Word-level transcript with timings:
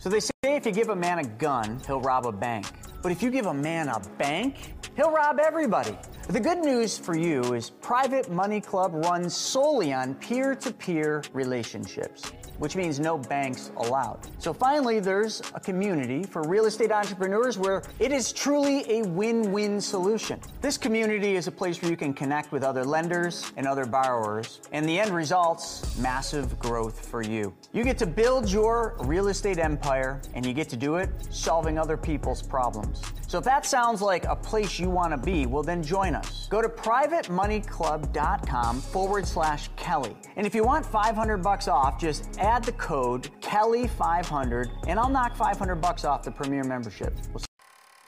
So 0.00 0.08
they 0.08 0.20
say 0.20 0.30
if 0.44 0.64
you 0.64 0.70
give 0.70 0.90
a 0.90 0.96
man 0.96 1.18
a 1.18 1.24
gun, 1.24 1.80
he'll 1.86 2.00
rob 2.00 2.26
a 2.26 2.32
bank. 2.32 2.66
But 3.02 3.10
if 3.10 3.20
you 3.22 3.30
give 3.30 3.46
a 3.46 3.54
man 3.54 3.88
a 3.88 4.00
bank, 4.16 4.74
he'll 4.98 5.12
rob 5.12 5.38
everybody. 5.38 5.96
The 6.26 6.40
good 6.40 6.58
news 6.58 6.98
for 6.98 7.16
you 7.16 7.54
is 7.54 7.70
Private 7.70 8.32
Money 8.32 8.60
Club 8.60 8.92
runs 8.92 9.32
solely 9.32 9.92
on 9.92 10.16
peer 10.16 10.56
to 10.56 10.72
peer 10.72 11.22
relationships 11.32 12.32
which 12.58 12.76
means 12.76 13.00
no 13.00 13.16
banks 13.16 13.70
allowed. 13.76 14.18
So 14.38 14.52
finally, 14.52 15.00
there's 15.00 15.40
a 15.54 15.60
community 15.60 16.24
for 16.24 16.42
real 16.42 16.66
estate 16.66 16.92
entrepreneurs 16.92 17.56
where 17.56 17.82
it 17.98 18.12
is 18.12 18.32
truly 18.32 18.84
a 18.90 19.02
win 19.02 19.52
win 19.52 19.80
solution. 19.80 20.40
This 20.60 20.76
community 20.76 21.36
is 21.36 21.46
a 21.46 21.52
place 21.52 21.80
where 21.80 21.90
you 21.90 21.96
can 21.96 22.12
connect 22.12 22.52
with 22.52 22.62
other 22.62 22.84
lenders 22.84 23.50
and 23.56 23.66
other 23.66 23.86
borrowers, 23.86 24.60
and 24.72 24.88
the 24.88 24.98
end 24.98 25.10
result's 25.10 25.96
massive 25.98 26.58
growth 26.58 27.08
for 27.08 27.22
you. 27.22 27.54
You 27.72 27.84
get 27.84 27.98
to 27.98 28.06
build 28.06 28.50
your 28.50 28.96
real 29.00 29.28
estate 29.28 29.58
empire, 29.58 30.20
and 30.34 30.44
you 30.44 30.52
get 30.52 30.68
to 30.70 30.76
do 30.76 30.96
it 30.96 31.10
solving 31.30 31.78
other 31.78 31.96
people's 31.96 32.42
problems. 32.42 33.02
So 33.28 33.38
if 33.38 33.44
that 33.44 33.66
sounds 33.66 34.00
like 34.00 34.24
a 34.24 34.34
place 34.34 34.78
you 34.78 34.87
want 34.88 35.12
to 35.12 35.18
be, 35.18 35.46
well, 35.46 35.62
then 35.62 35.82
join 35.82 36.14
us. 36.14 36.46
Go 36.48 36.62
to 36.62 36.68
privatemoneyclub.com 36.68 38.80
forward 38.80 39.26
slash 39.26 39.68
Kelly. 39.76 40.16
And 40.36 40.46
if 40.46 40.54
you 40.54 40.64
want 40.64 40.86
500 40.86 41.38
bucks 41.38 41.68
off, 41.68 42.00
just 42.00 42.38
add 42.38 42.64
the 42.64 42.72
code 42.72 43.28
Kelly500 43.40 44.68
and 44.86 44.98
I'll 44.98 45.08
knock 45.08 45.36
500 45.36 45.76
bucks 45.76 46.04
off 46.04 46.22
the 46.22 46.30
premier 46.30 46.64
membership. 46.64 47.14
We'll 47.32 47.44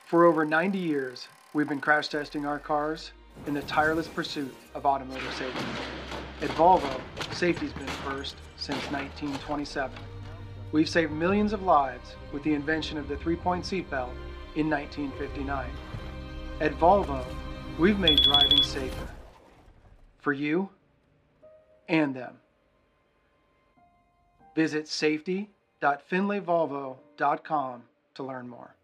For 0.06 0.24
over 0.24 0.44
90 0.44 0.78
years, 0.78 1.28
we've 1.52 1.68
been 1.68 1.80
crash 1.80 2.08
testing 2.08 2.46
our 2.46 2.58
cars 2.58 3.12
in 3.46 3.54
the 3.54 3.62
tireless 3.62 4.08
pursuit 4.08 4.54
of 4.74 4.86
automotive 4.86 5.32
safety. 5.34 5.64
At 6.42 6.48
Volvo, 6.50 7.00
safety's 7.32 7.72
been 7.72 7.86
first 7.86 8.36
since 8.56 8.82
1927. 8.90 9.90
We've 10.72 10.88
saved 10.88 11.12
millions 11.12 11.52
of 11.52 11.62
lives 11.62 12.14
with 12.32 12.42
the 12.44 12.54
invention 12.54 12.96
of 12.96 13.08
the 13.08 13.16
three-point 13.16 13.64
seatbelt 13.64 14.12
in 14.56 14.70
1959. 14.70 15.68
At 16.60 16.78
Volvo, 16.78 17.24
we've 17.78 17.98
made 17.98 18.22
driving 18.22 18.62
safer 18.62 19.08
for 20.18 20.34
you 20.34 20.68
and 21.88 22.14
them. 22.14 22.34
Visit 24.54 24.86
safety.findlayvolvo.com 24.86 27.82
to 28.14 28.22
learn 28.22 28.46
more. 28.46 28.74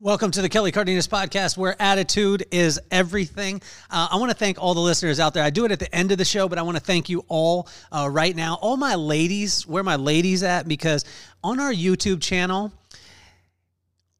Welcome 0.00 0.32
to 0.32 0.42
the 0.42 0.48
Kelly 0.48 0.72
Cardenas 0.72 1.06
podcast, 1.06 1.56
where 1.56 1.80
attitude 1.80 2.44
is 2.50 2.80
everything. 2.90 3.62
Uh, 3.88 4.08
I 4.10 4.16
want 4.16 4.32
to 4.32 4.36
thank 4.36 4.60
all 4.60 4.74
the 4.74 4.80
listeners 4.80 5.20
out 5.20 5.32
there. 5.32 5.44
I 5.44 5.50
do 5.50 5.64
it 5.64 5.70
at 5.70 5.78
the 5.78 5.94
end 5.94 6.10
of 6.10 6.18
the 6.18 6.24
show, 6.24 6.48
but 6.48 6.58
I 6.58 6.62
want 6.62 6.76
to 6.76 6.82
thank 6.82 7.08
you 7.08 7.24
all 7.28 7.68
uh, 7.92 8.08
right 8.10 8.34
now. 8.34 8.58
All 8.60 8.76
my 8.76 8.96
ladies, 8.96 9.64
where 9.64 9.84
my 9.84 9.94
ladies 9.94 10.42
at? 10.42 10.66
Because 10.66 11.04
on 11.44 11.60
our 11.60 11.72
YouTube 11.72 12.20
channel, 12.20 12.72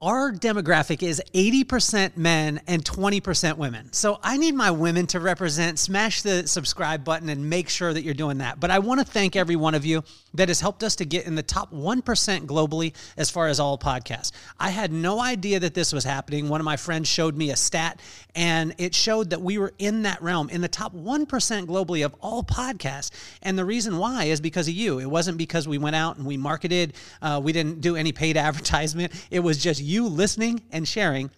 our 0.03 0.31
demographic 0.31 1.03
is 1.03 1.23
80% 1.33 2.19
men 2.19 2.61
and 2.67 2.85
20% 2.85 3.57
women. 3.57 3.91
So 3.95 4.21
I 4.23 4.37
need 4.37 4.55
my 4.55 4.71
women 4.71 5.07
to 5.09 5.21
represent. 5.21 5.79
Smash 5.79 6.21
the 6.21 6.47
subscribe 6.47 7.03
button 7.03 7.31
and 7.31 7.49
make 7.49 7.71
sure 7.71 7.95
that 7.95 8.03
you're 8.03 8.13
doing 8.13 8.37
that. 8.39 8.61
But 8.61 8.71
I 8.71 8.79
want 8.79 9.01
to 9.01 9.07
thank 9.07 9.37
every 9.37 9.57
one 9.57 9.75
of 9.75 9.87
you 9.87 10.05
that 10.35 10.49
has 10.49 10.61
helped 10.61 10.83
us 10.83 10.97
to 10.97 11.07
get 11.07 11.27
in 11.27 11.35
the 11.35 11.43
top 11.43 11.73
1% 11.73 12.03
globally 12.45 12.93
as 13.17 13.31
far 13.31 13.49
as 13.49 13.59
all 13.59 13.79
podcasts. 13.79 14.33
I 14.61 14.69
had 14.69 14.93
no 14.93 15.19
idea 15.19 15.61
that 15.61 15.73
this 15.73 15.95
was 15.95 16.05
happening. 16.05 16.51
One 16.51 16.61
of 16.61 16.67
my 16.67 16.77
friends 16.77 17.09
showed 17.09 17.35
me 17.35 17.51
a 17.51 17.57
stat 17.57 17.99
and 18.35 18.75
it 18.77 18.95
showed 18.95 19.31
that 19.31 19.41
we 19.41 19.57
were 19.57 19.73
in 19.79 20.03
that 20.03 20.21
realm, 20.21 20.51
in 20.51 20.61
the 20.61 20.69
top 20.69 20.95
1% 20.95 21.27
globally 21.27 22.05
of 22.05 22.15
all 22.21 22.43
podcasts. 22.43 23.13
And 23.41 23.59
the 23.59 23.65
reason 23.65 23.97
why 23.97 24.25
is 24.25 24.43
because 24.43 24.69
of 24.69 24.75
you. 24.75 24.99
It 24.99 25.07
wasn't 25.07 25.39
because 25.39 25.67
we 25.67 25.79
went 25.79 25.97
out 25.97 26.19
and 26.19 26.27
we 26.27 26.37
marketed, 26.37 26.93
uh, 27.23 27.41
we 27.43 27.55
didn't 27.55 27.81
do 27.81 27.97
any 27.97 28.13
paid 28.13 28.37
advertisement. 28.47 29.15
It 29.31 29.41
was 29.41 29.57
just 29.57 29.87
you 29.87 29.96
listening 30.05 30.63
and 30.71 30.87
sharing 30.87 31.31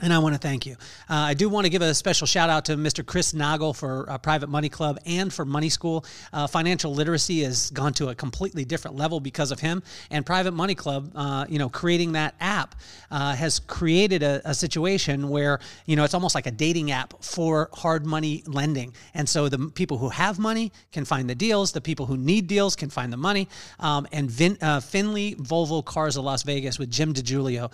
and 0.00 0.12
I 0.12 0.18
want 0.18 0.34
to 0.34 0.38
thank 0.38 0.64
you. 0.64 0.72
Uh, 1.10 1.16
I 1.16 1.34
do 1.34 1.50
want 1.50 1.66
to 1.66 1.70
give 1.70 1.82
a 1.82 1.94
special 1.94 2.26
shout 2.26 2.48
out 2.48 2.64
to 2.64 2.76
Mr. 2.76 3.04
Chris 3.04 3.34
Nagel 3.34 3.74
for 3.74 4.08
uh, 4.08 4.16
Private 4.16 4.48
Money 4.48 4.70
Club 4.70 4.98
and 5.04 5.30
for 5.30 5.44
Money 5.44 5.68
School. 5.68 6.06
Uh, 6.32 6.46
financial 6.46 6.94
literacy 6.94 7.42
has 7.42 7.70
gone 7.70 7.92
to 7.94 8.08
a 8.08 8.14
completely 8.14 8.64
different 8.64 8.96
level 8.96 9.20
because 9.20 9.50
of 9.50 9.60
him. 9.60 9.82
And 10.10 10.24
Private 10.24 10.52
Money 10.52 10.74
Club, 10.74 11.12
uh, 11.14 11.44
you 11.46 11.58
know, 11.58 11.68
creating 11.68 12.12
that 12.12 12.34
app 12.40 12.74
uh, 13.10 13.34
has 13.34 13.58
created 13.58 14.22
a, 14.22 14.40
a, 14.46 14.54
situation 14.54 15.28
where, 15.28 15.58
you 15.84 15.96
know, 15.96 16.04
it's 16.04 16.14
almost 16.14 16.34
like 16.34 16.46
a 16.46 16.50
dating 16.50 16.90
app 16.90 17.22
for 17.22 17.68
hard 17.74 18.06
money 18.06 18.44
lending. 18.46 18.94
And 19.12 19.28
so 19.28 19.50
the 19.50 19.58
people 19.58 19.98
who 19.98 20.08
have 20.08 20.38
money 20.38 20.72
can 20.92 21.04
find 21.04 21.28
the 21.28 21.34
deals, 21.34 21.72
the 21.72 21.80
people 21.82 22.06
who 22.06 22.16
need 22.16 22.46
deals 22.46 22.76
can 22.76 22.88
find 22.88 23.12
the 23.12 23.16
money. 23.18 23.46
Um, 23.78 24.06
and 24.12 24.30
Vin, 24.30 24.56
uh, 24.62 24.80
Findlay 24.80 25.34
Volvo 25.34 25.84
Cars 25.84 26.16
of 26.16 26.24
Las 26.24 26.44
Vegas 26.44 26.78
with 26.78 26.90
Jim 26.90 27.12
DeGiulio, 27.12 27.70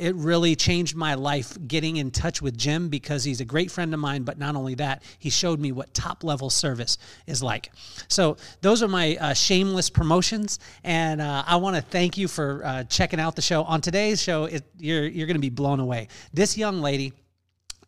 it 0.00 0.16
really 0.16 0.56
changed 0.56 0.96
my 0.96 1.14
life 1.14 1.59
getting 1.66 1.96
in 1.96 2.10
touch 2.10 2.40
with 2.40 2.56
Jim 2.56 2.88
because 2.88 3.24
he's 3.24 3.40
a 3.40 3.44
great 3.44 3.70
friend 3.70 3.92
of 3.94 4.00
mine. 4.00 4.22
But 4.22 4.38
not 4.38 4.56
only 4.56 4.74
that, 4.76 5.02
he 5.18 5.30
showed 5.30 5.60
me 5.60 5.72
what 5.72 5.92
top 5.94 6.24
level 6.24 6.50
service 6.50 6.98
is 7.26 7.42
like. 7.42 7.70
So 8.08 8.36
those 8.60 8.82
are 8.82 8.88
my 8.88 9.16
uh, 9.16 9.34
shameless 9.34 9.90
promotions, 9.90 10.58
and 10.84 11.20
uh, 11.20 11.44
I 11.46 11.56
want 11.56 11.76
to 11.76 11.82
thank 11.82 12.18
you 12.18 12.28
for 12.28 12.62
uh, 12.64 12.84
checking 12.84 13.20
out 13.20 13.36
the 13.36 13.42
show. 13.42 13.62
On 13.64 13.80
today's 13.80 14.22
show, 14.22 14.44
it, 14.44 14.64
you're 14.78 15.06
you're 15.06 15.26
going 15.26 15.36
to 15.36 15.40
be 15.40 15.50
blown 15.50 15.80
away. 15.80 16.08
This 16.32 16.56
young 16.56 16.80
lady 16.80 17.12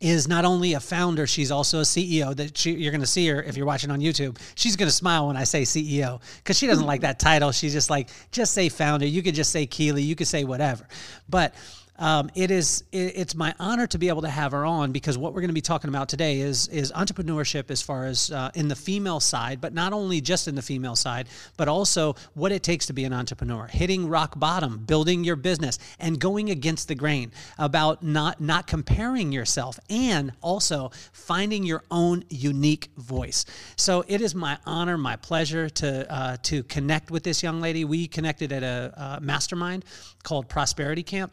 is 0.02 0.26
not 0.26 0.44
only 0.44 0.74
a 0.74 0.80
founder, 0.80 1.28
she's 1.28 1.52
also 1.52 1.78
a 1.78 1.82
CEO. 1.82 2.34
That 2.34 2.58
she, 2.58 2.72
you're 2.72 2.90
going 2.90 3.02
to 3.02 3.06
see 3.06 3.28
her 3.28 3.40
if 3.40 3.56
you're 3.56 3.66
watching 3.66 3.90
on 3.90 4.00
YouTube. 4.00 4.36
She's 4.56 4.74
going 4.74 4.88
to 4.88 4.94
smile 4.94 5.28
when 5.28 5.36
I 5.36 5.44
say 5.44 5.62
CEO 5.62 6.20
because 6.38 6.58
she 6.58 6.66
doesn't 6.66 6.86
like 6.86 7.02
that 7.02 7.20
title. 7.20 7.52
She's 7.52 7.72
just 7.72 7.88
like, 7.88 8.08
just 8.32 8.52
say 8.52 8.68
founder. 8.68 9.06
You 9.06 9.22
could 9.22 9.36
just 9.36 9.52
say 9.52 9.64
Keely. 9.64 10.02
You 10.02 10.16
could 10.16 10.26
say 10.26 10.42
whatever. 10.42 10.88
But 11.28 11.54
um, 12.02 12.30
it 12.34 12.50
is 12.50 12.82
it, 12.90 13.12
it's 13.14 13.34
my 13.36 13.54
honor 13.60 13.86
to 13.86 13.96
be 13.96 14.08
able 14.08 14.22
to 14.22 14.28
have 14.28 14.50
her 14.50 14.66
on 14.66 14.90
because 14.90 15.16
what 15.16 15.32
we're 15.32 15.40
going 15.40 15.50
to 15.50 15.54
be 15.54 15.60
talking 15.60 15.88
about 15.88 16.08
today 16.08 16.40
is 16.40 16.66
is 16.68 16.90
entrepreneurship 16.90 17.70
as 17.70 17.80
far 17.80 18.06
as 18.06 18.32
uh, 18.32 18.50
in 18.54 18.66
the 18.66 18.74
female 18.74 19.20
side, 19.20 19.60
but 19.60 19.72
not 19.72 19.92
only 19.92 20.20
just 20.20 20.48
in 20.48 20.56
the 20.56 20.62
female 20.62 20.96
side, 20.96 21.28
but 21.56 21.68
also 21.68 22.16
what 22.34 22.50
it 22.50 22.64
takes 22.64 22.86
to 22.86 22.92
be 22.92 23.04
an 23.04 23.12
entrepreneur, 23.12 23.68
hitting 23.68 24.08
rock 24.08 24.36
bottom, 24.36 24.78
building 24.78 25.22
your 25.22 25.36
business, 25.36 25.78
and 26.00 26.18
going 26.18 26.50
against 26.50 26.88
the 26.88 26.94
grain 26.96 27.30
about 27.56 28.02
not 28.02 28.40
not 28.40 28.66
comparing 28.66 29.30
yourself, 29.30 29.78
and 29.88 30.32
also 30.42 30.90
finding 31.12 31.62
your 31.62 31.84
own 31.92 32.24
unique 32.28 32.88
voice. 32.96 33.44
So 33.76 34.04
it 34.08 34.20
is 34.20 34.34
my 34.34 34.58
honor, 34.66 34.98
my 34.98 35.14
pleasure 35.14 35.70
to 35.70 36.12
uh, 36.12 36.36
to 36.42 36.64
connect 36.64 37.12
with 37.12 37.22
this 37.22 37.44
young 37.44 37.60
lady. 37.60 37.84
We 37.84 38.08
connected 38.08 38.50
at 38.50 38.64
a, 38.64 39.16
a 39.16 39.20
mastermind 39.20 39.84
called 40.24 40.48
Prosperity 40.48 41.04
Camp 41.04 41.32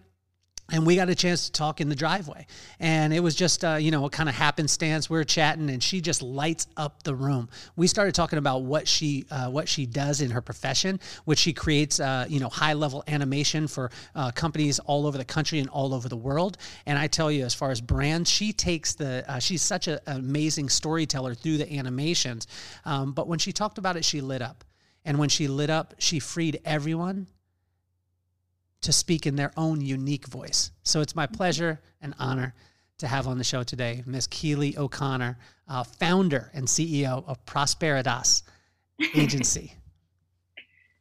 and 0.71 0.85
we 0.85 0.95
got 0.95 1.09
a 1.09 1.15
chance 1.15 1.45
to 1.45 1.51
talk 1.51 1.81
in 1.81 1.89
the 1.89 1.95
driveway. 1.95 2.45
And 2.79 3.13
it 3.13 3.21
was 3.21 3.35
just 3.35 3.63
uh, 3.63 3.75
you 3.75 3.91
know 3.91 4.05
a 4.05 4.09
kind 4.09 4.29
of 4.29 4.35
happenstance. 4.35 5.09
We 5.09 5.17
were 5.17 5.23
chatting 5.23 5.69
and 5.69 5.81
she 5.81 6.01
just 6.01 6.21
lights 6.21 6.67
up 6.77 7.03
the 7.03 7.15
room. 7.15 7.49
We 7.75 7.87
started 7.87 8.15
talking 8.15 8.39
about 8.39 8.63
what 8.63 8.87
she 8.87 9.25
uh, 9.31 9.49
what 9.49 9.67
she 9.67 9.85
does 9.85 10.21
in 10.21 10.31
her 10.31 10.41
profession 10.41 10.99
which 11.25 11.39
she 11.39 11.53
creates 11.53 11.99
uh, 11.99 12.25
you 12.29 12.39
know 12.39 12.49
high 12.49 12.73
level 12.73 13.03
animation 13.07 13.67
for 13.67 13.91
uh, 14.15 14.31
companies 14.31 14.79
all 14.79 15.05
over 15.05 15.17
the 15.17 15.25
country 15.25 15.59
and 15.59 15.69
all 15.69 15.93
over 15.93 16.09
the 16.09 16.17
world. 16.17 16.57
And 16.85 16.97
i 16.97 17.07
tell 17.07 17.31
you 17.31 17.45
as 17.45 17.53
far 17.53 17.71
as 17.71 17.81
brands 17.81 18.29
she 18.29 18.53
takes 18.53 18.93
the 18.93 19.23
uh, 19.27 19.39
she's 19.39 19.61
such 19.61 19.87
a, 19.87 20.01
an 20.09 20.17
amazing 20.17 20.69
storyteller 20.69 21.33
through 21.35 21.57
the 21.57 21.71
animations. 21.73 22.47
Um, 22.85 23.13
but 23.13 23.27
when 23.27 23.39
she 23.39 23.51
talked 23.51 23.77
about 23.77 23.97
it 23.97 24.05
she 24.05 24.21
lit 24.21 24.41
up. 24.41 24.63
And 25.05 25.17
when 25.17 25.29
she 25.29 25.47
lit 25.47 25.69
up 25.69 25.95
she 25.99 26.19
freed 26.19 26.59
everyone 26.65 27.27
to 28.81 28.91
speak 28.91 29.25
in 29.25 29.35
their 29.35 29.51
own 29.57 29.81
unique 29.81 30.27
voice. 30.27 30.71
So 30.83 31.01
it's 31.01 31.15
my 31.15 31.27
pleasure 31.27 31.81
and 32.01 32.13
honor 32.19 32.53
to 32.99 33.07
have 33.07 33.27
on 33.27 33.37
the 33.37 33.43
show 33.43 33.63
today 33.63 34.03
Miss 34.05 34.27
Keely 34.27 34.77
O'Connor, 34.77 35.37
uh, 35.67 35.83
founder 35.83 36.51
and 36.53 36.67
CEO 36.67 37.23
of 37.27 37.43
Prosperitas 37.45 38.43
Agency. 39.15 39.73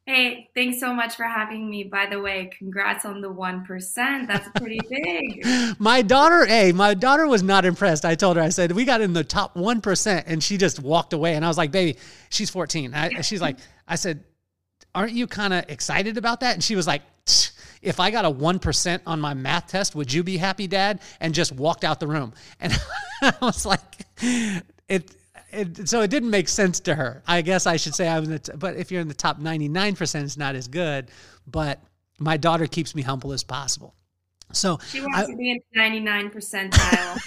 Hey, 0.08 0.48
thanks 0.54 0.80
so 0.80 0.94
much 0.94 1.16
for 1.16 1.24
having 1.24 1.68
me. 1.68 1.84
By 1.84 2.06
the 2.06 2.18
way, 2.18 2.50
congrats 2.56 3.04
on 3.04 3.20
the 3.20 3.28
1%. 3.28 4.26
That's 4.26 4.48
pretty 4.58 4.80
big. 4.88 5.46
my 5.78 6.00
daughter, 6.00 6.46
hey, 6.46 6.72
my 6.72 6.94
daughter 6.94 7.26
was 7.26 7.42
not 7.42 7.66
impressed. 7.66 8.06
I 8.06 8.14
told 8.14 8.38
her, 8.38 8.42
I 8.42 8.48
said, 8.48 8.72
we 8.72 8.86
got 8.86 9.02
in 9.02 9.12
the 9.12 9.22
top 9.22 9.54
1%. 9.54 10.22
And 10.26 10.42
she 10.42 10.56
just 10.56 10.80
walked 10.80 11.12
away. 11.12 11.34
And 11.34 11.44
I 11.44 11.48
was 11.48 11.58
like, 11.58 11.72
baby, 11.72 11.98
she's 12.30 12.48
14. 12.48 12.94
I, 12.94 13.20
she's 13.20 13.42
like, 13.42 13.58
I 13.86 13.96
said, 13.96 14.24
aren't 14.94 15.12
you 15.12 15.26
kind 15.26 15.52
of 15.52 15.66
excited 15.68 16.16
about 16.16 16.40
that? 16.40 16.54
And 16.54 16.64
she 16.64 16.74
was 16.74 16.86
like, 16.86 17.02
if 17.82 18.00
I 18.00 18.10
got 18.10 18.24
a 18.24 18.30
1% 18.30 19.00
on 19.06 19.20
my 19.20 19.34
math 19.34 19.68
test, 19.68 19.94
would 19.94 20.12
you 20.12 20.22
be 20.22 20.36
happy, 20.36 20.66
dad? 20.66 21.00
And 21.20 21.34
just 21.34 21.52
walked 21.52 21.84
out 21.84 22.00
the 22.00 22.06
room. 22.06 22.32
And 22.60 22.76
I 23.20 23.34
was 23.42 23.66
like, 23.66 23.80
it, 24.88 25.10
it, 25.50 25.88
so 25.88 26.02
it 26.02 26.08
didn't 26.08 26.30
make 26.30 26.48
sense 26.48 26.78
to 26.80 26.94
her. 26.94 27.22
I 27.26 27.42
guess 27.42 27.66
I 27.66 27.76
should 27.76 27.96
say 27.96 28.06
I 28.06 28.20
was, 28.20 28.28
t- 28.40 28.52
but 28.56 28.76
if 28.76 28.92
you're 28.92 29.00
in 29.00 29.08
the 29.08 29.14
top 29.14 29.40
99%, 29.40 30.22
it's 30.22 30.36
not 30.36 30.54
as 30.54 30.68
good. 30.68 31.10
But 31.48 31.82
my 32.18 32.36
daughter 32.36 32.66
keeps 32.66 32.94
me 32.94 33.02
humble 33.02 33.32
as 33.32 33.42
possible. 33.42 33.94
So 34.52 34.78
she 34.88 35.00
wants 35.00 35.18
I, 35.18 35.26
to 35.26 35.36
be 35.36 35.50
in 35.50 35.58
99 35.74 36.30
percentile. 36.30 37.18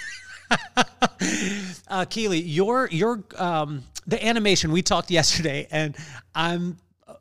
uh, 1.88 2.04
Keely, 2.06 2.40
your 2.40 2.88
your 2.90 3.22
um, 3.36 3.84
the 4.06 4.24
animation 4.24 4.72
we 4.72 4.82
talked 4.82 5.10
yesterday, 5.10 5.68
and 5.70 5.96
I'm 6.34 6.78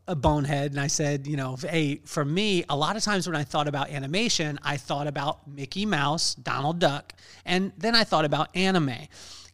a 0.07 0.15
bonehead 0.15 0.71
and 0.71 0.80
I 0.80 0.88
said, 0.88 1.27
you 1.27 1.38
know, 1.38 1.56
hey, 1.56 2.01
for 2.06 2.25
me, 2.25 2.65
a 2.69 2.75
lot 2.75 2.95
of 2.95 3.03
times 3.03 3.27
when 3.27 3.36
I 3.36 3.44
thought 3.44 3.68
about 3.68 3.89
animation, 3.89 4.59
I 4.63 4.77
thought 4.77 5.07
about 5.07 5.48
Mickey 5.48 5.86
Mouse, 5.86 6.36
Donald 6.36 6.80
Duck, 6.80 7.13
and 7.45 7.71
then 7.77 7.95
I 7.95 8.03
thought 8.03 8.25
about 8.25 8.50
anime. 8.56 9.07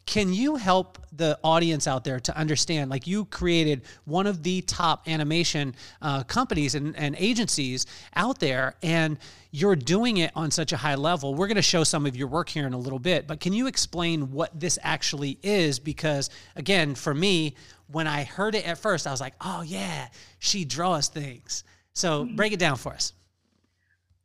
Can 0.06 0.32
you 0.32 0.56
help 0.56 0.98
the 1.12 1.38
audience 1.44 1.86
out 1.86 2.02
there 2.02 2.18
to 2.18 2.34
understand? 2.34 2.90
Like, 2.90 3.06
you 3.06 3.26
created 3.26 3.82
one 4.06 4.26
of 4.26 4.42
the 4.42 4.62
top 4.62 5.06
animation 5.06 5.74
uh, 6.00 6.22
companies 6.22 6.74
and, 6.74 6.96
and 6.96 7.14
agencies 7.18 7.84
out 8.16 8.38
there, 8.38 8.74
and 8.82 9.18
you're 9.50 9.76
doing 9.76 10.16
it 10.16 10.30
on 10.34 10.50
such 10.50 10.72
a 10.72 10.78
high 10.78 10.94
level. 10.94 11.34
We're 11.34 11.46
going 11.46 11.56
to 11.56 11.62
show 11.62 11.84
some 11.84 12.06
of 12.06 12.16
your 12.16 12.28
work 12.28 12.48
here 12.48 12.66
in 12.66 12.72
a 12.72 12.78
little 12.78 12.98
bit, 12.98 13.26
but 13.26 13.38
can 13.38 13.52
you 13.52 13.66
explain 13.66 14.32
what 14.32 14.58
this 14.58 14.78
actually 14.82 15.38
is? 15.42 15.78
Because, 15.78 16.30
again, 16.56 16.94
for 16.94 17.12
me, 17.12 17.54
when 17.90 18.06
I 18.06 18.24
heard 18.24 18.54
it 18.54 18.66
at 18.66 18.78
first, 18.78 19.06
I 19.06 19.10
was 19.10 19.20
like, 19.20 19.34
oh, 19.40 19.62
yeah, 19.62 20.08
she 20.38 20.64
draws 20.64 21.08
things. 21.08 21.64
So, 21.92 22.24
mm-hmm. 22.24 22.36
break 22.36 22.52
it 22.52 22.58
down 22.58 22.76
for 22.76 22.92
us. 22.92 23.12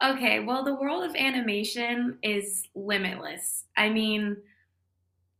Okay, 0.04 0.42
well, 0.42 0.63
the 0.63 0.75
world 0.75 1.04
of 1.06 1.15
animation 1.15 2.18
is 2.21 2.68
limitless. 2.75 3.63
I 3.77 3.89
mean, 3.89 4.38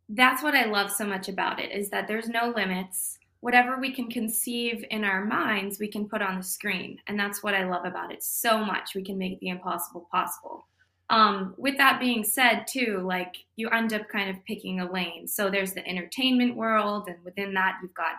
that's 0.10 0.42
what 0.42 0.56
I 0.56 0.66
love 0.66 0.90
so 0.90 1.06
much 1.06 1.28
about 1.28 1.60
it 1.60 1.72
is 1.72 1.90
that 1.90 2.08
there's 2.08 2.30
no 2.30 2.54
limits. 2.56 3.20
Whatever 3.42 3.78
we 3.78 3.92
can 3.92 4.10
conceive 4.10 4.86
in 4.90 5.04
our 5.04 5.26
minds, 5.26 5.80
we 5.80 5.90
can 5.90 6.08
put 6.08 6.22
on 6.22 6.38
the 6.38 6.44
screen. 6.44 6.98
And 7.08 7.20
that's 7.20 7.44
what 7.44 7.54
I 7.54 7.68
love 7.68 7.84
about 7.84 8.14
it 8.14 8.24
so 8.24 8.64
much. 8.64 8.96
We 8.96 9.04
can 9.04 9.18
make 9.18 9.40
the 9.42 9.50
impossible 9.50 10.08
possible. 10.10 10.66
Um, 11.14 11.54
with 11.58 11.78
that 11.78 12.00
being 12.00 12.24
said, 12.24 12.66
too, 12.68 13.04
like 13.06 13.36
you 13.56 13.70
end 13.70 13.94
up 13.94 14.10
kind 14.10 14.32
of 14.32 14.44
picking 14.46 14.80
a 14.80 14.92
lane. 14.92 15.28
So 15.28 15.48
there's 15.48 15.74
the 15.74 15.88
entertainment 15.88 16.56
world, 16.56 17.08
and 17.08 17.24
within 17.24 17.54
that, 17.54 17.78
you've 17.84 17.94
got 17.94 18.16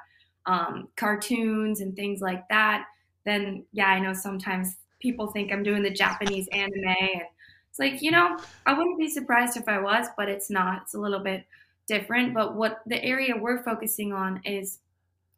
um, 0.47 0.87
cartoons 0.95 1.81
and 1.81 1.97
things 1.97 2.21
like 2.21 2.49
that. 2.51 2.85
Then, 3.27 3.65
yeah, 3.73 3.89
I 3.89 3.99
know 3.99 4.13
sometimes 4.13 4.77
people 5.01 5.27
think 5.27 5.51
I'm 5.51 5.65
doing 5.65 5.83
the 5.83 5.91
Japanese 5.91 6.47
anime, 6.53 6.87
and 6.87 7.23
it's 7.69 7.81
like, 7.81 8.01
you 8.01 8.13
know, 8.13 8.39
I 8.65 8.75
wouldn't 8.75 8.99
be 8.99 9.11
surprised 9.11 9.57
if 9.57 9.67
I 9.67 9.81
was, 9.81 10.07
but 10.17 10.29
it's 10.29 10.49
not. 10.49 10.83
It's 10.83 10.95
a 10.95 11.01
little 11.01 11.19
bit 11.19 11.45
different, 11.89 12.33
but 12.33 12.55
what 12.55 12.81
the 12.87 13.03
area 13.05 13.35
we're 13.37 13.65
focusing 13.65 14.13
on 14.13 14.41
is 14.45 14.79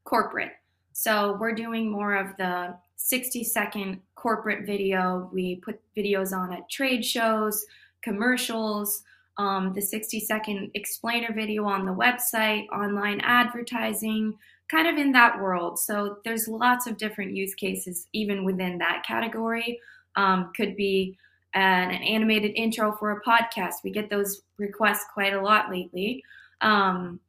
corporate. 0.04 0.52
So 0.92 1.38
we're 1.40 1.54
doing 1.54 1.90
more 1.90 2.16
of 2.16 2.36
the 2.36 2.76
60 2.96 3.44
second 3.44 4.00
corporate 4.14 4.66
video. 4.66 5.30
We 5.32 5.56
put 5.56 5.80
videos 5.96 6.36
on 6.36 6.52
at 6.52 6.68
trade 6.68 7.04
shows, 7.04 7.64
commercials, 8.02 9.02
um, 9.38 9.72
the 9.74 9.82
60 9.82 10.20
second 10.20 10.70
explainer 10.74 11.32
video 11.32 11.64
on 11.64 11.84
the 11.84 11.92
website, 11.92 12.68
online 12.68 13.20
advertising, 13.20 14.34
kind 14.68 14.88
of 14.88 14.96
in 14.96 15.12
that 15.12 15.38
world. 15.40 15.78
So 15.78 16.18
there's 16.24 16.48
lots 16.48 16.86
of 16.86 16.96
different 16.96 17.34
use 17.34 17.54
cases 17.54 18.08
even 18.12 18.44
within 18.44 18.78
that 18.78 19.04
category. 19.06 19.78
Um, 20.16 20.52
could 20.56 20.76
be 20.76 21.18
an, 21.52 21.90
an 21.90 22.02
animated 22.02 22.52
intro 22.56 22.92
for 22.92 23.12
a 23.12 23.22
podcast. 23.22 23.74
We 23.84 23.90
get 23.90 24.08
those 24.08 24.42
requests 24.56 25.04
quite 25.12 25.34
a 25.34 25.40
lot 25.40 25.70
lately 25.70 26.22
um, 26.60 27.20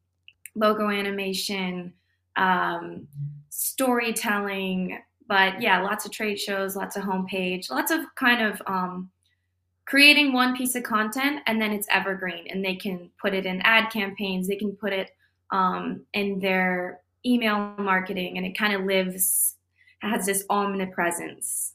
logo 0.55 0.89
animation, 0.89 1.93
um, 2.35 3.07
storytelling. 3.49 4.99
But 5.27 5.61
yeah, 5.61 5.81
lots 5.81 6.05
of 6.05 6.11
trade 6.11 6.39
shows, 6.39 6.75
lots 6.75 6.95
of 6.95 7.03
homepage, 7.03 7.69
lots 7.69 7.91
of 7.91 8.01
kind 8.15 8.41
of 8.41 8.61
um, 8.65 9.09
creating 9.85 10.33
one 10.33 10.55
piece 10.55 10.75
of 10.75 10.83
content 10.83 11.41
and 11.47 11.61
then 11.61 11.71
it's 11.71 11.87
evergreen 11.89 12.47
and 12.49 12.63
they 12.63 12.75
can 12.75 13.09
put 13.21 13.33
it 13.33 13.45
in 13.45 13.61
ad 13.61 13.91
campaigns, 13.91 14.47
they 14.47 14.55
can 14.55 14.73
put 14.73 14.93
it 14.93 15.11
um, 15.51 16.01
in 16.13 16.39
their 16.39 17.01
email 17.25 17.73
marketing 17.77 18.37
and 18.37 18.45
it 18.45 18.57
kind 18.57 18.73
of 18.73 18.83
lives, 18.83 19.55
has 20.01 20.25
this 20.25 20.45
omnipresence. 20.49 21.73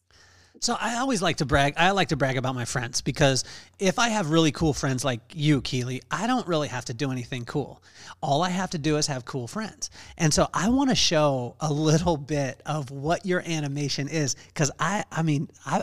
So 0.62 0.76
I 0.81 0.99
always 0.99 1.20
like 1.20 1.38
to 1.38 1.44
brag. 1.44 1.75
I 1.76 1.91
like 1.91 2.11
to 2.11 2.17
brag 2.17 2.37
about 2.37 2.55
my 2.55 2.64
friends 2.64 3.00
because 3.00 3.43
if 3.81 3.99
I 3.99 4.11
have 4.11 4.31
really 4.31 4.53
cool 4.53 4.73
friends 4.73 5.05
like 5.05 5.20
you, 5.35 5.61
Keely, 5.61 6.03
I 6.09 6.29
don't 6.29 6.47
really 6.47 6.69
have 6.69 6.85
to 6.85 6.94
do 6.94 7.11
anything 7.11 7.44
cool. 7.44 7.82
All 8.20 8.44
I 8.44 8.50
have 8.50 8.70
to 8.70 8.79
do 8.79 8.97
is 8.97 9.09
have 9.09 9.25
cool 9.25 9.49
friends. 9.49 9.91
And 10.17 10.32
so 10.32 10.47
I 10.55 10.69
want 10.69 10.91
to 10.91 10.94
show 10.94 11.56
a 11.59 11.73
little 11.73 12.17
bit 12.17 12.62
of 12.64 12.93
what 12.93 13.26
your 13.26 13.43
animation 13.44 14.06
is 14.06 14.37
because 14.55 14.70
I, 14.79 15.03
I 15.11 15.23
mean, 15.23 15.49
I 15.67 15.82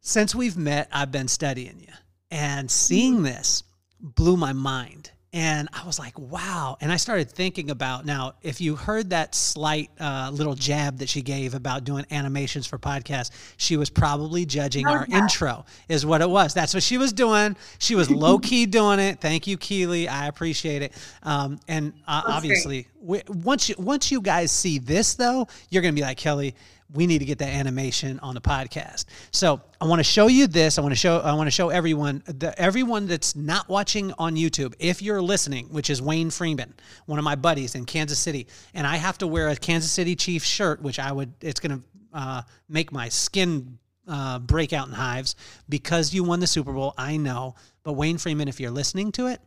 since 0.00 0.34
we've 0.34 0.56
met, 0.56 0.88
I've 0.90 1.12
been 1.12 1.28
studying 1.28 1.78
you 1.78 1.94
and 2.32 2.68
seeing 2.68 3.22
this 3.22 3.62
blew 4.00 4.36
my 4.36 4.52
mind 4.52 5.12
and 5.32 5.68
I 5.74 5.84
was 5.84 5.98
like, 5.98 6.18
wow. 6.18 6.78
And 6.80 6.90
I 6.90 6.96
started 6.96 7.30
thinking 7.30 7.70
about 7.70 8.06
now, 8.06 8.32
if 8.42 8.62
you 8.62 8.76
heard 8.76 9.10
that 9.10 9.34
slight 9.34 9.90
uh, 10.00 10.30
little 10.32 10.54
jab 10.54 10.98
that 10.98 11.08
she 11.10 11.20
gave 11.20 11.54
about 11.54 11.84
doing 11.84 12.06
animations 12.10 12.66
for 12.66 12.78
podcasts, 12.78 13.30
she 13.58 13.76
was 13.76 13.90
probably 13.90 14.46
judging 14.46 14.86
oh, 14.86 14.92
our 14.92 15.06
yeah. 15.06 15.18
intro, 15.18 15.66
is 15.88 16.06
what 16.06 16.22
it 16.22 16.30
was. 16.30 16.54
That's 16.54 16.72
what 16.72 16.82
she 16.82 16.96
was 16.96 17.12
doing. 17.12 17.56
She 17.78 17.94
was 17.94 18.10
low 18.10 18.38
key 18.38 18.64
doing 18.64 19.00
it. 19.00 19.20
Thank 19.20 19.46
you, 19.46 19.58
Keely. 19.58 20.08
I 20.08 20.28
appreciate 20.28 20.80
it. 20.80 20.92
Um, 21.22 21.60
and 21.68 21.92
uh, 22.06 22.22
obviously, 22.26 22.88
we, 23.02 23.20
once 23.28 23.68
you 23.68 23.74
once 23.78 24.10
you 24.10 24.22
guys 24.22 24.50
see 24.50 24.78
this, 24.78 25.14
though, 25.14 25.46
you're 25.68 25.82
going 25.82 25.94
to 25.94 26.00
be 26.00 26.04
like, 26.04 26.16
Kelly, 26.16 26.54
we 26.92 27.06
need 27.06 27.18
to 27.18 27.24
get 27.24 27.38
that 27.38 27.50
animation 27.50 28.18
on 28.20 28.34
the 28.34 28.40
podcast. 28.40 29.06
So 29.30 29.60
I 29.80 29.86
want 29.86 30.00
to 30.00 30.04
show 30.04 30.26
you 30.26 30.46
this. 30.46 30.78
I 30.78 30.80
want 30.80 30.92
to 30.92 30.98
show 30.98 31.18
I 31.18 31.34
want 31.34 31.46
to 31.46 31.50
show 31.50 31.68
everyone 31.68 32.22
the 32.26 32.58
everyone 32.58 33.06
that's 33.06 33.36
not 33.36 33.68
watching 33.68 34.12
on 34.18 34.36
YouTube. 34.36 34.74
If 34.78 35.02
you're 35.02 35.20
listening, 35.20 35.66
which 35.66 35.90
is 35.90 36.00
Wayne 36.00 36.30
Freeman, 36.30 36.74
one 37.06 37.18
of 37.18 37.24
my 37.24 37.34
buddies 37.34 37.74
in 37.74 37.84
Kansas 37.84 38.18
City, 38.18 38.46
and 38.74 38.86
I 38.86 38.96
have 38.96 39.18
to 39.18 39.26
wear 39.26 39.48
a 39.48 39.56
Kansas 39.56 39.90
City 39.90 40.16
Chiefs 40.16 40.46
shirt, 40.46 40.80
which 40.80 40.98
I 40.98 41.12
would 41.12 41.32
it's 41.40 41.60
going 41.60 41.78
to 41.78 41.84
uh, 42.14 42.42
make 42.68 42.90
my 42.90 43.08
skin 43.08 43.78
uh, 44.06 44.38
break 44.38 44.72
out 44.72 44.88
in 44.88 44.94
hives 44.94 45.36
because 45.68 46.14
you 46.14 46.24
won 46.24 46.40
the 46.40 46.46
Super 46.46 46.72
Bowl. 46.72 46.94
I 46.96 47.18
know, 47.18 47.54
but 47.82 47.92
Wayne 47.92 48.18
Freeman, 48.18 48.48
if 48.48 48.60
you're 48.60 48.70
listening 48.70 49.12
to 49.12 49.26
it, 49.26 49.40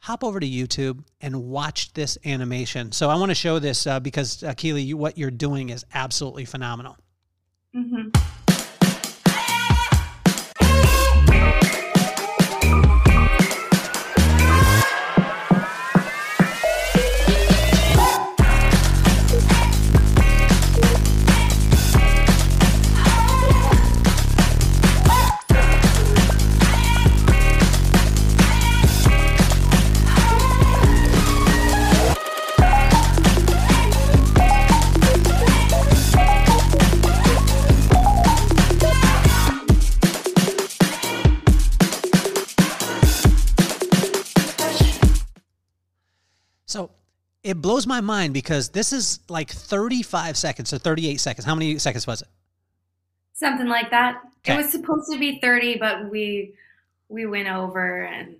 hop 0.00 0.22
over 0.24 0.40
to 0.40 0.46
YouTube 0.46 1.04
and 1.20 1.44
watch 1.44 1.92
this 1.92 2.18
animation. 2.24 2.92
So 2.92 3.10
I 3.10 3.16
want 3.16 3.30
to 3.30 3.34
show 3.34 3.58
this 3.58 3.86
uh, 3.86 4.00
because 4.00 4.42
uh, 4.42 4.54
Keely, 4.54 4.82
you, 4.82 4.96
what 4.96 5.18
you're 5.18 5.30
doing 5.30 5.70
is 5.70 5.84
absolutely 5.92 6.44
phenomenal. 6.44 6.96
Mm-hmm. 7.74 8.47
Blows 47.78 47.86
my 47.86 48.00
mind 48.00 48.34
because 48.34 48.70
this 48.70 48.92
is 48.92 49.20
like 49.28 49.50
35 49.50 50.36
seconds 50.36 50.72
or 50.72 50.78
38 50.78 51.20
seconds. 51.20 51.46
How 51.46 51.54
many 51.54 51.78
seconds 51.78 52.08
was 52.08 52.22
it? 52.22 52.28
Something 53.34 53.68
like 53.68 53.90
that. 53.90 54.20
Okay. 54.38 54.54
It 54.54 54.56
was 54.56 54.70
supposed 54.72 55.12
to 55.12 55.18
be 55.18 55.38
30, 55.40 55.78
but 55.78 56.10
we 56.10 56.54
we 57.08 57.26
went 57.26 57.48
over 57.48 58.02
and 58.02 58.34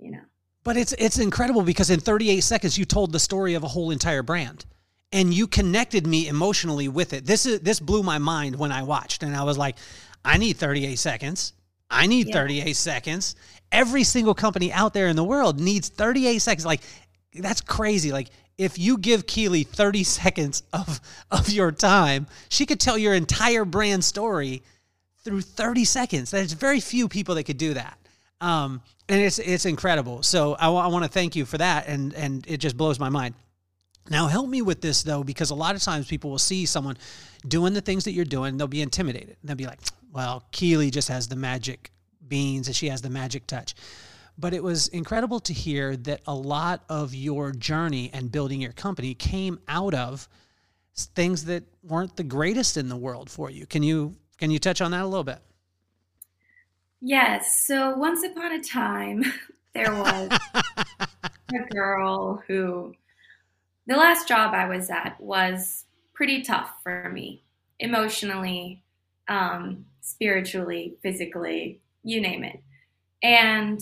you 0.00 0.10
know. 0.10 0.22
But 0.64 0.76
it's 0.76 0.92
it's 0.98 1.18
incredible 1.18 1.62
because 1.62 1.90
in 1.90 2.00
38 2.00 2.40
seconds 2.40 2.76
you 2.76 2.84
told 2.84 3.12
the 3.12 3.20
story 3.20 3.54
of 3.54 3.62
a 3.62 3.68
whole 3.68 3.92
entire 3.92 4.24
brand. 4.24 4.66
And 5.12 5.32
you 5.32 5.46
connected 5.46 6.06
me 6.06 6.28
emotionally 6.28 6.88
with 6.88 7.12
it. 7.12 7.26
This 7.26 7.46
is 7.46 7.60
this 7.60 7.78
blew 7.78 8.02
my 8.02 8.18
mind 8.18 8.56
when 8.56 8.72
I 8.72 8.82
watched 8.82 9.22
and 9.22 9.36
I 9.36 9.44
was 9.44 9.56
like, 9.56 9.76
I 10.24 10.36
need 10.36 10.56
38 10.56 10.96
seconds. 10.96 11.52
I 11.88 12.08
need 12.08 12.28
yeah. 12.28 12.34
38 12.34 12.74
seconds. 12.74 13.36
Every 13.70 14.02
single 14.02 14.34
company 14.34 14.72
out 14.72 14.94
there 14.94 15.06
in 15.06 15.14
the 15.14 15.24
world 15.24 15.60
needs 15.60 15.88
38 15.88 16.38
seconds. 16.38 16.66
Like 16.66 16.80
that's 17.34 17.60
crazy. 17.60 18.10
Like 18.10 18.30
if 18.60 18.78
you 18.78 18.98
give 18.98 19.26
Keely 19.26 19.64
30 19.64 20.04
seconds 20.04 20.62
of 20.72 21.00
of 21.30 21.48
your 21.48 21.72
time, 21.72 22.26
she 22.50 22.66
could 22.66 22.78
tell 22.78 22.98
your 22.98 23.14
entire 23.14 23.64
brand 23.64 24.04
story 24.04 24.62
through 25.24 25.40
30 25.40 25.84
seconds. 25.84 26.30
There's 26.30 26.52
very 26.52 26.78
few 26.80 27.08
people 27.08 27.34
that 27.36 27.44
could 27.44 27.56
do 27.56 27.74
that. 27.74 27.98
Um, 28.40 28.82
and 29.08 29.20
it's 29.20 29.38
it's 29.38 29.64
incredible. 29.64 30.22
So 30.22 30.56
I, 30.58 30.64
w- 30.64 30.82
I 30.82 30.86
want 30.88 31.04
to 31.04 31.10
thank 31.10 31.34
you 31.36 31.44
for 31.46 31.58
that, 31.58 31.88
and 31.88 32.12
and 32.14 32.46
it 32.46 32.58
just 32.58 32.76
blows 32.76 32.98
my 32.98 33.08
mind. 33.08 33.34
Now 34.10 34.26
help 34.26 34.48
me 34.48 34.60
with 34.62 34.80
this 34.82 35.02
though, 35.02 35.24
because 35.24 35.50
a 35.50 35.54
lot 35.54 35.74
of 35.74 35.82
times 35.82 36.06
people 36.06 36.30
will 36.30 36.38
see 36.38 36.66
someone 36.66 36.96
doing 37.48 37.72
the 37.72 37.80
things 37.80 38.04
that 38.04 38.12
you're 38.12 38.24
doing, 38.26 38.58
they'll 38.58 38.66
be 38.66 38.82
intimidated. 38.82 39.36
and 39.40 39.48
They'll 39.48 39.56
be 39.56 39.66
like, 39.66 39.80
"Well, 40.12 40.44
Keely 40.52 40.90
just 40.90 41.08
has 41.08 41.28
the 41.28 41.36
magic 41.36 41.90
beans, 42.28 42.66
and 42.66 42.76
she 42.76 42.88
has 42.88 43.00
the 43.00 43.10
magic 43.10 43.46
touch." 43.46 43.74
But 44.40 44.54
it 44.54 44.62
was 44.62 44.88
incredible 44.88 45.38
to 45.40 45.52
hear 45.52 45.96
that 45.98 46.22
a 46.26 46.34
lot 46.34 46.82
of 46.88 47.14
your 47.14 47.52
journey 47.52 48.10
and 48.14 48.32
building 48.32 48.60
your 48.60 48.72
company 48.72 49.12
came 49.12 49.60
out 49.68 49.92
of 49.92 50.28
things 50.96 51.44
that 51.44 51.64
weren't 51.82 52.16
the 52.16 52.24
greatest 52.24 52.78
in 52.78 52.88
the 52.88 52.96
world 52.96 53.30
for 53.30 53.50
you. 53.50 53.66
Can 53.66 53.82
you 53.82 54.16
can 54.38 54.50
you 54.50 54.58
touch 54.58 54.80
on 54.80 54.92
that 54.92 55.02
a 55.02 55.06
little 55.06 55.24
bit? 55.24 55.40
Yes. 57.02 57.64
So 57.66 57.94
once 57.96 58.24
upon 58.24 58.52
a 58.52 58.62
time, 58.62 59.24
there 59.74 59.92
was 59.92 60.30
a 60.54 61.68
girl 61.70 62.42
who 62.46 62.94
the 63.86 63.96
last 63.96 64.26
job 64.26 64.54
I 64.54 64.66
was 64.66 64.88
at 64.88 65.20
was 65.20 65.84
pretty 66.14 66.42
tough 66.42 66.70
for 66.82 67.10
me 67.12 67.42
emotionally, 67.78 68.82
um, 69.28 69.84
spiritually, 70.00 70.94
physically, 71.02 71.80
you 72.04 72.20
name 72.20 72.44
it. 72.44 72.62
And 73.22 73.80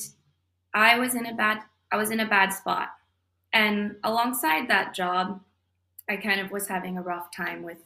I 0.75 0.98
was 0.98 1.14
in 1.14 1.26
a 1.26 1.34
bad 1.34 1.58
I 1.90 1.96
was 1.96 2.10
in 2.10 2.20
a 2.20 2.28
bad 2.28 2.52
spot. 2.52 2.90
And 3.52 3.96
alongside 4.04 4.68
that 4.68 4.94
job, 4.94 5.40
I 6.08 6.16
kind 6.16 6.40
of 6.40 6.50
was 6.50 6.68
having 6.68 6.98
a 6.98 7.02
rough 7.02 7.34
time 7.34 7.62
with 7.62 7.78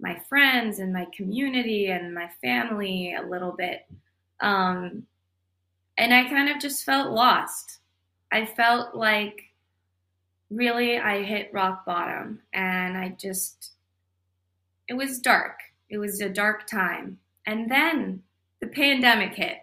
my 0.00 0.18
friends 0.28 0.78
and 0.78 0.92
my 0.92 1.06
community 1.14 1.88
and 1.88 2.14
my 2.14 2.28
family 2.42 3.14
a 3.14 3.22
little 3.26 3.52
bit. 3.52 3.86
Um, 4.40 5.06
and 5.96 6.12
I 6.12 6.28
kind 6.28 6.48
of 6.48 6.58
just 6.58 6.84
felt 6.84 7.12
lost. 7.12 7.78
I 8.32 8.46
felt 8.46 8.94
like 8.94 9.52
really 10.50 10.98
I 10.98 11.22
hit 11.22 11.52
rock 11.52 11.84
bottom 11.84 12.40
and 12.52 12.96
I 12.96 13.10
just, 13.20 13.72
it 14.88 14.94
was 14.94 15.20
dark. 15.20 15.60
It 15.88 15.98
was 15.98 16.20
a 16.20 16.28
dark 16.28 16.66
time. 16.66 17.18
And 17.46 17.70
then 17.70 18.22
the 18.60 18.66
pandemic 18.66 19.34
hit. 19.34 19.58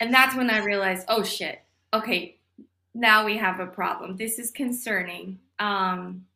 And 0.00 0.12
that's 0.12 0.36
when 0.36 0.50
I 0.50 0.58
realized, 0.58 1.06
oh 1.08 1.22
shit, 1.22 1.60
okay, 1.92 2.36
now 2.94 3.24
we 3.24 3.36
have 3.38 3.60
a 3.60 3.66
problem. 3.66 4.16
This 4.16 4.38
is 4.38 4.50
concerning. 4.50 5.38
Um, 5.58 6.26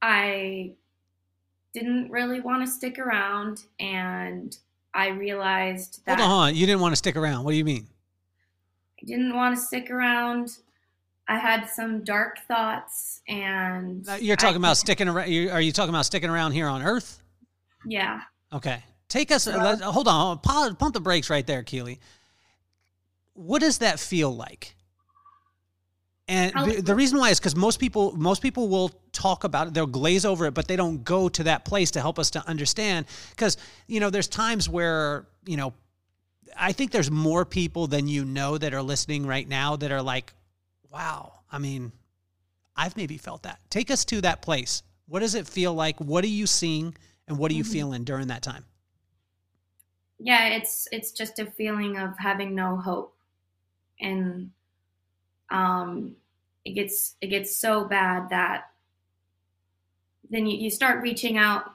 I 0.00 0.72
didn't 1.74 2.10
really 2.10 2.40
want 2.40 2.64
to 2.64 2.70
stick 2.70 2.98
around, 2.98 3.64
and 3.78 4.56
I 4.94 5.08
realized 5.08 6.04
that. 6.06 6.18
Hold 6.18 6.30
on, 6.30 6.54
you 6.54 6.66
didn't 6.66 6.80
want 6.80 6.92
to 6.92 6.96
stick 6.96 7.16
around. 7.16 7.44
What 7.44 7.52
do 7.52 7.56
you 7.56 7.64
mean? 7.64 7.86
I 9.02 9.06
didn't 9.06 9.34
want 9.34 9.56
to 9.56 9.60
stick 9.60 9.90
around. 9.90 10.58
I 11.28 11.38
had 11.38 11.66
some 11.66 12.04
dark 12.04 12.38
thoughts, 12.48 13.20
and 13.28 14.08
you're 14.20 14.36
talking 14.36 14.56
I, 14.56 14.68
about 14.68 14.76
sticking 14.78 15.08
around. 15.08 15.28
Are 15.50 15.60
you 15.60 15.72
talking 15.72 15.90
about 15.90 16.06
sticking 16.06 16.30
around 16.30 16.52
here 16.52 16.66
on 16.66 16.82
Earth? 16.82 17.22
Yeah. 17.86 18.22
Okay. 18.52 18.82
Take 19.08 19.30
us. 19.30 19.46
Uh, 19.46 19.76
hold 19.78 20.08
on. 20.08 20.38
Pump 20.38 20.94
the 20.94 21.00
brakes 21.00 21.30
right 21.30 21.46
there, 21.46 21.62
Keely. 21.62 22.00
What 23.38 23.60
does 23.60 23.78
that 23.78 24.00
feel 24.00 24.34
like? 24.34 24.74
And 26.26 26.52
the, 26.52 26.82
the, 26.82 26.94
reason 26.94 27.18
why 27.18 27.30
is 27.30 27.38
because 27.38 27.54
most 27.56 27.78
people 27.78 28.12
most 28.16 28.42
people 28.42 28.68
will 28.68 28.90
talk 29.12 29.44
about 29.44 29.68
it, 29.68 29.74
they'll 29.74 29.86
glaze 29.86 30.26
over 30.26 30.44
it, 30.44 30.52
but 30.52 30.66
they 30.66 30.76
don't 30.76 31.02
go 31.04 31.28
to 31.30 31.44
that 31.44 31.64
place 31.64 31.92
to 31.92 32.00
help 32.00 32.18
us 32.18 32.30
to 32.30 32.46
understand. 32.46 33.06
Because 33.30 33.56
you 33.86 34.00
know, 34.00 34.10
there's 34.10 34.26
times 34.26 34.68
where 34.68 35.26
you 35.46 35.56
know, 35.56 35.72
I 36.54 36.72
think 36.72 36.90
there's 36.90 37.10
more 37.10 37.44
people 37.44 37.86
than 37.86 38.08
you 38.08 38.24
know 38.24 38.58
that 38.58 38.74
are 38.74 38.82
listening 38.82 39.24
right 39.24 39.48
now 39.48 39.76
that 39.76 39.90
are 39.92 40.02
like, 40.02 40.34
"Wow, 40.92 41.32
I 41.50 41.58
mean, 41.58 41.92
I've 42.76 42.96
maybe 42.96 43.16
felt 43.18 43.44
that." 43.44 43.60
Take 43.70 43.90
us 43.90 44.04
to 44.06 44.20
that 44.20 44.42
place. 44.42 44.82
What 45.06 45.20
does 45.20 45.34
it 45.36 45.46
feel 45.46 45.72
like? 45.72 45.98
What 45.98 46.24
are 46.24 46.28
you 46.28 46.46
seeing, 46.46 46.94
and 47.28 47.38
what 47.38 47.52
are 47.52 47.54
you 47.54 47.62
mm-hmm. 47.62 47.72
feeling 47.72 48.04
during 48.04 48.26
that 48.26 48.42
time? 48.42 48.64
Yeah, 50.18 50.48
it's 50.48 50.88
it's 50.90 51.12
just 51.12 51.38
a 51.38 51.46
feeling 51.46 51.96
of 51.96 52.18
having 52.18 52.54
no 52.54 52.76
hope, 52.76 53.14
and 54.00 54.50
um, 55.50 56.16
it 56.64 56.72
gets 56.72 57.16
it 57.20 57.28
gets 57.28 57.56
so 57.56 57.84
bad 57.84 58.28
that 58.30 58.70
then 60.30 60.46
you, 60.46 60.58
you 60.58 60.70
start 60.70 61.02
reaching 61.02 61.36
out. 61.36 61.72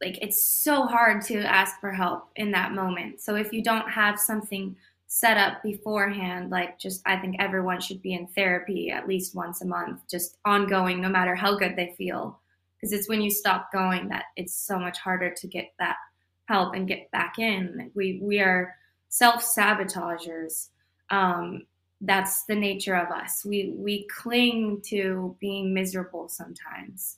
Like 0.00 0.18
it's 0.22 0.40
so 0.40 0.84
hard 0.84 1.22
to 1.22 1.38
ask 1.40 1.80
for 1.80 1.90
help 1.90 2.28
in 2.36 2.52
that 2.52 2.72
moment. 2.72 3.20
So 3.20 3.34
if 3.34 3.52
you 3.52 3.62
don't 3.62 3.88
have 3.90 4.18
something 4.18 4.76
set 5.10 5.38
up 5.38 5.62
beforehand 5.62 6.50
like 6.50 6.78
just 6.78 7.00
i 7.06 7.16
think 7.16 7.34
everyone 7.38 7.80
should 7.80 8.02
be 8.02 8.12
in 8.12 8.26
therapy 8.26 8.90
at 8.90 9.08
least 9.08 9.34
once 9.34 9.62
a 9.62 9.64
month 9.64 10.02
just 10.06 10.36
ongoing 10.44 11.00
no 11.00 11.08
matter 11.08 11.34
how 11.34 11.56
good 11.56 11.74
they 11.76 11.94
feel. 11.96 12.38
Because 12.76 12.92
it's 12.92 13.08
when 13.08 13.20
you 13.20 13.30
stop 13.30 13.72
going 13.72 14.08
that 14.08 14.26
it's 14.36 14.54
so 14.54 14.78
much 14.78 14.98
harder 14.98 15.34
to 15.34 15.46
get 15.48 15.72
that 15.78 15.96
help 16.44 16.74
and 16.74 16.86
get 16.86 17.10
back 17.10 17.38
in. 17.38 17.90
We 17.94 18.20
we 18.22 18.38
are 18.38 18.74
self 19.08 19.42
sabotagers 19.42 20.68
um, 21.10 21.66
that's 22.00 22.44
the 22.44 22.54
nature 22.54 22.94
of 22.94 23.10
us. 23.10 23.44
We 23.44 23.74
we 23.76 24.06
cling 24.06 24.82
to 24.86 25.36
being 25.40 25.74
miserable 25.74 26.28
sometimes. 26.28 27.16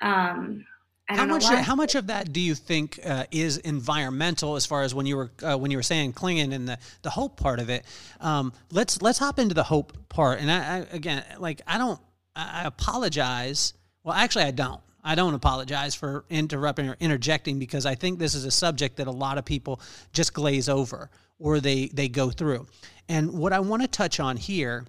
Um, 0.00 0.64
how 1.06 1.26
much 1.26 1.44
how 1.44 1.74
much 1.74 1.94
of 1.94 2.06
that 2.06 2.32
do 2.32 2.40
you 2.40 2.54
think 2.54 2.98
uh, 3.04 3.24
is 3.30 3.58
environmental 3.58 4.56
as 4.56 4.64
far 4.64 4.82
as 4.82 4.94
when 4.94 5.04
you 5.04 5.16
were 5.16 5.30
uh, 5.42 5.56
when 5.56 5.70
you 5.70 5.76
were 5.76 5.82
saying 5.82 6.14
clinging 6.14 6.54
and 6.54 6.66
the 6.66 6.78
the 7.02 7.10
hope 7.10 7.38
part 7.38 7.60
of 7.60 7.68
it? 7.68 7.84
Um, 8.20 8.52
let's 8.70 9.02
let's 9.02 9.18
hop 9.18 9.38
into 9.38 9.54
the 9.54 9.62
hope 9.62 9.92
part. 10.08 10.40
And 10.40 10.50
I, 10.50 10.78
I 10.78 10.86
again, 10.92 11.22
like 11.38 11.60
I 11.66 11.76
don't, 11.76 12.00
I 12.34 12.62
apologize. 12.64 13.74
Well, 14.02 14.14
actually, 14.14 14.44
I 14.44 14.50
don't. 14.52 14.80
I 15.06 15.14
don't 15.14 15.34
apologize 15.34 15.94
for 15.94 16.24
interrupting 16.30 16.88
or 16.88 16.96
interjecting 16.98 17.58
because 17.58 17.84
I 17.84 17.94
think 17.94 18.18
this 18.18 18.34
is 18.34 18.46
a 18.46 18.50
subject 18.50 18.96
that 18.96 19.06
a 19.06 19.12
lot 19.12 19.36
of 19.36 19.44
people 19.44 19.82
just 20.14 20.32
glaze 20.32 20.70
over 20.70 21.10
or 21.38 21.60
they 21.60 21.86
they 21.88 22.08
go 22.08 22.30
through. 22.30 22.66
And 23.08 23.32
what 23.32 23.52
I 23.52 23.60
want 23.60 23.82
to 23.82 23.88
touch 23.88 24.20
on 24.20 24.36
here 24.36 24.84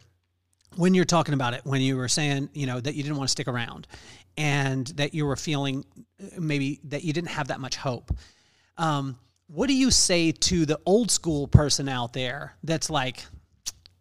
when 0.75 0.93
you're 0.93 1.05
talking 1.05 1.33
about 1.33 1.53
it, 1.53 1.61
when 1.63 1.81
you 1.81 1.97
were 1.97 2.07
saying, 2.07 2.49
you 2.53 2.65
know, 2.65 2.79
that 2.79 2.95
you 2.95 3.03
didn't 3.03 3.17
want 3.17 3.27
to 3.27 3.31
stick 3.31 3.47
around 3.47 3.87
and 4.37 4.87
that 4.87 5.13
you 5.13 5.25
were 5.25 5.35
feeling 5.35 5.85
uh, 6.21 6.39
maybe 6.39 6.79
that 6.85 7.03
you 7.03 7.13
didn't 7.13 7.29
have 7.29 7.47
that 7.47 7.59
much 7.59 7.75
hope. 7.75 8.11
Um, 8.77 9.17
what 9.47 9.67
do 9.67 9.73
you 9.73 9.91
say 9.91 10.31
to 10.31 10.65
the 10.65 10.79
old 10.85 11.11
school 11.11 11.47
person 11.47 11.87
out 11.87 12.13
there 12.13 12.55
that's 12.63 12.89
like, 12.89 13.25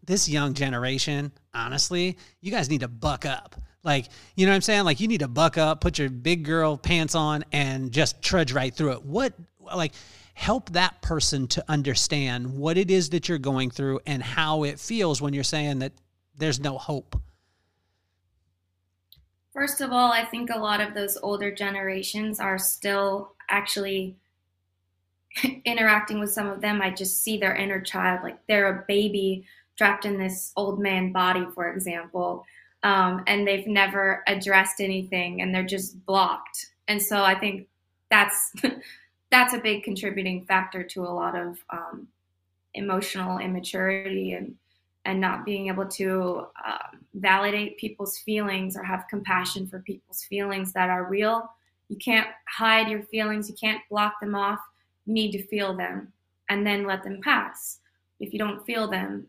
this 0.07 0.29
young 0.29 0.53
generation, 0.53 1.33
honestly, 1.55 2.19
you 2.43 2.51
guys 2.51 2.69
need 2.69 2.81
to 2.81 2.89
buck 2.89 3.25
up. 3.25 3.57
Like, 3.83 4.09
you 4.37 4.45
know 4.45 4.53
what 4.53 4.57
I'm 4.57 4.61
saying? 4.61 4.85
Like, 4.85 5.01
you 5.01 5.09
need 5.09 5.21
to 5.21 5.29
buck 5.29 5.57
up, 5.57 5.81
put 5.81 5.99
your 5.99 6.11
big 6.11 6.45
girl 6.45 6.77
pants 6.77 7.15
on, 7.15 7.43
and 7.53 7.91
just 7.91 8.21
trudge 8.21 8.53
right 8.53 8.75
through 8.75 8.93
it. 8.93 9.03
What, 9.03 9.33
like, 9.75 9.95
help 10.35 10.71
that 10.71 11.01
person 11.01 11.47
to 11.49 11.65
understand 11.69 12.55
what 12.55 12.77
it 12.77 12.91
is 12.91 13.11
that 13.11 13.29
you're 13.29 13.39
going 13.39 13.71
through 13.71 14.01
and 14.07 14.23
how 14.23 14.65
it 14.65 14.79
feels 14.79 15.23
when 15.23 15.33
you're 15.33 15.45
saying 15.45 15.79
that 15.79 15.93
there's 16.37 16.61
no 16.61 16.77
hope? 16.77 17.17
First 19.53 19.81
of 19.81 19.93
all, 19.93 20.13
I 20.13 20.25
think 20.25 20.51
a 20.51 20.59
lot 20.59 20.81
of 20.81 20.95
those 20.95 21.17
older 21.23 21.55
generations 21.55 22.41
are 22.41 22.59
still 22.59 23.33
actually 23.49 24.17
interacting 25.65 26.19
with 26.19 26.33
some 26.33 26.49
of 26.49 26.61
them. 26.61 26.83
I 26.83 26.91
just 26.91 27.23
see 27.23 27.39
their 27.39 27.55
inner 27.55 27.81
child, 27.81 28.25
like 28.25 28.39
they're 28.49 28.81
a 28.81 28.85
baby 28.89 29.47
trapped 29.79 30.05
in 30.05 30.19
this 30.19 30.53
old 30.57 30.81
man 30.81 31.13
body, 31.13 31.47
for 31.55 31.73
example, 31.73 32.45
um, 32.83 33.23
and 33.27 33.47
they've 33.47 33.67
never 33.67 34.23
addressed 34.27 34.81
anything 34.81 35.41
and 35.41 35.55
they're 35.55 35.65
just 35.65 36.05
blocked. 36.05 36.67
And 36.89 37.01
so 37.01 37.23
I 37.23 37.35
think 37.35 37.69
that's 38.11 38.53
that's 39.35 39.53
a 39.53 39.59
big 39.59 39.83
contributing 39.83 40.45
factor 40.45 40.85
to 40.85 41.03
a 41.03 41.11
lot 41.11 41.37
of 41.37 41.59
um, 41.71 42.07
emotional 42.75 43.39
immaturity 43.39 44.35
and 44.35 44.55
and 45.07 45.21
not 45.21 45.45
being 45.45 45.67
able 45.67 45.85
to 45.87 46.47
um, 46.65 47.01
validate 47.15 47.77
people's 47.77 48.17
feelings 48.17 48.75
or 48.75 48.83
have 48.83 49.05
compassion 49.11 49.67
for 49.67 49.81
people's 49.81 50.23
feelings 50.25 50.73
that 50.73 50.89
are 50.89 51.05
real. 51.05 51.51
You 51.89 51.97
can't 51.97 52.29
hide 52.49 52.89
your 52.89 53.03
feelings. 53.03 53.51
You 53.51 53.55
can't 53.55 53.83
block 53.91 54.19
them 54.21 54.35
off. 54.35 54.61
You 55.05 55.13
need 55.13 55.33
to 55.33 55.47
feel 55.49 55.77
them 55.77 56.11
and 56.49 56.67
then 56.67 56.87
let 56.87 57.03
them 57.03 57.21
pass. 57.21 57.81
If 58.19 58.33
you 58.33 58.39
don't 58.39 58.65
feel 58.65 58.89
them, 58.89 59.27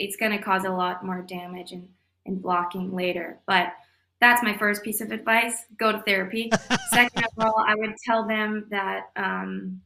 it's 0.00 0.16
going 0.16 0.32
to 0.32 0.42
cause 0.42 0.64
a 0.64 0.70
lot 0.70 1.04
more 1.06 1.22
damage 1.22 1.70
and, 1.70 1.88
and 2.26 2.42
blocking 2.42 2.92
later. 2.92 3.38
But 3.46 3.74
that's 4.20 4.42
my 4.42 4.56
first 4.56 4.82
piece 4.82 5.00
of 5.00 5.10
advice 5.10 5.64
go 5.78 5.92
to 5.92 6.02
therapy. 6.02 6.50
Second 6.92 7.24
of 7.24 7.44
all 7.44 7.64
i 7.66 7.74
would 7.74 7.94
tell 8.04 8.26
them 8.26 8.66
that 8.70 9.10
um, 9.16 9.80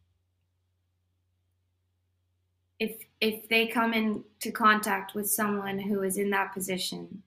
if 2.79 2.97
if 3.21 3.49
they 3.49 3.67
come 3.67 3.95
into 3.95 4.51
contact 4.53 5.15
with 5.15 5.31
someone 5.31 5.79
who 5.79 6.03
is 6.03 6.17
in 6.17 6.31
that 6.31 6.53
position 6.53 7.23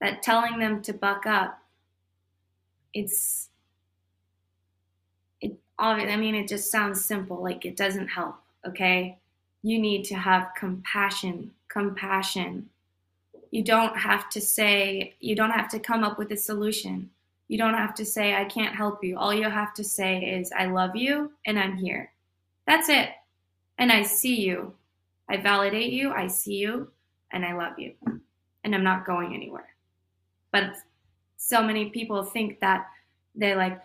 that 0.00 0.22
telling 0.22 0.58
them 0.58 0.82
to 0.82 0.92
buck 0.92 1.26
up 1.26 1.58
it's 2.94 3.48
it 5.40 5.56
i 5.80 6.16
mean 6.16 6.34
it 6.34 6.46
just 6.46 6.70
sounds 6.70 7.04
simple 7.04 7.42
like 7.42 7.64
it 7.64 7.76
doesn't 7.76 8.08
help 8.08 8.36
okay? 8.66 9.18
You 9.62 9.80
need 9.80 10.04
to 10.04 10.14
have 10.14 10.52
compassion 10.56 11.52
compassion 11.68 12.68
you 13.52 13.62
don't 13.62 13.96
have 13.96 14.30
to 14.30 14.40
say, 14.40 15.14
you 15.20 15.36
don't 15.36 15.50
have 15.50 15.68
to 15.68 15.78
come 15.78 16.02
up 16.02 16.18
with 16.18 16.32
a 16.32 16.36
solution. 16.36 17.10
You 17.48 17.58
don't 17.58 17.74
have 17.74 17.94
to 17.96 18.04
say, 18.04 18.34
I 18.34 18.46
can't 18.46 18.74
help 18.74 19.04
you. 19.04 19.18
All 19.18 19.32
you 19.32 19.48
have 19.48 19.74
to 19.74 19.84
say 19.84 20.18
is, 20.18 20.50
I 20.52 20.66
love 20.66 20.96
you 20.96 21.30
and 21.44 21.58
I'm 21.58 21.76
here. 21.76 22.10
That's 22.66 22.88
it. 22.88 23.10
And 23.76 23.92
I 23.92 24.04
see 24.04 24.40
you. 24.40 24.72
I 25.28 25.36
validate 25.36 25.92
you. 25.92 26.12
I 26.12 26.28
see 26.28 26.54
you 26.54 26.90
and 27.30 27.44
I 27.44 27.52
love 27.52 27.78
you. 27.78 27.92
And 28.64 28.74
I'm 28.74 28.84
not 28.84 29.04
going 29.04 29.34
anywhere. 29.34 29.68
But 30.50 30.72
so 31.36 31.62
many 31.62 31.90
people 31.90 32.24
think 32.24 32.58
that 32.60 32.86
they 33.34 33.54
like, 33.54 33.82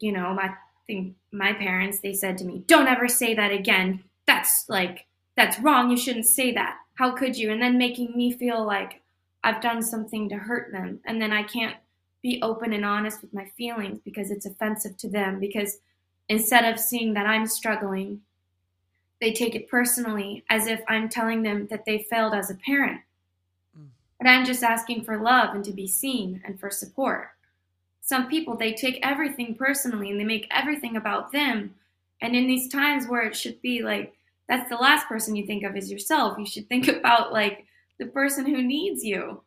you 0.00 0.12
know, 0.12 0.34
my 0.34 0.50
think 0.86 1.16
my 1.32 1.52
parents 1.52 2.00
they 2.00 2.12
said 2.12 2.38
to 2.38 2.44
me, 2.44 2.62
"Don't 2.66 2.86
ever 2.86 3.08
say 3.08 3.34
that 3.34 3.52
again. 3.52 4.04
That's 4.26 4.66
like 4.68 5.06
that's 5.36 5.58
wrong. 5.60 5.90
You 5.90 5.96
shouldn't 5.96 6.26
say 6.26 6.52
that. 6.52 6.76
How 6.96 7.12
could 7.12 7.38
you?" 7.38 7.50
And 7.50 7.62
then 7.62 7.78
making 7.78 8.16
me 8.16 8.32
feel 8.32 8.64
like 8.64 9.00
I've 9.42 9.62
done 9.62 9.82
something 9.82 10.28
to 10.28 10.36
hurt 10.36 10.72
them, 10.72 11.00
and 11.04 11.22
then 11.22 11.32
I 11.32 11.44
can't 11.44 11.76
be 12.22 12.42
open 12.42 12.72
and 12.72 12.84
honest 12.84 13.22
with 13.22 13.32
my 13.32 13.44
feelings 13.56 14.00
because 14.04 14.30
it's 14.32 14.46
offensive 14.46 14.96
to 14.96 15.08
them 15.08 15.38
because 15.38 15.78
instead 16.28 16.64
of 16.64 16.80
seeing 16.80 17.14
that 17.14 17.26
I'm 17.26 17.46
struggling, 17.46 18.20
they 19.20 19.32
take 19.32 19.54
it 19.54 19.68
personally 19.68 20.44
as 20.50 20.66
if 20.66 20.82
I'm 20.88 21.08
telling 21.08 21.42
them 21.42 21.68
that 21.68 21.84
they 21.84 22.06
failed 22.10 22.34
as 22.34 22.50
a 22.50 22.56
parent. 22.56 23.00
Mm. 23.78 23.86
But 24.18 24.28
I'm 24.28 24.44
just 24.44 24.64
asking 24.64 25.04
for 25.04 25.18
love 25.18 25.54
and 25.54 25.64
to 25.64 25.72
be 25.72 25.86
seen 25.86 26.42
and 26.44 26.58
for 26.58 26.70
support. 26.70 27.30
Some 28.00 28.28
people, 28.28 28.56
they 28.56 28.72
take 28.72 28.98
everything 29.02 29.54
personally 29.54 30.10
and 30.10 30.18
they 30.18 30.24
make 30.24 30.48
everything 30.50 30.96
about 30.96 31.32
them. 31.32 31.74
And 32.20 32.34
in 32.34 32.46
these 32.46 32.68
times 32.68 33.06
where 33.06 33.22
it 33.22 33.36
should 33.36 33.60
be 33.62 33.82
like, 33.82 34.14
that's 34.48 34.68
the 34.68 34.76
last 34.76 35.08
person 35.08 35.36
you 35.36 35.46
think 35.46 35.64
of 35.64 35.76
is 35.76 35.90
yourself, 35.90 36.38
you 36.38 36.46
should 36.46 36.68
think 36.68 36.88
about 36.88 37.32
like 37.32 37.66
the 37.98 38.06
person 38.06 38.46
who 38.46 38.62
needs 38.62 39.04
you. 39.04 39.42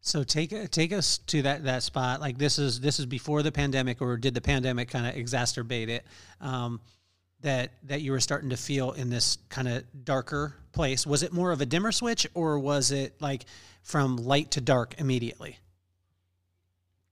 So 0.00 0.22
take 0.22 0.70
take 0.70 0.92
us 0.92 1.18
to 1.18 1.42
that 1.42 1.64
that 1.64 1.82
spot. 1.82 2.20
Like 2.20 2.36
this 2.36 2.58
is 2.58 2.78
this 2.78 3.00
is 3.00 3.06
before 3.06 3.42
the 3.42 3.50
pandemic, 3.50 4.02
or 4.02 4.18
did 4.18 4.34
the 4.34 4.40
pandemic 4.40 4.90
kind 4.90 5.06
of 5.06 5.14
exacerbate 5.14 5.88
it? 5.88 6.04
Um, 6.42 6.80
that 7.40 7.72
that 7.84 8.02
you 8.02 8.12
were 8.12 8.20
starting 8.20 8.50
to 8.50 8.56
feel 8.56 8.92
in 8.92 9.08
this 9.08 9.38
kind 9.48 9.66
of 9.66 9.84
darker 10.04 10.56
place. 10.72 11.06
Was 11.06 11.22
it 11.22 11.32
more 11.32 11.52
of 11.52 11.62
a 11.62 11.66
dimmer 11.66 11.90
switch, 11.90 12.26
or 12.34 12.58
was 12.58 12.90
it 12.90 13.14
like 13.20 13.46
from 13.82 14.16
light 14.16 14.50
to 14.52 14.60
dark 14.60 14.94
immediately? 14.98 15.58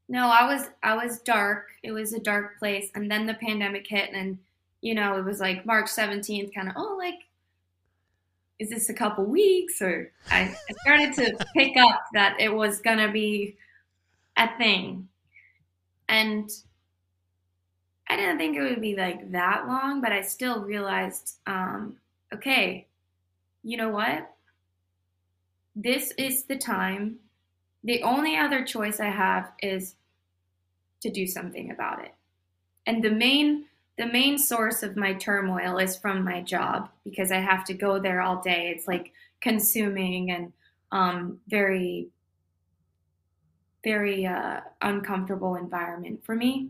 No, 0.08 0.26
I 0.26 0.44
was 0.46 0.68
I 0.82 0.94
was 0.94 1.20
dark. 1.20 1.68
It 1.82 1.92
was 1.92 2.12
a 2.12 2.20
dark 2.20 2.58
place, 2.58 2.90
and 2.94 3.10
then 3.10 3.24
the 3.24 3.34
pandemic 3.34 3.86
hit, 3.88 4.10
and 4.12 4.38
you 4.82 4.94
know 4.94 5.16
it 5.16 5.24
was 5.24 5.40
like 5.40 5.64
March 5.64 5.88
seventeenth, 5.88 6.52
kind 6.54 6.68
of 6.68 6.74
oh 6.76 6.96
like 6.98 7.20
is 8.62 8.70
this 8.70 8.88
a 8.88 8.94
couple 8.94 9.24
weeks? 9.24 9.82
Or 9.82 10.12
I, 10.30 10.42
I 10.42 10.72
started 10.82 11.14
to 11.14 11.46
pick 11.54 11.76
up 11.76 12.00
that 12.14 12.40
it 12.40 12.52
was 12.52 12.80
going 12.80 12.98
to 12.98 13.10
be 13.10 13.56
a 14.36 14.48
thing. 14.56 15.08
And 16.08 16.48
I 18.08 18.16
didn't 18.16 18.38
think 18.38 18.56
it 18.56 18.62
would 18.62 18.80
be 18.80 18.94
like 18.94 19.32
that 19.32 19.66
long, 19.66 20.00
but 20.00 20.12
I 20.12 20.20
still 20.20 20.62
realized 20.62 21.38
um, 21.46 21.96
okay, 22.32 22.86
you 23.64 23.76
know 23.76 23.90
what? 23.90 24.30
This 25.74 26.12
is 26.16 26.44
the 26.44 26.56
time. 26.56 27.16
The 27.84 28.02
only 28.02 28.36
other 28.36 28.64
choice 28.64 29.00
I 29.00 29.10
have 29.10 29.50
is 29.60 29.96
to 31.00 31.10
do 31.10 31.26
something 31.26 31.72
about 31.72 32.04
it. 32.04 32.14
And 32.86 33.02
the 33.02 33.10
main 33.10 33.64
the 33.98 34.06
main 34.06 34.38
source 34.38 34.82
of 34.82 34.96
my 34.96 35.14
turmoil 35.14 35.78
is 35.78 35.96
from 35.96 36.24
my 36.24 36.40
job 36.40 36.88
because 37.04 37.30
I 37.30 37.38
have 37.38 37.64
to 37.66 37.74
go 37.74 37.98
there 37.98 38.22
all 38.22 38.42
day. 38.42 38.72
It's 38.74 38.88
like 38.88 39.12
consuming 39.40 40.30
and 40.30 40.52
um, 40.92 41.38
very, 41.48 42.08
very 43.84 44.24
uh, 44.24 44.60
uncomfortable 44.80 45.56
environment 45.56 46.24
for 46.24 46.34
me. 46.34 46.68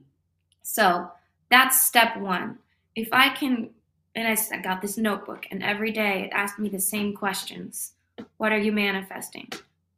So 0.63 1.11
that's 1.51 1.83
step 1.83 2.17
one. 2.17 2.59
If 2.97 3.09
I 3.13 3.29
can, 3.31 3.71
and 4.15 4.27
I, 4.29 4.61
got 4.61 4.83
this 4.83 4.99
notebook, 4.99 5.47
and 5.51 5.63
every 5.63 5.93
day 5.93 6.25
it 6.25 6.33
asked 6.33 6.59
me 6.59 6.69
the 6.69 6.81
same 6.81 7.15
questions 7.15 7.93
What 8.37 8.53
are 8.53 8.59
you 8.59 8.73
manifesting? 8.73 9.49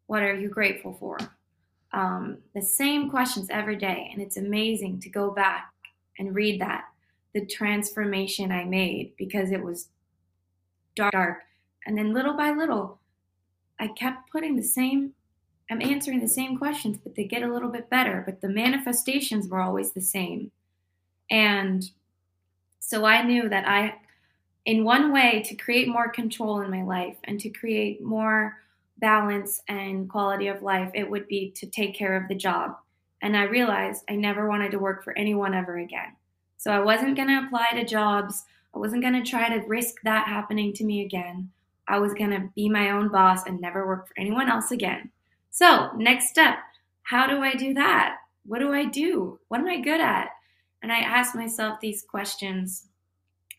What 0.07 0.23
are 0.23 0.35
you 0.35 0.49
grateful 0.49 0.93
for? 0.93 1.19
Um, 1.93 2.39
the 2.55 2.63
same 2.63 3.09
questions 3.09 3.49
every 3.51 3.77
day. 3.77 4.11
And 4.13 4.21
it's 4.21 4.37
amazing 4.37 5.01
to 5.01 5.09
go 5.09 5.31
back 5.31 5.73
and 6.19 6.35
read 6.35 6.61
that 6.61 6.85
the 7.35 7.45
transformation 7.47 8.53
I 8.53 8.65
made 8.65 9.13
because 9.19 9.51
it 9.51 9.63
was 9.63 9.89
dark. 10.97 11.13
dark. 11.13 11.39
And 11.87 11.99
then 11.99 12.15
little 12.15 12.35
by 12.35 12.53
little, 12.53 13.01
I 13.79 13.89
kept 13.89 14.31
putting 14.31 14.57
the 14.57 14.63
same, 14.63 15.13
I'm 15.71 15.83
answering 15.83 16.21
the 16.21 16.29
same 16.29 16.57
questions, 16.57 16.99
but 17.03 17.15
they 17.15 17.25
get 17.25 17.43
a 17.43 17.53
little 17.53 17.69
bit 17.69 17.91
better. 17.91 18.23
But 18.25 18.41
the 18.41 18.49
manifestations 18.49 19.49
were 19.49 19.61
always 19.61 19.93
the 19.93 20.01
same. 20.01 20.53
And 21.31 21.91
so 22.79 23.05
I 23.05 23.23
knew 23.23 23.49
that 23.49 23.67
I, 23.67 23.95
in 24.65 24.85
one 24.85 25.13
way, 25.13 25.43
to 25.47 25.57
create 25.57 25.89
more 25.89 26.09
control 26.09 26.61
in 26.61 26.71
my 26.71 26.83
life 26.83 27.17
and 27.25 27.41
to 27.41 27.51
create 27.51 28.03
more 28.03 28.59
balance 28.99 29.61
and 29.69 30.09
quality 30.09 30.47
of 30.47 30.63
life, 30.63 30.91
it 30.95 31.11
would 31.11 31.27
be 31.27 31.51
to 31.51 31.67
take 31.67 31.95
care 31.95 32.17
of 32.17 32.29
the 32.29 32.35
job. 32.35 32.77
And 33.23 33.37
I 33.37 33.45
realized 33.45 34.05
I 34.09 34.17
never 34.17 34.49
wanted 34.49 34.71
to 34.71 34.79
work 34.79 35.03
for 35.03 35.17
anyone 35.19 35.55
ever 35.55 35.79
again. 35.79 36.15
So 36.65 36.71
I 36.71 36.81
wasn't 36.81 37.15
going 37.15 37.29
to 37.29 37.45
apply 37.45 37.73
to 37.75 37.85
jobs. 37.85 38.45
I 38.75 38.79
wasn't 38.79 39.03
going 39.03 39.23
to 39.23 39.31
try 39.31 39.51
to 39.51 39.67
risk 39.67 39.97
that 40.05 40.29
happening 40.29 40.73
to 40.73 40.85
me 40.85 41.05
again. 41.05 41.51
I 41.87 41.99
was 41.99 42.15
going 42.15 42.31
to 42.31 42.49
be 42.57 42.71
my 42.71 42.89
own 42.89 43.11
boss 43.11 43.45
and 43.47 43.61
never 43.61 43.87
work 43.87 44.09
for 44.09 44.15
anyone 44.19 44.49
else 44.49 44.71
again. 44.71 45.11
So, 45.51 45.91
next 45.99 46.31
step 46.31 46.57
how 47.03 47.27
do 47.27 47.43
I 47.43 47.53
do 47.53 47.75
that? 47.75 48.17
What 48.47 48.61
do 48.61 48.73
I 48.73 48.87
do? 48.87 49.39
What 49.49 49.61
am 49.61 49.67
I 49.67 49.83
good 49.83 50.01
at? 50.01 50.31
And 50.83 50.91
I 50.91 51.01
ask 51.01 51.35
myself 51.35 51.81
these 51.81 52.01
questions 52.01 52.89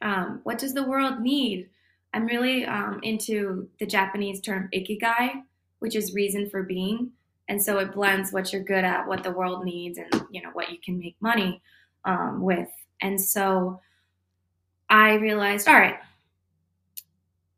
um, 0.02 0.40
What 0.42 0.58
does 0.58 0.74
the 0.74 0.90
world 0.90 1.20
need? 1.20 1.70
I'm 2.12 2.26
really 2.26 2.66
um, 2.66 3.02
into 3.04 3.70
the 3.80 3.86
Japanese 3.86 4.42
term 4.42 4.68
ikigai, 4.74 5.44
which 5.78 5.96
is 5.96 6.16
reason 6.16 6.50
for 6.50 6.64
being. 6.64 7.12
And 7.50 7.62
so 7.62 7.78
it 7.78 7.94
blends 7.94 8.34
what 8.34 8.52
you're 8.52 8.64
good 8.64 8.84
at, 8.84 9.08
what 9.08 9.22
the 9.22 9.30
world 9.30 9.64
needs, 9.64 10.00
and 10.00 10.26
you 10.32 10.42
know 10.42 10.50
what 10.54 10.72
you 10.72 10.80
can 10.84 10.98
make 10.98 11.16
money 11.22 11.62
um, 12.04 12.42
with. 12.42 12.70
And 13.02 13.20
so 13.20 13.82
I 14.90 15.14
realized, 15.16 15.68
all 15.68 15.76
right, 15.76 15.98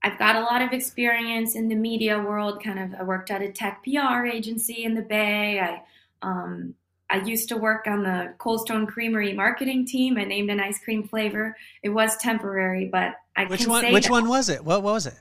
I've 0.04 0.18
got 0.18 0.36
a 0.36 0.42
lot 0.42 0.62
of 0.62 0.72
experience 0.72 1.56
in 1.56 1.68
the 1.68 1.76
media 1.76 2.20
world. 2.20 2.64
Kind 2.64 2.80
of, 2.80 3.00
I 3.00 3.04
worked 3.04 3.32
at 3.32 3.42
a 3.42 3.52
tech 3.52 3.84
PR 3.84 4.26
agency 4.26 4.84
in 4.84 4.94
the 4.94 5.02
Bay. 5.02 5.60
I 5.60 5.82
um, 6.22 6.76
I 7.10 7.18
used 7.22 7.48
to 7.50 7.58
work 7.58 7.88
on 7.88 8.04
the 8.04 8.34
Cold 8.38 8.62
Stone 8.62 8.88
Creamery 8.88 9.34
marketing 9.34 9.86
team. 9.86 10.18
I 10.18 10.26
named 10.26 10.50
an 10.50 10.60
ice 10.60 10.80
cream 10.84 11.08
flavor. 11.08 11.56
It 11.84 11.90
was 11.90 12.18
temporary, 12.18 12.90
but 12.92 13.16
I 13.36 13.46
which 13.46 13.68
one? 13.68 13.92
which 13.94 14.06
that. 14.06 14.12
one 14.12 14.28
was 14.28 14.50
it? 14.50 14.64
What, 14.64 14.84
what 14.84 14.94
was 14.94 15.08
it? 15.08 15.16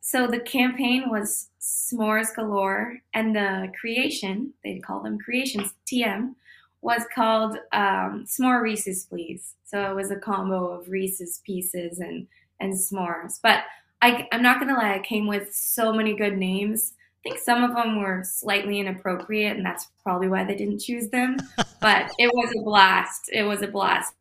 So 0.00 0.26
the 0.26 0.40
campaign 0.40 1.10
was 1.10 1.48
s'mores 1.60 2.34
galore, 2.34 2.98
and 3.12 3.34
the 3.34 3.70
creation 3.78 4.54
they 4.64 4.78
call 4.78 5.02
them 5.02 5.18
creations 5.18 5.74
TM 5.86 6.34
was 6.82 7.02
called 7.14 7.56
um, 7.72 8.24
S'more 8.26 8.62
Reese's 8.62 9.04
Please. 9.04 9.54
So 9.64 9.90
it 9.90 9.94
was 9.94 10.10
a 10.10 10.16
combo 10.16 10.68
of 10.68 10.88
Reese's 10.88 11.40
Pieces 11.44 11.98
and 11.98 12.26
and 12.58 12.74
s'mores. 12.74 13.38
But 13.42 13.64
I, 14.02 14.28
I'm 14.32 14.42
not 14.42 14.60
gonna 14.60 14.74
lie, 14.74 14.94
I 14.94 15.00
came 15.00 15.26
with 15.26 15.54
so 15.54 15.92
many 15.92 16.14
good 16.14 16.36
names. 16.36 16.94
I 17.24 17.28
think 17.28 17.40
some 17.40 17.62
of 17.62 17.74
them 17.74 18.00
were 18.00 18.22
slightly 18.24 18.78
inappropriate, 18.78 19.56
and 19.56 19.64
that's 19.64 19.88
probably 20.02 20.28
why 20.28 20.44
they 20.44 20.56
didn't 20.56 20.80
choose 20.80 21.08
them. 21.08 21.36
but 21.80 22.12
it 22.18 22.32
was 22.32 22.50
a 22.56 22.62
blast. 22.62 23.30
It 23.32 23.42
was 23.42 23.62
a 23.62 23.66
blast 23.66 24.14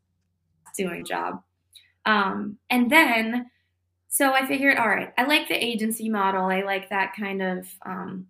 doing 0.78 1.06
job. 1.06 1.42
Um, 2.06 2.58
and 2.70 2.92
then, 2.92 3.50
so 4.10 4.34
I 4.34 4.46
figured, 4.46 4.78
all 4.78 4.90
right, 4.90 5.14
I 5.18 5.26
like 5.26 5.48
the 5.48 5.64
agency 5.64 6.10
model. 6.10 6.46
I 6.46 6.62
like 6.62 6.90
that 6.90 7.14
kind 7.16 7.42
of 7.42 7.68
um, 7.86 8.28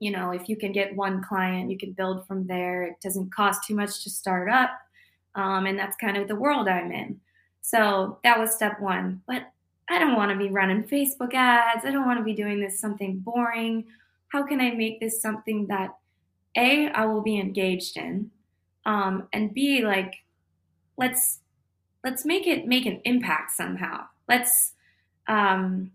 you 0.00 0.10
know, 0.10 0.32
if 0.32 0.48
you 0.48 0.56
can 0.56 0.72
get 0.72 0.96
one 0.96 1.22
client, 1.22 1.70
you 1.70 1.78
can 1.78 1.92
build 1.92 2.26
from 2.26 2.46
there. 2.46 2.82
It 2.82 3.00
doesn't 3.02 3.32
cost 3.32 3.66
too 3.66 3.74
much 3.76 4.02
to 4.02 4.10
start 4.10 4.48
up. 4.50 4.70
Um, 5.36 5.66
and 5.66 5.78
that's 5.78 5.96
kind 5.96 6.16
of 6.16 6.26
the 6.26 6.34
world 6.34 6.66
I'm 6.66 6.90
in. 6.90 7.20
So 7.60 8.18
that 8.24 8.38
was 8.38 8.52
step 8.52 8.80
one. 8.80 9.22
But 9.26 9.52
I 9.88 9.98
don't 9.98 10.16
want 10.16 10.32
to 10.32 10.38
be 10.38 10.50
running 10.50 10.84
Facebook 10.84 11.34
ads. 11.34 11.84
I 11.84 11.90
don't 11.90 12.06
want 12.06 12.18
to 12.18 12.24
be 12.24 12.34
doing 12.34 12.60
this 12.60 12.80
something 12.80 13.18
boring. 13.18 13.84
How 14.28 14.44
can 14.44 14.60
I 14.60 14.70
make 14.70 15.00
this 15.00 15.20
something 15.20 15.66
that 15.66 15.90
A, 16.56 16.88
I 16.88 17.04
will 17.04 17.22
be 17.22 17.38
engaged 17.38 17.96
in, 17.96 18.30
um, 18.86 19.28
and 19.32 19.52
B, 19.52 19.84
like, 19.84 20.14
let's 20.96 21.40
let's 22.04 22.24
make 22.24 22.46
it 22.46 22.66
make 22.66 22.86
an 22.86 23.00
impact 23.04 23.50
somehow. 23.52 24.06
Let's 24.28 24.72
um, 25.26 25.90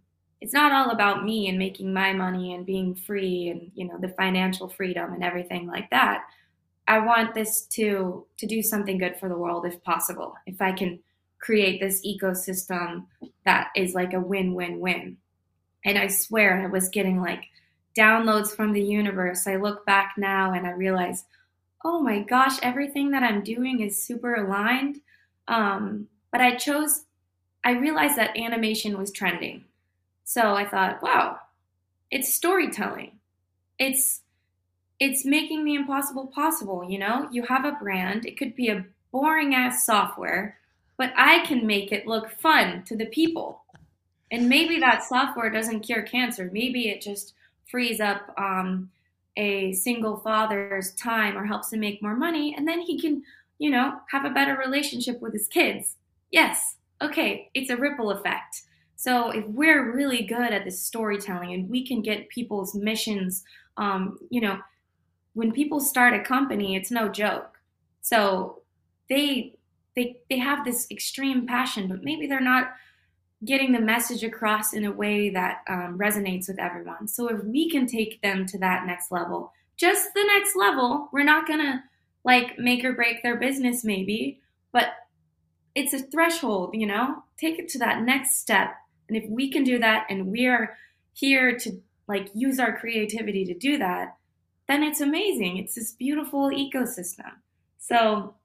it's 0.46 0.54
not 0.54 0.72
all 0.72 0.92
about 0.92 1.26
me 1.26 1.50
and 1.50 1.58
making 1.58 1.92
my 1.92 2.14
money 2.14 2.54
and 2.54 2.68
being 2.68 2.94
free 2.94 3.50
and 3.50 3.72
you 3.74 3.88
know 3.88 3.98
the 4.00 4.10
financial 4.10 4.70
freedom 4.70 5.12
and 5.12 5.24
everything 5.24 5.66
like 5.66 5.90
that. 5.90 6.24
I 6.88 7.00
want 7.00 7.34
this 7.34 7.64
to 7.78 8.28
to 8.38 8.46
do 8.46 8.62
something 8.62 9.00
good 9.00 9.18
for 9.18 9.28
the 9.28 9.40
world 9.40 9.66
if 9.66 9.84
possible. 9.84 10.36
If 10.46 10.62
i 10.62 10.72
can 10.72 11.00
create 11.40 11.82
this 11.82 12.06
ecosystem 12.06 13.08
that 13.44 13.70
is 13.76 13.96
like 13.96 14.14
a 14.14 14.20
win-win-win. 14.20 15.18
And 15.84 15.98
i 15.98 16.06
swear 16.06 16.62
i 16.62 16.68
was 16.68 16.90
getting 16.90 17.20
like 17.20 17.46
downloads 17.98 18.56
from 18.56 18.72
the 18.72 18.84
universe. 18.84 19.48
I 19.48 19.56
look 19.56 19.84
back 19.88 20.14
now 20.16 20.54
and 20.54 20.68
i 20.68 20.74
realize 20.74 21.26
oh 21.84 22.02
my 22.02 22.20
gosh 22.20 22.60
everything 22.62 23.10
that 23.10 23.24
i'm 23.24 23.44
doing 23.44 23.80
is 23.80 24.00
super 24.00 24.36
aligned. 24.36 24.98
Um, 25.48 26.08
but 26.32 26.40
i 26.40 26.54
chose 26.56 27.06
i 27.64 27.72
realized 27.72 28.18
that 28.18 28.38
animation 28.38 28.96
was 28.96 29.12
trending 29.12 29.64
so 30.26 30.56
I 30.56 30.66
thought, 30.66 31.02
wow, 31.02 31.38
it's 32.12 32.34
storytelling. 32.34 33.12
It's 33.80 34.22
it's 35.00 35.26
making 35.26 35.66
the 35.66 35.76
impossible 35.76 36.28
possible. 36.28 36.84
You 36.90 37.00
know, 37.00 37.28
you 37.32 37.44
have 37.44 37.66
a 37.66 37.74
brand, 37.74 38.26
it 38.26 38.38
could 38.38 38.56
be 38.56 38.70
a 38.70 38.86
boring 39.12 39.54
ass 39.54 39.86
software, 39.86 40.58
but 40.98 41.14
I 41.16 41.46
can 41.46 41.68
make 41.68 41.92
it 41.92 42.08
look 42.08 42.30
fun 42.40 42.84
to 42.86 42.96
the 42.96 43.06
people. 43.06 43.64
And 44.32 44.50
maybe 44.50 44.80
that 44.80 45.04
software 45.04 45.50
doesn't 45.50 45.82
cure 45.82 46.02
cancer. 46.02 46.50
Maybe 46.52 46.90
it 46.90 47.02
just 47.02 47.34
frees 47.70 48.00
up 48.00 48.34
um, 48.38 48.90
a 49.38 49.74
single 49.74 50.18
father's 50.18 50.92
time 50.96 51.38
or 51.38 51.46
helps 51.46 51.72
him 51.72 51.82
make 51.82 52.02
more 52.02 52.16
money. 52.16 52.56
And 52.58 52.68
then 52.68 52.80
he 52.82 53.00
can, 53.00 53.24
you 53.60 53.70
know, 53.70 54.00
have 54.10 54.26
a 54.26 54.30
better 54.30 54.58
relationship 54.58 55.22
with 55.22 55.34
his 55.34 55.48
kids. 55.48 55.98
Yes. 56.32 56.78
Okay. 57.02 57.50
It's 57.54 57.70
a 57.70 57.78
ripple 57.78 58.12
effect. 58.12 58.62
So 58.96 59.32
if 59.32 59.46
we're 59.48 59.94
really 59.94 60.24
good 60.24 60.52
at 60.52 60.64
this 60.64 60.82
storytelling 60.82 61.54
and 61.54 61.70
we 61.70 61.86
can 61.86 62.02
get 62.02 62.30
people's 62.30 62.74
missions, 62.74 63.44
um, 63.78 64.18
you 64.30 64.42
know, 64.42 64.60
when 65.34 65.52
people 65.52 65.80
start 65.80 66.14
a 66.14 66.24
company, 66.24 66.76
it's 66.76 66.92
no 66.92 67.10
joke. 67.10 67.60
So 68.02 68.62
they 69.10 69.56
they 69.96 70.18
they 70.30 70.38
have 70.38 70.66
this 70.66 70.88
extreme 70.92 71.46
passion, 71.46 71.88
but 71.88 72.04
maybe 72.04 72.28
they're 72.28 72.40
not 72.40 72.74
getting 73.44 73.72
the 73.72 73.80
message 73.80 74.24
across 74.24 74.74
in 74.74 74.86
a 74.86 74.92
way 74.92 75.30
that 75.30 75.62
um, 75.68 75.98
resonates 75.98 76.48
with 76.48 76.60
everyone. 76.60 77.08
So 77.08 77.28
if 77.28 77.44
we 77.44 77.70
can 77.70 77.86
take 77.86 78.22
them 78.22 78.46
to 78.48 78.58
that 78.60 78.86
next 78.86 79.12
level, 79.12 79.52
just 79.78 80.14
the 80.14 80.24
next 80.24 80.56
level, 80.56 81.10
we're 81.12 81.24
not 81.24 81.48
gonna 81.48 81.84
like 82.24 82.58
make 82.58 82.84
or 82.84 82.94
break 82.94 83.22
their 83.22 83.36
business, 83.36 83.84
maybe, 83.84 84.40
but 84.72 84.94
it's 85.76 85.94
a 85.94 86.00
threshold, 86.00 86.72
you 86.74 86.88
know. 86.88 87.24
Take 87.38 87.60
it 87.60 87.68
to 87.70 87.80
that 87.80 88.02
next 88.02 88.40
step, 88.40 88.76
and 89.08 89.18
if 89.18 89.30
we 89.30 89.52
can 89.52 89.64
do 89.64 89.80
that, 89.80 90.08
and 90.10 90.28
we 90.28 90.48
are 90.48 90.78
here 91.14 91.58
to 91.60 91.82
like 92.08 92.30
use 92.34 92.60
our 92.60 92.78
creativity 92.78 93.46
to 93.46 93.54
do 93.54 93.78
that, 93.78 94.18
then 94.68 94.84
it's 94.84 95.02
amazing. 95.02 95.58
It's 95.58 95.76
this 95.76 95.92
beautiful 95.92 96.50
ecosystem. 96.50 97.32
So 97.80 98.36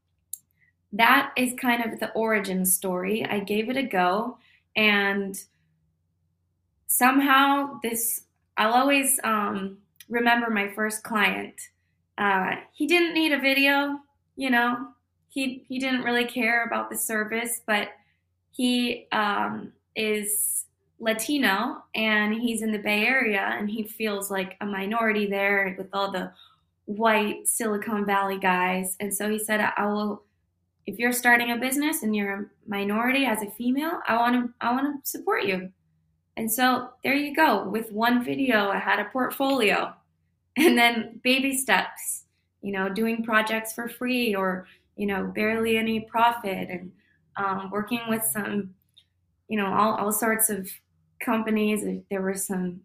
that 0.92 1.33
is 1.37 1.55
kind 1.61 1.85
of 1.85 2.01
the 2.01 2.11
origin 2.12 2.64
story. 2.64 3.25
I 3.25 3.40
gave 3.40 3.68
it 3.70 3.77
a 3.77 3.83
go 3.83 4.38
and 4.77 5.38
somehow 6.87 7.79
this 7.83 8.23
I'll 8.57 8.75
always 8.75 9.18
um, 9.25 9.79
remember 10.09 10.51
my 10.51 10.68
first 10.75 11.03
client. 11.03 11.55
Uh, 12.18 12.57
he 12.73 12.87
didn't 12.87 13.14
need 13.14 13.33
a 13.33 13.40
video, 13.40 14.01
you 14.37 14.51
know. 14.51 14.88
He 15.31 15.64
he 15.66 15.79
didn't 15.79 16.03
really 16.03 16.27
care 16.27 16.66
about 16.66 16.90
the 16.90 16.96
service, 16.96 17.62
but 17.66 17.88
he 18.51 19.07
um, 19.12 19.73
is 19.96 20.66
Latino 21.00 21.83
and 21.94 22.35
he's 22.35 22.62
in 22.62 22.72
the 22.72 22.79
Bay 22.79 23.07
Area 23.07 23.57
and 23.59 23.70
he 23.70 23.83
feels 23.83 24.31
like 24.31 24.57
a 24.61 24.66
minority 24.66 25.26
there 25.26 25.74
with 25.79 25.88
all 25.92 26.12
the 26.12 26.33
white 26.85 27.46
Silicon 27.46 28.05
Valley 28.05 28.38
guys. 28.38 28.96
And 29.00 29.14
so 29.14 29.31
he 29.31 29.38
said, 29.38 29.61
I 29.76 29.87
will, 29.87 30.22
if 30.87 30.98
you're 30.98 31.12
starting 31.12 31.53
a 31.53 31.57
business 31.57 32.03
and 32.03 32.14
you're 32.14 32.35
a 32.35 32.46
minority 32.66 33.24
as 33.24 33.42
a 33.42 33.50
female, 33.50 34.00
I 34.07 34.16
want 34.16 34.35
to, 34.35 34.53
I 34.61 34.72
want 34.72 35.05
to 35.05 35.11
support 35.11 35.44
you. 35.44 35.70
And 36.37 36.50
so 36.50 36.90
there 37.03 37.14
you 37.14 37.35
go. 37.35 37.68
With 37.68 37.92
one 37.92 38.24
video, 38.24 38.68
I 38.70 38.79
had 38.79 38.98
a 38.98 39.05
portfolio 39.07 39.94
and 40.57 40.76
then 40.76 41.20
baby 41.22 41.57
steps, 41.57 42.24
you 42.61 42.72
know, 42.72 42.88
doing 42.88 43.24
projects 43.24 43.72
for 43.72 43.88
free 43.88 44.35
or, 44.35 44.66
you 44.96 45.07
know, 45.07 45.24
barely 45.35 45.76
any 45.79 46.00
profit 46.00 46.68
and 46.68 46.92
um, 47.37 47.70
working 47.70 48.00
with 48.09 48.22
some, 48.22 48.74
you 49.51 49.57
know, 49.57 49.67
all, 49.75 49.97
all 49.97 50.13
sorts 50.13 50.49
of 50.49 50.71
companies. 51.19 51.85
There 52.09 52.23
were 52.23 52.37
some 52.37 52.81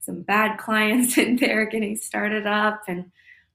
some 0.00 0.22
bad 0.22 0.56
clients 0.58 1.18
in 1.18 1.36
there 1.36 1.66
getting 1.66 1.96
started 1.96 2.46
up, 2.46 2.84
and 2.88 3.10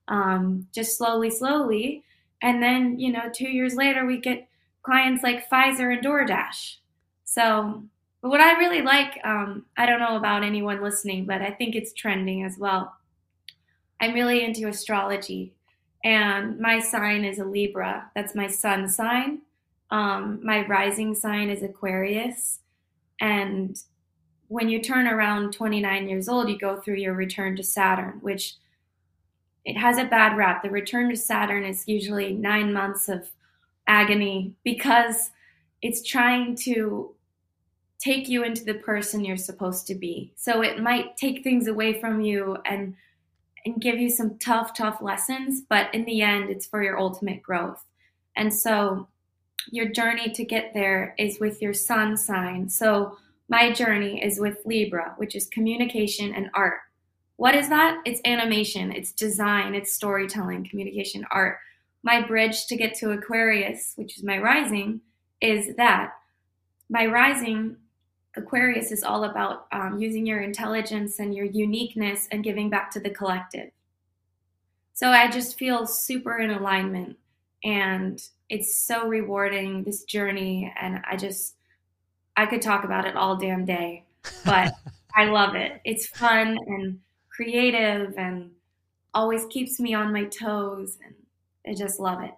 um, 0.09 0.67
just 0.73 0.97
slowly, 0.97 1.31
slowly, 1.31 2.03
and 2.41 2.61
then 2.61 2.99
you 2.99 3.11
know, 3.11 3.31
two 3.33 3.49
years 3.49 3.73
later, 3.75 4.05
we 4.05 4.19
get 4.19 4.47
clients 4.83 5.23
like 5.23 5.49
Pfizer 5.49 5.93
and 5.93 6.05
DoorDash. 6.05 6.75
So, 7.23 7.83
but 8.21 8.29
what 8.29 8.41
I 8.41 8.59
really 8.59 8.81
like, 8.81 9.17
um, 9.23 9.65
I 9.77 9.85
don't 9.85 10.01
know 10.01 10.17
about 10.17 10.43
anyone 10.43 10.83
listening, 10.83 11.25
but 11.25 11.41
I 11.41 11.51
think 11.51 11.75
it's 11.75 11.93
trending 11.93 12.43
as 12.43 12.57
well. 12.57 12.93
I'm 14.01 14.13
really 14.13 14.43
into 14.43 14.67
astrology, 14.67 15.53
and 16.03 16.59
my 16.59 16.81
sign 16.81 17.23
is 17.23 17.39
a 17.39 17.45
Libra. 17.45 18.11
That's 18.13 18.35
my 18.35 18.47
sun 18.47 18.89
sign. 18.89 19.39
Um, 19.91 20.39
my 20.43 20.65
rising 20.67 21.13
sign 21.13 21.49
is 21.49 21.63
Aquarius, 21.63 22.59
and 23.19 23.77
when 24.47 24.67
you 24.67 24.81
turn 24.81 25.07
around 25.07 25.53
29 25.53 26.09
years 26.09 26.27
old, 26.27 26.49
you 26.49 26.57
go 26.57 26.75
through 26.75 26.95
your 26.95 27.13
return 27.13 27.55
to 27.55 27.63
Saturn, 27.63 28.19
which 28.21 28.55
it 29.63 29.77
has 29.77 29.97
a 29.97 30.05
bad 30.05 30.35
rap. 30.35 30.63
The 30.63 30.69
return 30.69 31.09
to 31.09 31.15
Saturn 31.15 31.63
is 31.63 31.87
usually 31.87 32.33
nine 32.33 32.73
months 32.73 33.07
of 33.07 33.29
agony 33.87 34.53
because 34.63 35.31
it's 35.81 36.03
trying 36.03 36.55
to 36.55 37.15
take 37.99 38.27
you 38.27 38.43
into 38.43 38.63
the 38.63 38.73
person 38.73 39.23
you're 39.23 39.37
supposed 39.37 39.87
to 39.87 39.95
be. 39.95 40.33
So 40.35 40.61
it 40.61 40.81
might 40.81 41.17
take 41.17 41.43
things 41.43 41.67
away 41.67 41.99
from 41.99 42.21
you 42.21 42.57
and 42.65 42.95
and 43.63 43.79
give 43.79 43.99
you 43.99 44.09
some 44.09 44.39
tough, 44.39 44.75
tough 44.75 45.01
lessons, 45.01 45.61
but 45.69 45.93
in 45.93 46.03
the 46.05 46.23
end, 46.23 46.49
it's 46.49 46.65
for 46.65 46.81
your 46.81 46.99
ultimate 46.99 47.43
growth. 47.43 47.85
And 48.35 48.51
so 48.51 49.07
your 49.69 49.89
journey 49.89 50.31
to 50.31 50.45
get 50.45 50.73
there 50.73 51.13
is 51.17 51.39
with 51.39 51.61
your 51.61 51.73
sun 51.73 52.17
sign. 52.17 52.69
So 52.69 53.17
my 53.49 53.71
journey 53.71 54.23
is 54.23 54.39
with 54.39 54.59
Libra, 54.65 55.13
which 55.17 55.35
is 55.35 55.47
communication 55.47 56.33
and 56.33 56.49
art. 56.53 56.79
What 57.35 57.55
is 57.55 57.69
that? 57.69 57.97
It's 58.05 58.21
animation, 58.25 58.91
it's 58.91 59.11
design, 59.11 59.75
it's 59.75 59.93
storytelling, 59.93 60.67
communication, 60.69 61.25
art. 61.31 61.57
My 62.03 62.21
bridge 62.21 62.65
to 62.67 62.77
get 62.77 62.95
to 62.95 63.11
Aquarius, 63.11 63.93
which 63.95 64.17
is 64.17 64.23
my 64.23 64.37
rising, 64.37 65.01
is 65.41 65.75
that. 65.75 66.13
My 66.89 67.05
rising, 67.05 67.77
Aquarius, 68.35 68.91
is 68.91 69.03
all 69.03 69.23
about 69.23 69.65
um, 69.71 69.97
using 69.99 70.25
your 70.25 70.41
intelligence 70.41 71.19
and 71.19 71.33
your 71.33 71.45
uniqueness 71.45 72.27
and 72.31 72.43
giving 72.43 72.69
back 72.69 72.91
to 72.91 72.99
the 72.99 73.09
collective. 73.09 73.71
So 74.93 75.09
I 75.09 75.29
just 75.29 75.57
feel 75.57 75.87
super 75.87 76.37
in 76.37 76.51
alignment 76.51 77.17
and 77.63 78.21
it's 78.49 78.77
so 78.77 79.07
rewarding, 79.07 79.83
this 79.83 80.03
journey. 80.03 80.73
And 80.79 81.01
I 81.09 81.15
just, 81.15 81.55
I 82.35 82.45
could 82.45 82.61
talk 82.61 82.83
about 82.83 83.05
it 83.05 83.15
all 83.15 83.37
damn 83.37 83.65
day, 83.65 84.05
but 84.45 84.73
I 85.15 85.25
love 85.25 85.55
it. 85.55 85.81
It's 85.85 86.07
fun 86.07 86.57
and 86.67 86.99
creative 87.29 88.13
and 88.17 88.51
always 89.13 89.45
keeps 89.47 89.79
me 89.79 89.93
on 89.93 90.13
my 90.13 90.25
toes 90.25 90.97
and 91.05 91.15
I 91.67 91.77
just 91.77 91.99
love 91.99 92.21
it. 92.21 92.31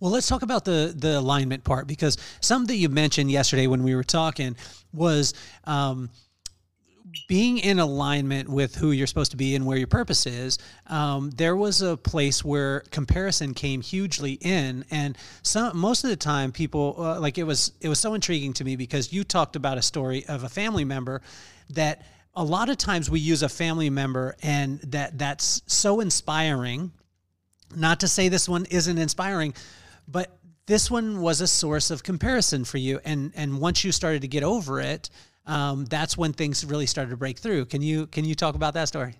Well, 0.00 0.10
let's 0.10 0.26
talk 0.26 0.42
about 0.42 0.64
the 0.64 0.92
the 0.96 1.18
alignment 1.18 1.62
part 1.62 1.86
because 1.86 2.16
something 2.40 2.66
that 2.66 2.80
you 2.80 2.88
mentioned 2.88 3.30
yesterday 3.30 3.68
when 3.68 3.84
we 3.84 3.94
were 3.94 4.02
talking 4.02 4.56
was 4.92 5.34
um, 5.64 6.10
being 7.26 7.58
in 7.58 7.78
alignment 7.78 8.48
with 8.48 8.74
who 8.74 8.90
you're 8.90 9.06
supposed 9.06 9.30
to 9.30 9.36
be 9.36 9.54
and 9.54 9.66
where 9.66 9.78
your 9.78 9.86
purpose 9.86 10.26
is, 10.26 10.58
um, 10.86 11.30
there 11.30 11.56
was 11.56 11.82
a 11.82 11.96
place 11.96 12.44
where 12.44 12.80
comparison 12.90 13.54
came 13.54 13.80
hugely 13.80 14.32
in, 14.32 14.84
and 14.90 15.16
some 15.42 15.76
most 15.76 16.04
of 16.04 16.10
the 16.10 16.16
time 16.16 16.52
people 16.52 16.96
uh, 16.98 17.20
like 17.20 17.38
it 17.38 17.44
was 17.44 17.72
it 17.80 17.88
was 17.88 17.98
so 17.98 18.14
intriguing 18.14 18.52
to 18.54 18.64
me 18.64 18.76
because 18.76 19.12
you 19.12 19.24
talked 19.24 19.56
about 19.56 19.78
a 19.78 19.82
story 19.82 20.24
of 20.26 20.44
a 20.44 20.48
family 20.48 20.84
member 20.84 21.20
that 21.70 22.02
a 22.34 22.44
lot 22.44 22.68
of 22.68 22.76
times 22.76 23.10
we 23.10 23.20
use 23.20 23.42
a 23.42 23.48
family 23.48 23.90
member 23.90 24.36
and 24.42 24.80
that 24.80 25.18
that's 25.18 25.62
so 25.66 26.00
inspiring. 26.00 26.92
Not 27.76 28.00
to 28.00 28.08
say 28.08 28.28
this 28.28 28.48
one 28.48 28.64
isn't 28.66 28.96
inspiring, 28.96 29.54
but 30.06 30.38
this 30.66 30.90
one 30.90 31.20
was 31.20 31.40
a 31.40 31.46
source 31.46 31.90
of 31.90 32.02
comparison 32.02 32.64
for 32.64 32.78
you, 32.78 33.00
and 33.04 33.32
and 33.34 33.60
once 33.60 33.84
you 33.84 33.92
started 33.92 34.22
to 34.22 34.28
get 34.28 34.42
over 34.42 34.80
it 34.80 35.10
um, 35.48 35.86
that's 35.86 36.16
when 36.16 36.32
things 36.32 36.64
really 36.64 36.86
started 36.86 37.10
to 37.10 37.16
break 37.16 37.38
through. 37.38 37.64
Can 37.64 37.82
you 37.82 38.06
can 38.06 38.24
you 38.24 38.34
talk 38.34 38.54
about 38.54 38.74
that 38.74 38.86
story? 38.86 39.16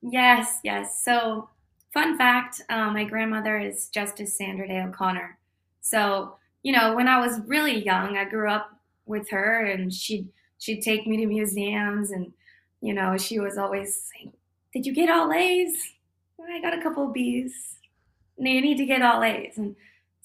Yes, 0.00 0.60
yes. 0.62 1.02
So, 1.04 1.50
fun 1.92 2.16
fact: 2.16 2.62
uh, 2.70 2.90
my 2.90 3.04
grandmother 3.04 3.58
is 3.58 3.88
Justice 3.88 4.38
Sandra 4.38 4.68
Day 4.68 4.80
O'Connor. 4.80 5.38
So, 5.80 6.36
you 6.62 6.72
know, 6.72 6.94
when 6.94 7.08
I 7.08 7.18
was 7.18 7.40
really 7.46 7.84
young, 7.84 8.16
I 8.16 8.24
grew 8.24 8.48
up 8.48 8.78
with 9.06 9.28
her, 9.30 9.64
and 9.66 9.92
she'd 9.92 10.28
she'd 10.58 10.82
take 10.82 11.06
me 11.06 11.16
to 11.18 11.26
museums, 11.26 12.12
and 12.12 12.32
you 12.80 12.94
know, 12.94 13.18
she 13.18 13.40
was 13.40 13.58
always 13.58 14.10
saying, 14.12 14.32
"Did 14.72 14.86
you 14.86 14.94
get 14.94 15.10
all 15.10 15.32
A's?" 15.32 15.74
I 16.40 16.60
got 16.60 16.78
a 16.78 16.82
couple 16.82 17.08
B's. 17.08 17.76
No, 18.38 18.50
you 18.50 18.60
need 18.60 18.76
to 18.78 18.86
get 18.86 19.02
all 19.02 19.22
A's, 19.22 19.58
and 19.58 19.74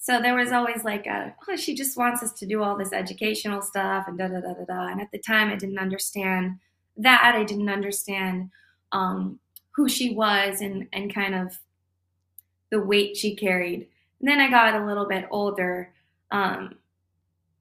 so 0.02 0.18
there 0.18 0.34
was 0.34 0.50
always 0.50 0.82
like 0.82 1.06
a, 1.06 1.34
oh, 1.46 1.56
she 1.56 1.74
just 1.74 1.98
wants 1.98 2.22
us 2.22 2.32
to 2.32 2.46
do 2.46 2.62
all 2.62 2.76
this 2.76 2.92
educational 2.92 3.60
stuff 3.60 4.06
and 4.08 4.16
da 4.16 4.28
da 4.28 4.40
da 4.40 4.54
da 4.54 4.64
da. 4.64 4.86
And 4.88 4.98
at 4.98 5.12
the 5.12 5.18
time, 5.18 5.50
I 5.50 5.56
didn't 5.56 5.78
understand 5.78 6.58
that. 6.96 7.34
I 7.34 7.44
didn't 7.44 7.68
understand 7.68 8.48
um, 8.92 9.40
who 9.72 9.90
she 9.90 10.14
was 10.14 10.62
and 10.62 10.88
and 10.94 11.14
kind 11.14 11.34
of 11.34 11.58
the 12.70 12.80
weight 12.80 13.14
she 13.18 13.36
carried. 13.36 13.88
And 14.20 14.28
then 14.28 14.40
I 14.40 14.48
got 14.48 14.80
a 14.80 14.86
little 14.86 15.06
bit 15.06 15.26
older. 15.30 15.92
Um, 16.30 16.76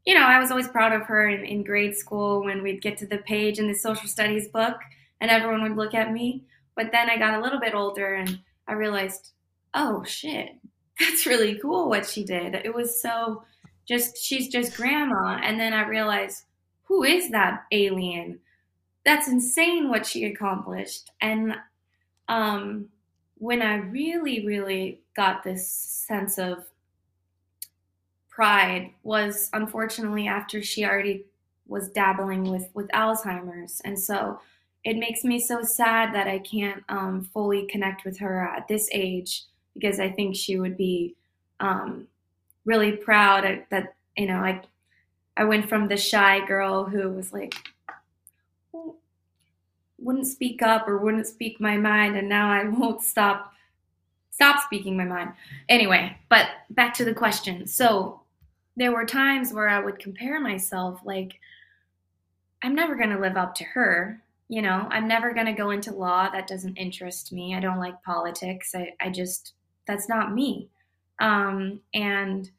you 0.06 0.14
know, 0.16 0.26
I 0.26 0.40
was 0.40 0.50
always 0.50 0.70
proud 0.70 0.94
of 0.94 1.08
her 1.08 1.28
in, 1.28 1.44
in 1.44 1.64
grade 1.64 1.98
school 1.98 2.44
when 2.46 2.64
we'd 2.64 2.82
get 2.82 2.98
to 3.00 3.06
the 3.06 3.18
page 3.18 3.60
in 3.60 3.68
the 3.68 3.76
social 3.76 4.08
studies 4.08 4.48
book 4.48 4.78
and 5.20 5.30
everyone 5.30 5.62
would 5.64 5.76
look 5.76 5.94
at 5.94 6.14
me. 6.14 6.46
but 6.76 6.92
then 6.94 7.10
I 7.10 7.18
got 7.18 7.38
a 7.38 7.42
little 7.42 7.60
bit 7.60 7.76
older 7.76 8.14
and 8.14 8.40
I 8.66 8.74
realized, 8.74 9.32
oh 9.74 10.04
shit, 10.06 10.56
that's 11.00 11.26
really 11.26 11.56
cool 11.60 11.90
what 11.90 12.06
she 12.06 12.24
did. 12.24 12.56
It 12.56 12.74
was 12.74 13.02
so 13.02 13.44
just, 13.88 14.18
she's 14.18 14.50
just 14.50 14.76
grandma. 14.76 15.40
And 15.44 15.60
then 15.60 15.74
I 15.74 15.88
realized, 15.88 16.44
who 16.84 17.04
is 17.04 17.30
that 17.32 17.64
alien? 17.72 18.40
That's 19.06 19.28
insane 19.28 19.90
what 19.90 20.06
she 20.06 20.26
accomplished. 20.26 21.12
And 21.22 21.56
um, 22.28 22.90
when 23.36 23.62
I 23.62 23.76
really, 23.76 24.46
really 24.46 25.02
got 25.16 25.44
this 25.44 25.68
sense 25.68 26.38
of 26.38 26.66
pride 28.30 28.92
was 29.04 29.50
unfortunately 29.52 30.28
after 30.28 30.62
she 30.62 30.86
already 30.86 31.26
was 31.68 31.90
dabbling 31.90 32.50
with 32.50 32.70
with 32.74 32.88
Alzheimer's, 32.90 33.82
and 33.84 34.00
so 34.00 34.40
it 34.84 34.98
makes 34.98 35.24
me 35.24 35.40
so 35.40 35.62
sad 35.62 36.14
that 36.16 36.28
I 36.28 36.40
can't 36.40 36.84
um, 36.90 37.30
fully 37.34 37.68
connect 37.68 38.06
with 38.06 38.18
her 38.20 38.48
at 38.48 38.68
this 38.68 38.90
age 38.94 39.44
because 39.80 40.00
I 40.00 40.10
think 40.10 40.36
she 40.36 40.60
would 40.60 40.78
be 40.78 41.16
um, 41.60 42.08
really 42.66 42.94
proud 42.94 43.64
that 43.70 43.94
you 44.18 44.28
know 44.28 44.38
I 44.38 44.62
I 45.38 45.46
went 45.46 45.70
from 45.70 45.88
the 45.88 45.98
shy 45.98 46.46
girl 46.46 46.86
who 46.86 47.10
was 47.10 47.32
like 47.32 47.56
wouldn't 49.98 50.28
speak 50.28 50.62
up 50.62 50.88
or 50.88 50.98
wouldn't 50.98 51.28
speak 51.28 51.60
my 51.60 51.78
mind 51.78 52.16
and 52.16 52.30
now 52.30 52.50
I 52.50 52.64
won't 52.70 53.02
stop 53.02 53.54
stop 54.32 54.64
speaking 54.64 54.96
my 54.96 55.04
mind. 55.04 55.34
Anyway, 55.68 56.16
but 56.30 56.48
back 56.70 56.94
to 56.94 57.04
the 57.04 57.14
question. 57.14 57.68
So 57.68 58.22
there 58.78 58.94
were 58.94 59.06
times 59.06 59.52
where 59.52 59.68
I 59.68 59.82
would 59.82 60.00
compare 60.00 60.40
myself 60.40 61.02
like 61.04 61.38
I'm 62.62 62.76
never 62.76 62.96
going 62.96 63.10
to 63.10 63.20
live 63.20 63.38
up 63.38 63.56
to 63.56 63.64
her. 63.66 64.22
You 64.48 64.62
know, 64.62 64.88
I'm 64.90 65.08
never 65.08 65.34
going 65.34 65.46
to 65.46 65.54
go 65.54 65.72
into 65.72 65.94
law. 65.94 66.30
That 66.30 66.48
doesn't 66.48 66.78
interest 66.78 67.32
me. 67.32 67.56
I 67.56 67.60
don't 67.60 67.80
like 67.80 68.02
politics. 68.04 68.74
I, 68.74 68.94
I 69.00 69.10
just, 69.10 69.54
that's 69.90 70.08
not 70.08 70.34
me. 70.34 70.70
Um, 71.20 71.82
and 71.94 72.50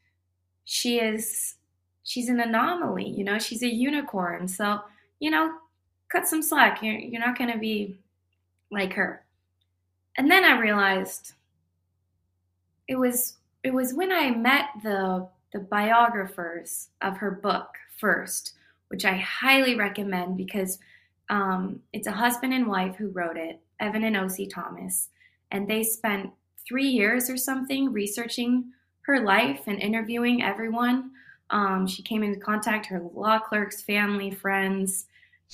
she 0.65 0.99
is, 0.99 1.55
she's 2.03 2.29
an 2.29 2.41
anomaly, 2.41 3.09
you 3.09 3.25
know, 3.25 3.39
she's 3.39 3.63
a 3.63 3.73
unicorn. 3.73 4.49
So, 4.49 4.81
you 5.21 5.31
know, 5.31 5.53
cut 6.11 6.27
some 6.27 6.43
slack. 6.43 6.83
You're, 6.83 6.99
you're 6.99 7.25
not 7.25 7.39
going 7.39 7.53
to 7.53 7.59
be 7.59 7.99
like 8.71 8.93
her. 8.95 9.25
And 10.17 10.31
then 10.31 10.45
I 10.45 10.59
realized 10.59 11.35
it 12.89 12.97
was, 12.97 13.37
it 13.63 13.73
was 13.73 13.95
when 13.95 14.13
I 14.13 14.31
met 14.31 14.67
the, 14.83 15.29
the 15.53 15.61
biographers 15.61 16.89
of 17.01 17.17
her 17.19 17.31
book 17.31 17.69
first 17.99 18.55
which 18.91 19.05
I 19.05 19.17
highly 19.17 19.77
recommend 19.77 20.37
because 20.37 20.79
um, 21.31 21.81
it's 21.93 22.09
a 22.09 22.13
husband 22.13 22.53
and 22.53 22.67
wife 22.67 22.97
who 22.97 23.09
wrote 23.09 23.37
it, 23.37 23.61
Evan 23.79 24.03
and 24.03 24.17
Oscie 24.17 24.53
Thomas, 24.53 25.09
and 25.53 25.67
they 25.67 25.85
spent 25.85 26.31
three 26.67 26.89
years 26.89 27.31
or 27.31 27.37
something 27.37 27.93
researching 27.93 28.73
her 29.03 29.21
life 29.21 29.63
and 29.67 29.81
interviewing 29.81 30.43
everyone. 30.43 31.11
Um, 31.51 31.87
she 31.87 32.03
came 32.03 32.23
into 32.23 32.39
contact 32.39 32.87
her 32.87 33.03
law 33.15 33.39
clerks, 33.39 33.83
family, 33.83 34.31
friends, 34.31 35.07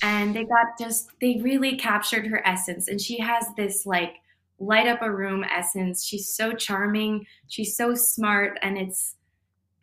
and 0.03 0.35
they 0.35 0.43
got 0.43 0.77
just 0.79 1.09
they 1.19 1.39
really 1.41 1.75
captured 1.75 2.27
her 2.27 2.45
essence. 2.45 2.87
And 2.87 3.01
she 3.01 3.19
has 3.19 3.45
this 3.55 3.85
like 3.85 4.17
light 4.59 4.87
up 4.87 5.01
a 5.01 5.11
room 5.11 5.43
essence. 5.43 6.05
She's 6.05 6.29
so 6.29 6.53
charming. 6.53 7.25
She's 7.47 7.75
so 7.75 7.95
smart, 7.95 8.59
and 8.61 8.77
it's 8.77 9.15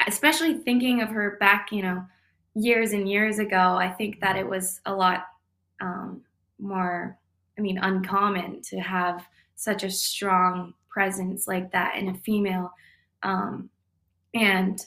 especially 0.06 0.54
thinking 0.54 1.02
of 1.02 1.08
her 1.08 1.36
back, 1.40 1.72
you 1.72 1.82
know, 1.82 2.04
years 2.54 2.92
and 2.92 3.08
years 3.08 3.38
ago, 3.38 3.76
I 3.76 3.90
think 3.90 4.20
that 4.20 4.36
it 4.36 4.48
was 4.48 4.80
a 4.86 4.94
lot 4.94 5.26
um, 5.80 6.22
more, 6.58 7.18
I 7.58 7.60
mean, 7.60 7.78
uncommon 7.78 8.62
to 8.70 8.78
have 8.78 9.26
such 9.56 9.82
a 9.82 9.90
strong 9.90 10.74
presence 10.94 11.48
like 11.48 11.72
that 11.72 11.96
in 11.96 12.08
a 12.08 12.14
female. 12.14 12.72
Um, 13.24 13.68
and 14.32 14.78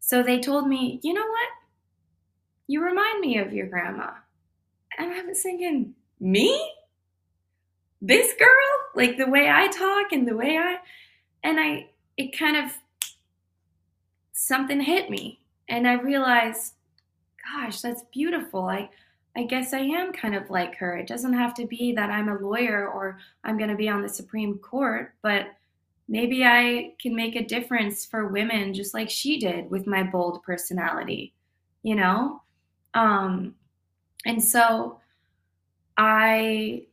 so 0.00 0.22
they 0.22 0.40
told 0.40 0.66
me, 0.66 0.98
you 1.02 1.12
know 1.12 1.20
what? 1.20 1.48
You 2.66 2.82
remind 2.82 3.20
me 3.20 3.38
of 3.38 3.52
your 3.52 3.66
grandma. 3.66 4.12
And 4.98 5.12
I 5.12 5.22
was 5.22 5.42
thinking, 5.42 5.94
me? 6.18 6.72
This 8.00 8.32
girl? 8.38 8.48
Like 8.94 9.18
the 9.18 9.28
way 9.28 9.48
I 9.50 9.68
talk 9.68 10.12
and 10.12 10.26
the 10.26 10.36
way 10.36 10.56
I, 10.56 10.78
and 11.44 11.60
I, 11.60 11.90
it 12.16 12.36
kind 12.36 12.56
of, 12.56 12.72
something 14.32 14.80
hit 14.80 15.10
me. 15.10 15.40
And 15.68 15.86
I 15.86 15.92
realized 15.92 16.72
gosh, 17.42 17.80
that's 17.80 18.02
beautiful. 18.12 18.66
I 18.66 18.90
I 19.36 19.44
guess 19.44 19.72
I 19.72 19.78
am 19.80 20.12
kind 20.12 20.34
of 20.34 20.50
like 20.50 20.76
her. 20.76 20.96
It 20.98 21.06
doesn't 21.06 21.32
have 21.32 21.54
to 21.54 21.66
be 21.66 21.92
that 21.94 22.10
I'm 22.10 22.28
a 22.28 22.38
lawyer 22.38 22.88
or 22.88 23.18
I'm 23.44 23.56
going 23.56 23.70
to 23.70 23.76
be 23.76 23.88
on 23.88 24.02
the 24.02 24.08
Supreme 24.08 24.58
Court, 24.58 25.14
but 25.22 25.46
maybe 26.08 26.44
I 26.44 26.92
can 27.00 27.14
make 27.14 27.36
a 27.36 27.44
difference 27.46 28.04
for 28.04 28.28
women 28.28 28.74
just 28.74 28.92
like 28.92 29.08
she 29.08 29.38
did 29.38 29.70
with 29.70 29.86
my 29.86 30.02
bold 30.02 30.42
personality, 30.42 31.34
you 31.82 31.94
know? 31.94 32.42
Um 32.94 33.54
and 34.26 34.42
so 34.42 35.00
I 35.96 36.86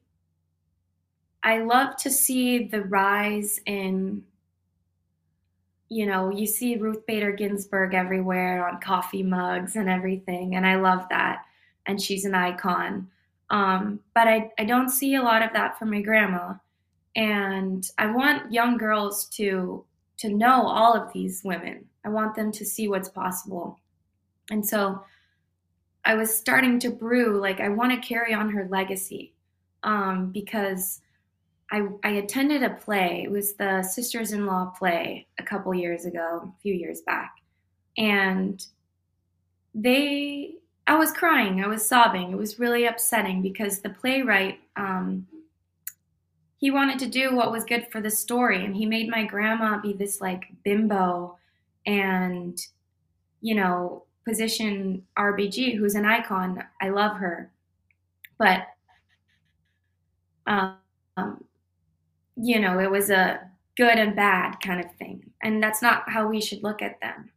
I 1.43 1.60
love 1.60 1.95
to 1.97 2.10
see 2.10 2.65
the 2.65 2.82
rise 2.84 3.60
in 3.65 4.23
you 5.89 6.06
know, 6.06 6.30
you 6.30 6.45
see 6.45 6.78
Ruth 6.78 7.06
Bader 7.08 7.32
Ginsburg 7.32 7.93
everywhere 7.95 8.67
on 8.67 8.80
coffee 8.80 9.23
mugs 9.23 9.75
and 9.75 9.89
everything, 9.89 10.56
and 10.56 10.65
I 10.65 10.75
love 10.75 11.06
that. 11.10 11.43
And 11.89 11.99
she's 11.99 12.23
an 12.23 12.36
icon. 12.36 13.08
Um, 13.49 13.99
but 14.13 14.28
I, 14.28 14.52
I 14.60 14.65
don't 14.65 14.89
see 14.89 15.15
a 15.15 15.23
lot 15.23 15.41
of 15.41 15.52
that 15.54 15.80
from 15.80 15.89
my 15.89 16.02
grandma. 16.02 16.54
And 17.15 17.84
I 17.97 18.12
want 18.12 18.54
young 18.54 18.78
girls 18.78 19.25
to 19.30 19.84
to 20.19 20.30
know 20.30 20.67
all 20.67 20.93
of 20.93 21.12
these 21.13 21.41
women. 21.43 21.86
I 22.06 22.10
want 22.10 22.36
them 22.36 22.52
to 22.52 22.65
see 22.65 22.88
what's 22.89 23.10
possible. 23.10 23.80
And 24.52 24.65
so 24.65 25.02
I 26.04 26.15
was 26.15 26.36
starting 26.36 26.78
to 26.80 26.89
brew 26.89 27.39
like 27.39 27.60
I 27.60 27.69
want 27.69 27.91
to 27.91 28.08
carry 28.08 28.34
on 28.34 28.49
her 28.49 28.67
legacy 28.69 29.34
um, 29.84 30.32
because 30.32 31.02
I, 31.71 31.88
I 32.04 32.10
attended 32.12 32.63
a 32.63 32.71
play. 32.71 33.23
It 33.23 33.32
was 33.32 33.54
the 33.54 33.82
Sisters 33.82 34.34
in 34.34 34.45
Law 34.45 34.73
play 34.78 35.28
a 35.39 35.43
couple 35.43 35.73
years 35.73 36.06
ago, 36.06 36.54
a 36.54 36.62
few 36.62 36.73
years 36.73 37.02
back. 37.02 37.34
And 37.97 38.63
they, 39.73 40.56
I 40.89 40.95
was 40.95 41.12
crying, 41.12 41.63
I 41.63 41.67
was 41.67 41.88
sobbing. 41.88 42.32
It 42.32 42.38
was 42.38 42.58
really 42.58 42.88
upsetting 42.88 43.43
because 43.43 43.80
the 43.80 43.91
playwright, 43.91 44.60
um, 44.75 45.28
he 46.58 46.71
wanted 46.71 46.97
to 46.97 47.08
do 47.08 47.36
what 47.36 47.52
was 47.52 47.63
good 47.63 47.86
for 47.91 48.02
the 48.02 48.10
story. 48.10 48.65
And 48.65 48.75
he 48.75 48.88
made 48.88 49.08
my 49.08 49.23
grandma 49.23 49.80
be 49.80 49.93
this 49.93 50.19
like 50.19 50.45
bimbo 50.63 51.38
and, 51.86 52.60
you 53.41 53.54
know, 53.54 54.06
position 54.28 55.06
RBG, 55.15 55.78
who's 55.78 55.93
an 55.93 56.08
icon. 56.08 56.63
I 56.82 56.89
love 56.89 57.17
her. 57.17 57.52
But, 58.39 58.65
um, 60.47 60.73
you 62.36 62.60
know, 62.60 62.80
it 62.80 62.89
was 62.89 63.12
a 63.12 63.47
good 63.78 63.99
and 63.99 64.15
bad 64.15 64.56
kind 64.60 64.84
of 64.84 64.91
thing. 64.95 65.30
And 65.43 65.62
that's 65.62 65.84
not 65.84 66.10
how 66.10 66.28
we 66.28 66.41
should 66.41 66.63
look 66.63 66.82
at 66.82 66.99
them. 66.99 67.30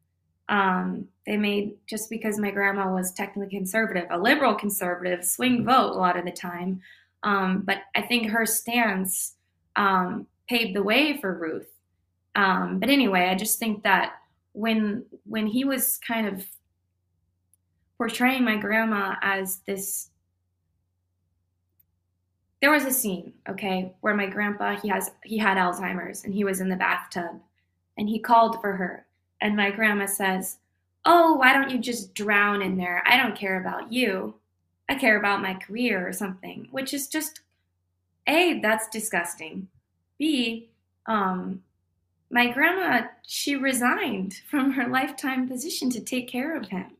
Um, 0.52 1.08
they 1.24 1.38
made 1.38 1.76
just 1.86 2.10
because 2.10 2.38
my 2.38 2.50
grandma 2.50 2.92
was 2.92 3.14
technically 3.14 3.48
conservative, 3.48 4.06
a 4.10 4.18
liberal 4.18 4.54
conservative, 4.54 5.24
swing 5.24 5.64
vote 5.64 5.92
a 5.92 5.98
lot 5.98 6.18
of 6.18 6.26
the 6.26 6.30
time. 6.30 6.82
Um, 7.22 7.62
but 7.64 7.78
I 7.94 8.02
think 8.02 8.28
her 8.28 8.44
stance 8.44 9.36
um, 9.76 10.26
paved 10.46 10.76
the 10.76 10.82
way 10.82 11.18
for 11.18 11.32
Ruth. 11.32 11.70
Um, 12.36 12.80
but 12.80 12.90
anyway, 12.90 13.28
I 13.30 13.34
just 13.34 13.58
think 13.58 13.82
that 13.84 14.16
when 14.52 15.06
when 15.24 15.46
he 15.46 15.64
was 15.64 15.98
kind 16.06 16.28
of 16.28 16.44
portraying 17.96 18.44
my 18.44 18.56
grandma 18.56 19.14
as 19.22 19.60
this 19.66 20.10
there 22.60 22.70
was 22.70 22.84
a 22.84 22.92
scene, 22.92 23.32
okay, 23.48 23.94
where 24.02 24.14
my 24.14 24.26
grandpa 24.26 24.76
he 24.76 24.88
has 24.88 25.12
he 25.24 25.38
had 25.38 25.56
Alzheimer's 25.56 26.24
and 26.24 26.34
he 26.34 26.44
was 26.44 26.60
in 26.60 26.68
the 26.68 26.76
bathtub 26.76 27.40
and 27.96 28.06
he 28.06 28.18
called 28.18 28.60
for 28.60 28.72
her 28.72 29.06
and 29.42 29.56
my 29.56 29.70
grandma 29.70 30.06
says, 30.06 30.58
"Oh, 31.04 31.34
why 31.34 31.52
don't 31.52 31.70
you 31.70 31.78
just 31.78 32.14
drown 32.14 32.62
in 32.62 32.76
there? 32.76 33.02
I 33.06 33.16
don't 33.16 33.36
care 33.36 33.60
about 33.60 33.92
you. 33.92 34.36
I 34.88 34.94
care 34.94 35.18
about 35.18 35.42
my 35.42 35.54
career 35.54 36.06
or 36.06 36.12
something." 36.12 36.68
Which 36.70 36.94
is 36.94 37.08
just 37.08 37.40
A, 38.26 38.60
that's 38.60 38.88
disgusting. 38.88 39.68
B, 40.18 40.70
um 41.06 41.62
my 42.30 42.50
grandma 42.50 43.08
she 43.26 43.56
resigned 43.56 44.34
from 44.48 44.72
her 44.72 44.88
lifetime 44.88 45.48
position 45.48 45.90
to 45.90 46.00
take 46.00 46.28
care 46.28 46.56
of 46.56 46.68
him. 46.68 46.96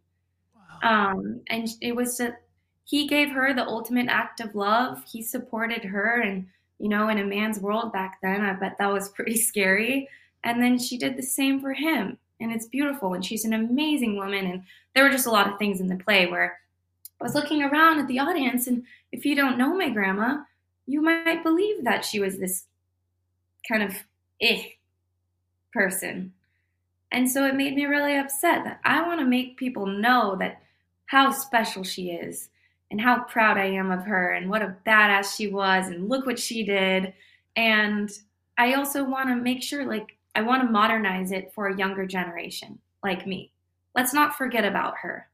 Wow. 0.55 1.11
Um 1.12 1.40
and 1.48 1.68
it 1.81 1.96
was 1.96 2.20
a 2.20 2.37
he 2.85 3.07
gave 3.07 3.31
her 3.31 3.55
the 3.55 3.66
ultimate 3.66 4.09
act 4.09 4.40
of 4.40 4.55
love. 4.55 5.02
He 5.05 5.22
supported 5.22 5.85
her. 5.85 6.20
And, 6.20 6.46
you 6.78 6.88
know, 6.88 7.09
in 7.09 7.18
a 7.18 7.24
man's 7.24 7.61
world 7.61 7.92
back 7.92 8.18
then, 8.22 8.40
I 8.42 8.52
bet 8.55 8.76
that 8.78 8.92
was 8.92 9.09
pretty 9.16 9.37
scary. 9.37 10.09
And 10.44 10.62
then 10.62 10.78
she 10.78 10.98
did 10.98 11.16
the 11.16 11.22
same 11.22 11.61
for 11.61 11.72
him. 11.72 12.18
And 12.42 12.52
it's 12.52 12.66
beautiful. 12.66 13.14
And 13.14 13.24
she's 13.24 13.44
an 13.44 13.52
amazing 13.52 14.16
woman. 14.16 14.46
And 14.46 14.62
there 14.94 15.05
were 15.05 15.11
just 15.11 15.26
a 15.26 15.31
lot 15.31 15.50
of 15.50 15.59
things 15.59 15.81
in 15.81 15.88
the 15.88 15.96
play 15.96 16.26
where 16.26 16.59
I 17.20 17.24
was 17.24 17.35
looking 17.35 17.62
around 17.62 18.00
at 18.00 18.09
the 18.09 18.18
audience. 18.18 18.66
And 18.66 18.85
if 19.12 19.24
you 19.24 19.35
don't 19.35 19.59
know 19.59 19.74
my 19.74 19.90
grandma, 19.90 20.38
you 20.87 21.00
might 21.00 21.42
believe 21.42 21.85
that 21.85 22.05
she 22.05 22.20
was 22.20 22.38
this 22.38 22.64
kind 23.68 23.83
of 23.83 23.94
eh 24.40 24.64
person. 25.72 26.33
And 27.12 27.31
so 27.31 27.44
it 27.44 27.55
made 27.55 27.74
me 27.74 27.85
really 27.85 28.16
upset 28.16 28.64
that 28.64 28.81
I 28.85 29.07
want 29.07 29.20
to 29.20 29.26
make 29.26 29.57
people 29.57 29.87
know 29.87 30.37
that 30.40 30.62
how 31.07 31.31
special 31.31 31.85
she 31.85 32.11
is 32.11 32.48
and 32.90 33.00
how 33.00 33.24
proud 33.24 33.59
I 33.59 33.66
am 33.66 33.90
of 33.90 34.05
her 34.05 34.33
and 34.33 34.48
what 34.48 34.62
a 34.62 34.76
badass 34.87 35.37
she 35.37 35.48
was 35.48 35.88
and 35.88 36.09
look 36.09 36.26
what 36.26 36.38
she 36.38 36.64
did. 36.64 37.12
And 37.55 38.11
I 38.57 38.74
also 38.74 39.05
want 39.05 39.28
to 39.28 39.37
make 39.37 39.62
sure 39.62 39.85
like 39.85 40.16
I 40.35 40.42
want 40.42 40.62
to 40.62 40.71
modernize 40.71 41.33
it 41.33 41.53
for 41.55 41.68
a 41.68 41.77
younger 41.77 42.07
generation 42.07 42.79
like 43.03 43.27
me. 43.27 43.53
Let's 43.95 44.14
not 44.14 44.37
forget 44.37 44.64
about 44.64 44.99
her. 44.99 45.29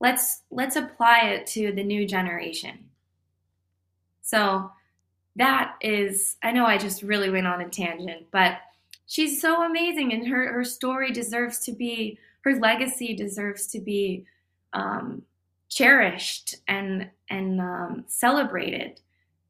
Let's 0.00 0.42
let's 0.50 0.76
apply 0.76 1.30
it 1.30 1.46
to 1.48 1.72
the 1.72 1.82
new 1.82 2.06
generation. 2.06 2.90
So 4.22 4.70
that 5.36 5.74
is 5.80 6.36
I 6.42 6.52
know 6.52 6.66
I 6.66 6.78
just 6.78 7.02
really 7.02 7.30
went 7.30 7.46
on 7.46 7.60
a 7.60 7.68
tangent, 7.68 8.26
but 8.30 8.58
she's 9.06 9.40
so 9.40 9.64
amazing 9.64 10.12
and 10.12 10.28
her 10.28 10.52
her 10.52 10.64
story 10.64 11.10
deserves 11.10 11.58
to 11.60 11.72
be 11.72 12.18
her 12.42 12.58
legacy 12.60 13.14
deserves 13.14 13.66
to 13.68 13.80
be 13.80 14.24
um, 14.72 15.22
cherished 15.68 16.56
and 16.68 17.08
and 17.30 17.60
um, 17.60 18.04
celebrated. 18.06 19.00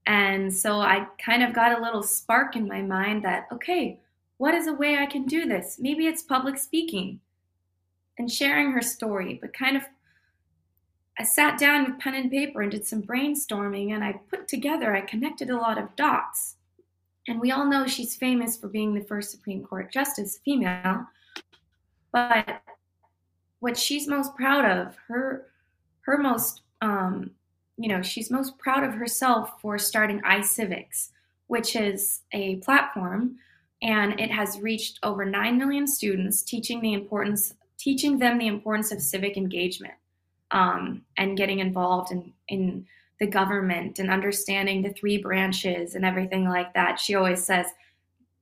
And 0.07 0.55
so 0.55 0.81
I 0.81 1.07
kind 1.23 1.43
of 1.43 1.53
got 1.53 1.79
a 1.79 1.83
little 1.83 2.03
spark 2.03 2.57
in 2.57 2.67
my 2.67 2.81
mind 2.81 3.25
that 3.25 3.49
okay, 3.53 4.01
what 4.39 4.55
is 4.55 4.67
a 4.67 4.73
way 4.73 4.97
I 4.97 5.07
can 5.07 5.27
do 5.27 5.47
this? 5.47 5.79
Maybe 5.79 6.07
it's 6.07 6.23
public 6.23 6.59
speaking 6.59 7.21
and 8.17 8.31
sharing 8.31 8.73
her 8.73 8.83
story, 8.83 9.39
but 9.41 9.53
kind 9.53 9.77
of 9.77 9.83
I 11.19 11.25
sat 11.25 11.59
down 11.59 11.85
with 11.85 11.99
pen 11.99 12.15
and 12.15 12.31
paper 12.31 12.63
and 12.63 12.71
did 12.71 12.87
some 12.87 13.03
brainstorming 13.03 13.93
and 13.93 14.05
I 14.05 14.13
put 14.31 14.47
together, 14.47 14.95
I 14.95 15.01
connected 15.01 15.51
a 15.51 15.57
lot 15.57 15.77
of 15.77 15.95
dots. 15.97 16.55
And 17.27 17.41
we 17.41 17.51
all 17.51 17.67
know 17.67 17.87
she's 17.87 18.15
famous 18.15 18.57
for 18.57 18.69
being 18.69 18.95
the 18.95 19.05
first 19.05 19.33
Supreme 19.33 19.65
Court 19.65 19.93
justice 19.93 20.39
female. 20.45 21.07
But 22.13 22.63
what 23.59 23.77
she's 23.77 24.07
most 24.07 24.35
proud 24.37 24.65
of, 24.65 24.97
her 25.09 25.47
her 26.03 26.17
most 26.17 26.63
um, 26.81 27.33
you 27.77 27.89
know, 27.89 28.03
she's 28.03 28.31
most 28.31 28.59
proud 28.59 28.85
of 28.85 28.95
herself 28.95 29.61
for 29.61 29.79
starting 29.79 30.21
iCivics, 30.23 31.11
which 31.47 31.77
is 31.77 32.23
a 32.33 32.57
platform 32.57 33.37
and 33.83 34.19
it 34.19 34.31
has 34.31 34.61
reached 34.61 34.99
over 35.03 35.25
9 35.25 35.57
million 35.57 35.87
students 35.87 36.43
teaching 36.43 36.81
the 36.81 36.93
importance 36.93 37.55
teaching 37.79 38.19
them 38.19 38.39
the 38.39 38.49
importance 38.49 38.91
of 38.91 39.01
civic 39.01 39.37
engagement 39.37 39.95
um, 40.51 41.03
and 41.17 41.37
getting 41.37 41.61
involved 41.61 42.11
in, 42.11 42.33
in 42.49 42.85
the 43.21 43.27
government 43.27 43.99
and 43.99 44.11
understanding 44.11 44.83
the 44.83 44.93
three 44.93 45.19
branches 45.19 45.95
and 45.95 46.05
everything 46.05 46.49
like 46.49 46.73
that. 46.75 46.99
She 46.99 47.15
always 47.15 47.45
says, 47.45 47.67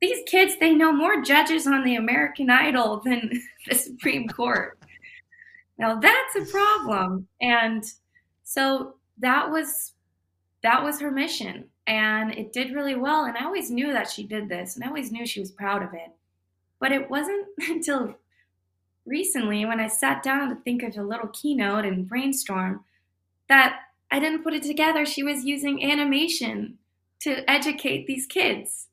These 0.00 0.22
kids, 0.26 0.54
they 0.58 0.74
know 0.74 0.92
more 0.92 1.22
judges 1.22 1.66
on 1.66 1.84
the 1.84 1.96
American 1.96 2.50
Idol 2.50 3.00
than 3.04 3.30
the 3.68 3.74
Supreme 3.74 4.28
Court. 4.28 4.78
now 5.78 6.00
that's 6.00 6.36
a 6.36 6.50
problem. 6.50 7.28
And 7.40 7.84
so 8.42 8.94
that 9.18 9.50
was 9.50 9.92
that 10.62 10.82
was 10.82 11.00
her 11.00 11.10
mission 11.10 11.66
and 11.86 12.32
it 12.32 12.52
did 12.52 12.74
really 12.74 12.94
well 12.94 13.24
and 13.24 13.36
i 13.36 13.44
always 13.44 13.70
knew 13.70 13.92
that 13.92 14.10
she 14.10 14.24
did 14.24 14.48
this 14.48 14.74
and 14.74 14.84
i 14.84 14.88
always 14.88 15.12
knew 15.12 15.26
she 15.26 15.40
was 15.40 15.50
proud 15.50 15.82
of 15.82 15.94
it 15.94 16.10
but 16.78 16.92
it 16.92 17.10
wasn't 17.10 17.46
until 17.68 18.16
recently 19.06 19.64
when 19.64 19.80
I 19.80 19.86
sat 19.86 20.22
down 20.22 20.50
to 20.50 20.56
think 20.56 20.82
of 20.82 20.96
a 20.96 21.02
little 21.02 21.28
keynote 21.28 21.84
and 21.84 22.08
brainstorm 22.08 22.84
that 23.48 23.78
I 24.10 24.18
didn't 24.18 24.42
put 24.42 24.54
it 24.54 24.64
together. 24.64 25.06
She 25.06 25.22
was 25.22 25.44
using 25.44 25.90
animation 25.90 26.78
to 27.20 27.48
educate 27.48 28.06
these 28.06 28.26
kids. 28.26 28.88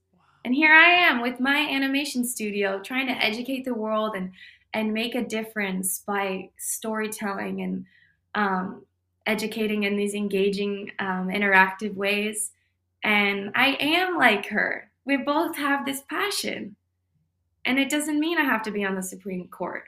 And 0.45 0.53
here 0.53 0.73
I 0.73 0.89
am 0.89 1.21
with 1.21 1.39
my 1.39 1.57
animation 1.57 2.25
studio 2.25 2.79
trying 2.79 3.07
to 3.07 3.13
educate 3.13 3.65
the 3.65 3.73
world 3.73 4.15
and 4.15 4.31
and 4.75 4.91
make 4.91 5.13
a 5.13 5.23
difference 5.23 5.99
by 5.99 6.49
storytelling 6.57 7.61
and 7.61 7.85
um, 8.33 8.83
educating 9.27 9.83
in 9.83 9.95
these 9.97 10.15
engaging, 10.15 10.89
um, 10.97 11.27
interactive 11.27 11.93
ways. 11.93 12.52
And 13.03 13.51
I 13.55 13.77
am 13.79 14.17
like 14.17 14.47
her. 14.47 14.89
We 15.05 15.17
both 15.17 15.57
have 15.57 15.85
this 15.85 16.03
passion. 16.09 16.75
And 17.65 17.79
it 17.79 17.89
doesn't 17.89 18.19
mean 18.19 18.37
I 18.37 18.43
have 18.43 18.63
to 18.63 18.71
be 18.71 18.85
on 18.85 18.95
the 18.95 19.03
Supreme 19.03 19.47
Court. 19.47 19.83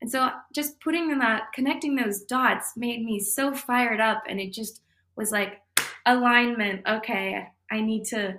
And 0.00 0.10
so 0.10 0.28
just 0.54 0.80
putting 0.80 1.10
in 1.10 1.18
that, 1.20 1.52
connecting 1.52 1.96
those 1.96 2.22
dots 2.22 2.72
made 2.76 3.04
me 3.04 3.20
so 3.20 3.54
fired 3.54 4.00
up. 4.00 4.24
And 4.28 4.40
it 4.40 4.52
just 4.52 4.82
was 5.16 5.32
like 5.32 5.62
alignment. 6.06 6.82
Okay, 6.86 7.48
I 7.70 7.80
need 7.80 8.04
to, 8.06 8.38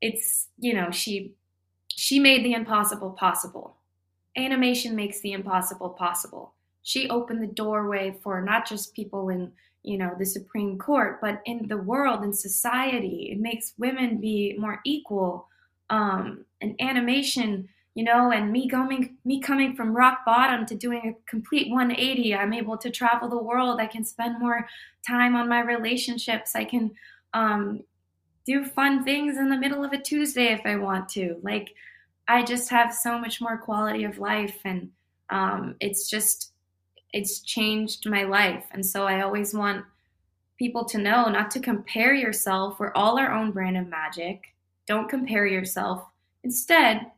it's, 0.00 0.48
you 0.58 0.74
know, 0.74 0.90
she, 0.90 1.32
she 1.88 2.18
made 2.18 2.44
the 2.44 2.52
impossible 2.52 3.10
possible. 3.10 3.76
Animation 4.36 4.94
makes 4.94 5.20
the 5.20 5.32
impossible 5.32 5.90
possible. 5.90 6.54
She 6.82 7.08
opened 7.08 7.42
the 7.42 7.46
doorway 7.46 8.18
for 8.22 8.42
not 8.42 8.68
just 8.68 8.94
people 8.94 9.30
in, 9.30 9.52
you 9.84 9.98
know, 9.98 10.14
the 10.18 10.26
Supreme 10.26 10.78
Court, 10.78 11.20
but 11.20 11.40
in 11.44 11.68
the 11.68 11.76
world, 11.76 12.24
in 12.24 12.32
society. 12.32 13.28
It 13.30 13.38
makes 13.38 13.74
women 13.78 14.20
be 14.20 14.56
more 14.58 14.80
equal. 14.84 15.48
Um, 15.90 16.46
and 16.60 16.74
animation 16.80 17.68
you 17.94 18.04
know 18.04 18.32
and 18.32 18.50
me 18.50 18.68
coming 18.68 19.16
me 19.24 19.40
coming 19.40 19.74
from 19.74 19.96
rock 19.96 20.24
bottom 20.26 20.66
to 20.66 20.74
doing 20.74 21.14
a 21.14 21.30
complete 21.30 21.70
180 21.70 22.34
i'm 22.34 22.52
able 22.52 22.76
to 22.76 22.90
travel 22.90 23.28
the 23.28 23.42
world 23.42 23.80
i 23.80 23.86
can 23.86 24.04
spend 24.04 24.38
more 24.38 24.66
time 25.06 25.36
on 25.36 25.48
my 25.48 25.60
relationships 25.60 26.54
i 26.54 26.64
can 26.64 26.90
um, 27.32 27.82
do 28.46 28.64
fun 28.64 29.04
things 29.04 29.36
in 29.36 29.48
the 29.48 29.56
middle 29.56 29.84
of 29.84 29.92
a 29.92 30.00
tuesday 30.00 30.52
if 30.52 30.60
i 30.64 30.76
want 30.76 31.08
to 31.08 31.36
like 31.42 31.74
i 32.28 32.42
just 32.42 32.68
have 32.68 32.92
so 32.92 33.18
much 33.18 33.40
more 33.40 33.58
quality 33.58 34.04
of 34.04 34.18
life 34.18 34.58
and 34.64 34.90
um, 35.30 35.74
it's 35.80 36.08
just 36.08 36.52
it's 37.14 37.40
changed 37.40 38.08
my 38.08 38.24
life 38.24 38.66
and 38.72 38.84
so 38.84 39.06
i 39.06 39.22
always 39.22 39.54
want 39.54 39.84
people 40.58 40.84
to 40.84 40.98
know 40.98 41.28
not 41.28 41.50
to 41.50 41.60
compare 41.60 42.14
yourself 42.14 42.78
we're 42.78 42.92
all 42.94 43.18
our 43.18 43.32
own 43.32 43.50
brand 43.50 43.76
of 43.76 43.88
magic 43.88 44.54
don't 44.86 45.08
compare 45.08 45.46
yourself 45.46 46.04
instead 46.42 47.10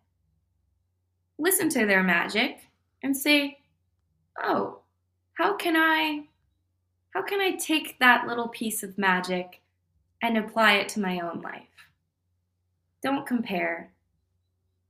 listen 1.39 1.69
to 1.71 1.87
their 1.87 2.03
magic 2.03 2.61
and 3.03 3.17
say, 3.17 3.59
"Oh, 4.43 4.81
how 5.35 5.57
can 5.57 5.77
I 5.77 6.29
how 7.11 7.23
can 7.23 7.41
I 7.41 7.53
take 7.53 7.99
that 7.99 8.27
little 8.27 8.49
piece 8.49 8.83
of 8.83 8.99
magic 8.99 9.63
and 10.23 10.37
apply 10.37 10.75
it 10.75 10.89
to 10.91 11.01
my 11.01 11.21
own 11.21 11.41
life?" 11.41 11.91
Don't 13.03 13.27
compare. 13.27 13.93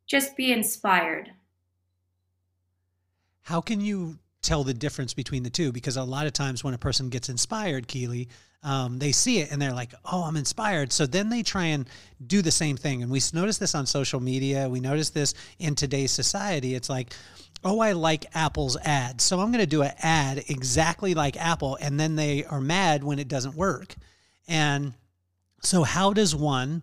Just 0.06 0.36
be 0.36 0.52
inspired. 0.52 1.32
How 3.42 3.60
can 3.60 3.80
you 3.80 4.18
tell 4.46 4.64
the 4.64 4.74
difference 4.74 5.12
between 5.12 5.42
the 5.42 5.50
two? 5.50 5.72
Because 5.72 5.96
a 5.96 6.04
lot 6.04 6.26
of 6.26 6.32
times 6.32 6.64
when 6.64 6.74
a 6.74 6.78
person 6.78 7.08
gets 7.10 7.28
inspired, 7.28 7.88
Keely, 7.88 8.28
um, 8.62 8.98
they 8.98 9.12
see 9.12 9.38
it 9.40 9.52
and 9.52 9.60
they're 9.60 9.72
like, 9.72 9.92
oh, 10.04 10.24
I'm 10.24 10.36
inspired. 10.36 10.92
So 10.92 11.06
then 11.06 11.28
they 11.28 11.42
try 11.42 11.66
and 11.66 11.88
do 12.26 12.42
the 12.42 12.50
same 12.50 12.76
thing. 12.76 13.02
And 13.02 13.10
we 13.10 13.20
notice 13.32 13.58
this 13.58 13.74
on 13.74 13.86
social 13.86 14.20
media. 14.20 14.68
We 14.68 14.80
notice 14.80 15.10
this 15.10 15.34
in 15.58 15.74
today's 15.74 16.10
society. 16.10 16.74
It's 16.74 16.88
like, 16.88 17.14
oh, 17.64 17.80
I 17.80 17.92
like 17.92 18.26
Apple's 18.34 18.76
ad, 18.76 19.20
So 19.20 19.40
I'm 19.40 19.50
going 19.50 19.62
to 19.62 19.66
do 19.66 19.82
an 19.82 19.92
ad 19.98 20.44
exactly 20.48 21.14
like 21.14 21.36
Apple. 21.36 21.78
And 21.80 21.98
then 21.98 22.16
they 22.16 22.44
are 22.44 22.60
mad 22.60 23.04
when 23.04 23.18
it 23.18 23.28
doesn't 23.28 23.54
work. 23.54 23.94
And 24.48 24.94
so, 25.62 25.82
how 25.82 26.12
does 26.12 26.34
one 26.34 26.82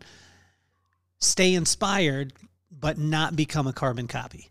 stay 1.19 1.53
inspired 1.53 2.33
but 2.71 2.97
not 2.97 3.35
become 3.35 3.67
a 3.67 3.73
carbon 3.73 4.07
copy? 4.07 4.49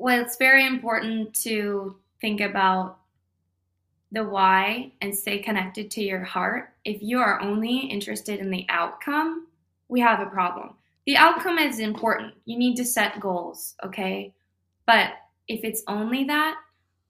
Well, 0.00 0.22
it's 0.22 0.36
very 0.36 0.64
important 0.64 1.34
to 1.42 1.96
think 2.20 2.40
about 2.40 2.98
the 4.12 4.22
why 4.22 4.92
and 5.00 5.12
stay 5.12 5.40
connected 5.40 5.90
to 5.90 6.04
your 6.04 6.22
heart, 6.22 6.72
if 6.84 7.02
you 7.02 7.18
are 7.18 7.40
only 7.40 7.78
interested 7.78 8.38
in 8.38 8.48
the 8.48 8.64
outcome, 8.68 9.48
we 9.88 9.98
have 10.00 10.20
a 10.20 10.30
problem. 10.30 10.74
The 11.06 11.16
outcome 11.16 11.58
is 11.58 11.80
important. 11.80 12.34
You 12.44 12.56
need 12.56 12.76
to 12.76 12.84
set 12.84 13.18
goals, 13.18 13.74
okay? 13.84 14.32
But 14.86 15.14
if 15.48 15.64
it's 15.64 15.82
only 15.88 16.22
that, 16.24 16.54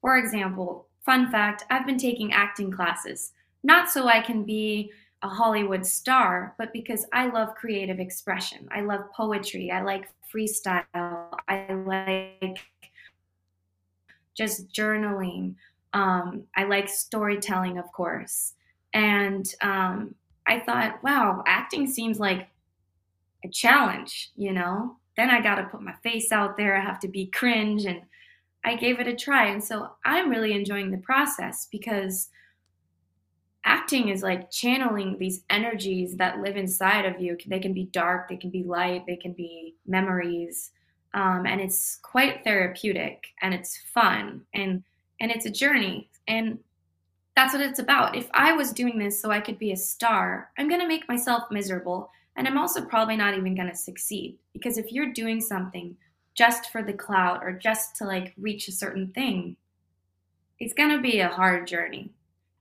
for 0.00 0.16
example, 0.16 0.86
fun 1.04 1.30
fact, 1.30 1.64
I've 1.68 1.84
been 1.84 1.98
taking 1.98 2.32
acting 2.32 2.70
classes, 2.70 3.32
not 3.62 3.90
so 3.90 4.08
I 4.08 4.22
can 4.22 4.44
be 4.44 4.90
a 5.22 5.28
Hollywood 5.28 5.84
star, 5.84 6.54
but 6.56 6.72
because 6.72 7.04
I 7.12 7.28
love 7.28 7.54
creative 7.54 8.00
expression. 8.00 8.66
I 8.72 8.80
love 8.80 9.12
poetry. 9.14 9.70
I 9.70 9.82
like 9.82 10.08
freestyle. 10.34 11.32
I 11.48 11.72
like 11.86 12.58
just 14.34 14.70
journaling. 14.72 15.54
Um, 15.92 16.44
I 16.56 16.64
like 16.64 16.88
storytelling, 16.88 17.78
of 17.78 17.90
course. 17.92 18.54
And 18.94 19.46
um, 19.62 20.14
I 20.46 20.60
thought, 20.60 21.02
wow, 21.02 21.42
acting 21.46 21.86
seems 21.86 22.18
like 22.18 22.48
a 23.44 23.48
challenge, 23.48 24.30
you 24.36 24.52
know? 24.52 24.96
Then 25.16 25.30
I 25.30 25.40
got 25.40 25.56
to 25.56 25.64
put 25.64 25.82
my 25.82 25.94
face 26.02 26.30
out 26.30 26.56
there. 26.56 26.76
I 26.76 26.80
have 26.80 27.00
to 27.00 27.08
be 27.08 27.26
cringe. 27.26 27.84
And 27.84 28.02
I 28.64 28.76
gave 28.76 29.00
it 29.00 29.08
a 29.08 29.16
try. 29.16 29.48
And 29.48 29.62
so 29.62 29.90
I'm 30.04 30.30
really 30.30 30.52
enjoying 30.52 30.90
the 30.90 30.98
process 30.98 31.68
because 31.70 32.30
acting 33.68 34.08
is 34.08 34.22
like 34.22 34.50
channeling 34.50 35.18
these 35.18 35.44
energies 35.50 36.16
that 36.16 36.40
live 36.40 36.56
inside 36.56 37.04
of 37.04 37.20
you. 37.20 37.36
They 37.46 37.60
can 37.60 37.74
be 37.74 37.84
dark, 37.84 38.28
they 38.28 38.36
can 38.36 38.48
be 38.50 38.64
light, 38.64 39.04
they 39.06 39.16
can 39.16 39.34
be 39.34 39.74
memories. 39.86 40.72
Um, 41.12 41.44
and 41.46 41.60
it's 41.60 41.98
quite 42.02 42.44
therapeutic 42.44 43.28
and 43.42 43.54
it's 43.54 43.78
fun 43.94 44.42
and 44.54 44.82
and 45.20 45.30
it's 45.32 45.46
a 45.46 45.50
journey 45.50 46.10
and 46.28 46.58
that's 47.34 47.54
what 47.54 47.62
it's 47.62 47.78
about. 47.78 48.16
If 48.16 48.28
I 48.32 48.52
was 48.52 48.72
doing 48.72 48.98
this 48.98 49.20
so 49.20 49.30
I 49.30 49.40
could 49.40 49.58
be 49.58 49.72
a 49.72 49.76
star, 49.76 50.50
I'm 50.58 50.68
going 50.68 50.80
to 50.80 50.88
make 50.88 51.08
myself 51.08 51.44
miserable 51.50 52.10
and 52.36 52.46
I'm 52.46 52.58
also 52.58 52.84
probably 52.84 53.16
not 53.16 53.36
even 53.36 53.54
going 53.54 53.70
to 53.70 53.76
succeed 53.76 54.38
because 54.52 54.78
if 54.78 54.92
you're 54.92 55.12
doing 55.12 55.40
something 55.40 55.96
just 56.34 56.70
for 56.70 56.82
the 56.82 56.92
clout 56.92 57.40
or 57.42 57.52
just 57.52 57.96
to 57.96 58.04
like 58.04 58.32
reach 58.38 58.68
a 58.68 58.72
certain 58.72 59.08
thing, 59.08 59.56
it's 60.60 60.74
going 60.74 60.90
to 60.90 61.02
be 61.02 61.20
a 61.20 61.28
hard 61.28 61.66
journey. 61.66 62.12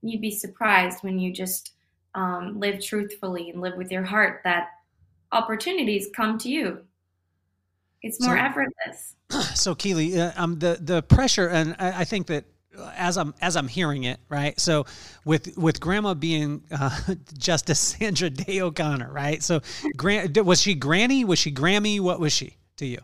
You'd 0.02 0.20
be 0.20 0.30
surprised 0.30 1.02
when 1.02 1.18
you 1.18 1.32
just 1.32 1.72
um, 2.14 2.58
live 2.58 2.84
truthfully 2.84 3.50
and 3.50 3.60
live 3.60 3.76
with 3.76 3.90
your 3.90 4.04
heart 4.04 4.40
that 4.44 4.68
opportunities 5.32 6.08
come 6.14 6.38
to 6.38 6.48
you. 6.48 6.84
It's 8.02 8.20
more 8.20 8.36
so, 8.36 8.42
effortless. 8.42 9.14
So, 9.54 9.74
Keely, 9.74 10.18
uh, 10.18 10.32
um, 10.36 10.58
the 10.58 10.78
the 10.80 11.02
pressure, 11.02 11.48
and 11.48 11.76
I, 11.78 12.00
I 12.00 12.04
think 12.04 12.28
that 12.28 12.44
as 12.96 13.16
I'm 13.16 13.34
as 13.40 13.56
I'm 13.56 13.68
hearing 13.68 14.04
it, 14.04 14.20
right? 14.28 14.58
So 14.58 14.86
with 15.24 15.56
with 15.58 15.80
Grandma 15.80 16.14
being 16.14 16.62
uh, 16.70 16.96
Justice 17.38 17.78
Sandra 17.78 18.30
Day 18.30 18.60
O'Connor, 18.60 19.10
right? 19.12 19.42
So, 19.42 19.60
Gran- 19.96 20.32
was 20.44 20.62
she 20.62 20.74
Granny? 20.74 21.24
Was 21.24 21.38
she 21.38 21.52
Grammy? 21.52 22.00
What 22.00 22.20
was 22.20 22.32
she 22.32 22.56
to 22.76 22.86
you? 22.86 22.98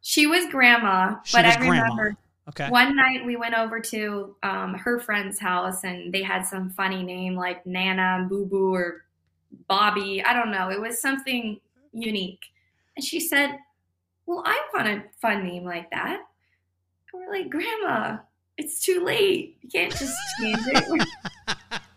She 0.00 0.26
was 0.26 0.50
Grandma, 0.50 1.16
she 1.24 1.36
but 1.36 1.44
was 1.44 1.56
I 1.56 1.60
remember 1.60 1.94
grandma. 1.96 2.16
Okay. 2.50 2.68
One 2.68 2.96
night 2.96 3.24
we 3.24 3.36
went 3.36 3.54
over 3.54 3.80
to 3.80 4.34
um, 4.42 4.74
her 4.74 4.98
friend's 4.98 5.38
house 5.38 5.84
and 5.84 6.12
they 6.12 6.22
had 6.22 6.42
some 6.42 6.70
funny 6.70 7.02
name 7.02 7.36
like 7.36 7.64
Nana, 7.64 8.26
Boo 8.28 8.44
Boo, 8.44 8.74
or 8.74 9.04
Bobby. 9.68 10.22
I 10.22 10.32
don't 10.32 10.50
know. 10.50 10.68
It 10.68 10.80
was 10.80 11.00
something 11.00 11.60
unique. 11.92 12.42
And 12.96 13.04
she 13.04 13.20
said, 13.20 13.56
Well, 14.26 14.42
I 14.44 14.60
want 14.74 14.88
a 14.88 15.04
fun 15.20 15.44
name 15.44 15.64
like 15.64 15.90
that. 15.90 16.22
And 17.12 17.22
we're 17.22 17.32
like, 17.32 17.50
Grandma, 17.50 18.18
it's 18.58 18.84
too 18.84 19.04
late. 19.04 19.56
You 19.62 19.68
can't 19.68 19.92
just 19.96 20.16
change 20.40 20.58
it. 20.66 21.08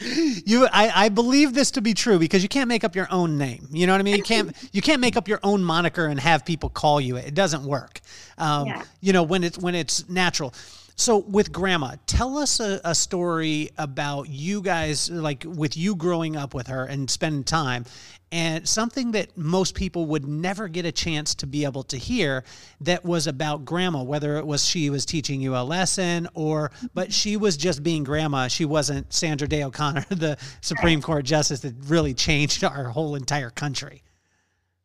you 0.44 0.66
I, 0.72 1.04
I 1.04 1.08
believe 1.08 1.54
this 1.54 1.70
to 1.72 1.80
be 1.80 1.94
true 1.94 2.18
because 2.18 2.42
you 2.42 2.48
can't 2.48 2.68
make 2.68 2.84
up 2.84 2.96
your 2.96 3.08
own 3.10 3.38
name. 3.38 3.68
You 3.70 3.86
know 3.86 3.92
what 3.92 4.00
i 4.00 4.04
mean? 4.04 4.16
You 4.16 4.22
can't 4.22 4.54
you 4.72 4.82
can't 4.82 5.00
make 5.00 5.16
up 5.16 5.28
your 5.28 5.40
own 5.42 5.62
moniker 5.62 6.06
and 6.06 6.18
have 6.18 6.44
people 6.44 6.68
call 6.68 7.00
you. 7.00 7.16
It 7.16 7.28
it 7.28 7.34
doesn't 7.34 7.64
work. 7.64 8.00
Um, 8.38 8.66
yeah. 8.66 8.82
you 9.00 9.12
know 9.12 9.22
when 9.22 9.44
it's 9.44 9.58
when 9.58 9.74
it's 9.74 10.08
natural 10.08 10.54
so 10.98 11.18
with 11.18 11.52
grandma, 11.52 11.94
tell 12.08 12.36
us 12.38 12.58
a, 12.58 12.80
a, 12.84 12.92
story 12.92 13.70
about 13.78 14.28
you 14.28 14.60
guys, 14.60 15.08
like 15.08 15.44
with 15.46 15.76
you 15.76 15.94
growing 15.94 16.36
up 16.36 16.54
with 16.54 16.66
her 16.66 16.86
and 16.86 17.08
spending 17.08 17.44
time, 17.44 17.84
and 18.32 18.68
something 18.68 19.12
that 19.12 19.38
most 19.38 19.76
people 19.76 20.06
would 20.06 20.26
never 20.26 20.66
get 20.66 20.84
a 20.84 20.90
chance 20.90 21.36
to 21.36 21.46
be 21.46 21.64
able 21.64 21.84
to 21.84 21.96
hear 21.96 22.42
that 22.80 23.04
was 23.04 23.28
about 23.28 23.64
grandma, 23.64 24.02
whether 24.02 24.38
it 24.38 24.46
was 24.46 24.66
she 24.66 24.90
was 24.90 25.06
teaching 25.06 25.40
you 25.40 25.54
a 25.54 25.62
lesson 25.62 26.26
or, 26.34 26.72
but 26.94 27.12
she 27.12 27.36
was 27.36 27.56
just 27.56 27.84
being 27.84 28.02
grandma. 28.02 28.48
She 28.48 28.64
wasn't 28.64 29.12
Sandra 29.12 29.46
Day 29.46 29.62
O'Connor, 29.62 30.04
the 30.10 30.36
Supreme 30.62 31.00
Court 31.00 31.24
justice 31.24 31.60
that 31.60 31.74
really 31.86 32.12
changed 32.12 32.64
our 32.64 32.84
whole 32.86 33.14
entire 33.14 33.50
country. 33.50 34.02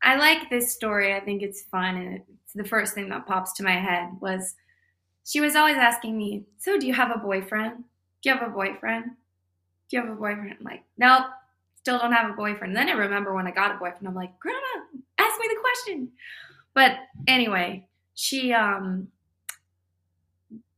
I 0.04 0.18
like 0.18 0.52
this 0.52 0.72
story. 0.72 1.16
I 1.16 1.22
think 1.22 1.42
it's 1.42 1.64
fun, 1.64 1.96
and 1.96 2.14
it's 2.16 2.54
the 2.54 2.66
first 2.66 2.94
thing 2.94 3.10
that 3.10 3.26
pops 3.26 3.54
to 3.54 3.64
my 3.64 3.80
head 3.80 4.10
was 4.22 4.54
she 5.26 5.40
was 5.42 5.56
always 5.56 5.78
asking 5.78 6.18
me, 6.18 6.44
So, 6.58 6.78
do 6.78 6.86
you 6.88 6.94
have 6.94 7.12
a 7.12 7.20
boyfriend? 7.20 7.84
Do 8.22 8.30
you 8.30 8.36
have 8.36 8.48
a 8.48 8.52
boyfriend? 8.52 9.06
Do 9.90 9.98
you 9.98 10.02
have 10.02 10.12
a 10.12 10.16
boyfriend? 10.16 10.56
I'm 10.60 10.66
like, 10.66 10.84
Nope, 10.98 11.26
still 11.76 12.00
don't 12.00 12.12
have 12.14 12.30
a 12.30 12.34
boyfriend. 12.34 12.76
then 12.76 12.90
I 12.90 12.94
remember 12.94 13.34
when 13.34 13.48
I 13.48 13.52
got 13.52 13.76
a 13.76 13.80
boyfriend, 13.80 14.08
I'm 14.08 14.16
like, 14.16 14.38
Grandma, 14.40 14.60
ask 15.18 15.40
me 15.40 15.48
the 15.50 15.62
question. 15.62 16.10
But 16.74 16.98
anyway, 17.28 17.88
she, 18.16 18.54
um, 18.54 19.08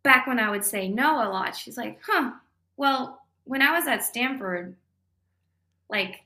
back 0.04 0.28
when 0.28 0.40
I 0.40 0.50
would 0.50 0.64
say 0.64 0.88
no 0.88 1.16
a 1.28 1.30
lot, 1.30 1.56
she's 1.56 1.78
like, 1.78 2.00
Huh, 2.06 2.32
well, 2.78 3.22
when 3.46 3.62
I 3.62 3.72
was 3.72 3.88
at 3.88 4.04
Stanford, 4.04 4.76
like, 5.90 6.22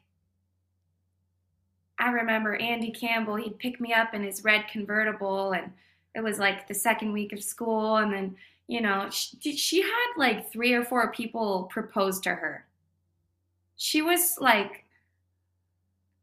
I 1.98 2.12
remember 2.12 2.56
Andy 2.56 2.92
Campbell, 2.92 3.36
he'd 3.36 3.60
pick 3.60 3.82
me 3.82 3.94
up 3.94 4.14
in 4.14 4.24
his 4.24 4.44
red 4.44 4.70
convertible 4.72 5.52
and 5.52 5.72
it 6.20 6.24
was 6.24 6.38
like 6.38 6.68
the 6.68 6.74
second 6.74 7.14
week 7.14 7.32
of 7.32 7.42
school 7.42 7.96
and 7.96 8.14
then 8.14 8.36
you 8.68 8.82
know 8.82 9.10
she, 9.10 9.56
she 9.56 9.82
had 9.82 10.08
like 10.18 10.52
three 10.52 10.74
or 10.74 10.84
four 10.84 11.12
people 11.14 11.70
propose 11.72 12.20
to 12.20 12.30
her. 12.30 12.66
She 13.78 14.02
was 14.02 14.36
like 14.40 14.84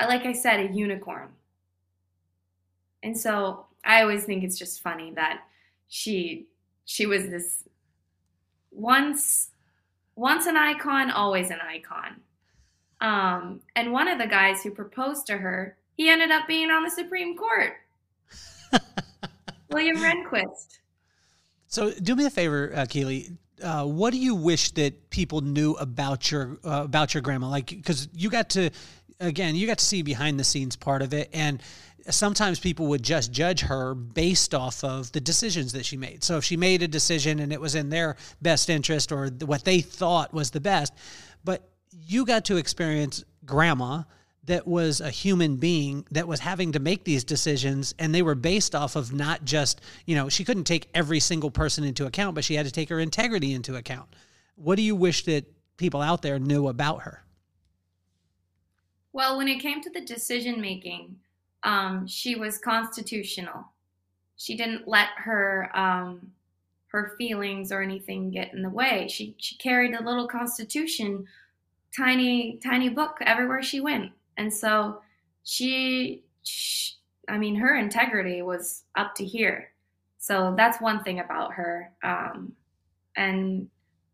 like 0.00 0.26
i 0.26 0.32
said 0.34 0.60
a 0.60 0.72
unicorn. 0.72 1.28
And 3.02 3.18
so 3.18 3.64
i 3.84 4.02
always 4.02 4.24
think 4.24 4.44
it's 4.44 4.58
just 4.58 4.82
funny 4.82 5.12
that 5.12 5.44
she 5.88 6.46
she 6.84 7.06
was 7.06 7.28
this 7.30 7.64
once 8.70 9.48
once 10.14 10.44
an 10.46 10.58
icon 10.58 11.10
always 11.10 11.50
an 11.50 11.60
icon. 11.66 12.20
Um 13.00 13.60
and 13.74 13.92
one 13.92 14.08
of 14.08 14.18
the 14.18 14.26
guys 14.26 14.62
who 14.62 14.70
proposed 14.72 15.26
to 15.28 15.38
her 15.38 15.78
he 15.96 16.10
ended 16.10 16.30
up 16.30 16.46
being 16.46 16.70
on 16.70 16.82
the 16.84 16.90
supreme 16.90 17.34
court 17.34 17.76
William 19.70 19.96
Rehnquist. 19.96 20.78
So, 21.68 21.90
do 21.90 22.14
me 22.14 22.26
a 22.26 22.30
favor, 22.30 22.72
uh, 22.74 22.86
Keely. 22.88 23.30
Uh, 23.62 23.84
what 23.84 24.12
do 24.12 24.18
you 24.18 24.34
wish 24.34 24.70
that 24.72 25.10
people 25.10 25.40
knew 25.40 25.72
about 25.74 26.30
your 26.30 26.58
uh, 26.64 26.82
about 26.84 27.14
your 27.14 27.22
grandma? 27.22 27.48
Like, 27.48 27.68
because 27.68 28.08
you 28.12 28.30
got 28.30 28.50
to, 28.50 28.70
again, 29.18 29.56
you 29.56 29.66
got 29.66 29.78
to 29.78 29.84
see 29.84 30.02
behind 30.02 30.38
the 30.38 30.44
scenes 30.44 30.76
part 30.76 31.02
of 31.02 31.12
it, 31.12 31.30
and 31.32 31.62
sometimes 32.08 32.60
people 32.60 32.86
would 32.88 33.02
just 33.02 33.32
judge 33.32 33.62
her 33.62 33.94
based 33.94 34.54
off 34.54 34.84
of 34.84 35.10
the 35.12 35.20
decisions 35.20 35.72
that 35.72 35.84
she 35.84 35.96
made. 35.96 36.22
So, 36.22 36.36
if 36.36 36.44
she 36.44 36.56
made 36.56 36.82
a 36.82 36.88
decision 36.88 37.40
and 37.40 37.52
it 37.52 37.60
was 37.60 37.74
in 37.74 37.88
their 37.88 38.16
best 38.40 38.70
interest 38.70 39.10
or 39.10 39.28
what 39.44 39.64
they 39.64 39.80
thought 39.80 40.32
was 40.32 40.50
the 40.50 40.60
best, 40.60 40.92
but 41.44 41.68
you 42.06 42.24
got 42.24 42.44
to 42.46 42.56
experience 42.56 43.24
grandma 43.44 44.02
that 44.46 44.66
was 44.66 45.00
a 45.00 45.10
human 45.10 45.56
being 45.56 46.06
that 46.10 46.26
was 46.26 46.40
having 46.40 46.72
to 46.72 46.78
make 46.78 47.04
these 47.04 47.24
decisions 47.24 47.94
and 47.98 48.14
they 48.14 48.22
were 48.22 48.34
based 48.34 48.74
off 48.74 48.96
of 48.96 49.12
not 49.12 49.44
just 49.44 49.80
you 50.06 50.14
know 50.14 50.28
she 50.28 50.44
couldn't 50.44 50.64
take 50.64 50.88
every 50.94 51.20
single 51.20 51.50
person 51.50 51.84
into 51.84 52.06
account 52.06 52.34
but 52.34 52.44
she 52.44 52.54
had 52.54 52.66
to 52.66 52.72
take 52.72 52.88
her 52.88 53.00
integrity 53.00 53.52
into 53.52 53.76
account. 53.76 54.08
What 54.54 54.76
do 54.76 54.82
you 54.82 54.96
wish 54.96 55.24
that 55.24 55.44
people 55.76 56.00
out 56.00 56.22
there 56.22 56.38
knew 56.38 56.68
about 56.68 57.02
her? 57.02 57.24
Well 59.12 59.36
when 59.36 59.48
it 59.48 59.60
came 59.60 59.82
to 59.82 59.90
the 59.90 60.00
decision 60.00 60.60
making 60.60 61.16
um, 61.62 62.06
she 62.06 62.36
was 62.36 62.58
constitutional. 62.58 63.64
She 64.36 64.56
didn't 64.56 64.86
let 64.86 65.08
her 65.16 65.70
um, 65.74 66.30
her 66.88 67.14
feelings 67.18 67.72
or 67.72 67.82
anything 67.82 68.30
get 68.30 68.52
in 68.52 68.62
the 68.62 68.70
way. 68.70 69.08
She 69.10 69.34
she 69.38 69.56
carried 69.56 69.94
a 69.94 70.04
little 70.04 70.28
constitution 70.28 71.26
tiny 71.96 72.60
tiny 72.62 72.88
book 72.88 73.16
everywhere 73.22 73.62
she 73.62 73.80
went 73.80 74.12
and 74.36 74.52
so 74.52 75.00
she, 75.44 76.24
she, 76.42 76.94
I 77.28 77.38
mean, 77.38 77.54
her 77.56 77.76
integrity 77.76 78.42
was 78.42 78.84
up 78.94 79.14
to 79.16 79.24
here. 79.24 79.70
So 80.18 80.54
that's 80.56 80.80
one 80.80 81.02
thing 81.02 81.20
about 81.20 81.52
her. 81.54 81.92
Um, 82.02 82.52
and 83.16 83.68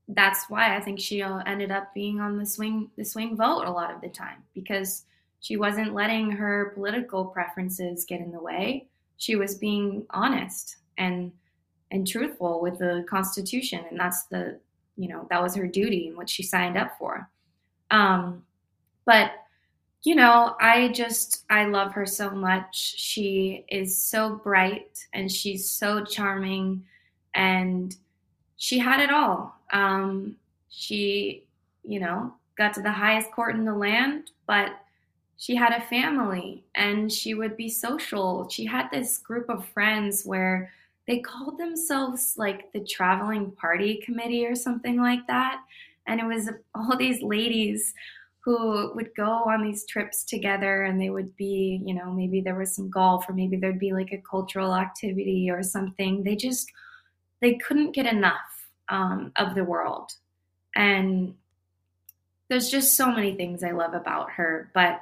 that's 0.08 0.48
why 0.48 0.76
I 0.76 0.80
think 0.80 1.00
she 1.00 1.22
ended 1.22 1.70
up 1.70 1.94
being 1.94 2.20
on 2.20 2.36
the 2.36 2.46
swing 2.46 2.90
the 2.96 3.04
swing 3.04 3.36
vote 3.36 3.64
a 3.64 3.70
lot 3.70 3.92
of 3.94 4.00
the 4.00 4.08
time 4.08 4.42
because 4.54 5.04
she 5.40 5.56
wasn't 5.56 5.94
letting 5.94 6.30
her 6.30 6.72
political 6.74 7.24
preferences 7.24 8.04
get 8.04 8.20
in 8.20 8.30
the 8.30 8.40
way. 8.40 8.88
She 9.16 9.36
was 9.36 9.56
being 9.56 10.04
honest 10.10 10.76
and 10.98 11.32
and 11.90 12.06
truthful 12.06 12.60
with 12.60 12.78
the 12.78 13.04
Constitution, 13.08 13.84
and 13.90 13.98
that's 13.98 14.24
the 14.24 14.58
you 14.96 15.08
know 15.08 15.26
that 15.30 15.42
was 15.42 15.54
her 15.54 15.66
duty 15.66 16.08
and 16.08 16.16
what 16.16 16.28
she 16.28 16.42
signed 16.42 16.76
up 16.76 16.98
for. 16.98 17.28
Um, 17.90 18.44
but 19.04 19.32
you 20.04 20.16
know, 20.16 20.56
I 20.60 20.88
just, 20.88 21.44
I 21.48 21.66
love 21.66 21.92
her 21.92 22.06
so 22.06 22.30
much. 22.30 22.76
She 22.98 23.64
is 23.68 23.96
so 23.96 24.40
bright 24.42 25.06
and 25.12 25.30
she's 25.30 25.68
so 25.68 26.04
charming 26.04 26.84
and 27.34 27.94
she 28.56 28.78
had 28.78 29.00
it 29.00 29.10
all. 29.10 29.56
Um, 29.72 30.36
she, 30.70 31.44
you 31.84 32.00
know, 32.00 32.34
got 32.58 32.74
to 32.74 32.82
the 32.82 32.90
highest 32.90 33.30
court 33.30 33.54
in 33.54 33.64
the 33.64 33.74
land, 33.74 34.30
but 34.46 34.72
she 35.36 35.54
had 35.54 35.72
a 35.72 35.86
family 35.86 36.64
and 36.74 37.10
she 37.10 37.34
would 37.34 37.56
be 37.56 37.68
social. 37.68 38.48
She 38.48 38.64
had 38.64 38.88
this 38.90 39.18
group 39.18 39.48
of 39.48 39.66
friends 39.66 40.24
where 40.24 40.72
they 41.06 41.20
called 41.20 41.58
themselves 41.58 42.34
like 42.36 42.72
the 42.72 42.84
traveling 42.84 43.52
party 43.52 44.02
committee 44.04 44.46
or 44.46 44.54
something 44.54 45.00
like 45.00 45.26
that. 45.26 45.60
And 46.06 46.20
it 46.20 46.26
was 46.26 46.48
all 46.74 46.96
these 46.96 47.22
ladies 47.22 47.94
who 48.44 48.92
would 48.94 49.10
go 49.16 49.44
on 49.46 49.62
these 49.62 49.86
trips 49.86 50.24
together 50.24 50.82
and 50.82 51.00
they 51.00 51.10
would 51.10 51.34
be, 51.36 51.80
you 51.84 51.94
know, 51.94 52.10
maybe 52.10 52.40
there 52.40 52.56
was 52.56 52.74
some 52.74 52.90
golf 52.90 53.28
or 53.28 53.34
maybe 53.34 53.56
there'd 53.56 53.78
be 53.78 53.92
like 53.92 54.12
a 54.12 54.22
cultural 54.28 54.74
activity 54.74 55.48
or 55.48 55.62
something. 55.62 56.24
They 56.24 56.34
just, 56.34 56.70
they 57.40 57.54
couldn't 57.54 57.94
get 57.94 58.06
enough 58.06 58.66
um, 58.88 59.32
of 59.36 59.54
the 59.54 59.64
world. 59.64 60.10
And 60.74 61.34
there's 62.48 62.68
just 62.68 62.96
so 62.96 63.12
many 63.12 63.36
things 63.36 63.62
I 63.62 63.70
love 63.70 63.94
about 63.94 64.32
her, 64.32 64.70
but 64.74 65.00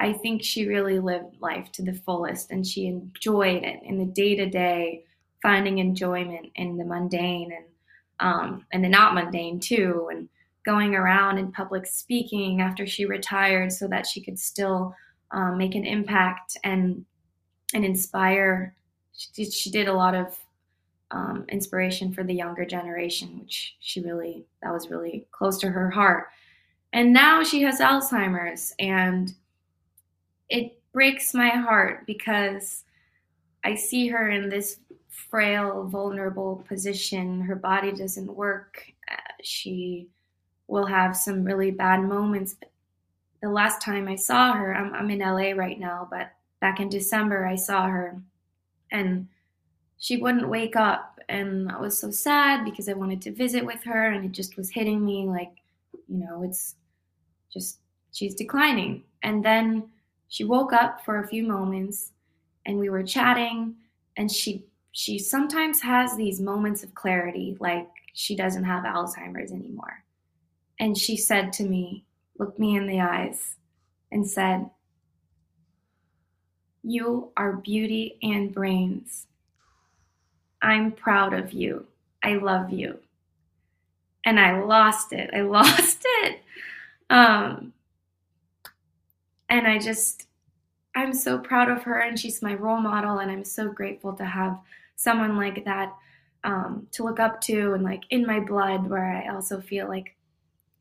I 0.00 0.12
think 0.14 0.42
she 0.42 0.66
really 0.66 0.98
lived 0.98 1.36
life 1.40 1.70
to 1.72 1.82
the 1.82 1.94
fullest 1.94 2.50
and 2.50 2.66
she 2.66 2.86
enjoyed 2.86 3.62
it 3.62 3.80
in 3.84 3.98
the 3.98 4.06
day 4.06 4.34
to 4.34 4.46
day, 4.46 5.04
finding 5.42 5.78
enjoyment 5.78 6.50
in 6.56 6.76
the 6.76 6.84
mundane 6.84 7.52
and 7.52 7.64
um, 8.20 8.66
and 8.70 8.84
the 8.84 8.88
not 8.88 9.14
mundane 9.14 9.60
too, 9.60 10.08
and 10.10 10.28
going 10.70 10.94
around 10.94 11.36
in 11.38 11.50
public 11.50 11.84
speaking 11.84 12.60
after 12.60 12.86
she 12.86 13.04
retired 13.04 13.72
so 13.72 13.88
that 13.88 14.06
she 14.06 14.20
could 14.20 14.38
still 14.38 14.94
um, 15.32 15.58
make 15.58 15.74
an 15.74 15.84
impact 15.84 16.56
and 16.62 17.04
and 17.74 17.84
inspire. 17.84 18.74
She, 19.12 19.44
she 19.50 19.70
did 19.70 19.88
a 19.88 19.92
lot 19.92 20.14
of 20.14 20.38
um, 21.10 21.44
inspiration 21.48 22.12
for 22.12 22.22
the 22.22 22.34
younger 22.34 22.64
generation, 22.64 23.40
which 23.40 23.74
she 23.80 24.00
really 24.00 24.44
that 24.62 24.72
was 24.72 24.90
really 24.90 25.26
close 25.32 25.58
to 25.58 25.68
her 25.68 25.90
heart. 25.90 26.28
And 26.92 27.12
now 27.12 27.42
she 27.42 27.62
has 27.62 27.80
Alzheimer's, 27.80 28.72
and 28.78 29.32
it 30.48 30.80
breaks 30.92 31.34
my 31.34 31.50
heart 31.50 32.06
because 32.06 32.84
I 33.64 33.74
see 33.74 34.08
her 34.08 34.30
in 34.30 34.48
this 34.48 34.78
frail, 35.08 35.84
vulnerable 35.84 36.64
position. 36.68 37.40
Her 37.40 37.56
body 37.56 37.92
doesn't 37.92 38.32
work. 38.32 38.82
Uh, 39.10 39.16
she 39.42 40.08
will 40.70 40.86
have 40.86 41.16
some 41.16 41.44
really 41.44 41.70
bad 41.70 42.02
moments. 42.02 42.56
The 43.42 43.48
last 43.48 43.82
time 43.82 44.08
I 44.08 44.16
saw 44.16 44.52
her, 44.52 44.74
I'm, 44.74 44.94
I'm 44.94 45.10
in 45.10 45.18
LA 45.18 45.52
right 45.52 45.78
now, 45.78 46.06
but 46.10 46.32
back 46.60 46.80
in 46.80 46.88
December, 46.88 47.46
I 47.46 47.56
saw 47.56 47.86
her 47.86 48.20
and 48.92 49.26
she 49.98 50.16
wouldn't 50.16 50.48
wake 50.48 50.76
up. 50.76 51.20
And 51.28 51.70
I 51.70 51.78
was 51.78 51.98
so 51.98 52.10
sad 52.10 52.64
because 52.64 52.88
I 52.88 52.94
wanted 52.94 53.22
to 53.22 53.32
visit 53.32 53.64
with 53.64 53.84
her, 53.84 54.10
and 54.10 54.24
it 54.24 54.32
just 54.32 54.56
was 54.56 54.68
hitting 54.70 55.04
me 55.04 55.28
like, 55.28 55.52
you 56.08 56.18
know, 56.18 56.42
it's 56.42 56.74
just, 57.52 57.78
she's 58.12 58.34
declining. 58.34 59.04
And 59.22 59.44
then 59.44 59.88
she 60.28 60.44
woke 60.44 60.72
up 60.72 61.04
for 61.04 61.20
a 61.20 61.28
few 61.28 61.44
moments 61.44 62.12
and 62.66 62.78
we 62.78 62.88
were 62.88 63.02
chatting 63.02 63.74
and 64.16 64.30
she 64.30 64.64
she 64.92 65.18
sometimes 65.18 65.80
has 65.80 66.16
these 66.16 66.40
moments 66.40 66.82
of 66.82 66.94
clarity 66.94 67.56
like 67.60 67.88
she 68.14 68.34
doesn't 68.34 68.64
have 68.64 68.84
alzheimer's 68.84 69.52
anymore 69.52 70.02
and 70.80 70.98
she 70.98 71.16
said 71.16 71.52
to 71.52 71.62
me 71.62 72.04
looked 72.38 72.58
me 72.58 72.74
in 72.74 72.86
the 72.86 73.00
eyes 73.00 73.54
and 74.10 74.28
said 74.28 74.68
you 76.82 77.30
are 77.36 77.52
beauty 77.52 78.18
and 78.22 78.54
brains. 78.54 79.26
I'm 80.62 80.92
proud 80.92 81.34
of 81.34 81.52
you. 81.52 81.86
I 82.22 82.34
love 82.34 82.70
you. 82.70 82.98
And 84.24 84.40
i 84.40 84.60
lost 84.62 85.12
it. 85.12 85.30
I 85.34 85.40
lost 85.42 85.98
it. 86.02 86.40
Um 87.10 87.72
and 89.50 89.66
I 89.66 89.78
just, 89.78 90.28
I'm 90.94 91.12
so 91.12 91.36
proud 91.36 91.68
of 91.68 91.82
her, 91.82 92.00
and 92.00 92.18
she's 92.18 92.40
my 92.40 92.54
role 92.54 92.80
model, 92.80 93.18
and 93.18 93.30
I'm 93.30 93.44
so 93.44 93.68
grateful 93.68 94.12
to 94.14 94.24
have 94.24 94.56
someone 94.94 95.36
like 95.36 95.64
that 95.64 95.92
um, 96.44 96.86
to 96.92 97.02
look 97.02 97.18
up 97.18 97.40
to, 97.42 97.74
and 97.74 97.82
like 97.82 98.04
in 98.10 98.24
my 98.24 98.38
blood, 98.38 98.88
where 98.88 99.04
I 99.04 99.34
also 99.34 99.60
feel 99.60 99.88
like 99.88 100.14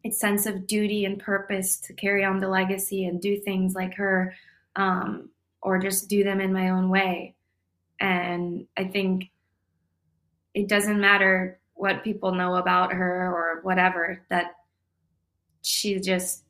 it's 0.04 0.20
sense 0.20 0.45
of 0.45 0.68
duty 0.68 1.06
and 1.06 1.20
purpose 1.20 1.78
to 1.78 1.93
carry 1.93 2.24
on 2.24 2.39
the 2.39 2.47
legacy 2.47 3.06
and 3.06 3.22
do 3.22 3.39
things 3.39 3.76
like 3.76 3.93
her, 3.95 4.34
um, 4.76 5.30
or 5.62 5.78
just 5.78 6.10
do 6.10 6.24
them 6.24 6.39
in 6.39 6.54
my 6.54 6.70
own 6.70 6.89
way. 6.89 7.36
And 8.00 8.66
I 8.78 8.86
think 8.86 9.30
it 10.54 10.68
doesn't 10.68 11.00
matter 11.00 11.60
what 11.74 12.04
people 12.04 12.34
know 12.34 12.56
about 12.56 12.93
her 12.93 13.28
or 13.28 13.60
whatever 13.64 14.22
that 14.30 14.56
she 15.62 16.00
just 16.00 16.43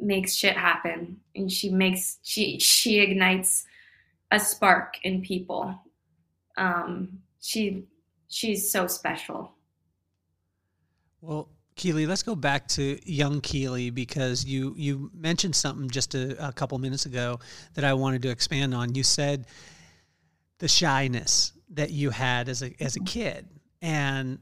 makes 0.00 0.34
shit 0.34 0.56
happen. 0.56 1.20
And 1.34 1.50
she 1.50 1.70
makes 1.70 2.18
she 2.22 2.58
she 2.58 3.00
ignites 3.00 3.66
a 4.30 4.40
spark 4.40 4.96
in 5.04 5.22
people. 5.22 5.74
Um 6.56 7.20
she 7.40 7.84
she's 8.28 8.70
so 8.70 8.86
special. 8.86 9.52
Well 11.20 11.48
Keely, 11.76 12.06
let's 12.06 12.22
go 12.22 12.36
back 12.36 12.68
to 12.68 12.98
young 13.10 13.40
Keely 13.40 13.90
because 13.90 14.44
you 14.44 14.74
you 14.76 15.10
mentioned 15.12 15.56
something 15.56 15.90
just 15.90 16.14
a, 16.14 16.48
a 16.48 16.52
couple 16.52 16.78
minutes 16.78 17.06
ago 17.06 17.40
that 17.74 17.84
I 17.84 17.94
wanted 17.94 18.22
to 18.22 18.30
expand 18.30 18.74
on. 18.74 18.94
You 18.94 19.02
said 19.02 19.46
the 20.58 20.68
shyness 20.68 21.52
that 21.70 21.90
you 21.90 22.10
had 22.10 22.48
as 22.48 22.62
a 22.62 22.72
as 22.80 22.96
a 22.96 23.00
kid, 23.00 23.48
and 23.82 24.38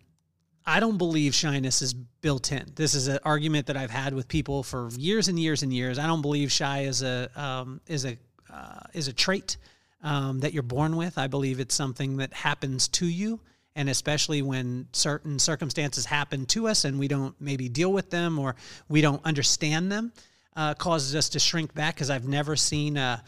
I 0.66 0.78
don't 0.78 0.99
believe 0.99 1.35
shyness 1.35 1.83
is 1.83 1.95
built 1.95 2.53
in. 2.53 2.70
This 2.74 2.95
is 2.95 3.09
an 3.09 3.18
argument 3.24 3.66
that 3.66 3.76
I've 3.76 3.91
had 3.91 4.14
with 4.14 4.28
people 4.28 4.62
for 4.62 4.91
years 4.97 5.28
and 5.28 5.39
years 5.39 5.62
and 5.62 5.72
years. 5.72 5.99
I 5.99 6.07
don't 6.07 6.22
believe 6.22 6.53
shy 6.53 6.83
is 6.83 7.03
a 7.03 7.30
um, 7.35 7.80
is 7.87 8.05
a 8.05 8.16
uh, 8.53 8.80
is 8.93 9.09
a 9.09 9.12
trait 9.12 9.57
um, 10.03 10.41
that 10.41 10.53
you're 10.53 10.62
born 10.62 10.97
with. 10.97 11.18
I 11.18 11.26
believe 11.26 11.61
it's 11.61 11.74
something 11.74 12.18
that 12.18 12.33
happens 12.33 12.89
to 12.89 13.07
you, 13.07 13.41
and 13.75 13.89
especially 13.89 14.43
when 14.43 14.87
certain 14.93 15.39
circumstances 15.39 16.05
happen 16.05 16.47
to 16.47 16.68
us 16.68 16.85
and 16.85 16.99
we 16.99 17.09
don't 17.09 17.35
maybe 17.41 17.68
deal 17.68 17.93
with 17.93 18.11
them 18.11 18.39
or 18.39 18.55
we 18.89 19.01
don't 19.01 19.25
understand 19.25 19.91
them, 19.91 20.12
uh, 20.57 20.75
causes 20.75 21.14
us 21.16 21.31
to 21.31 21.39
shrink 21.39 21.75
back. 21.75 21.95
Because 21.95 22.11
I've 22.11 22.29
never 22.29 22.57
seen 22.57 22.97
a 22.97 23.23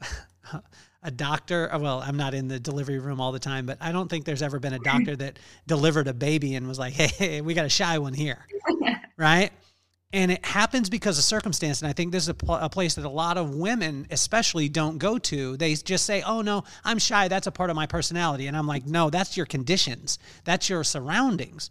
a 1.02 1.10
doctor 1.10 1.72
uh, 1.72 1.78
well 1.78 2.02
i'm 2.04 2.16
not 2.16 2.34
in 2.34 2.48
the 2.48 2.58
delivery 2.58 2.98
room 2.98 3.20
all 3.20 3.30
the 3.30 3.38
time 3.38 3.64
but 3.64 3.78
i 3.80 3.92
don't 3.92 4.08
think 4.08 4.24
there's 4.24 4.42
ever 4.42 4.58
been 4.58 4.72
a 4.72 4.78
doctor 4.80 5.14
that 5.14 5.38
delivered 5.66 6.08
a 6.08 6.14
baby 6.14 6.54
and 6.54 6.66
was 6.66 6.78
like 6.78 6.92
hey, 6.94 7.06
hey 7.06 7.40
we 7.40 7.54
got 7.54 7.64
a 7.64 7.68
shy 7.68 7.98
one 7.98 8.12
here 8.12 8.44
right 9.16 9.52
and 10.12 10.30
it 10.30 10.44
happens 10.44 10.88
because 10.88 11.18
of 11.18 11.24
circumstance 11.24 11.82
and 11.82 11.88
i 11.88 11.92
think 11.92 12.12
this 12.12 12.24
is 12.24 12.28
a, 12.28 12.34
pl- 12.34 12.54
a, 12.54 12.70
place 12.70 12.94
that 12.94 13.04
a 13.04 13.08
lot 13.08 13.36
of 13.36 13.54
women 13.54 14.06
especially 14.10 14.68
don't 14.68 14.98
go 14.98 15.18
to. 15.18 15.56
They 15.56 15.74
just 15.74 16.04
say 16.04 16.22
oh 16.22 16.42
no 16.42 16.64
i'm 16.84 16.98
shy 16.98 17.28
that's 17.28 17.46
a 17.46 17.52
part 17.52 17.70
of 17.70 17.76
my 17.76 17.86
personality. 17.86 18.46
And 18.46 18.56
i'm 18.56 18.66
like 18.66 18.86
no 18.86 19.10
that's 19.10 19.36
your 19.36 19.46
conditions 19.46 20.18
that's 20.44 20.68
your 20.68 20.84
surroundings. 20.84 21.70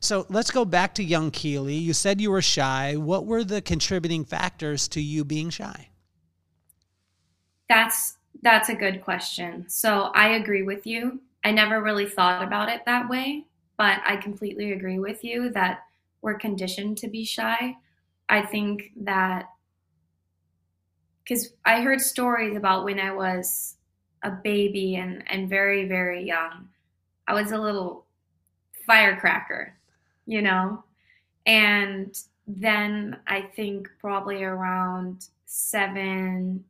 So 0.00 0.26
let's 0.28 0.50
go 0.50 0.64
back 0.64 0.96
to 0.96 1.04
young 1.04 1.30
keely. 1.30 1.76
You 1.76 1.92
said 1.92 2.20
you 2.20 2.32
were 2.32 2.42
shy. 2.42 2.96
What 2.96 3.24
were 3.24 3.44
the 3.44 3.62
contributing 3.62 4.24
factors 4.24 4.88
to 4.88 5.00
you 5.00 5.24
being 5.24 5.48
shy? 5.48 5.90
That's 7.68 8.18
that's 8.42 8.68
a 8.68 8.74
good 8.74 9.02
question. 9.02 9.68
So 9.68 10.10
I 10.14 10.30
agree 10.30 10.62
with 10.62 10.86
you. 10.86 11.20
I 11.44 11.52
never 11.52 11.80
really 11.80 12.06
thought 12.06 12.42
about 12.42 12.68
it 12.68 12.84
that 12.86 13.08
way, 13.08 13.44
but 13.76 14.00
I 14.04 14.16
completely 14.16 14.72
agree 14.72 14.98
with 14.98 15.22
you 15.22 15.50
that 15.50 15.84
we're 16.22 16.38
conditioned 16.38 16.96
to 16.98 17.08
be 17.08 17.24
shy. 17.24 17.76
I 18.28 18.42
think 18.42 18.92
that 19.02 19.48
because 21.22 21.52
I 21.64 21.82
heard 21.82 22.00
stories 22.00 22.56
about 22.56 22.84
when 22.84 22.98
I 22.98 23.12
was 23.12 23.76
a 24.22 24.30
baby 24.30 24.96
and, 24.96 25.22
and 25.28 25.48
very, 25.48 25.86
very 25.86 26.24
young, 26.24 26.68
I 27.28 27.34
was 27.34 27.52
a 27.52 27.58
little 27.58 28.06
firecracker, 28.86 29.76
you 30.26 30.42
know? 30.42 30.82
And 31.46 32.18
then 32.46 33.18
I 33.26 33.42
think 33.42 33.88
probably 34.00 34.42
around 34.42 35.26
seven, 35.46 36.64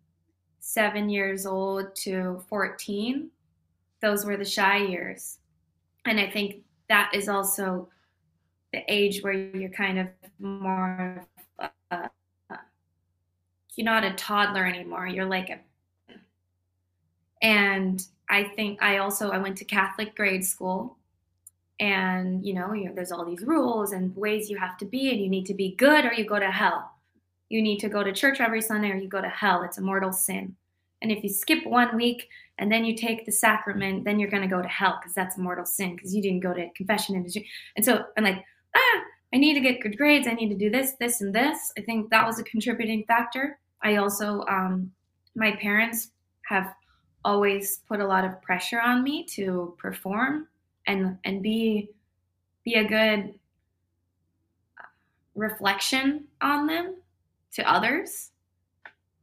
seven 0.61 1.09
years 1.09 1.47
old 1.47 1.95
to 1.97 2.43
14, 2.49 3.31
those 4.01 4.25
were 4.25 4.37
the 4.37 4.45
shy 4.45 4.79
years. 4.79 5.39
And 6.05 6.21
I 6.21 6.29
think 6.29 6.63
that 6.89 7.11
is 7.15 7.29
also 7.29 7.89
the 8.73 8.83
age 8.89 9.23
where 9.23 9.33
you're 9.33 9.70
kind 9.70 9.99
of 9.99 10.09
more, 10.39 11.27
uh, 11.59 12.09
you're 13.75 13.85
not 13.85 14.05
a 14.05 14.12
toddler 14.14 14.66
anymore. 14.66 15.07
You're 15.07 15.27
like 15.27 15.51
a, 15.51 15.59
and 17.43 18.05
I 18.29 18.45
think 18.45 18.83
I 18.83 18.99
also, 18.99 19.31
I 19.31 19.39
went 19.39 19.59
to 19.59 19.64
Catholic 19.64 20.14
grade 20.14 20.45
school 20.45 20.97
and 21.81 22.45
you 22.47 22.55
know, 22.55 22.73
you, 22.73 22.93
there's 22.95 23.12
all 23.12 23.25
these 23.25 23.43
rules 23.43 23.93
and 23.93 24.14
ways 24.16 24.49
you 24.49 24.59
have 24.59 24.77
to 24.79 24.85
be 24.85 25.11
and 25.11 25.20
you 25.20 25.29
need 25.29 25.47
to 25.47 25.55
be 25.55 25.75
good 25.75 26.05
or 26.05 26.12
you 26.12 26.25
go 26.25 26.39
to 26.39 26.51
hell 26.51 26.93
you 27.53 27.61
need 27.61 27.81
to 27.81 27.89
go 27.91 28.03
to 28.03 28.12
church 28.12 28.41
every 28.41 28.62
Sunday 28.62 28.91
or 28.91 28.97
you 28.97 29.09
go 29.09 29.20
to 29.20 29.29
hell. 29.29 29.62
It's 29.62 29.77
a 29.77 29.83
mortal 29.83 30.11
sin. 30.11 30.57
And 31.03 31.12
if 31.12 31.23
you 31.23 31.29
skip 31.29 31.66
one 31.66 31.95
week 31.95 32.29
and 32.57 32.73
then 32.73 32.83
you 32.83 32.97
take 32.97 33.27
the 33.27 33.33
sacrament, 33.33 34.05
then 34.05 34.18
you're 34.18 34.31
going 34.31 34.43
to 34.43 34.49
go 34.49 34.62
to 34.62 34.68
hell 34.68 34.99
because 34.99 35.14
that's 35.14 35.37
a 35.37 35.41
mortal 35.41 35.66
sin 35.66 35.95
because 35.95 36.14
you 36.14 36.23
didn't 36.23 36.41
go 36.41 36.55
to 36.55 36.70
confession. 36.70 37.14
And, 37.14 37.31
and 37.77 37.85
so 37.85 38.05
I'm 38.16 38.25
like, 38.25 38.43
ah, 38.77 39.01
I 39.35 39.39
need 39.39 39.55
to 39.55 39.61
get 39.61 39.81
good 39.81 39.97
grades. 39.97 40.27
I 40.27 40.33
need 40.35 40.49
to 40.49 40.57
do 40.57 40.70
this, 40.70 40.93
this, 41.01 41.20
and 41.20 41.35
this. 41.35 41.73
I 41.79 41.83
think 41.83 42.11
that 42.11 42.27
was 42.27 42.39
a 42.39 42.45
contributing 42.45 43.05
factor. 43.07 43.59
I 43.83 43.97
also, 43.97 44.45
um, 44.49 44.93
my 45.35 45.53
parents 45.57 46.11
have 46.47 46.75
always 47.25 47.81
put 47.89 48.01
a 48.01 48.07
lot 48.07 48.25
of 48.25 48.41
pressure 48.43 48.81
on 48.81 49.03
me 49.03 49.25
to 49.25 49.75
perform 49.79 50.49
and 50.87 51.16
and 51.25 51.43
be 51.43 51.89
be 52.64 52.75
a 52.75 52.85
good 52.85 53.35
reflection 55.35 56.25
on 56.41 56.66
them 56.66 56.97
to 57.53 57.70
others. 57.70 58.31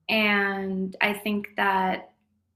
And 0.08 0.95
I 1.02 1.14
think 1.14 1.50
that 1.56 2.14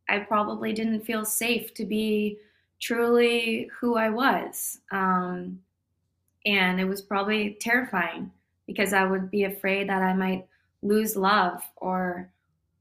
I 0.10 0.20
probably 0.20 0.74
didn't 0.74 1.02
feel 1.02 1.24
safe 1.24 1.74
to 1.76 1.86
be 1.86 2.38
truly 2.80 3.70
who 3.80 3.96
I 3.96 4.10
was. 4.10 4.80
Um, 4.92 5.60
and 6.46 6.80
it 6.80 6.86
was 6.86 7.02
probably 7.02 7.58
terrifying 7.60 8.32
because 8.68 8.94
I 8.94 9.06
would 9.06 9.30
be 9.32 9.46
afraid 9.46 9.90
that 9.90 10.02
I 10.02 10.14
might 10.14 10.48
lose 10.82 11.16
love 11.16 11.62
or 11.78 12.30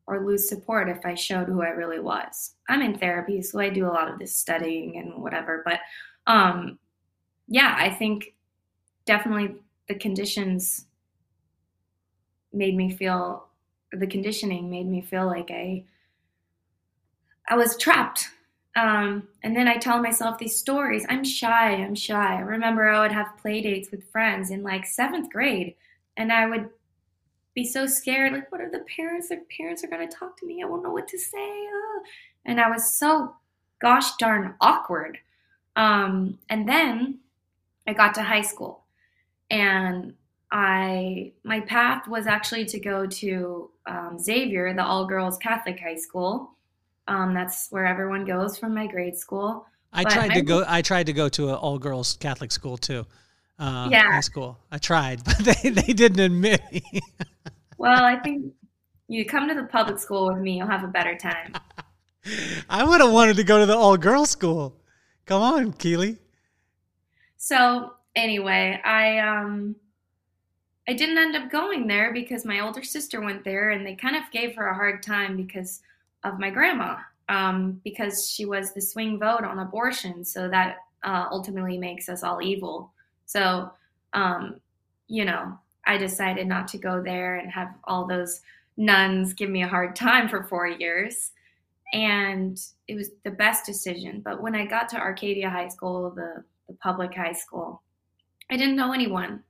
or 0.07 0.27
lose 0.27 0.49
support 0.49 0.89
if 0.89 1.07
I 1.07 1.15
showed 1.15 1.47
who 1.47 1.63
I 1.63 1.69
really 1.69 2.01
was. 2.01 2.55
I'm 2.69 2.83
in 2.83 2.99
therapy, 2.99 3.41
so 3.41 3.61
I 3.61 3.69
do 3.69 3.87
a 3.87 3.95
lot 3.95 4.11
of 4.11 4.19
this 4.19 4.37
studying 4.37 4.97
and 4.99 5.23
whatever, 5.23 5.63
but 5.65 5.81
um 6.27 6.79
yeah, 7.49 7.75
I 7.79 7.91
think 7.91 8.35
definitely 9.05 9.57
the 9.89 9.95
conditions 9.95 10.87
made 12.53 12.77
me 12.77 12.91
feel 12.91 13.49
the 13.93 14.07
conditioning 14.07 14.71
made 14.71 14.87
me 14.87 15.01
feel 15.01 15.27
like 15.27 15.51
I 15.51 15.85
I 17.49 17.57
was 17.57 17.77
trapped. 17.77 18.29
Um, 18.75 19.29
and 19.43 19.55
then 19.55 19.69
I 19.69 19.77
tell 19.77 20.01
myself 20.01 20.39
these 20.39 20.59
stories. 20.59 21.05
I'm 21.09 21.25
shy. 21.25 21.75
I'm 21.75 21.95
shy. 21.95 22.37
I 22.37 22.41
remember 22.41 22.89
I 22.89 23.01
would 23.01 23.13
have 23.13 23.37
play 23.37 23.61
dates 23.61 23.91
with 23.91 24.11
friends 24.11 24.51
in 24.51 24.63
like 24.63 24.87
seventh 24.87 25.31
grade, 25.31 25.75
and 26.17 26.33
I 26.33 26.47
would 26.47 26.71
be 27.55 27.65
so 27.65 27.87
scared. 27.87 28.33
Like, 28.33 28.51
what 28.51 28.63
are 28.63 28.71
the 28.71 28.85
parents? 28.97 29.29
Their 29.29 29.43
parents 29.57 29.85
are 29.85 29.89
going 29.89 30.09
to 30.09 30.17
talk 30.17 30.39
to 30.39 30.47
me. 30.47 30.63
I 30.63 30.67
won't 30.67 30.83
know 30.83 30.91
what 30.91 31.09
to 31.09 31.19
say. 31.19 31.37
Oh. 31.39 32.03
And 32.47 32.61
I 32.61 32.71
was 32.71 32.97
so 32.97 33.37
gosh 33.81 34.17
darn 34.17 34.55
awkward. 34.61 35.19
Um, 35.77 36.39
and 36.49 36.69
then 36.69 37.19
I 37.87 37.93
got 37.93 38.15
to 38.15 38.23
high 38.23 38.43
school, 38.43 38.85
and 39.51 40.15
I 40.51 41.33
my 41.45 41.61
path 41.61 42.09
was 42.09 42.27
actually 42.27 42.65
to 42.67 42.81
go 42.81 43.07
to 43.07 43.71
um, 43.87 44.19
Xavier, 44.19 44.73
the 44.75 44.85
all 44.85 45.07
girls 45.07 45.37
Catholic 45.39 45.81
high 45.81 45.97
school. 45.97 46.53
Um, 47.09 47.35
that's 47.35 47.69
where 47.71 47.85
everyone 47.85 48.25
goes 48.25 48.59
from 48.59 48.75
my 48.75 48.87
grade 48.87 49.17
school. 49.17 49.67
I 49.93 50.05
but 50.05 50.13
tried 50.13 50.29
to 50.29 50.39
I, 50.39 50.41
go. 50.41 50.65
I 50.67 50.83
tried 50.83 51.07
to 51.07 51.13
go 51.13 51.29
to 51.31 51.49
an 51.49 51.55
all 51.55 51.79
girls 51.79 52.17
Catholic 52.21 52.53
school 52.53 52.77
too. 52.77 53.05
Uh, 53.59 53.89
yeah, 53.91 54.13
high 54.13 54.21
school. 54.21 54.59
I 54.71 54.79
tried, 54.79 55.25
but 55.25 55.39
they 55.39 55.71
they 55.71 55.93
didn't 55.93 56.21
admit 56.21 56.63
me. 56.73 56.83
well, 57.79 58.05
I 58.05 58.17
think 58.17 58.53
you 59.09 59.25
come 59.27 59.49
to 59.49 59.55
the 59.55 59.65
public 59.65 59.99
school 59.99 60.29
with 60.33 60.39
me, 60.39 60.59
you'll 60.59 60.67
have 60.67 60.85
a 60.85 60.89
better 60.89 61.17
time. 61.17 61.55
I 62.71 62.85
would 62.85 63.01
have 63.01 63.13
wanted 63.13 63.37
to 63.37 63.45
go 63.45 63.59
to 63.59 63.67
the 63.67 63.77
all 63.77 63.97
girls 63.97 64.31
school. 64.31 64.81
Come 65.27 65.43
on, 65.43 65.73
Keely. 65.73 66.19
So 67.37 67.95
anyway, 68.15 68.81
I 68.85 69.19
um 69.19 69.77
I 70.89 70.95
didn't 70.95 71.19
end 71.19 71.37
up 71.37 71.51
going 71.51 71.87
there 71.87 72.13
because 72.13 72.45
my 72.45 72.61
older 72.61 72.83
sister 72.83 73.21
went 73.21 73.45
there 73.45 73.71
and 73.71 73.87
they 73.87 73.95
kind 73.95 74.17
of 74.17 74.23
gave 74.33 74.57
her 74.57 74.69
a 74.69 74.75
hard 74.75 75.03
time 75.03 75.37
because 75.37 75.81
of 76.25 76.39
my 76.39 76.51
grandma, 76.51 76.97
um, 77.29 77.81
because 77.85 78.31
she 78.31 78.45
was 78.45 78.73
the 78.73 78.81
swing 78.81 79.19
vote 79.19 79.45
on 79.45 79.59
abortion. 79.59 80.25
So 80.25 80.49
that 80.49 80.79
uh, 81.03 81.27
ultimately 81.31 81.79
makes 81.79 82.09
us 82.09 82.23
all 82.23 82.43
evil. 82.43 82.93
So, 83.27 83.71
um, 84.13 84.61
you 85.09 85.25
know, 85.25 85.59
I 85.87 85.97
decided 85.97 86.47
not 86.47 86.69
to 86.69 86.79
go 86.79 87.03
there 87.03 87.37
and 87.37 87.51
have 87.51 87.75
all 87.85 88.07
those 88.07 88.41
nuns 88.77 89.35
give 89.35 89.51
me 89.51 89.63
a 89.63 89.69
hard 89.69 89.97
time 89.97 90.29
for 90.29 90.45
four 90.45 90.67
years. 90.67 91.33
And 91.93 92.59
it 92.89 92.95
was 92.95 93.11
the 93.25 93.31
best 93.31 93.67
decision. 93.67 94.23
But 94.25 94.41
when 94.41 94.55
I 94.55 94.65
got 94.65 94.89
to 94.91 94.97
Arcadia 94.97 95.51
High 95.51 95.69
School, 95.69 96.11
the, 96.11 96.45
the 96.69 96.75
public 96.75 97.15
high 97.15 97.33
school, 97.35 97.83
I 98.51 98.57
didn't 98.57 98.77
know 98.77 98.93
anyone 98.93 99.43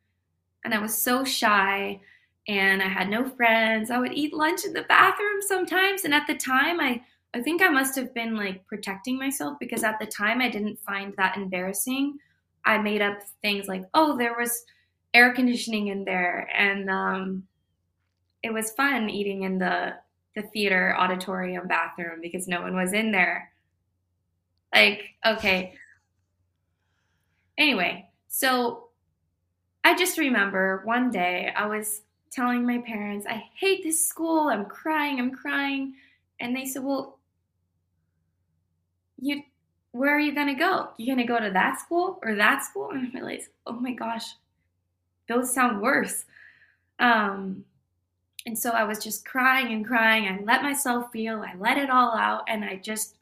and 0.65 0.75
I 0.75 0.79
was 0.79 0.97
so 0.97 1.25
shy 1.25 2.01
and 2.49 2.83
I 2.83 2.89
had 2.89 3.09
no 3.09 3.25
friends. 3.25 3.91
I 3.91 3.99
would 3.99 4.13
eat 4.13 4.35
lunch 4.35 4.65
in 4.65 4.73
the 4.73 4.83
bathroom 4.83 5.41
sometimes. 5.41 6.05
And 6.05 6.13
at 6.13 6.27
the 6.27 6.35
time, 6.35 6.81
I, 6.81 7.03
I 7.35 7.41
think 7.41 7.63
I 7.63 7.69
must 7.69 7.95
have 7.97 8.13
been 8.15 8.37
like 8.37 8.67
protecting 8.67 9.19
myself 9.19 9.59
because 9.61 9.85
at 9.85 9.99
the 10.01 10.07
time 10.07 10.41
I 10.41 10.49
didn't 10.49 10.81
find 10.81 11.15
that 11.17 11.37
embarrassing. 11.37 12.19
I 12.65 12.79
made 12.79 13.03
up 13.03 13.19
things 13.43 13.69
like, 13.69 13.85
oh, 13.95 14.17
there 14.17 14.37
was 14.39 14.65
air 15.15 15.33
conditioning 15.33 15.89
in 15.89 16.05
there. 16.05 16.49
And 16.57 16.91
um, 16.91 17.45
it 18.43 18.53
was 18.53 18.73
fun 18.73 19.09
eating 19.09 19.45
in 19.45 19.59
the, 19.59 19.95
the 20.35 20.43
theater 20.43 20.97
auditorium 20.99 21.69
bathroom 21.69 22.21
because 22.21 22.49
no 22.49 22.63
one 22.63 22.75
was 22.75 22.93
in 22.93 23.13
there. 23.13 23.53
Like, 24.75 25.03
okay. 25.25 25.75
Anyway, 27.59 28.09
so 28.29 28.89
I 29.85 29.97
just 29.97 30.19
remember 30.19 30.83
one 30.85 31.11
day 31.11 31.53
I 31.55 31.67
was 31.67 32.03
telling 32.33 32.67
my 32.67 32.79
parents, 32.79 33.27
I 33.29 33.45
hate 33.55 33.83
this 33.85 34.07
school. 34.07 34.49
I'm 34.49 34.65
crying. 34.65 35.21
I'm 35.21 35.31
crying. 35.31 35.95
And 36.41 36.57
they 36.57 36.65
said, 36.65 36.83
Well, 36.83 37.19
you 39.21 39.43
where 39.93 40.17
are 40.17 40.21
you 40.21 40.35
gonna 40.35 40.59
go? 40.59 40.89
You 40.97 41.15
gonna 41.15 41.27
go 41.27 41.39
to 41.39 41.51
that 41.51 41.79
school 41.79 42.19
or 42.23 42.35
that 42.35 42.65
school? 42.65 42.91
And 42.91 43.07
I 43.07 43.11
realized, 43.19 43.49
oh 43.67 43.75
my 43.75 43.93
gosh, 43.93 44.25
those 45.29 45.53
sound 45.53 45.83
worse. 45.83 46.25
Um, 46.99 47.65
and 48.47 48.59
so 48.59 48.71
I 48.71 48.85
was 48.85 48.99
just 48.99 49.25
crying 49.25 49.73
and 49.73 49.87
crying. 49.87 50.27
I 50.27 50.43
let 50.43 50.63
myself 50.63 51.13
feel, 51.13 51.43
I 51.43 51.55
let 51.59 51.77
it 51.77 51.91
all 51.91 52.17
out, 52.17 52.45
and 52.49 52.65
I 52.65 52.77
just 52.77 53.17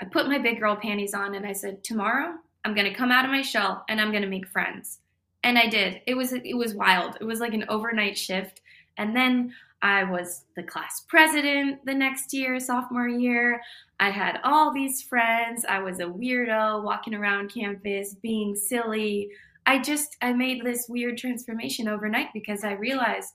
I 0.00 0.04
put 0.04 0.26
my 0.26 0.38
big 0.38 0.58
girl 0.58 0.74
panties 0.74 1.14
on 1.14 1.36
and 1.36 1.46
I 1.46 1.52
said, 1.52 1.84
Tomorrow 1.84 2.34
I'm 2.64 2.74
gonna 2.74 2.94
come 2.94 3.12
out 3.12 3.24
of 3.24 3.30
my 3.30 3.42
shell 3.42 3.84
and 3.88 4.00
I'm 4.00 4.12
gonna 4.12 4.26
make 4.26 4.48
friends 4.48 4.98
and 5.44 5.58
I 5.58 5.66
did. 5.66 6.00
It 6.06 6.14
was 6.14 6.32
it 6.32 6.56
was 6.56 6.74
wild. 6.74 7.16
It 7.20 7.24
was 7.24 7.40
like 7.40 7.54
an 7.54 7.64
overnight 7.68 8.16
shift. 8.16 8.60
And 8.98 9.16
then 9.16 9.54
I 9.80 10.04
was 10.04 10.44
the 10.54 10.62
class 10.62 11.04
president 11.08 11.84
the 11.84 11.94
next 11.94 12.32
year, 12.32 12.60
sophomore 12.60 13.08
year. 13.08 13.60
I 13.98 14.10
had 14.10 14.40
all 14.44 14.72
these 14.72 15.02
friends. 15.02 15.64
I 15.68 15.80
was 15.80 16.00
a 16.00 16.04
weirdo 16.04 16.84
walking 16.84 17.14
around 17.14 17.52
campus 17.52 18.14
being 18.14 18.54
silly. 18.54 19.30
I 19.66 19.80
just 19.80 20.16
I 20.22 20.32
made 20.32 20.64
this 20.64 20.86
weird 20.88 21.18
transformation 21.18 21.88
overnight 21.88 22.28
because 22.32 22.64
I 22.64 22.72
realized 22.72 23.34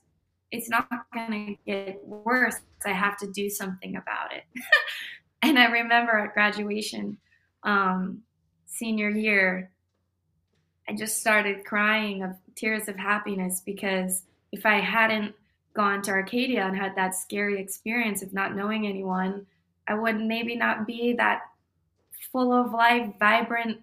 it's 0.50 0.70
not 0.70 0.88
going 1.12 1.58
to 1.66 1.70
get 1.70 2.00
worse. 2.06 2.60
I 2.86 2.92
have 2.92 3.18
to 3.18 3.30
do 3.30 3.50
something 3.50 3.96
about 3.96 4.32
it. 4.32 4.44
and 5.42 5.58
I 5.58 5.66
remember 5.66 6.18
at 6.18 6.32
graduation, 6.32 7.18
um, 7.64 8.22
senior 8.66 9.10
year, 9.10 9.70
I 10.88 10.94
just 10.94 11.20
started 11.20 11.64
crying 11.64 12.22
of 12.22 12.30
tears 12.54 12.88
of 12.88 12.96
happiness 12.96 13.62
because 13.64 14.22
if 14.52 14.64
I 14.64 14.80
hadn't 14.80 15.34
gone 15.74 16.00
to 16.02 16.10
Arcadia 16.10 16.64
and 16.64 16.76
had 16.76 16.96
that 16.96 17.14
scary 17.14 17.60
experience 17.60 18.22
of 18.22 18.32
not 18.32 18.56
knowing 18.56 18.86
anyone, 18.86 19.46
I 19.86 19.94
would 19.94 20.20
maybe 20.20 20.56
not 20.56 20.86
be 20.86 21.12
that 21.14 21.42
full 22.32 22.52
of 22.52 22.72
life, 22.72 23.12
vibrant 23.18 23.80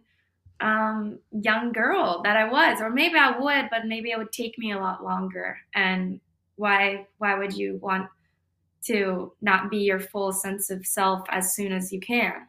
um, 0.61 1.19
young 1.31 1.71
girl 1.71 2.21
that 2.23 2.37
I 2.37 2.49
was, 2.49 2.81
or 2.81 2.89
maybe 2.89 3.15
I 3.17 3.37
would, 3.37 3.69
but 3.69 3.85
maybe 3.85 4.11
it 4.11 4.17
would 4.17 4.31
take 4.31 4.57
me 4.57 4.71
a 4.71 4.79
lot 4.79 5.03
longer. 5.03 5.57
And 5.73 6.19
why 6.55 7.07
why 7.17 7.35
would 7.37 7.53
you 7.53 7.77
want 7.81 8.09
to 8.85 9.33
not 9.41 9.69
be 9.69 9.77
your 9.77 9.99
full 9.99 10.31
sense 10.31 10.69
of 10.69 10.85
self 10.85 11.25
as 11.29 11.53
soon 11.53 11.71
as 11.71 11.91
you 11.91 11.99
can? 11.99 12.47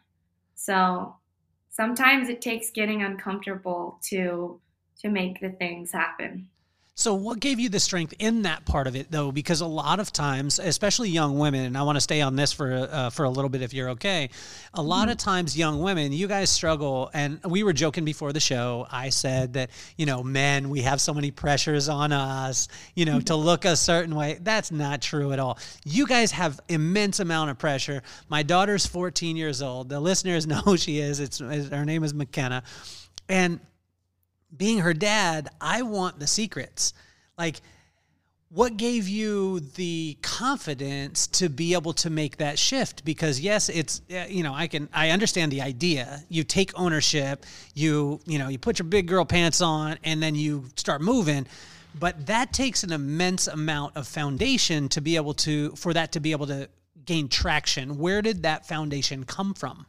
So 0.54 1.16
sometimes 1.76 2.30
it 2.30 2.40
takes 2.40 2.70
getting 2.70 3.02
uncomfortable 3.02 3.98
to 4.02 4.60
to 4.98 5.10
make 5.10 5.40
the 5.40 5.50
things 5.50 5.92
happen. 5.92 6.48
So, 6.98 7.12
what 7.12 7.40
gave 7.40 7.60
you 7.60 7.68
the 7.68 7.78
strength 7.78 8.14
in 8.20 8.42
that 8.42 8.64
part 8.64 8.86
of 8.86 8.96
it, 8.96 9.10
though? 9.10 9.30
Because 9.30 9.60
a 9.60 9.66
lot 9.66 10.00
of 10.00 10.14
times, 10.14 10.58
especially 10.58 11.10
young 11.10 11.38
women, 11.38 11.66
and 11.66 11.76
I 11.76 11.82
want 11.82 11.96
to 11.96 12.00
stay 12.00 12.22
on 12.22 12.36
this 12.36 12.54
for 12.54 12.72
uh, 12.72 13.10
for 13.10 13.24
a 13.24 13.28
little 13.28 13.50
bit, 13.50 13.60
if 13.60 13.74
you're 13.74 13.90
okay. 13.90 14.30
A 14.72 14.80
lot 14.80 15.02
mm-hmm. 15.02 15.10
of 15.10 15.18
times, 15.18 15.58
young 15.58 15.80
women, 15.82 16.10
you 16.10 16.26
guys 16.26 16.48
struggle, 16.48 17.10
and 17.12 17.38
we 17.44 17.64
were 17.64 17.74
joking 17.74 18.06
before 18.06 18.32
the 18.32 18.40
show. 18.40 18.86
I 18.90 19.10
said 19.10 19.52
that 19.52 19.72
you 19.98 20.06
know, 20.06 20.22
men, 20.22 20.70
we 20.70 20.80
have 20.80 20.98
so 20.98 21.12
many 21.12 21.30
pressures 21.30 21.90
on 21.90 22.12
us, 22.12 22.66
you 22.94 23.04
know, 23.04 23.20
to 23.20 23.36
look 23.36 23.66
a 23.66 23.76
certain 23.76 24.14
way. 24.14 24.38
That's 24.40 24.72
not 24.72 25.02
true 25.02 25.32
at 25.32 25.38
all. 25.38 25.58
You 25.84 26.06
guys 26.06 26.32
have 26.32 26.58
immense 26.66 27.20
amount 27.20 27.50
of 27.50 27.58
pressure. 27.58 28.02
My 28.30 28.42
daughter's 28.42 28.86
14 28.86 29.36
years 29.36 29.60
old. 29.60 29.90
The 29.90 30.00
listeners 30.00 30.46
know 30.46 30.60
who 30.60 30.78
she 30.78 31.00
is. 31.00 31.20
It's 31.20 31.40
her 31.40 31.84
name 31.84 32.04
is 32.04 32.14
McKenna, 32.14 32.62
and 33.28 33.60
being 34.56 34.78
her 34.78 34.94
dad, 34.94 35.48
I 35.60 35.82
want 35.82 36.18
the 36.18 36.26
secrets. 36.26 36.92
Like, 37.38 37.60
what 38.48 38.76
gave 38.76 39.08
you 39.08 39.60
the 39.60 40.16
confidence 40.22 41.26
to 41.26 41.48
be 41.48 41.74
able 41.74 41.92
to 41.94 42.10
make 42.10 42.36
that 42.36 42.58
shift? 42.58 43.04
Because 43.04 43.40
yes 43.40 43.68
it's 43.68 44.00
you 44.08 44.42
know 44.42 44.54
i 44.54 44.66
can 44.68 44.88
i 44.92 45.10
understand 45.10 45.50
the 45.50 45.62
idea. 45.62 46.22
You 46.28 46.44
take 46.44 46.78
ownership 46.78 47.44
you 47.74 48.20
you 48.24 48.38
know 48.38 48.48
you 48.48 48.58
put 48.58 48.78
your 48.78 48.86
big 48.86 49.08
girl 49.08 49.24
pants 49.24 49.60
on 49.60 49.98
and 50.04 50.22
then 50.22 50.34
you 50.34 50.66
start 50.76 51.00
moving. 51.00 51.46
But 51.98 52.26
that 52.26 52.52
takes 52.52 52.84
an 52.84 52.92
immense 52.92 53.46
amount 53.46 53.96
of 53.96 54.06
foundation 54.06 54.88
to 54.90 55.00
be 55.00 55.16
able 55.16 55.34
to 55.34 55.70
for 55.72 55.92
that 55.94 56.12
to 56.12 56.20
be 56.20 56.32
able 56.32 56.46
to 56.46 56.68
gain 57.04 57.28
traction. 57.28 57.98
Where 57.98 58.22
did 58.22 58.42
that 58.42 58.66
foundation 58.66 59.24
come 59.24 59.54
from 59.54 59.86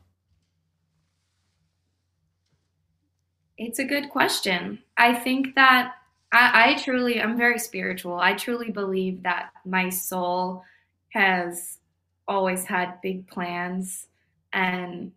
It's 3.58 3.80
a 3.80 3.86
good 3.86 4.10
question. 4.10 4.80
I 4.98 5.14
think 5.14 5.56
that 5.56 5.94
I, 6.32 6.72
I 6.72 6.84
truly, 6.84 7.22
I'm 7.22 7.38
very 7.38 7.60
spiritual. 7.60 8.16
I 8.20 8.34
truly 8.34 8.72
believe 8.72 9.24
that 9.24 9.50
my 9.66 9.90
soul 9.90 10.64
has 11.10 11.80
always 12.28 12.66
had 12.66 13.02
big 13.02 13.28
plans 13.28 14.08
and 14.54 15.12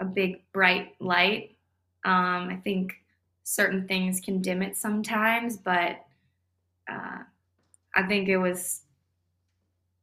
a 0.00 0.04
big 0.04 0.42
bright 0.52 0.94
light. 1.00 1.56
Um, 2.04 2.48
I 2.50 2.60
think 2.62 2.94
certain 3.44 3.88
things 3.88 4.20
can 4.20 4.42
dim 4.42 4.62
it 4.62 4.76
sometimes, 4.76 5.56
but 5.56 6.04
uh, 6.90 7.18
I 7.94 8.02
think 8.06 8.28
it 8.28 8.38
was 8.38 8.82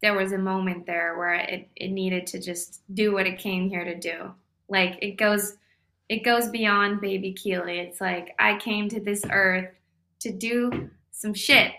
there 0.02 0.14
was 0.14 0.34
a 0.34 0.38
moment 0.38 0.86
there 0.86 1.18
where 1.18 1.36
it, 1.36 1.70
it 1.76 1.90
needed 1.90 2.28
to 2.28 2.40
just 2.40 2.82
do 2.94 3.14
what 3.14 3.26
it 3.26 3.40
came 3.40 3.70
here 3.70 3.84
to 3.86 3.96
do. 3.96 4.34
Like 4.68 5.00
it 5.02 5.18
goes 5.18 5.58
it 6.10 6.24
goes 6.24 6.50
beyond 6.50 7.02
baby 7.02 7.34
Keely. 7.34 7.80
It's 7.80 8.02
like 8.02 8.36
I 8.40 8.58
came 8.58 8.90
to 8.90 9.00
this 9.00 9.24
earth 9.32 9.72
to 10.20 10.32
do 10.32 10.90
some 11.12 11.34
shit 11.34 11.72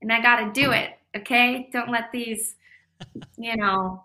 and 0.00 0.12
I 0.12 0.22
got 0.22 0.40
to 0.40 0.60
do 0.60 0.72
it. 0.72 0.90
Okay? 1.16 1.68
Don't 1.72 1.90
let 1.90 2.10
these 2.12 2.56
you 3.36 3.56
know 3.56 4.04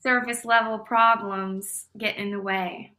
surface 0.00 0.44
level 0.44 0.78
problems 0.78 1.86
get 1.98 2.16
in 2.16 2.30
the 2.30 2.40
way. 2.40 2.92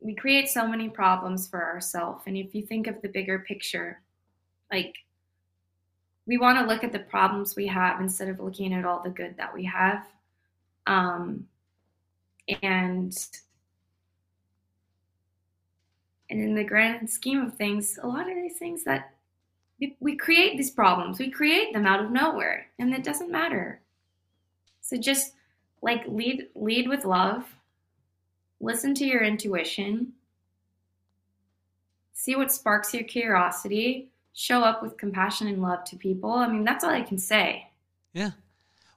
We 0.00 0.14
create 0.14 0.48
so 0.48 0.66
many 0.66 0.88
problems 0.88 1.46
for 1.46 1.64
ourselves 1.64 2.24
and 2.26 2.36
if 2.36 2.54
you 2.54 2.66
think 2.66 2.86
of 2.86 3.00
the 3.02 3.08
bigger 3.08 3.40
picture 3.40 4.00
like 4.72 4.96
we 6.26 6.38
want 6.38 6.58
to 6.58 6.66
look 6.66 6.84
at 6.84 6.92
the 6.92 7.00
problems 7.00 7.56
we 7.56 7.66
have 7.66 8.00
instead 8.00 8.28
of 8.28 8.40
looking 8.40 8.72
at 8.72 8.84
all 8.84 9.02
the 9.02 9.10
good 9.10 9.36
that 9.36 9.52
we 9.52 9.64
have. 9.64 10.06
Um, 10.86 11.46
and 12.62 13.16
and 16.32 16.42
in 16.42 16.54
the 16.54 16.64
grand 16.64 17.08
scheme 17.08 17.42
of 17.42 17.54
things, 17.54 17.98
a 18.02 18.06
lot 18.06 18.28
of 18.28 18.34
these 18.34 18.56
things 18.56 18.84
that 18.84 19.14
we, 20.00 20.16
create 20.16 20.56
these 20.56 20.70
problems, 20.70 21.18
we 21.18 21.30
create 21.30 21.74
them 21.74 21.86
out 21.86 22.02
of 22.02 22.10
nowhere, 22.10 22.68
and 22.78 22.94
it 22.94 23.04
doesn't 23.04 23.30
matter. 23.30 23.80
So 24.80 24.96
just 24.96 25.34
like 25.82 26.04
lead 26.06 26.48
lead 26.54 26.88
with 26.88 27.04
love, 27.04 27.44
listen 28.60 28.94
to 28.94 29.04
your 29.04 29.22
intuition, 29.22 30.12
see 32.14 32.34
what 32.34 32.50
sparks 32.50 32.94
your 32.94 33.04
curiosity, 33.04 34.08
show 34.32 34.62
up 34.62 34.82
with 34.82 34.96
compassion 34.96 35.48
and 35.48 35.60
love 35.60 35.84
to 35.84 35.96
people. 35.96 36.32
I 36.32 36.48
mean, 36.48 36.64
that's 36.64 36.82
all 36.82 36.90
I 36.90 37.02
can 37.02 37.18
say. 37.18 37.68
Yeah. 38.14 38.30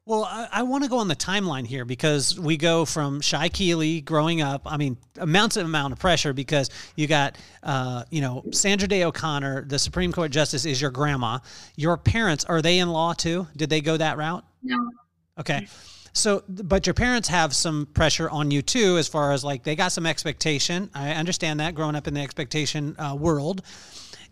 Well, 0.08 0.24
I, 0.24 0.48
I 0.52 0.64
want 0.64 0.84
to 0.84 0.90
go 0.90 1.00
on 1.00 1.08
the 1.08 1.16
timeline 1.16 1.66
here 1.66 1.84
because 1.84 2.40
we 2.40 2.58
go 2.58 2.86
from 2.86 3.22
Shy 3.22 3.50
Keely 3.50 4.02
growing 4.02 4.40
up. 4.40 4.62
I 4.66 4.78
mean, 4.78 4.98
amounts 5.18 5.58
of 5.58 5.66
amount 5.66 5.94
of 5.94 6.00
pressure 6.00 6.32
because 6.32 6.70
you 6.96 7.08
got, 7.08 7.38
uh, 7.64 8.04
you 8.12 8.22
know, 8.22 8.44
Sandra 8.52 8.88
Day 8.88 9.04
O'Connor, 9.04 9.66
the 9.66 9.80
Supreme 9.80 10.12
Court 10.12 10.30
justice, 10.30 10.66
is 10.66 10.80
your 10.80 10.92
grandma. 10.92 11.40
Your 11.76 11.98
parents 11.98 12.46
are 12.46 12.62
they 12.62 12.78
in 12.78 12.90
law 12.90 13.14
too? 13.14 13.48
Did 13.58 13.72
they 13.72 13.82
go 13.82 13.98
that 13.98 14.18
route? 14.18 14.46
No. 14.62 14.92
Okay. 15.40 15.68
So, 16.14 16.44
but 16.48 16.86
your 16.86 16.94
parents 16.94 17.28
have 17.30 17.56
some 17.56 17.88
pressure 17.88 18.30
on 18.30 18.52
you 18.52 18.62
too, 18.62 19.00
as 19.00 19.08
far 19.08 19.32
as 19.32 19.44
like 19.44 19.64
they 19.64 19.76
got 19.76 19.92
some 19.92 20.06
expectation. 20.06 20.92
I 20.94 21.14
understand 21.14 21.60
that 21.62 21.74
growing 21.74 21.96
up 21.96 22.08
in 22.08 22.14
the 22.14 22.22
expectation 22.22 22.96
uh, 23.00 23.16
world 23.16 23.64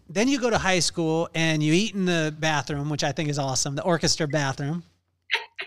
then 0.10 0.28
you 0.28 0.38
go 0.38 0.50
to 0.50 0.58
high 0.58 0.80
school 0.80 1.30
and 1.34 1.64
you 1.64 1.74
eat 1.74 1.96
in 1.96 2.04
the 2.06 2.36
bathroom, 2.38 2.90
which 2.90 3.06
I 3.06 3.14
think 3.14 3.30
is 3.30 3.40
awesome, 3.40 3.74
the 3.74 3.84
orchestra 3.84 4.28
bathroom. 4.28 4.84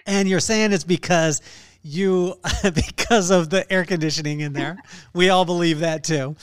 And 0.07 0.29
you're 0.29 0.41
saying 0.41 0.73
it's 0.73 0.85
because 0.85 1.43
you 1.83 2.39
because 2.63 3.31
of 3.31 3.51
the 3.51 3.71
air 3.73 3.85
conditioning 3.85 4.41
in 4.41 4.53
there. 4.53 4.77
We 5.15 5.31
all 5.31 5.45
believe 5.45 5.81
that 5.81 6.05
too. 6.05 6.37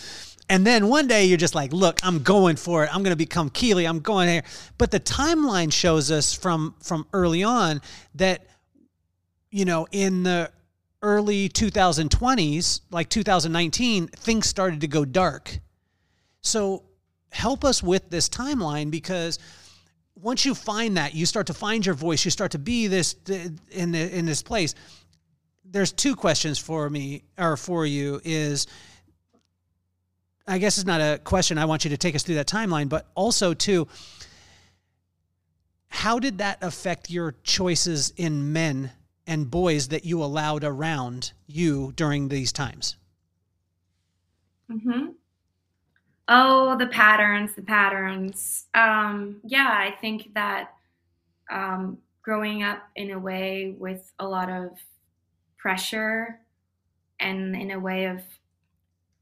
And 0.49 0.67
then 0.67 0.88
one 0.88 1.07
day 1.07 1.26
you're 1.26 1.38
just 1.38 1.55
like, 1.55 1.71
look, 1.71 1.99
I'm 2.03 2.21
going 2.21 2.57
for 2.57 2.84
it. 2.84 2.93
I'm 2.93 3.01
going 3.01 3.13
to 3.13 3.17
become 3.17 3.49
Keely. 3.49 3.88
I'm 3.88 3.99
going 3.99 4.28
here. 4.28 4.43
But 4.78 4.91
the 4.91 4.99
timeline 4.99 5.71
shows 5.71 6.11
us 6.11 6.34
from 6.34 6.76
from 6.82 7.07
early 7.13 7.43
on 7.43 7.82
that 8.15 8.45
you 9.53 9.65
know, 9.65 9.88
in 9.91 10.24
the 10.24 10.51
early 11.03 11.47
2020s, 11.47 12.82
like 12.89 13.07
2019, 13.07 14.07
things 14.07 14.47
started 14.47 14.82
to 14.82 14.88
go 14.88 15.05
dark. 15.05 15.59
So 16.41 16.86
help 17.32 17.63
us 17.63 17.84
with 17.84 18.09
this 18.09 18.28
timeline 18.30 18.89
because 18.89 19.38
once 20.24 20.45
you 20.45 20.55
find 20.55 20.97
that 20.97 21.13
you 21.13 21.26
start 21.26 21.47
to 21.47 21.53
find 21.53 21.86
your 21.86 21.95
voice 21.95 22.24
you 22.26 22.32
start 22.32 22.51
to 22.51 22.59
be 22.59 22.88
this 22.88 23.15
in 23.71 23.91
the, 23.91 24.17
in 24.17 24.26
this 24.26 24.41
place 24.41 24.74
there's 25.65 25.91
two 25.91 26.15
questions 26.15 26.57
for 26.57 26.89
me 26.89 27.24
or 27.38 27.57
for 27.57 27.86
you 27.86 28.21
is 28.24 28.67
i 30.47 30.57
guess 30.57 30.78
it's 30.78 30.88
not 30.88 31.01
a 31.01 31.19
question 31.24 31.57
i 31.57 31.65
want 31.65 31.84
you 31.84 31.89
to 31.89 31.97
take 31.97 32.15
us 32.15 32.24
through 32.24 32.36
that 32.36 32.47
timeline 32.47 32.89
but 32.89 33.07
also 33.15 33.53
too 33.53 33.88
how 35.89 36.17
did 36.17 36.39
that 36.39 36.57
affect 36.63 37.11
your 37.11 37.36
choices 37.43 38.13
in 38.17 38.51
men 38.51 38.91
and 39.28 39.49
boys 39.49 39.89
that 39.89 40.05
you 40.05 40.24
allowed 40.24 40.63
around 40.63 41.34
you 41.45 41.93
during 41.95 42.30
these 42.30 42.51
times? 42.51 42.97
Mm-hmm 44.71 45.11
Oh, 46.28 46.78
the 46.78 46.88
patterns, 46.88 47.53
the 47.53 47.61
patterns. 47.61 48.65
Um, 48.74 49.41
yeah, 49.43 49.76
I 49.78 49.91
think 49.99 50.34
that 50.34 50.74
um, 51.51 51.97
growing 52.21 52.63
up 52.63 52.84
in 52.95 53.11
a 53.11 53.19
way 53.19 53.76
with 53.78 54.11
a 54.19 54.28
lot 54.28 54.49
of 54.49 54.71
pressure 55.57 56.39
and 57.19 57.55
in 57.55 57.71
a 57.71 57.80
way 57.80 58.05
of 58.05 58.21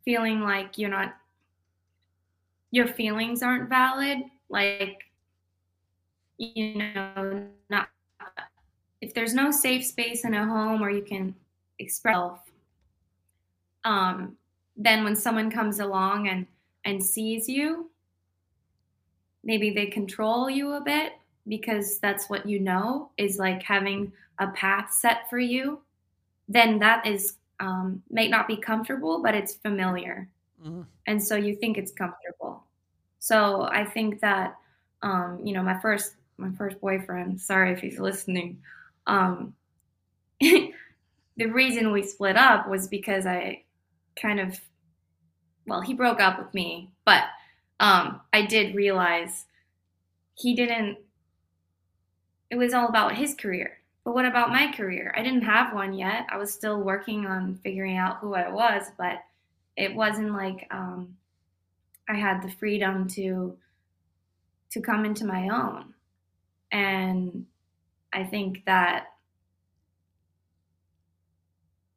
feeling 0.06 0.42
like 0.42 0.78
you're 0.78 0.90
not, 0.90 1.16
your 2.72 2.88
feelings 2.88 3.42
aren't 3.42 3.70
valid, 3.70 4.20
like, 4.50 5.04
you 6.38 6.76
know, 6.76 7.48
not, 7.70 7.90
if 9.02 9.14
there's 9.14 9.34
no 9.34 9.52
safe 9.52 9.86
space 9.86 10.24
in 10.24 10.34
a 10.34 10.46
home 10.46 10.80
where 10.80 10.92
you 10.92 11.02
can 11.02 11.36
express 11.80 12.38
um, 13.84 14.38
then 14.78 15.04
when 15.04 15.16
someone 15.16 15.50
comes 15.50 15.80
along 15.80 16.28
and 16.28 16.46
and 16.86 17.04
sees 17.04 17.48
you, 17.48 17.90
maybe 19.44 19.72
they 19.72 19.88
control 19.88 20.50
you 20.50 20.74
a 20.74 20.82
bit 20.82 21.14
because 21.48 22.00
that's 22.00 22.30
what 22.30 22.48
you 22.48 22.60
know 22.60 23.12
is 23.18 23.38
like 23.38 23.64
having 23.64 24.12
a 24.40 24.48
path 24.50 24.94
set 24.94 25.30
for 25.30 25.40
you, 25.40 25.82
then 26.48 26.80
that 26.80 27.06
is 27.06 27.36
um, 27.60 28.02
may 28.10 28.28
not 28.28 28.48
be 28.48 28.58
comfortable, 28.58 29.22
but 29.22 29.36
it's 29.36 29.54
familiar. 29.54 30.28
Mm-hmm. 30.64 30.82
And 31.08 31.24
so 31.24 31.36
you 31.36 31.56
think 31.56 31.78
it's 31.78 31.92
comfortable. 31.92 32.64
So 33.20 33.64
I 33.72 33.86
think 33.86 34.20
that, 34.22 34.56
um, 35.04 35.40
you 35.44 35.54
know, 35.54 35.62
my 35.62 35.80
first, 35.80 36.16
my 36.38 36.52
first 36.52 36.82
boyfriend, 36.82 37.40
sorry 37.40 37.72
if 37.72 37.80
he's 37.80 38.00
listening, 38.00 38.60
um, 39.06 39.54
the 40.40 40.72
reason 41.38 41.92
we 41.92 42.04
split 42.04 42.36
up 42.36 42.68
was 42.68 42.88
because 42.88 43.26
I 43.26 43.64
kind 44.20 44.40
of 44.40 44.60
well, 45.66 45.82
he 45.82 45.94
broke 45.94 46.20
up 46.20 46.40
with 46.40 46.54
me, 46.54 46.90
but 47.06 47.24
um, 47.80 48.22
I 48.34 48.46
did 48.46 48.76
realize 48.76 49.46
he 50.36 50.56
didn't. 50.56 50.98
It 52.50 52.56
was 52.58 52.74
all 52.74 52.88
about 52.88 53.16
his 53.16 53.34
career. 53.34 53.78
But 54.04 54.16
what 54.16 54.26
about 54.26 54.50
my 54.50 54.72
career? 54.72 55.14
I 55.16 55.22
didn't 55.22 55.44
have 55.44 55.74
one 55.74 55.94
yet. 55.94 56.26
I 56.30 56.38
was 56.38 56.52
still 56.52 56.82
working 56.82 57.26
on 57.28 57.60
figuring 57.64 57.98
out 57.98 58.18
who 58.18 58.34
I 58.34 58.50
was, 58.50 58.84
but 58.98 59.24
it 59.78 59.94
wasn't 59.96 60.34
like 60.34 60.68
um, 60.72 61.16
I 62.10 62.16
had 62.16 62.42
the 62.42 62.52
freedom 62.52 63.08
to 63.10 63.58
to 64.72 64.82
come 64.82 65.06
into 65.06 65.26
my 65.26 65.50
own. 65.50 65.94
And 66.72 67.46
I 68.14 68.24
think 68.24 68.64
that 68.66 69.08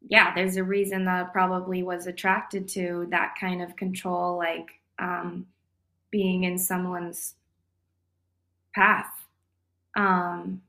yeah, 0.09 0.35
there's 0.35 0.57
a 0.57 0.65
reason 0.65 1.05
that 1.07 1.27
I 1.27 1.29
probably 1.29 1.83
was 1.83 2.07
attracted 2.07 2.69
to 2.69 3.07
that 3.11 3.35
kind 3.41 3.63
of 3.63 3.77
control, 3.77 4.37
like 4.37 4.81
um, 4.99 5.47
being 6.11 6.45
in 6.45 6.59
someone's 6.59 7.35
path. 8.75 9.09
Um, 9.97 10.61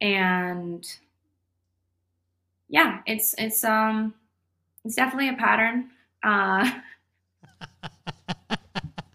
and 0.00 0.86
yeah, 2.68 3.00
it's 3.06 3.34
it's 3.38 3.64
um 3.64 4.14
it's 4.84 4.94
definitely 4.94 5.30
a 5.30 5.34
pattern. 5.34 5.90
Uh, 6.22 6.70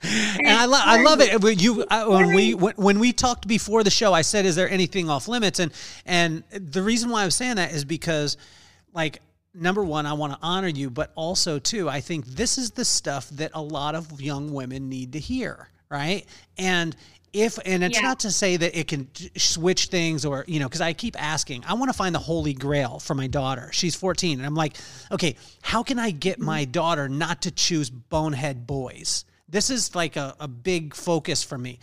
and 0.04 0.48
I, 0.48 0.66
lo- 0.66 0.80
I 0.82 1.02
love 1.04 1.22
it. 1.22 1.42
When 1.42 1.60
you 1.60 1.86
uh, 1.90 2.06
when 2.06 2.34
we 2.34 2.52
when 2.54 3.00
we 3.00 3.14
talked 3.14 3.48
before 3.48 3.84
the 3.84 3.92
show, 3.92 4.14
I 4.14 4.24
said, 4.24 4.46
"Is 4.46 4.56
there 4.56 4.70
anything 4.70 5.10
off 5.10 5.28
limits?" 5.28 5.60
And 5.60 5.72
and 6.06 6.44
the 6.52 6.82
reason 6.82 7.10
why 7.10 7.22
I 7.22 7.26
was 7.26 7.36
saying 7.36 7.56
that 7.56 7.72
is 7.72 7.86
because 7.86 8.38
like 8.94 9.22
number 9.54 9.84
one, 9.84 10.06
I 10.06 10.14
want 10.14 10.34
to 10.34 10.40
honor 10.42 10.68
you, 10.68 10.90
but 10.90 11.12
also 11.16 11.60
too, 11.60 11.90
I 11.90 12.02
think 12.02 12.26
this 12.26 12.58
is 12.58 12.72
the 12.72 12.86
stuff 12.86 13.30
that 13.32 13.52
a 13.54 13.62
lot 13.62 13.96
of 13.96 14.22
young 14.22 14.54
women 14.54 14.90
need 14.90 15.14
to 15.14 15.20
hear, 15.20 15.70
right? 15.90 16.26
And 16.58 16.96
if 17.34 17.58
and 17.66 17.84
it's 17.84 17.98
yeah. 17.98 18.02
not 18.02 18.20
to 18.20 18.32
say 18.32 18.58
that 18.58 18.78
it 18.78 18.88
can 18.88 19.08
switch 19.38 19.88
things 19.88 20.26
or 20.26 20.44
you 20.48 20.60
know 20.60 20.68
because 20.68 20.82
i 20.82 20.92
keep 20.92 21.22
asking 21.22 21.64
i 21.66 21.74
want 21.74 21.90
to 21.90 21.98
find 21.98 22.14
the 22.14 22.20
holy 22.20 22.54
grail 22.54 23.00
for 23.00 23.16
my 23.16 23.28
daughter 23.28 23.70
she's 23.72 23.96
14 23.96 24.40
and 24.40 24.46
i'm 24.46 24.56
like 24.56 24.76
okay 25.12 25.36
how 25.62 25.82
can 25.82 25.98
i 25.98 26.12
get 26.12 26.40
my 26.40 26.64
mm-hmm. 26.64 26.72
daughter 26.72 27.08
not 27.08 27.44
to 27.44 27.52
choose 27.52 27.90
bonehead 27.90 28.68
boys 28.68 29.24
this 29.48 29.70
is 29.70 29.96
like 29.96 30.18
a, 30.18 30.36
a 30.42 30.48
big 30.48 30.94
focus 30.94 31.42
for 31.42 31.58
me 31.58 31.80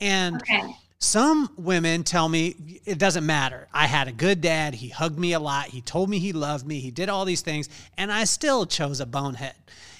and 0.00 0.36
okay. 0.36 0.74
Some 0.98 1.50
women 1.56 2.04
tell 2.04 2.28
me 2.28 2.80
it 2.86 2.98
doesn't 2.98 3.26
matter. 3.26 3.68
I 3.72 3.86
had 3.86 4.08
a 4.08 4.12
good 4.12 4.40
dad. 4.40 4.74
He 4.74 4.88
hugged 4.88 5.18
me 5.18 5.34
a 5.34 5.40
lot. 5.40 5.66
He 5.66 5.82
told 5.82 6.08
me 6.08 6.18
he 6.18 6.32
loved 6.32 6.66
me. 6.66 6.80
He 6.80 6.90
did 6.90 7.10
all 7.10 7.26
these 7.26 7.42
things, 7.42 7.68
and 7.98 8.10
I 8.10 8.24
still 8.24 8.64
chose 8.64 9.00
a 9.00 9.06
bonehead. 9.06 9.54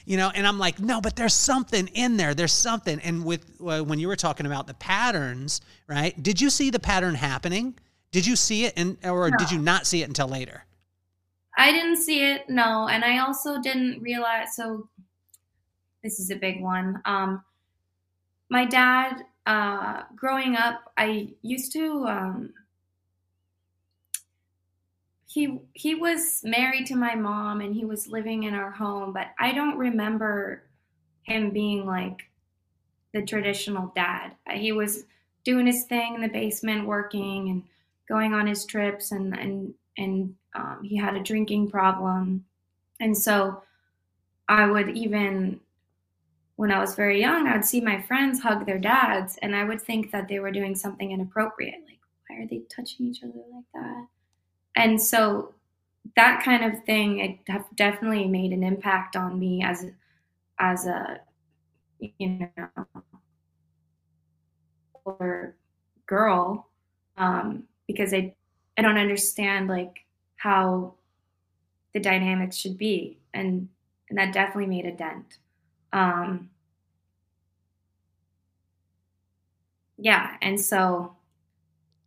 You 0.07 0.16
know, 0.16 0.30
and 0.34 0.47
I'm 0.47 0.59
like, 0.59 0.78
no, 0.78 1.01
but 1.01 1.16
there's 1.16 1.34
something 1.34 1.88
in 1.88 2.16
there. 2.16 2.32
There's 2.32 2.53
something. 2.53 3.01
And 3.01 3.24
with 3.24 3.44
uh, 3.61 3.80
when 3.80 3.99
you 3.99 4.09
were 4.09 4.16
talking 4.16 4.47
about 4.47 4.66
the 4.66 4.74
patterns, 4.74 5.61
right? 5.86 6.20
Did 6.22 6.40
you 6.40 6.49
see 6.49 6.70
the 6.70 6.78
pattern 6.78 7.14
happening? 7.14 7.74
Did 8.12 8.26
you 8.26 8.36
see 8.36 8.64
it, 8.64 8.72
and 8.76 8.97
or 9.05 9.30
no. 9.30 9.36
did 9.36 9.51
you 9.51 9.59
not 9.59 9.86
see 9.86 10.03
it 10.03 10.09
until 10.09 10.28
later? 10.28 10.64
I 11.59 11.72
didn't 11.72 11.97
see 11.97 12.24
it, 12.24 12.49
no, 12.49 12.88
and 12.88 13.05
I 13.05 13.18
also 13.18 13.61
didn't 13.61 14.03
realize. 14.03 14.55
So, 14.55 14.88
this 16.03 16.20
is 16.20 16.30
a 16.30 16.36
big 16.36 16.62
one. 16.62 17.03
Um, 17.05 17.42
my 18.49 18.64
dad 18.64 19.22
uh, 19.47 20.03
growing 20.14 20.57
up, 20.57 20.92
I 20.97 21.28
used 21.42 21.72
to. 21.72 22.05
Um, 22.07 22.55
he 25.26 25.61
he 25.74 25.94
was 25.94 26.40
married 26.44 26.86
to 26.86 26.97
my 26.97 27.14
mom 27.14 27.61
and 27.61 27.74
he 27.74 27.84
was 27.84 28.09
living 28.09 28.44
in 28.44 28.55
our 28.55 28.70
home, 28.70 29.12
but 29.12 29.28
I 29.38 29.53
don't 29.53 29.76
remember 29.76 30.62
him 31.22 31.51
being 31.51 31.86
like 31.86 32.30
the 33.12 33.22
traditional 33.22 33.92
dad. 33.94 34.32
He 34.51 34.72
was 34.72 35.05
doing 35.44 35.66
his 35.66 35.84
thing 35.84 36.14
in 36.14 36.22
the 36.22 36.28
basement, 36.28 36.86
working 36.86 37.49
and 37.51 37.62
going 38.09 38.34
on 38.34 38.47
his 38.47 38.64
trips, 38.64 39.12
and 39.12 39.38
and 39.38 39.74
and 39.97 40.34
um, 40.55 40.80
he 40.82 40.97
had 40.97 41.16
a 41.16 41.22
drinking 41.22 41.70
problem, 41.70 42.44
and 43.01 43.16
so 43.16 43.62
I 44.49 44.70
would 44.70 44.90
even 44.97 45.61
when 46.57 46.72
I 46.72 46.78
was 46.78 46.94
very 46.94 47.20
young, 47.20 47.46
I 47.46 47.54
would 47.54 47.64
see 47.64 47.80
my 47.80 48.00
friends 48.02 48.40
hug 48.40 48.66
their 48.66 48.78
dads, 48.78 49.38
and 49.42 49.54
I 49.54 49.64
would 49.64 49.80
think 49.80 50.11
that 50.11 50.28
they 50.28 50.40
were 50.40 50.50
doing 50.50 50.74
something 50.74 51.12
inappropriate. 51.12 51.82
Like, 51.86 52.00
why 52.28 52.42
are 52.42 52.46
they 52.46 52.62
touching 52.74 53.07
each 53.07 53.22
other 53.22 53.42
like 53.52 53.64
that? 53.74 54.07
And 54.74 55.00
so 55.00 55.54
that 56.14 56.42
kind 56.42 56.64
of 56.64 56.84
thing 56.84 57.18
it 57.18 57.38
definitely 57.74 58.26
made 58.26 58.52
an 58.52 58.62
impact 58.62 59.16
on 59.16 59.38
me 59.38 59.62
as 59.64 59.86
as 60.59 60.86
a 60.86 61.20
you 61.98 62.48
know 62.57 62.86
or 65.04 65.57
girl 66.07 66.68
um, 67.16 67.64
because 67.86 68.12
I 68.14 68.34
I 68.78 68.82
don't 68.82 68.98
understand 68.98 69.68
like 69.68 70.04
how 70.36 70.94
the 71.92 72.00
dynamics 72.00 72.57
should 72.57 72.78
be 72.78 73.18
and 73.34 73.68
and 74.09 74.18
that 74.18 74.32
definitely 74.32 74.66
made 74.66 74.86
a 74.86 74.92
dent. 74.92 75.38
Um, 75.93 76.51
yeah, 79.99 80.37
and 80.43 80.61
so 80.61 81.16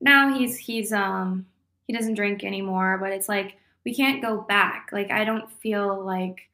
now 0.02 0.34
he's 0.38 0.58
he's 0.58 0.94
um 0.94 1.46
he 1.88 1.94
doesn't 1.94 2.16
drink 2.16 2.44
anymore, 2.44 2.98
but 3.02 3.12
it's 3.12 3.30
like 3.30 3.58
we 3.86 3.96
can't 3.96 4.22
go 4.22 4.42
back. 4.42 4.90
Like 4.92 5.12
I 5.12 5.26
don't 5.26 5.52
feel 5.52 6.04
like 6.04 6.50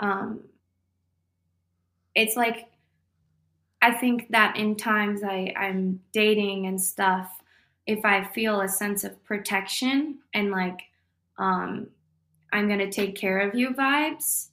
um 0.00 0.42
it's 2.14 2.36
like 2.36 2.68
I 3.82 3.92
think 3.92 4.30
that 4.30 4.56
in 4.56 4.76
times 4.76 5.22
I, 5.22 5.52
I'm 5.56 6.00
dating 6.12 6.66
and 6.66 6.80
stuff, 6.80 7.40
if 7.86 8.04
I 8.04 8.24
feel 8.24 8.60
a 8.60 8.68
sense 8.68 9.04
of 9.04 9.22
protection 9.24 10.18
and 10.34 10.50
like 10.50 10.80
um 11.38 11.88
I'm 12.52 12.68
gonna 12.68 12.90
take 12.90 13.16
care 13.16 13.40
of 13.40 13.54
you 13.54 13.70
vibes, 13.70 14.48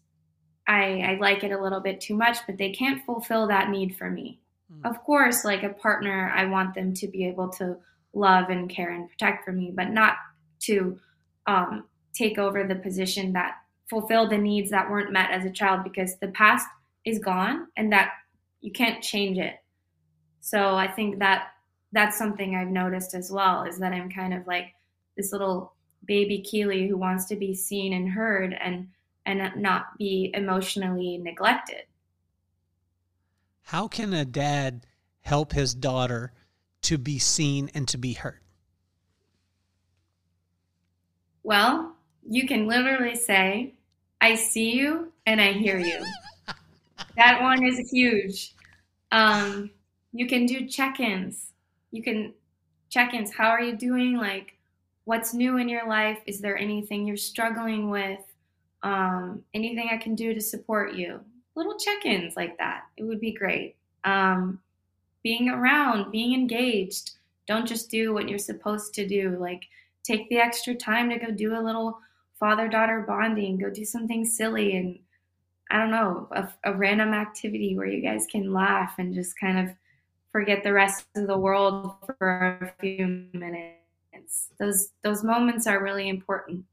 I, 0.68 1.01
I 1.01 1.18
like 1.20 1.43
it 1.43 1.51
a 1.51 1.61
little 1.61 1.82
bit 1.82 1.99
too 1.99 2.16
much, 2.16 2.38
but 2.45 2.57
they 2.57 2.72
can't 2.72 3.05
fulfill 3.05 3.47
that 3.47 3.70
need 3.70 3.95
for 3.97 4.09
me. 4.09 4.39
Mm. 4.72 4.89
Of 4.89 5.03
course, 5.03 5.43
like 5.43 5.64
a 5.64 5.70
partner, 5.70 6.32
I 6.34 6.45
want 6.45 6.74
them 6.74 6.93
to 6.95 7.07
be 7.07 7.28
able 7.28 7.49
to 7.49 7.78
love 8.14 8.49
and 8.49 8.70
care 8.70 8.91
and 8.91 9.09
protect 9.09 9.43
for 9.43 9.51
me, 9.51 9.72
but 9.76 9.89
not 9.89 10.16
to 10.61 10.99
um, 11.47 11.86
take 12.14 12.38
over 12.38 12.66
the 12.66 12.76
position 12.76 13.34
that 13.34 13.55
fulfill 13.89 14.30
the 14.30 14.38
needs 14.38 14.72
that 14.72 14.89
weren't 14.89 15.11
met 15.11 15.32
as 15.32 15.45
a 15.45 15.51
child 15.51 15.84
because 15.84 16.18
the 16.20 16.30
past 16.30 16.66
is 17.05 17.20
gone 17.20 17.68
and 17.76 17.91
that 17.91 18.11
you 18.61 18.72
can't 18.72 19.03
change 19.03 19.38
it. 19.38 19.55
So 20.41 20.76
I 20.76 20.88
think 20.88 21.20
that 21.20 21.49
that's 21.91 22.18
something 22.18 22.55
I've 22.55 22.70
noticed 22.70 23.14
as 23.14 23.32
well 23.32 23.64
is 23.64 23.80
that 23.80 23.93
I'm 23.93 24.09
kind 24.09 24.34
of 24.34 24.47
like 24.47 24.74
this 25.16 25.32
little 25.32 25.74
baby 26.05 26.41
Keely 26.41 26.88
who 26.88 26.97
wants 26.97 27.26
to 27.26 27.36
be 27.36 27.53
seen 27.53 27.93
and 27.93 28.09
heard 28.09 28.53
and 28.59 28.88
and 29.26 29.52
not 29.56 29.98
be 29.98 30.32
emotionally 30.34 31.18
neglected. 31.18 31.84
How 33.64 33.88
can 33.88 34.14
a 34.14 34.26
dad 34.26 34.86
help 35.22 35.54
his 35.54 35.74
daughter 35.74 36.34
to 36.84 36.98
be 36.98 37.18
seen 37.18 37.70
and 37.74 37.88
to 37.88 37.98
be 37.98 38.14
heard? 38.14 38.40
Well, 41.44 41.96
you 42.28 42.48
can 42.48 42.68
literally 42.68 43.16
say, 43.16 43.74
I 44.22 44.36
see 44.36 44.72
you 44.72 45.12
and 45.26 45.42
I 45.42 45.54
hear 45.54 45.78
you. 45.78 46.04
that 47.18 47.42
one 47.42 47.66
is 47.66 47.90
huge. 47.92 48.54
Um, 49.12 49.72
you 50.12 50.28
can 50.28 50.46
do 50.46 50.68
check 50.68 51.00
ins. 51.00 51.52
You 51.92 52.04
can 52.04 52.34
check 52.90 53.14
ins. 53.14 53.34
How 53.34 53.50
are 53.50 53.62
you 53.62 53.76
doing? 53.76 54.18
Like, 54.18 54.58
what's 55.06 55.34
new 55.34 55.58
in 55.58 55.68
your 55.68 55.88
life? 55.88 56.20
Is 56.26 56.40
there 56.40 56.58
anything 56.58 57.06
you're 57.06 57.18
struggling 57.18 57.90
with? 57.90 58.20
Um, 58.84 59.44
anything 59.54 59.90
I 59.92 59.98
can 59.98 60.16
do 60.16 60.34
to 60.34 60.42
support 60.42 60.94
you. 60.94 61.20
Little 61.56 61.78
check 61.78 62.06
ins 62.06 62.36
like 62.36 62.58
that. 62.58 62.84
It 62.98 63.04
would 63.04 63.20
be 63.20 63.32
great. 63.32 63.76
Um, 64.04 64.60
being 65.24 65.50
around, 65.50 66.12
being 66.12 66.34
engaged. 66.34 67.12
Don't 67.48 67.68
just 67.68 67.90
do 67.90 68.14
what 68.14 68.30
you're 68.30 68.40
supposed 68.40 68.94
to 68.96 69.08
do. 69.08 69.38
Like, 69.40 69.64
take 70.04 70.30
the 70.30 70.38
extra 70.38 70.76
time 70.76 71.10
to 71.10 71.18
go 71.18 71.32
do 71.32 71.58
a 71.58 71.62
little 71.62 72.00
father 72.40 72.68
daughter 72.68 73.04
bonding, 73.08 73.58
go 73.58 73.70
do 73.70 73.86
something 73.86 74.26
silly 74.26 74.76
and 74.76 75.00
I 75.72 75.80
don't 75.80 75.92
know, 75.92 76.28
a, 76.32 76.50
a, 76.66 76.74
random 76.74 77.14
activity 77.14 77.76
where 77.76 77.88
you 77.88 78.02
guys 78.02 78.28
can 78.30 78.54
laugh 78.54 78.96
and 79.00 79.14
just 79.14 79.40
kind 79.40 79.58
of 79.58 79.76
forget 80.32 80.62
the 80.62 80.74
rest 80.74 81.06
of 81.16 81.26
the 81.26 81.38
world 81.38 81.96
for 82.18 82.60
a 82.62 82.82
few 82.82 83.28
minutes. 83.34 84.50
Those 84.60 84.90
those 85.04 85.24
moments 85.24 85.66
are 85.66 85.82
really 85.82 86.10
important. 86.10 86.66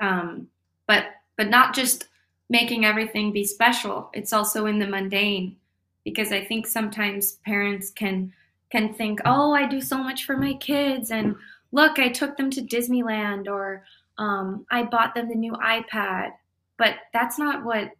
Um, 0.00 0.48
but 0.86 1.06
but 1.36 1.48
not 1.48 1.74
just 1.74 2.08
making 2.48 2.84
everything 2.84 3.32
be 3.32 3.44
special. 3.44 4.10
It's 4.12 4.32
also 4.32 4.66
in 4.66 4.78
the 4.78 4.86
mundane 4.86 5.56
because 6.04 6.32
I 6.32 6.44
think 6.44 6.66
sometimes 6.66 7.32
parents 7.44 7.90
can 7.90 8.32
can 8.70 8.94
think, 8.94 9.20
"Oh, 9.24 9.52
I 9.52 9.66
do 9.66 9.80
so 9.80 9.98
much 9.98 10.24
for 10.24 10.36
my 10.36 10.54
kids 10.54 11.10
and 11.10 11.36
look, 11.72 11.98
I 11.98 12.08
took 12.08 12.36
them 12.36 12.50
to 12.50 12.62
Disneyland 12.62 13.48
or 13.48 13.84
um, 14.18 14.66
I 14.70 14.84
bought 14.84 15.14
them 15.14 15.28
the 15.28 15.34
new 15.34 15.52
iPad." 15.52 16.32
But 16.78 16.94
that's 17.12 17.38
not 17.38 17.64
what 17.64 17.90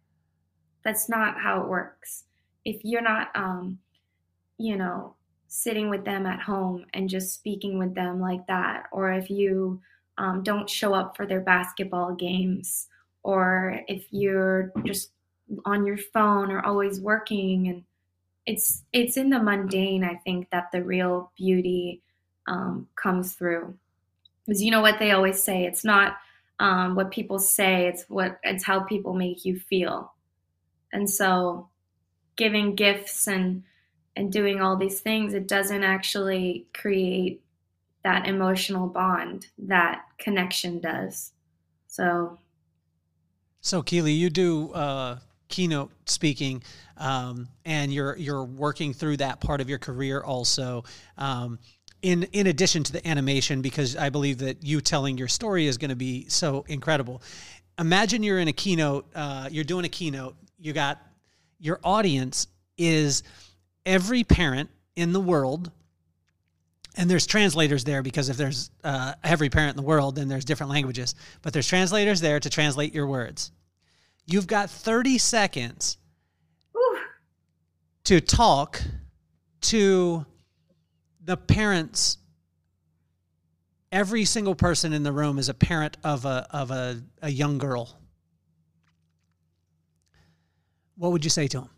that's 0.83 1.09
not 1.09 1.39
how 1.39 1.61
it 1.61 1.67
works. 1.67 2.23
If 2.65 2.81
you're 2.83 3.01
not 3.01 3.29
um, 3.35 3.79
you 4.57 4.75
know, 4.77 5.15
sitting 5.47 5.89
with 5.89 6.03
them 6.03 6.25
at 6.25 6.39
home 6.41 6.85
and 6.93 7.09
just 7.09 7.33
speaking 7.33 7.77
with 7.77 7.95
them 7.95 8.19
like 8.19 8.45
that, 8.47 8.85
or 8.91 9.11
if 9.11 9.29
you 9.29 9.81
um, 10.17 10.43
don't 10.43 10.69
show 10.69 10.93
up 10.93 11.15
for 11.15 11.25
their 11.25 11.41
basketball 11.41 12.15
games, 12.15 12.87
or 13.27 13.81
if 13.87 14.05
you're 14.11 14.71
just 14.85 15.11
on 15.65 15.85
your 15.85 15.97
phone 15.97 16.51
or 16.51 16.65
always 16.65 16.99
working 16.99 17.67
and 17.67 17.83
it's 18.45 18.83
it's 18.93 19.17
in 19.17 19.29
the 19.29 19.39
mundane 19.39 20.03
i 20.03 20.15
think 20.25 20.49
that 20.49 20.71
the 20.71 20.83
real 20.83 21.31
beauty 21.37 22.01
um, 22.47 22.87
comes 22.95 23.33
through. 23.33 23.75
Because 24.45 24.63
you 24.63 24.71
know 24.71 24.81
what 24.81 24.99
they 24.99 25.11
always 25.11 25.43
say 25.43 25.65
it's 25.65 25.83
not 25.83 26.17
um, 26.59 26.95
what 26.95 27.11
people 27.11 27.37
say 27.37 27.87
it's 27.87 28.05
what 28.07 28.39
it's 28.43 28.63
how 28.63 28.79
people 28.79 29.13
make 29.13 29.43
you 29.45 29.59
feel. 29.59 30.13
And 30.93 31.09
so 31.09 31.67
giving 32.37 32.75
gifts 32.75 33.27
and 33.27 33.63
and 34.15 34.31
doing 34.31 34.61
all 34.61 34.77
these 34.77 35.01
things 35.01 35.33
it 35.33 35.47
doesn't 35.47 35.83
actually 35.83 36.65
create 36.73 37.41
that 38.03 38.25
emotional 38.25 38.87
bond 38.87 39.47
that 39.57 40.03
connection 40.17 40.79
does. 40.79 41.33
So 41.87 42.39
so 43.67 43.81
Keely, 43.81 44.13
you 44.13 44.29
do 44.29 44.71
uh, 44.71 45.17
keynote 45.49 45.91
speaking, 46.05 46.63
um, 46.95 47.49
and 47.65 47.93
you're 47.93 48.15
you're 48.15 48.45
working 48.45 48.93
through 48.93 49.17
that 49.17 49.41
part 49.41 49.59
of 49.59 49.67
your 49.67 49.77
career 49.77 50.21
also. 50.21 50.85
Um, 51.17 51.59
in 52.01 52.23
in 52.31 52.47
addition 52.47 52.83
to 52.83 52.93
the 52.93 53.05
animation, 53.05 53.61
because 53.61 53.97
I 53.97 54.09
believe 54.09 54.37
that 54.37 54.63
you 54.63 54.79
telling 54.79 55.17
your 55.17 55.27
story 55.27 55.67
is 55.67 55.77
going 55.77 55.89
to 55.89 55.97
be 55.97 56.29
so 56.29 56.63
incredible. 56.69 57.21
Imagine 57.77 58.23
you're 58.23 58.39
in 58.39 58.47
a 58.47 58.53
keynote, 58.53 59.05
uh, 59.13 59.49
you're 59.51 59.65
doing 59.65 59.83
a 59.83 59.89
keynote. 59.89 60.35
You 60.57 60.71
got 60.71 61.01
your 61.59 61.79
audience 61.83 62.47
is 62.77 63.23
every 63.85 64.23
parent 64.23 64.69
in 64.95 65.11
the 65.11 65.19
world 65.19 65.71
and 66.97 67.09
there's 67.09 67.27
translators 67.27 67.83
there 67.83 68.01
because 68.01 68.29
if 68.29 68.37
there's 68.37 68.71
uh, 68.83 69.13
every 69.23 69.49
parent 69.49 69.71
in 69.71 69.77
the 69.77 69.87
world, 69.87 70.15
then 70.15 70.27
there's 70.27 70.45
different 70.45 70.71
languages. 70.71 71.13
But 71.43 71.53
there's 71.53 71.67
translators 71.67 72.21
there 72.21 72.39
to 72.39 72.49
translate 72.49 72.93
your 72.93 73.07
words. 73.07 73.51
You've 74.27 74.47
got 74.47 74.69
30 74.69 75.17
seconds 75.17 75.97
Ooh. 76.75 76.99
to 78.03 78.21
talk 78.21 78.81
to 79.61 80.25
the 81.23 81.37
parents 81.37 82.17
every 83.91 84.25
single 84.25 84.53
person 84.53 84.93
in 84.93 85.03
the 85.03 85.11
room 85.11 85.39
is 85.39 85.49
a 85.49 85.53
parent 85.53 85.97
of 86.03 86.25
a 86.25 86.45
of 86.51 86.71
a, 86.71 87.01
a 87.21 87.29
young 87.29 87.57
girl 87.57 87.97
what 90.95 91.11
would 91.11 91.23
you 91.23 91.29
say 91.29 91.47
to 91.47 91.61
them 91.61 91.69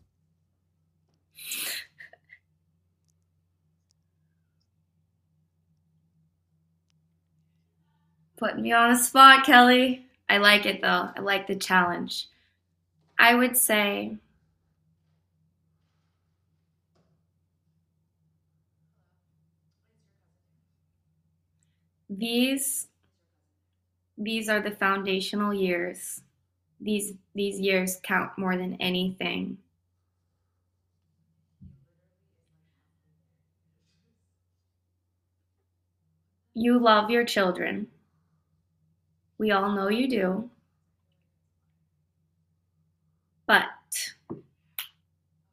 Putting 8.39 8.62
me 8.62 8.72
on 8.72 8.93
the 8.93 8.97
spot, 8.97 9.45
Kelly. 9.45 10.06
I 10.30 10.38
like 10.38 10.66
it 10.66 10.82
though. 10.82 11.10
I 11.14 11.20
like 11.20 11.47
the 11.47 11.58
challenge. 11.58 12.28
I 13.20 13.36
would 13.36 13.56
say 13.56 14.18
these 22.10 22.88
these 24.18 24.50
are 24.50 24.62
the 24.62 24.72
foundational 24.72 25.54
years. 25.54 26.22
These 26.82 27.14
these 27.36 27.60
years 27.60 28.00
count 28.04 28.38
more 28.38 28.58
than 28.58 28.76
anything. 28.76 29.58
You 36.54 36.78
love 36.78 37.10
your 37.10 37.26
children. 37.26 37.88
We 39.40 39.50
all 39.50 39.72
know 39.72 39.88
you 39.90 40.08
do. 40.08 40.52
But 43.46 43.66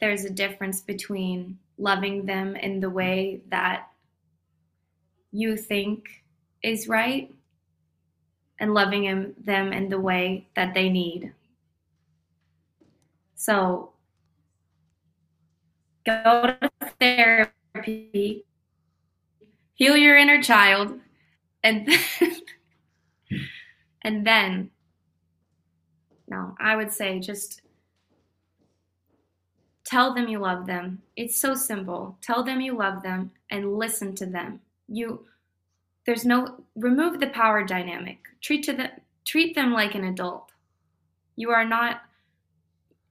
there's 0.06 0.24
a 0.24 0.30
difference 0.30 0.80
between 0.80 1.58
loving 1.78 2.26
them 2.26 2.54
in 2.54 2.78
the 2.78 2.88
way 2.88 3.40
that 3.48 3.88
you 5.32 5.56
think 5.56 6.22
is 6.62 6.86
right 6.86 7.34
and 8.60 8.72
loving 8.72 9.34
them 9.44 9.72
in 9.72 9.88
the 9.88 9.98
way 9.98 10.46
that 10.54 10.74
they 10.74 10.88
need. 10.88 11.32
So 13.34 13.90
go 16.06 16.54
to 16.62 16.70
therapy, 17.00 18.44
heal 19.74 19.96
your 19.96 20.16
inner 20.16 20.40
child, 20.40 21.00
and 21.64 21.88
and 24.02 24.24
then 24.24 24.70
no, 26.28 26.54
I 26.60 26.76
would 26.76 26.92
say 26.92 27.18
just 27.18 27.62
tell 29.86 30.12
them 30.12 30.28
you 30.28 30.38
love 30.40 30.66
them. 30.66 31.00
It's 31.16 31.40
so 31.40 31.54
simple. 31.54 32.18
Tell 32.20 32.42
them 32.42 32.60
you 32.60 32.76
love 32.76 33.02
them 33.02 33.30
and 33.50 33.78
listen 33.78 34.14
to 34.16 34.26
them. 34.26 34.60
You 34.88 35.24
there's 36.04 36.24
no 36.24 36.62
remove 36.76 37.18
the 37.18 37.28
power 37.28 37.64
dynamic. 37.64 38.18
Treat 38.40 38.64
to 38.64 38.72
the 38.72 38.90
treat 39.24 39.54
them 39.54 39.72
like 39.72 39.94
an 39.94 40.04
adult. 40.04 40.52
You 41.36 41.50
are 41.50 41.64
not 41.64 42.02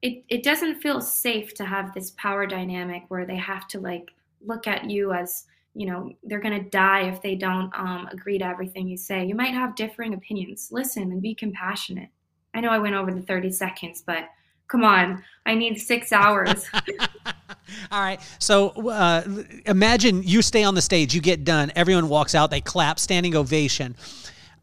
it 0.02 0.24
it 0.28 0.42
doesn't 0.42 0.80
feel 0.80 1.00
safe 1.00 1.54
to 1.54 1.64
have 1.64 1.92
this 1.92 2.12
power 2.12 2.46
dynamic 2.46 3.04
where 3.08 3.26
they 3.26 3.36
have 3.36 3.66
to 3.68 3.80
like 3.80 4.10
look 4.44 4.66
at 4.66 4.88
you 4.90 5.12
as 5.12 5.46
you 5.74 5.86
know 5.86 6.12
they're 6.24 6.40
going 6.40 6.62
to 6.62 6.70
die 6.70 7.02
if 7.02 7.20
they 7.22 7.34
don't 7.34 7.70
um, 7.78 8.08
agree 8.12 8.38
to 8.38 8.44
everything 8.44 8.88
you 8.88 8.96
say 8.96 9.24
you 9.24 9.34
might 9.34 9.54
have 9.54 9.74
differing 9.74 10.14
opinions 10.14 10.68
listen 10.70 11.10
and 11.12 11.22
be 11.22 11.34
compassionate 11.34 12.08
i 12.54 12.60
know 12.60 12.70
i 12.70 12.78
went 12.78 12.94
over 12.94 13.12
the 13.12 13.22
30 13.22 13.50
seconds 13.50 14.02
but 14.06 14.28
come 14.68 14.84
on. 14.84 15.22
I 15.44 15.54
need 15.54 15.78
six 15.78 16.12
hours. 16.12 16.66
All 17.90 18.00
right. 18.00 18.20
So 18.38 18.70
uh, 18.70 19.22
imagine 19.64 20.22
you 20.22 20.42
stay 20.42 20.64
on 20.64 20.74
the 20.74 20.82
stage 20.82 21.14
you 21.14 21.20
get 21.20 21.44
done 21.44 21.72
everyone 21.76 22.08
walks 22.08 22.34
out 22.34 22.50
they 22.50 22.60
clap 22.60 22.98
standing 22.98 23.36
ovation. 23.36 23.96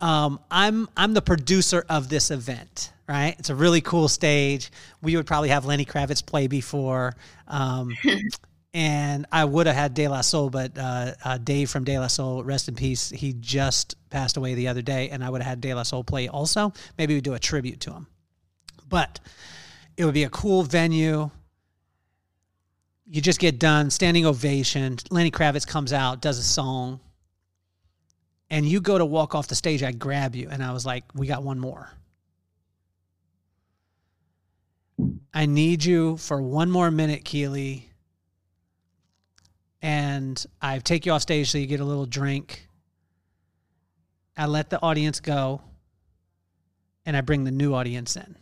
Um, 0.02 0.42
i'm 0.52 0.90
i'm 0.98 1.14
the 1.14 1.22
producer 1.22 1.86
of 1.88 2.10
this 2.10 2.30
event 2.30 2.94
right? 3.08 3.36
It's 3.40 3.50
a 3.50 3.56
really 3.56 3.82
cool 3.82 4.08
stage. 4.08 4.72
We 5.02 5.16
would 5.16 5.28
probably 5.28 5.50
have 5.50 5.66
lenny 5.66 5.86
kravitz 5.86 6.26
play 6.26 6.48
before. 6.48 7.16
Um, 7.48 7.96
and 8.74 9.26
I 9.32 9.46
would 9.46 9.68
have 9.68 9.76
had 9.76 9.94
De 9.94 10.08
La 10.08 10.22
Soul, 10.22 10.50
but 10.50 10.78
uh, 10.78 11.14
uh, 11.24 11.38
Dave 11.38 11.70
from 11.70 11.84
De 11.84 11.98
La 12.00 12.08
Soul, 12.08 12.44
rest 12.44 12.68
in 12.68 12.76
peace, 12.76 13.10
he 13.10 13.34
just 13.34 13.96
passed 14.10 14.38
away 14.38 14.54
the 14.54 14.68
other 14.68 14.82
day, 14.82 15.10
and 15.10 15.24
I 15.24 15.30
would 15.30 15.42
have 15.42 15.50
had 15.50 15.62
De 15.62 15.74
La 15.74 15.84
Soul 15.84 16.04
play 16.04 16.28
also. 16.28 16.74
Maybe 16.98 17.14
we 17.14 17.22
do 17.22 17.34
a 17.34 17.40
tribute 17.40 17.82
to 17.82 17.92
him. 17.92 18.08
But 18.88 19.20
it 19.98 20.06
would 20.06 20.14
be 20.14 20.24
a 20.24 20.30
cool 20.30 20.64
venue. 20.64 21.30
You 23.06 23.22
just 23.22 23.40
get 23.40 23.60
done, 23.60 23.90
standing 23.90 24.26
ovation. 24.26 24.98
Lenny 25.12 25.32
Kravitz 25.32 25.68
comes 25.68 25.94
out, 25.94 26.22
does 26.22 26.40
a 26.40 26.44
song, 26.44 27.00
and 28.50 28.66
you 28.66 28.82
go 28.82 28.98
to 28.98 29.06
walk 29.06 29.36
off 29.36 29.48
the 29.48 29.56
stage. 29.56 29.84
I 29.84 29.92
grab 29.92 30.36
you, 30.36 30.48
and 30.50 30.64
I 30.64 30.72
was 30.72 30.86
like, 30.86 31.04
"We 31.14 31.28
got 31.28 31.44
one 31.44 31.60
more." 31.60 31.92
I 35.34 35.48
need 35.48 35.84
you 35.84 36.18
for 36.18 36.42
one 36.42 36.70
more 36.70 36.92
minute, 36.92 37.26
Keely 37.26 37.90
and 39.84 40.44
I 40.62 40.80
take 40.80 41.06
you 41.06 41.12
off 41.12 41.22
stage 41.22 41.52
so 41.52 41.58
you 41.58 41.68
get 41.68 41.82
a 41.82 41.86
little 41.86 42.06
drink. 42.06 42.68
I 44.36 44.46
let 44.48 44.70
the 44.70 44.82
audience 44.82 45.20
go, 45.20 45.62
and 47.06 47.16
I 47.16 47.22
bring 47.22 47.44
the 47.44 47.52
new 47.52 47.76
audience 47.76 48.16
in. 48.16 48.36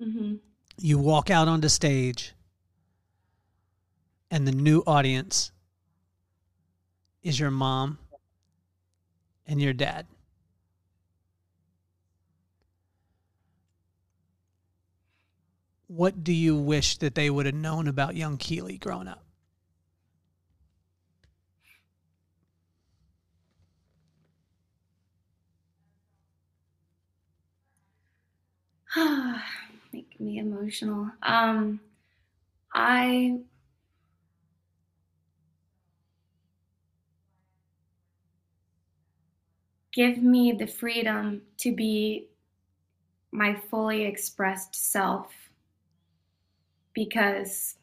Mm-hmm. 0.00 0.34
You 0.76 0.98
walk 0.98 1.30
out 1.30 1.48
onto 1.48 1.68
stage, 1.68 2.34
and 4.30 4.46
the 4.46 4.52
new 4.52 4.82
audience 4.86 5.52
is 7.22 7.38
your 7.40 7.50
mom 7.50 7.98
and 9.46 9.62
your 9.62 9.72
dad. 9.72 10.06
What 15.86 16.24
do 16.24 16.32
you 16.32 16.56
wish 16.56 16.98
that 16.98 17.14
they 17.14 17.30
would 17.30 17.46
have 17.46 17.54
known 17.54 17.86
about 17.86 18.16
young 18.16 18.36
Keely 18.36 18.78
growing 18.78 19.06
up? 19.06 19.24
Me 30.20 30.38
emotional. 30.38 31.10
Um, 31.22 31.80
I 32.74 33.38
give 39.92 40.18
me 40.18 40.52
the 40.52 40.66
freedom 40.66 41.40
to 41.56 41.74
be 41.74 42.28
my 43.30 43.54
fully 43.54 44.04
expressed 44.06 44.74
self 44.74 45.50
because 46.94 47.76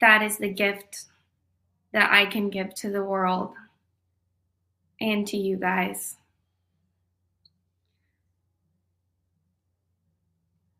that 0.00 0.22
is 0.22 0.38
the 0.38 0.48
gift 0.48 1.04
that 1.92 2.12
I 2.12 2.26
can 2.26 2.50
give 2.50 2.74
to 2.76 2.90
the 2.90 3.04
world 3.04 3.54
and 5.00 5.26
to 5.28 5.36
you 5.36 5.56
guys. 5.56 6.16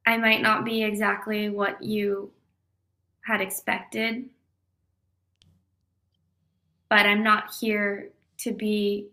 I 0.07 0.17
might 0.17 0.41
not 0.41 0.65
be 0.65 0.83
exactly 0.83 1.51
what 1.51 1.83
you 1.83 2.31
had 3.21 3.43
expected, 3.43 4.25
but 6.89 7.05
I'm 7.05 7.23
not 7.23 7.55
here 7.61 8.11
to 8.39 8.53
be 8.53 9.09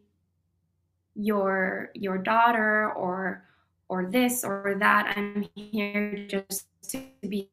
your 1.15 1.91
your 1.95 2.17
daughter 2.17 2.91
or 2.93 3.43
or 3.89 4.09
this 4.09 4.43
or 4.43 4.75
that. 4.79 5.13
I'm 5.17 5.47
here 5.55 6.25
just 6.27 6.67
to 6.89 7.03
be 7.27 7.49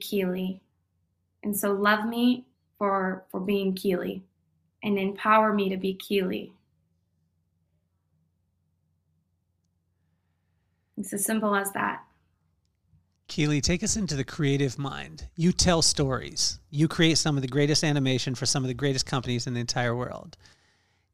Keely. 0.00 0.60
And 1.44 1.56
so 1.56 1.72
love 1.72 2.06
me 2.08 2.44
for 2.76 3.24
for 3.30 3.38
being 3.38 3.74
Keely 3.74 4.24
and 4.82 4.98
empower 4.98 5.52
me 5.52 5.68
to 5.68 5.76
be 5.76 5.94
Keely. 5.94 6.52
It's 11.04 11.12
as 11.12 11.26
simple 11.26 11.54
as 11.54 11.70
that. 11.72 12.02
Keely, 13.28 13.60
take 13.60 13.82
us 13.82 13.94
into 13.94 14.16
the 14.16 14.24
creative 14.24 14.78
mind. 14.78 15.28
You 15.36 15.52
tell 15.52 15.82
stories. 15.82 16.58
You 16.70 16.88
create 16.88 17.18
some 17.18 17.36
of 17.36 17.42
the 17.42 17.48
greatest 17.48 17.84
animation 17.84 18.34
for 18.34 18.46
some 18.46 18.64
of 18.64 18.68
the 18.68 18.74
greatest 18.74 19.04
companies 19.04 19.46
in 19.46 19.52
the 19.52 19.60
entire 19.60 19.94
world. 19.94 20.38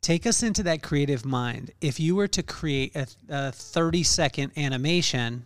Take 0.01 0.29
us 0.29 0.45
into 0.45 0.63
that 0.63 0.85
creative 0.85 1.25
mind. 1.25 1.73
If 1.81 1.99
you 1.99 2.15
were 2.15 2.29
to 2.29 2.43
create 2.45 2.95
a, 2.95 3.09
a 3.29 3.51
30 3.51 4.05
second 4.05 4.53
animation 4.57 5.43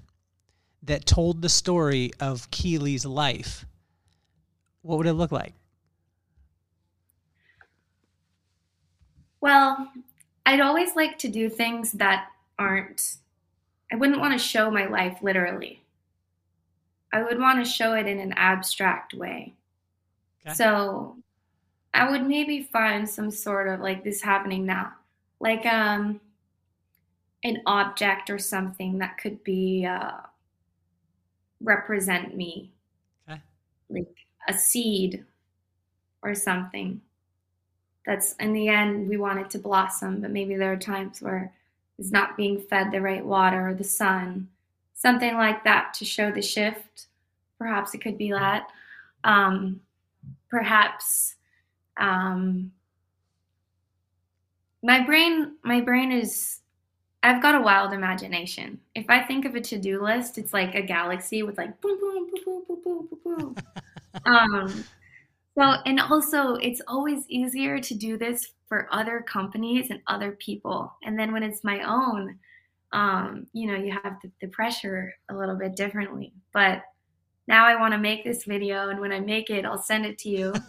that 0.83 1.07
told 1.07 1.41
the 1.41 1.49
story 1.49 2.11
of 2.21 2.51
Keely's 2.51 3.07
life, 3.07 3.65
what 4.83 4.99
would 4.99 5.07
it 5.07 5.15
look 5.15 5.33
like? 5.33 5.55
Well, 9.41 9.91
I'd 10.45 10.61
always 10.61 10.95
like 10.95 11.19
to 11.21 11.29
do 11.29 11.49
things 11.49 11.93
that 11.93 12.29
aren't 12.59 13.17
I 13.95 13.97
wouldn't 13.97 14.19
want 14.19 14.33
to 14.33 14.45
show 14.45 14.73
my 14.73 14.87
life 14.87 15.19
literally. 15.23 15.81
I 17.13 17.23
would 17.23 17.39
want 17.39 17.65
to 17.65 17.71
show 17.71 17.93
it 17.93 18.09
in 18.09 18.19
an 18.19 18.33
abstract 18.33 19.15
way. 19.15 19.55
Okay. 20.45 20.53
So 20.53 21.17
I 21.95 22.11
would 22.11 22.27
maybe 22.27 22.65
find 22.65 23.09
some 23.09 23.31
sort 23.31 23.69
of 23.69 23.79
like 23.79 24.03
this 24.03 24.21
happening 24.21 24.67
now, 24.67 24.95
like 25.39 25.65
um, 25.65 26.21
an 27.45 27.63
object 27.67 28.31
or 28.31 28.39
something 28.41 28.99
that 28.99 29.17
could 29.17 29.45
be 29.45 29.87
uh, 29.87 30.17
represent 31.61 32.37
me, 32.37 32.73
Okay. 33.31 33.41
like 33.91 34.13
a 34.49 34.55
seed 34.55 35.25
or 36.21 36.35
something. 36.35 37.01
That's 38.05 38.33
in 38.41 38.55
the 38.55 38.67
end 38.67 39.09
we 39.09 39.19
want 39.19 39.39
it 39.39 39.51
to 39.51 39.59
blossom, 39.61 40.21
but 40.21 40.33
maybe 40.33 40.57
there 40.57 40.73
are 40.73 40.77
times 40.77 41.23
where 41.23 41.53
is 41.99 42.11
not 42.11 42.37
being 42.37 42.59
fed 42.59 42.91
the 42.91 43.01
right 43.01 43.25
water 43.25 43.69
or 43.69 43.75
the 43.75 43.85
sun, 43.85 44.49
something 44.95 45.35
like 45.35 45.65
that 45.65 45.95
to 45.95 46.05
show 46.05 46.31
the 46.31 46.43
shift. 46.43 47.07
Perhaps 47.59 47.95
it 47.95 48.03
could 48.03 48.19
be 48.19 48.31
that. 48.33 48.69
Um, 49.23 49.81
perhaps 50.49 51.37
um, 51.97 52.73
my 54.83 55.01
brain, 55.05 55.57
my 55.63 55.81
brain 55.81 56.13
is. 56.13 56.61
I've 57.23 57.41
got 57.41 57.55
a 57.55 57.61
wild 57.61 57.95
imagination. 57.95 58.79
If 58.95 59.07
I 59.09 59.23
think 59.23 59.47
of 59.47 59.55
a 59.55 59.61
to-do 59.61 60.03
list, 60.03 60.37
it's 60.37 60.53
like 60.53 60.75
a 60.75 60.83
galaxy 60.83 61.43
with 61.43 61.57
like 61.57 61.81
boom, 61.81 61.99
boom, 61.99 62.31
boom, 62.31 62.43
boom, 62.45 62.65
boom, 62.69 62.83
boom, 62.85 63.09
boom, 63.25 63.39
boom. 63.39 63.57
um, 64.27 64.85
so 65.57 65.63
and 65.87 66.01
also 66.01 66.55
it's 66.57 66.81
always 66.89 67.25
easier 67.29 67.79
to 67.79 67.95
do 67.95 68.17
this 68.17 68.53
for 68.69 68.89
other 68.91 69.21
companies 69.21 69.91
and 69.91 70.01
other 70.07 70.33
people. 70.33 70.93
And 71.05 71.19
then 71.19 71.33
when 71.33 71.43
it's 71.43 71.63
my 71.63 71.83
own, 71.83 72.39
um, 72.93 73.47
you 73.53 73.67
know, 73.67 73.77
you 73.77 73.93
have 73.93 74.17
the, 74.23 74.31
the 74.41 74.49
pressure 74.49 75.15
a 75.29 75.35
little 75.35 75.57
bit 75.57 75.77
differently. 75.77 76.33
But 76.53 76.83
now 77.47 77.67
I 77.67 77.79
want 77.79 77.93
to 77.93 77.99
make 77.99 78.25
this 78.25 78.45
video, 78.45 78.89
and 78.89 79.01
when 79.01 79.13
I 79.13 79.21
make 79.21 79.51
it, 79.51 79.67
I'll 79.67 79.83
send 79.83 80.07
it 80.07 80.19
to 80.19 80.29
you. 80.29 80.55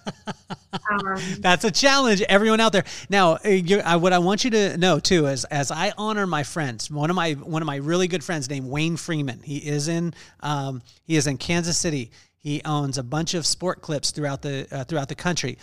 Um, 0.91 1.17
That's 1.39 1.63
a 1.63 1.71
challenge, 1.71 2.21
everyone 2.23 2.59
out 2.59 2.73
there. 2.73 2.83
Now, 3.09 3.35
uh, 3.35 3.81
I, 3.85 3.95
what 3.95 4.11
I 4.11 4.19
want 4.19 4.43
you 4.43 4.49
to 4.51 4.77
know 4.77 4.99
too 4.99 5.25
is, 5.25 5.45
as 5.45 5.71
I 5.71 5.93
honor 5.97 6.27
my 6.27 6.43
friends, 6.43 6.91
one 6.91 7.09
of 7.09 7.15
my 7.15 7.31
one 7.31 7.61
of 7.61 7.65
my 7.65 7.77
really 7.77 8.09
good 8.09 8.23
friends 8.23 8.49
named 8.49 8.67
Wayne 8.67 8.97
Freeman. 8.97 9.39
He 9.41 9.57
is 9.57 9.87
in 9.87 10.13
um, 10.41 10.81
he 11.05 11.15
is 11.15 11.27
in 11.27 11.37
Kansas 11.37 11.77
City. 11.77 12.11
He 12.45 12.61
owns 12.63 12.99
a 12.99 13.03
bunch 13.03 13.33
of 13.33 13.43
sport 13.43 13.81
clips 13.81 14.11
throughout 14.11 14.43
the 14.43 14.67
uh, 14.71 14.83
throughout 14.83 15.09
the 15.09 15.15
country. 15.15 15.57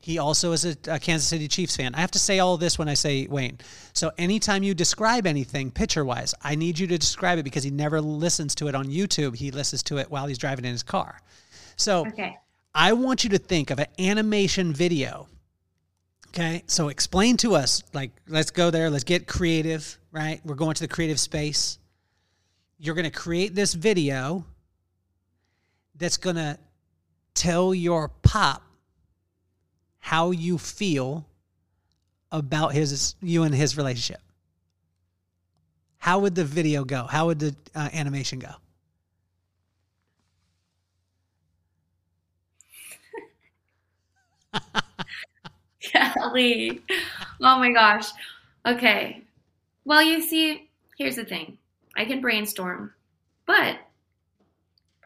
He 0.00 0.18
also 0.18 0.52
is 0.52 0.66
a, 0.66 0.76
a 0.86 0.98
Kansas 0.98 1.26
City 1.26 1.48
Chiefs 1.48 1.76
fan. 1.76 1.94
I 1.94 2.00
have 2.00 2.10
to 2.10 2.18
say 2.18 2.40
all 2.40 2.58
this 2.58 2.78
when 2.78 2.90
I 2.90 2.92
say 2.92 3.26
Wayne. 3.26 3.56
So 3.94 4.10
anytime 4.18 4.62
you 4.62 4.74
describe 4.74 5.26
anything 5.26 5.70
pitcher 5.70 6.04
wise, 6.04 6.34
I 6.42 6.54
need 6.54 6.78
you 6.78 6.86
to 6.88 6.98
describe 6.98 7.38
it 7.38 7.44
because 7.44 7.64
he 7.64 7.70
never 7.70 8.02
listens 8.02 8.54
to 8.56 8.68
it 8.68 8.74
on 8.74 8.84
YouTube. 8.84 9.34
He 9.34 9.50
listens 9.50 9.82
to 9.84 9.96
it 9.96 10.10
while 10.10 10.26
he's 10.26 10.36
driving 10.36 10.66
in 10.66 10.72
his 10.72 10.82
car. 10.82 11.22
So 11.76 12.06
okay. 12.08 12.36
I 12.74 12.92
want 12.92 13.24
you 13.24 13.30
to 13.30 13.38
think 13.38 13.70
of 13.70 13.78
an 13.78 13.86
animation 13.98 14.74
video. 14.74 15.28
Okay. 16.28 16.64
So 16.66 16.88
explain 16.90 17.38
to 17.38 17.54
us, 17.54 17.82
like, 17.94 18.10
let's 18.28 18.50
go 18.50 18.70
there. 18.70 18.90
Let's 18.90 19.04
get 19.04 19.26
creative, 19.26 19.98
right? 20.12 20.38
We're 20.44 20.54
going 20.54 20.74
to 20.74 20.82
the 20.82 20.94
creative 20.96 21.18
space. 21.18 21.78
You're 22.78 22.94
going 22.94 23.10
to 23.10 23.18
create 23.18 23.54
this 23.54 23.72
video 23.72 24.44
that's 25.98 26.16
going 26.16 26.36
to 26.36 26.58
tell 27.34 27.74
your 27.74 28.08
pop 28.08 28.62
how 29.98 30.30
you 30.30 30.58
feel 30.58 31.26
about 32.32 32.72
his 32.72 33.14
you 33.20 33.42
and 33.42 33.54
his 33.54 33.76
relationship. 33.76 34.20
How 35.98 36.18
would 36.20 36.34
the 36.34 36.44
video 36.44 36.84
go? 36.84 37.04
How 37.04 37.26
would 37.26 37.38
the 37.40 37.56
uh, 37.74 37.88
animation 37.92 38.38
go? 38.38 38.52
Kelly. 45.80 46.80
Oh 47.40 47.58
my 47.58 47.72
gosh. 47.72 48.08
Okay. 48.64 49.22
Well, 49.84 50.02
you 50.02 50.22
see, 50.22 50.68
here's 50.98 51.16
the 51.16 51.24
thing. 51.24 51.58
I 51.96 52.04
can 52.04 52.20
brainstorm, 52.20 52.92
but 53.46 53.78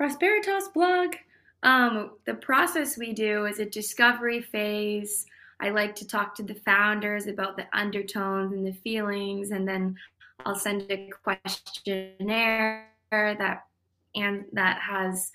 Prosperitas 0.01 0.73
blog, 0.73 1.15
um, 1.63 2.13
the 2.25 2.33
process 2.33 2.97
we 2.97 3.13
do 3.13 3.45
is 3.45 3.59
a 3.59 3.67
discovery 3.67 4.41
phase. 4.41 5.27
I 5.61 5.69
like 5.69 5.95
to 5.97 6.07
talk 6.07 6.35
to 6.37 6.43
the 6.43 6.55
founders 6.55 7.27
about 7.27 7.59
the 7.59 7.67
undertones 7.75 8.55
and 8.55 8.67
the 8.67 8.73
feelings, 8.73 9.51
and 9.51 9.69
then 9.69 9.95
I'll 10.47 10.55
send 10.55 10.87
a 10.89 11.11
questionnaire 11.23 12.89
that 13.11 13.67
and 14.15 14.47
that 14.55 14.81
has 14.81 15.33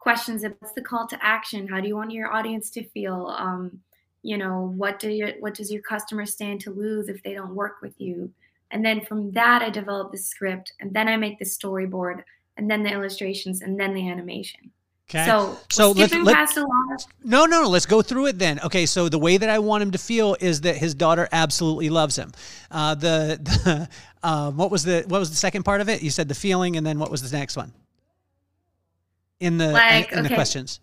questions 0.00 0.42
about 0.42 0.74
the 0.74 0.82
call 0.82 1.06
to 1.06 1.24
action. 1.24 1.68
How 1.68 1.80
do 1.80 1.86
you 1.86 1.94
want 1.94 2.10
your 2.10 2.32
audience 2.32 2.68
to 2.70 2.82
feel? 2.82 3.28
Um, 3.38 3.78
you 4.22 4.36
know, 4.36 4.74
what 4.76 4.98
do 4.98 5.08
you, 5.08 5.34
what 5.38 5.54
does 5.54 5.70
your 5.70 5.82
customer 5.82 6.26
stand 6.26 6.60
to 6.62 6.72
lose 6.72 7.08
if 7.08 7.22
they 7.22 7.34
don't 7.34 7.54
work 7.54 7.76
with 7.80 7.94
you? 8.00 8.32
And 8.72 8.84
then 8.84 9.02
from 9.02 9.30
that, 9.32 9.62
I 9.62 9.70
develop 9.70 10.10
the 10.10 10.18
script, 10.18 10.72
and 10.80 10.92
then 10.92 11.06
I 11.06 11.16
make 11.16 11.38
the 11.38 11.44
storyboard, 11.44 12.24
and 12.60 12.70
then 12.70 12.82
the 12.82 12.92
illustrations, 12.92 13.62
and 13.62 13.80
then 13.80 13.94
the 13.94 14.06
animation. 14.06 14.70
Okay. 15.08 15.24
So, 15.24 15.56
so 15.70 15.90
let's 15.90 16.12
skipping 16.12 16.24
let, 16.24 16.36
past 16.36 16.58
a 16.58 16.60
lot. 16.60 17.06
no, 17.24 17.46
no, 17.46 17.62
no. 17.62 17.68
Let's 17.68 17.86
go 17.86 18.02
through 18.02 18.26
it 18.26 18.38
then. 18.38 18.60
Okay. 18.60 18.84
So 18.84 19.08
the 19.08 19.18
way 19.18 19.38
that 19.38 19.48
I 19.48 19.58
want 19.58 19.82
him 19.82 19.90
to 19.92 19.98
feel 19.98 20.36
is 20.38 20.60
that 20.60 20.76
his 20.76 20.94
daughter 20.94 21.26
absolutely 21.32 21.88
loves 21.88 22.16
him. 22.16 22.32
Uh, 22.70 22.94
the, 22.94 23.40
the 23.42 23.88
um, 24.22 24.58
what 24.58 24.70
was 24.70 24.84
the 24.84 25.04
what 25.08 25.18
was 25.18 25.30
the 25.30 25.36
second 25.36 25.64
part 25.64 25.80
of 25.80 25.88
it? 25.88 26.02
You 26.02 26.10
said 26.10 26.28
the 26.28 26.34
feeling, 26.34 26.76
and 26.76 26.86
then 26.86 26.98
what 26.98 27.10
was 27.10 27.28
the 27.28 27.36
next 27.36 27.56
one? 27.56 27.72
In 29.40 29.56
the 29.56 29.72
Like, 29.72 30.12
in, 30.12 30.18
in 30.18 30.24
the 30.24 30.34
questions. 30.34 30.80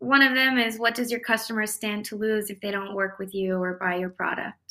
One 0.00 0.22
of 0.22 0.34
them 0.34 0.58
is 0.58 0.78
what 0.78 0.94
does 0.94 1.10
your 1.10 1.20
customer 1.20 1.66
stand 1.66 2.04
to 2.06 2.16
lose 2.16 2.50
if 2.50 2.60
they 2.60 2.70
don't 2.70 2.94
work 2.94 3.18
with 3.18 3.34
you 3.34 3.56
or 3.56 3.78
buy 3.80 3.96
your 3.96 4.10
product? 4.10 4.67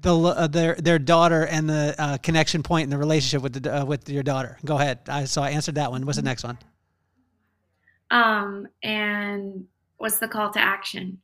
The 0.00 0.16
uh, 0.16 0.46
their 0.48 0.74
their 0.74 0.98
daughter 0.98 1.46
and 1.46 1.68
the 1.68 1.94
uh, 1.98 2.18
connection 2.18 2.62
point 2.62 2.84
in 2.84 2.90
the 2.90 2.98
relationship 2.98 3.42
with 3.42 3.62
the 3.62 3.82
uh, 3.82 3.84
with 3.84 4.08
your 4.08 4.22
daughter. 4.22 4.58
Go 4.64 4.76
ahead. 4.76 5.00
I, 5.08 5.24
so 5.24 5.42
I 5.42 5.50
answered 5.50 5.76
that 5.76 5.90
one. 5.90 6.04
What's 6.04 6.16
the 6.16 6.22
next 6.22 6.44
one? 6.44 6.58
Um, 8.10 8.68
and 8.82 9.66
what's 9.96 10.18
the 10.18 10.28
call 10.28 10.50
to 10.50 10.60
action? 10.60 11.20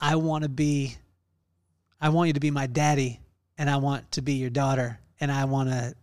I 0.00 0.16
want 0.16 0.42
to 0.42 0.48
be, 0.48 0.96
I 2.00 2.08
want 2.08 2.28
you 2.28 2.32
to 2.32 2.40
be 2.40 2.50
my 2.50 2.66
daddy, 2.66 3.20
and 3.58 3.68
I 3.68 3.76
want 3.76 4.10
to 4.12 4.22
be 4.22 4.34
your 4.34 4.50
daughter, 4.50 4.98
and 5.20 5.30
I 5.30 5.44
want 5.44 5.68
to 5.70 5.94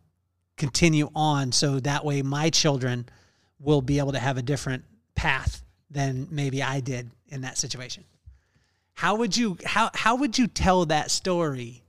continue 0.55 1.09
on 1.15 1.51
so 1.51 1.79
that 1.79 2.05
way 2.05 2.21
my 2.21 2.49
children 2.49 3.07
will 3.59 3.81
be 3.81 3.99
able 3.99 4.11
to 4.11 4.19
have 4.19 4.37
a 4.37 4.41
different 4.41 4.83
path 5.15 5.63
than 5.89 6.27
maybe 6.31 6.61
I 6.61 6.79
did 6.79 7.09
in 7.27 7.41
that 7.41 7.57
situation. 7.57 8.03
How 8.99 9.15
would 9.15 9.37
you 9.37 9.57
how 9.65 9.89
how 9.93 10.15
would 10.17 10.37
you 10.37 10.45
tell 10.47 10.85
that 10.87 11.09
story? 11.09 11.83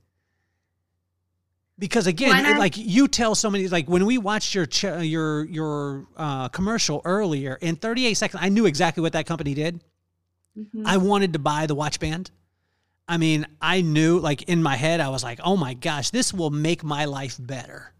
Because 1.77 2.07
again, 2.07 2.31
it- 2.45 2.57
like 2.59 2.77
you 2.77 3.09
tell 3.09 3.35
so 3.35 3.49
many 3.49 3.67
like 3.67 3.89
when 3.89 4.05
we 4.05 4.17
watched 4.17 4.55
your 4.55 4.65
ch- 4.65 4.83
your 5.15 5.43
your 5.43 6.07
uh, 6.15 6.47
commercial 6.47 7.01
earlier 7.03 7.55
in 7.59 7.75
38 7.75 8.13
seconds, 8.13 8.41
I 8.41 8.47
knew 8.47 8.65
exactly 8.65 9.01
what 9.01 9.11
that 9.11 9.25
company 9.25 9.53
did. 9.53 9.83
Mhm. 10.57 10.83
I 10.85 10.95
wanted 10.97 11.33
to 11.33 11.39
buy 11.39 11.65
the 11.65 11.75
watch 11.75 11.99
band. 11.99 12.31
I 13.09 13.17
mean, 13.17 13.45
I 13.61 13.81
knew 13.81 14.19
like 14.19 14.43
in 14.43 14.63
my 14.63 14.77
head, 14.77 15.01
I 15.01 15.09
was 15.09 15.21
like, 15.21 15.41
oh 15.43 15.57
my 15.57 15.73
gosh, 15.73 16.11
this 16.11 16.33
will 16.33 16.49
make 16.49 16.81
my 16.81 17.03
life 17.03 17.35
better. 17.37 17.93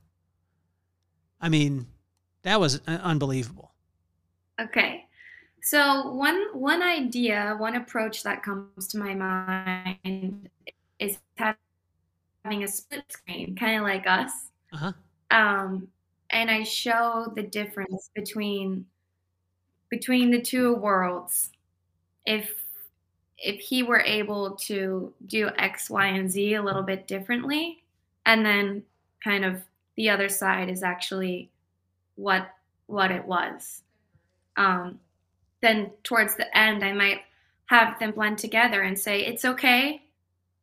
I 1.42 1.50
mean, 1.50 1.88
that 2.44 2.62
was 2.62 2.80
uh, 2.88 2.92
unbelievable. 3.04 3.74
Okay. 4.58 5.01
So 5.62 6.12
one 6.12 6.48
one 6.54 6.82
idea, 6.82 7.56
one 7.58 7.76
approach 7.76 8.24
that 8.24 8.44
comes 8.44 8.88
to 8.88 8.98
my 8.98 9.14
mind 9.14 10.50
is 11.00 11.20
having 11.36 12.64
a 12.64 12.68
split 12.68 13.06
screen, 13.10 13.56
kind 13.56 13.78
of 13.78 13.84
like 13.84 14.08
us. 14.08 14.32
Uh 14.74 14.78
huh. 14.78 14.94
Um, 15.30 15.88
and 16.32 16.50
I 16.50 16.64
show 16.64 17.32
the 17.36 17.44
difference 17.44 18.10
between 18.16 18.86
between 19.90 20.32
the 20.32 20.42
two 20.42 20.76
worlds. 20.76 21.52
If 22.26 22.56
if 23.38 23.60
he 23.60 23.84
were 23.84 24.02
able 24.02 24.52
to 24.56 25.14
do 25.28 25.50
X, 25.58 25.90
Y, 25.90 26.06
and 26.08 26.30
Z 26.30 26.56
a 26.56 26.64
little 26.64 26.84
bit 26.84 27.08
differently, 27.08 27.84
and 28.26 28.44
then 28.44 28.84
kind 29.24 29.46
of 29.46 29.62
the 29.96 30.10
other 30.10 30.30
side 30.30 30.70
is 30.70 30.82
actually 30.82 31.52
what 32.16 32.50
what 32.88 33.12
it 33.12 33.26
was. 33.26 33.84
Um, 34.58 35.00
then 35.62 35.92
towards 36.04 36.36
the 36.36 36.58
end, 36.58 36.84
I 36.84 36.94
might 36.94 37.22
have 37.68 38.00
them 38.00 38.12
blend 38.12 38.38
together 38.38 38.82
and 38.82 38.98
say, 38.98 39.26
"It's 39.26 39.46
okay, 39.46 40.04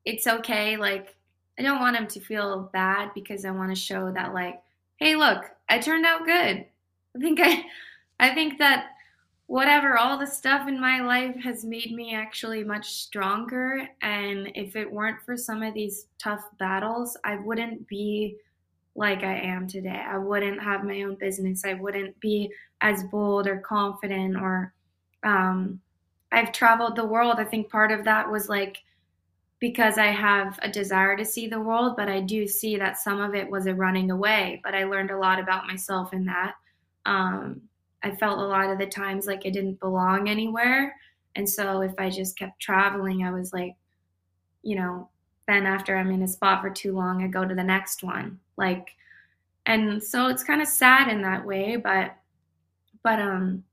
it's 0.05 0.27
okay." 0.27 0.77
Like 0.77 1.17
I 1.59 1.63
don't 1.63 1.81
want 1.81 1.97
them 1.97 2.07
to 2.09 2.21
feel 2.21 2.71
bad 2.73 3.13
because 3.15 3.45
I 3.45 3.51
want 3.51 3.71
to 3.71 3.81
show 3.81 4.13
that, 4.13 4.35
like, 4.35 4.61
hey, 4.97 5.17
look, 5.17 5.45
I 5.69 5.79
turned 5.79 6.07
out 6.07 6.25
good. 6.25 6.67
I 7.17 7.19
think 7.19 7.41
I, 7.41 7.65
I 8.21 8.35
think 8.35 8.59
that 8.59 8.91
whatever 9.47 9.97
all 9.97 10.19
the 10.19 10.27
stuff 10.27 10.69
in 10.69 10.81
my 10.81 11.01
life 11.01 11.37
has 11.37 11.65
made 11.65 11.93
me 11.93 12.15
actually 12.15 12.65
much 12.65 12.93
stronger 12.93 13.89
and 14.03 14.51
if 14.55 14.77
it 14.77 14.93
weren't 14.93 15.23
for 15.25 15.39
some 15.39 15.63
of 15.63 15.73
these 15.73 16.07
tough 16.19 16.45
battles 16.59 17.17
i 17.25 17.37
wouldn't 17.37 17.89
be 17.89 18.37
like 18.99 19.23
I 19.23 19.39
am 19.39 19.69
today. 19.69 20.03
I 20.07 20.19
wouldn't 20.19 20.61
have 20.61 20.85
my 20.85 21.03
own 21.03 21.15
business. 21.15 21.65
I 21.65 21.75
wouldn't 21.75 22.19
be 22.19 22.53
as 22.81 23.05
bold 23.05 23.47
or 23.47 23.59
confident 23.59 24.37
or 24.37 24.75
um, 25.25 25.81
I've 26.33 26.53
traveled 26.53 26.97
the 26.97 27.05
world. 27.05 27.37
I 27.39 27.45
think 27.45 27.71
part 27.71 27.91
of 27.93 28.05
that 28.05 28.31
was 28.31 28.49
like 28.49 28.79
because 29.61 29.99
I 29.99 30.07
have 30.07 30.59
a 30.63 30.71
desire 30.71 31.17
to 31.17 31.25
see 31.25 31.49
the 31.49 31.61
world, 31.61 31.97
but 31.97 32.09
I 32.09 32.21
do 32.21 32.47
see 32.47 32.77
that 32.77 32.99
some 32.99 33.21
of 33.21 33.35
it 33.35 33.51
was 33.51 33.67
a 33.67 33.75
running 33.75 34.11
away. 34.11 34.61
But 34.63 34.75
I 34.75 34.85
learned 34.85 35.11
a 35.11 35.19
lot 35.19 35.41
about 35.41 35.67
myself 35.67 36.13
in 36.13 36.25
that. 36.27 36.55
Um, 37.07 37.63
I 38.03 38.13
felt 38.13 38.39
a 38.39 38.47
lot 38.47 38.71
of 38.71 38.79
the 38.79 38.87
times 38.87 39.27
like 39.27 39.43
I 39.45 39.51
didn't 39.51 39.81
belong 39.81 40.29
anywhere. 40.29 40.95
And 41.35 41.49
so 41.49 41.81
if 41.81 41.93
I 41.99 42.11
just 42.11 42.39
kept 42.39 42.61
traveling, 42.61 43.25
I 43.25 43.33
was 43.33 43.53
like, 43.53 43.75
you 44.63 44.77
know, 44.77 45.09
then 45.49 45.67
after 45.67 45.97
I'm 45.97 46.11
in 46.11 46.23
a 46.23 46.29
spot 46.29 46.63
for 46.63 46.71
too 46.71 46.95
long, 46.95 47.23
I 47.23 47.27
go 47.27 47.45
to 47.45 47.55
the 47.55 47.65
next 47.65 48.03
one. 48.05 48.39
Like, 48.57 48.95
and 49.67 50.03
so 50.03 50.29
it's 50.29 50.45
kind 50.45 50.63
of 50.63 50.69
sad 50.69 51.09
in 51.09 51.23
that 51.23 51.45
way, 51.45 51.77
but, 51.77 52.17
but, 53.03 53.19
um, 53.19 53.65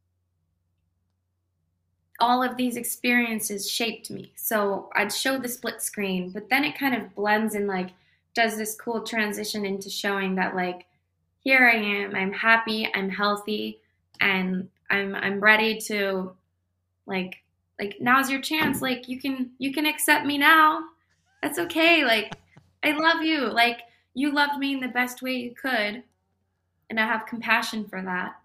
all 2.20 2.42
of 2.42 2.58
these 2.58 2.78
experiences 2.78 3.70
shaped 3.70 4.10
me. 4.10 4.32
So 4.36 4.90
I'd 4.96 5.12
show 5.12 5.38
the 5.38 5.50
split 5.50 5.82
screen, 5.82 6.30
but 6.30 6.50
then 6.50 6.64
it 6.64 6.78
kind 6.78 6.96
of 6.96 7.14
blends 7.16 7.56
and 7.56 7.68
like 7.68 7.90
does 8.34 8.58
this 8.58 8.76
cool 8.76 9.04
transition 9.04 9.66
into 9.66 9.90
showing 9.90 10.36
that 10.36 10.56
like 10.56 10.86
here 11.44 11.70
I 11.70 11.76
am, 11.76 12.16
I'm 12.16 12.34
happy, 12.34 12.90
I'm 12.94 13.10
healthy, 13.10 13.80
and 14.20 14.70
I'm 14.90 15.16
I'm 15.16 15.40
ready 15.40 15.80
to 15.82 16.34
like 17.06 17.42
like 17.80 17.98
now's 18.00 18.30
your 18.30 18.42
chance. 18.42 18.82
Like 18.82 19.08
you 19.08 19.20
can 19.20 19.52
you 19.58 19.74
can 19.74 19.86
accept 19.86 20.26
me 20.26 20.38
now. 20.38 20.84
That's 21.42 21.60
okay. 21.60 22.04
Like 22.04 22.34
I 22.84 22.92
love 22.92 23.24
you. 23.24 23.48
Like 23.48 23.82
you 24.14 24.32
loved 24.32 24.58
me 24.58 24.74
in 24.74 24.80
the 24.80 24.88
best 24.88 25.22
way 25.22 25.34
you 25.34 25.54
could. 25.54 26.04
And 26.90 27.00
I 27.00 27.06
have 27.06 27.26
compassion 27.26 27.86
for 27.86 28.02
that. 28.02 28.40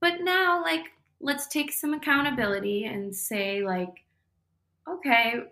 But 0.00 0.20
now 0.20 0.62
like 0.62 0.92
let's 1.20 1.46
take 1.46 1.72
some 1.72 1.94
accountability 1.94 2.84
and 2.84 3.14
say 3.14 3.62
like 3.62 4.04
okay 4.88 5.42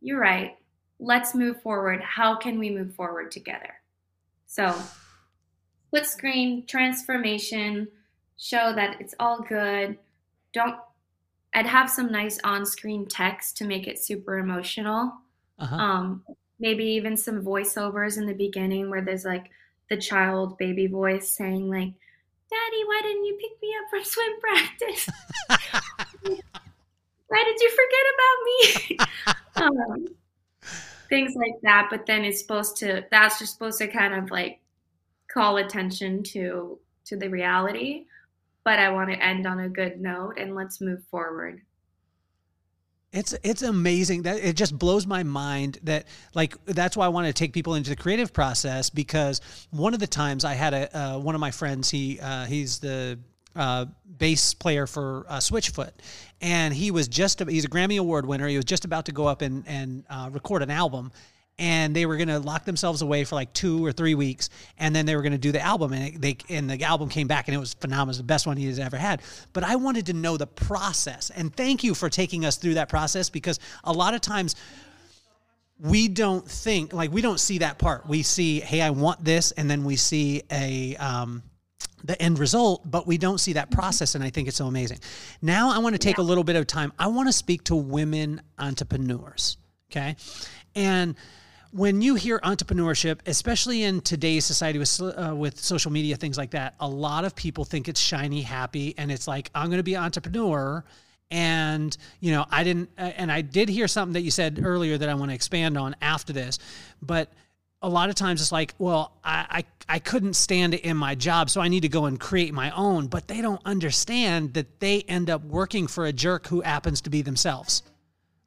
you're 0.00 0.20
right. 0.20 0.56
Let's 0.98 1.34
move 1.34 1.62
forward. 1.62 2.00
How 2.02 2.36
can 2.36 2.58
we 2.58 2.70
move 2.70 2.94
forward 2.94 3.30
together? 3.30 3.74
So 4.46 4.74
split 5.86 6.06
screen 6.06 6.66
transformation 6.66 7.88
show 8.36 8.72
that 8.74 9.00
it's 9.00 9.14
all 9.20 9.42
good. 9.42 9.98
Don't 10.52 10.76
i'd 11.52 11.66
have 11.66 11.90
some 11.90 12.12
nice 12.12 12.38
on-screen 12.44 13.04
text 13.06 13.56
to 13.56 13.64
make 13.64 13.88
it 13.88 14.02
super 14.02 14.38
emotional. 14.38 15.12
Uh-huh. 15.58 15.76
um 15.76 16.24
maybe 16.58 16.84
even 16.84 17.16
some 17.16 17.44
voiceovers 17.44 18.16
in 18.16 18.24
the 18.24 18.32
beginning 18.32 18.88
where 18.88 19.02
there's 19.02 19.26
like 19.26 19.50
the 19.90 19.96
child 19.96 20.56
baby 20.56 20.86
voice 20.86 21.28
saying 21.28 21.68
like 21.68 21.92
Daddy, 22.50 22.84
why 22.84 23.00
didn't 23.02 23.24
you 23.24 23.38
pick 23.40 23.62
me 23.62 23.74
up 23.80 23.90
from 23.90 24.04
swim 24.04 24.40
practice? 24.40 25.08
why 27.28 27.44
did 27.44 27.60
you 27.60 27.70
forget 27.70 28.06
about 28.14 28.38
me? 28.46 28.98
um, 29.56 30.06
things 31.08 31.34
like 31.36 31.60
that. 31.62 31.88
But 31.90 32.06
then 32.06 32.24
it's 32.24 32.40
supposed 32.40 32.76
to, 32.78 33.04
that's 33.10 33.38
just 33.38 33.52
supposed 33.52 33.78
to 33.78 33.86
kind 33.86 34.14
of 34.14 34.30
like 34.30 34.60
call 35.28 35.58
attention 35.58 36.22
to 36.24 36.78
to 37.06 37.16
the 37.16 37.28
reality. 37.28 38.06
But 38.64 38.78
I 38.78 38.90
want 38.90 39.10
to 39.10 39.22
end 39.22 39.46
on 39.46 39.60
a 39.60 39.68
good 39.68 40.00
note 40.00 40.38
and 40.38 40.54
let's 40.54 40.80
move 40.80 41.02
forward. 41.10 41.62
It's 43.12 43.34
it's 43.42 43.62
amazing 43.62 44.22
that 44.22 44.36
it 44.36 44.54
just 44.54 44.78
blows 44.78 45.04
my 45.04 45.24
mind 45.24 45.78
that 45.82 46.06
like 46.34 46.54
that's 46.64 46.96
why 46.96 47.06
I 47.06 47.08
want 47.08 47.26
to 47.26 47.32
take 47.32 47.52
people 47.52 47.74
into 47.74 47.90
the 47.90 47.96
creative 47.96 48.32
process 48.32 48.88
because 48.88 49.40
one 49.70 49.94
of 49.94 50.00
the 50.00 50.06
times 50.06 50.44
I 50.44 50.54
had 50.54 50.74
a 50.74 50.96
uh, 50.96 51.18
one 51.18 51.34
of 51.34 51.40
my 51.40 51.50
friends 51.50 51.90
he 51.90 52.20
uh, 52.20 52.44
he's 52.44 52.78
the 52.78 53.18
uh, 53.56 53.86
bass 54.18 54.54
player 54.54 54.86
for 54.86 55.26
uh, 55.28 55.38
Switchfoot, 55.38 55.90
and 56.40 56.72
he 56.72 56.92
was 56.92 57.08
just 57.08 57.42
he's 57.48 57.64
a 57.64 57.68
Grammy 57.68 57.98
Award 57.98 58.26
winner. 58.26 58.46
He 58.46 58.54
was 58.54 58.64
just 58.64 58.84
about 58.84 59.06
to 59.06 59.12
go 59.12 59.26
up 59.26 59.42
and 59.42 59.64
and 59.66 60.04
uh, 60.08 60.30
record 60.32 60.62
an 60.62 60.70
album, 60.70 61.10
and 61.60 61.94
they 61.94 62.06
were 62.06 62.16
going 62.16 62.28
to 62.28 62.40
lock 62.40 62.64
themselves 62.64 63.02
away 63.02 63.22
for 63.22 63.34
like 63.34 63.52
two 63.52 63.84
or 63.84 63.92
three 63.92 64.14
weeks, 64.14 64.48
and 64.78 64.96
then 64.96 65.04
they 65.04 65.14
were 65.14 65.22
going 65.22 65.32
to 65.32 65.38
do 65.38 65.52
the 65.52 65.60
album, 65.60 65.92
and 65.92 66.08
it, 66.08 66.20
they 66.20 66.36
and 66.48 66.68
the 66.68 66.82
album 66.82 67.10
came 67.10 67.28
back, 67.28 67.46
and 67.46 67.54
it 67.54 67.58
was 67.58 67.74
phenomenal, 67.74 68.08
it 68.08 68.08
was 68.08 68.16
the 68.16 68.24
best 68.24 68.46
one 68.46 68.56
he 68.56 68.66
has 68.66 68.78
ever 68.78 68.96
had. 68.96 69.20
But 69.52 69.62
I 69.62 69.76
wanted 69.76 70.06
to 70.06 70.14
know 70.14 70.38
the 70.38 70.46
process, 70.46 71.30
and 71.30 71.54
thank 71.54 71.84
you 71.84 71.94
for 71.94 72.08
taking 72.08 72.46
us 72.46 72.56
through 72.56 72.74
that 72.74 72.88
process 72.88 73.28
because 73.28 73.60
a 73.84 73.92
lot 73.92 74.14
of 74.14 74.22
times 74.22 74.56
we 75.78 76.08
don't 76.08 76.48
think 76.48 76.94
like 76.94 77.12
we 77.12 77.20
don't 77.20 77.38
see 77.38 77.58
that 77.58 77.78
part. 77.78 78.08
We 78.08 78.22
see, 78.22 78.60
hey, 78.60 78.80
I 78.80 78.90
want 78.90 79.22
this, 79.22 79.52
and 79.52 79.70
then 79.70 79.84
we 79.84 79.96
see 79.96 80.42
a 80.50 80.96
um, 80.96 81.42
the 82.04 82.20
end 82.22 82.38
result, 82.38 82.90
but 82.90 83.06
we 83.06 83.18
don't 83.18 83.38
see 83.38 83.52
that 83.52 83.70
process. 83.70 84.14
And 84.14 84.24
I 84.24 84.30
think 84.30 84.48
it's 84.48 84.56
so 84.56 84.66
amazing. 84.66 84.98
Now, 85.42 85.74
I 85.74 85.78
want 85.78 85.94
to 85.94 85.98
take 85.98 86.16
yeah. 86.16 86.24
a 86.24 86.26
little 86.26 86.44
bit 86.44 86.56
of 86.56 86.66
time. 86.66 86.90
I 86.98 87.08
want 87.08 87.28
to 87.28 87.34
speak 87.34 87.64
to 87.64 87.76
women 87.76 88.40
entrepreneurs. 88.58 89.58
Okay. 89.90 90.16
And 90.74 91.16
when 91.72 92.02
you 92.02 92.14
hear 92.16 92.38
entrepreneurship, 92.40 93.20
especially 93.26 93.84
in 93.84 94.00
today's 94.00 94.44
society 94.44 94.78
with 94.78 95.00
uh, 95.00 95.34
with 95.36 95.58
social 95.58 95.92
media 95.92 96.16
things 96.16 96.36
like 96.36 96.50
that, 96.50 96.74
a 96.80 96.88
lot 96.88 97.24
of 97.24 97.34
people 97.34 97.64
think 97.64 97.88
it's 97.88 98.00
shiny, 98.00 98.42
happy, 98.42 98.94
and 98.98 99.10
it's 99.10 99.28
like 99.28 99.50
I'm 99.54 99.66
going 99.66 99.78
to 99.78 99.84
be 99.84 99.94
an 99.94 100.02
entrepreneur. 100.02 100.84
And 101.30 101.96
you 102.18 102.32
know, 102.32 102.44
I 102.50 102.64
didn't, 102.64 102.90
uh, 102.98 103.12
and 103.16 103.30
I 103.30 103.40
did 103.42 103.68
hear 103.68 103.86
something 103.86 104.14
that 104.14 104.22
you 104.22 104.32
said 104.32 104.60
earlier 104.64 104.98
that 104.98 105.08
I 105.08 105.14
want 105.14 105.30
to 105.30 105.34
expand 105.34 105.78
on 105.78 105.94
after 106.02 106.32
this, 106.32 106.58
but 107.00 107.32
a 107.82 107.88
lot 107.88 108.10
of 108.10 108.14
times 108.14 108.40
it's 108.40 108.52
like, 108.52 108.74
well, 108.78 109.12
I, 109.24 109.64
I, 109.88 109.94
I 109.94 109.98
couldn't 110.00 110.34
stand 110.34 110.74
it 110.74 110.82
in 110.82 110.96
my 110.96 111.14
job, 111.14 111.48
so 111.48 111.60
I 111.60 111.68
need 111.68 111.80
to 111.80 111.88
go 111.88 112.04
and 112.04 112.20
create 112.20 112.52
my 112.52 112.70
own. 112.72 113.06
But 113.06 113.26
they 113.28 113.40
don't 113.40 113.62
understand 113.64 114.54
that 114.54 114.80
they 114.80 115.02
end 115.02 115.30
up 115.30 115.42
working 115.44 115.86
for 115.86 116.04
a 116.04 116.12
jerk 116.12 116.48
who 116.48 116.60
happens 116.60 117.00
to 117.02 117.10
be 117.10 117.22
themselves. 117.22 117.82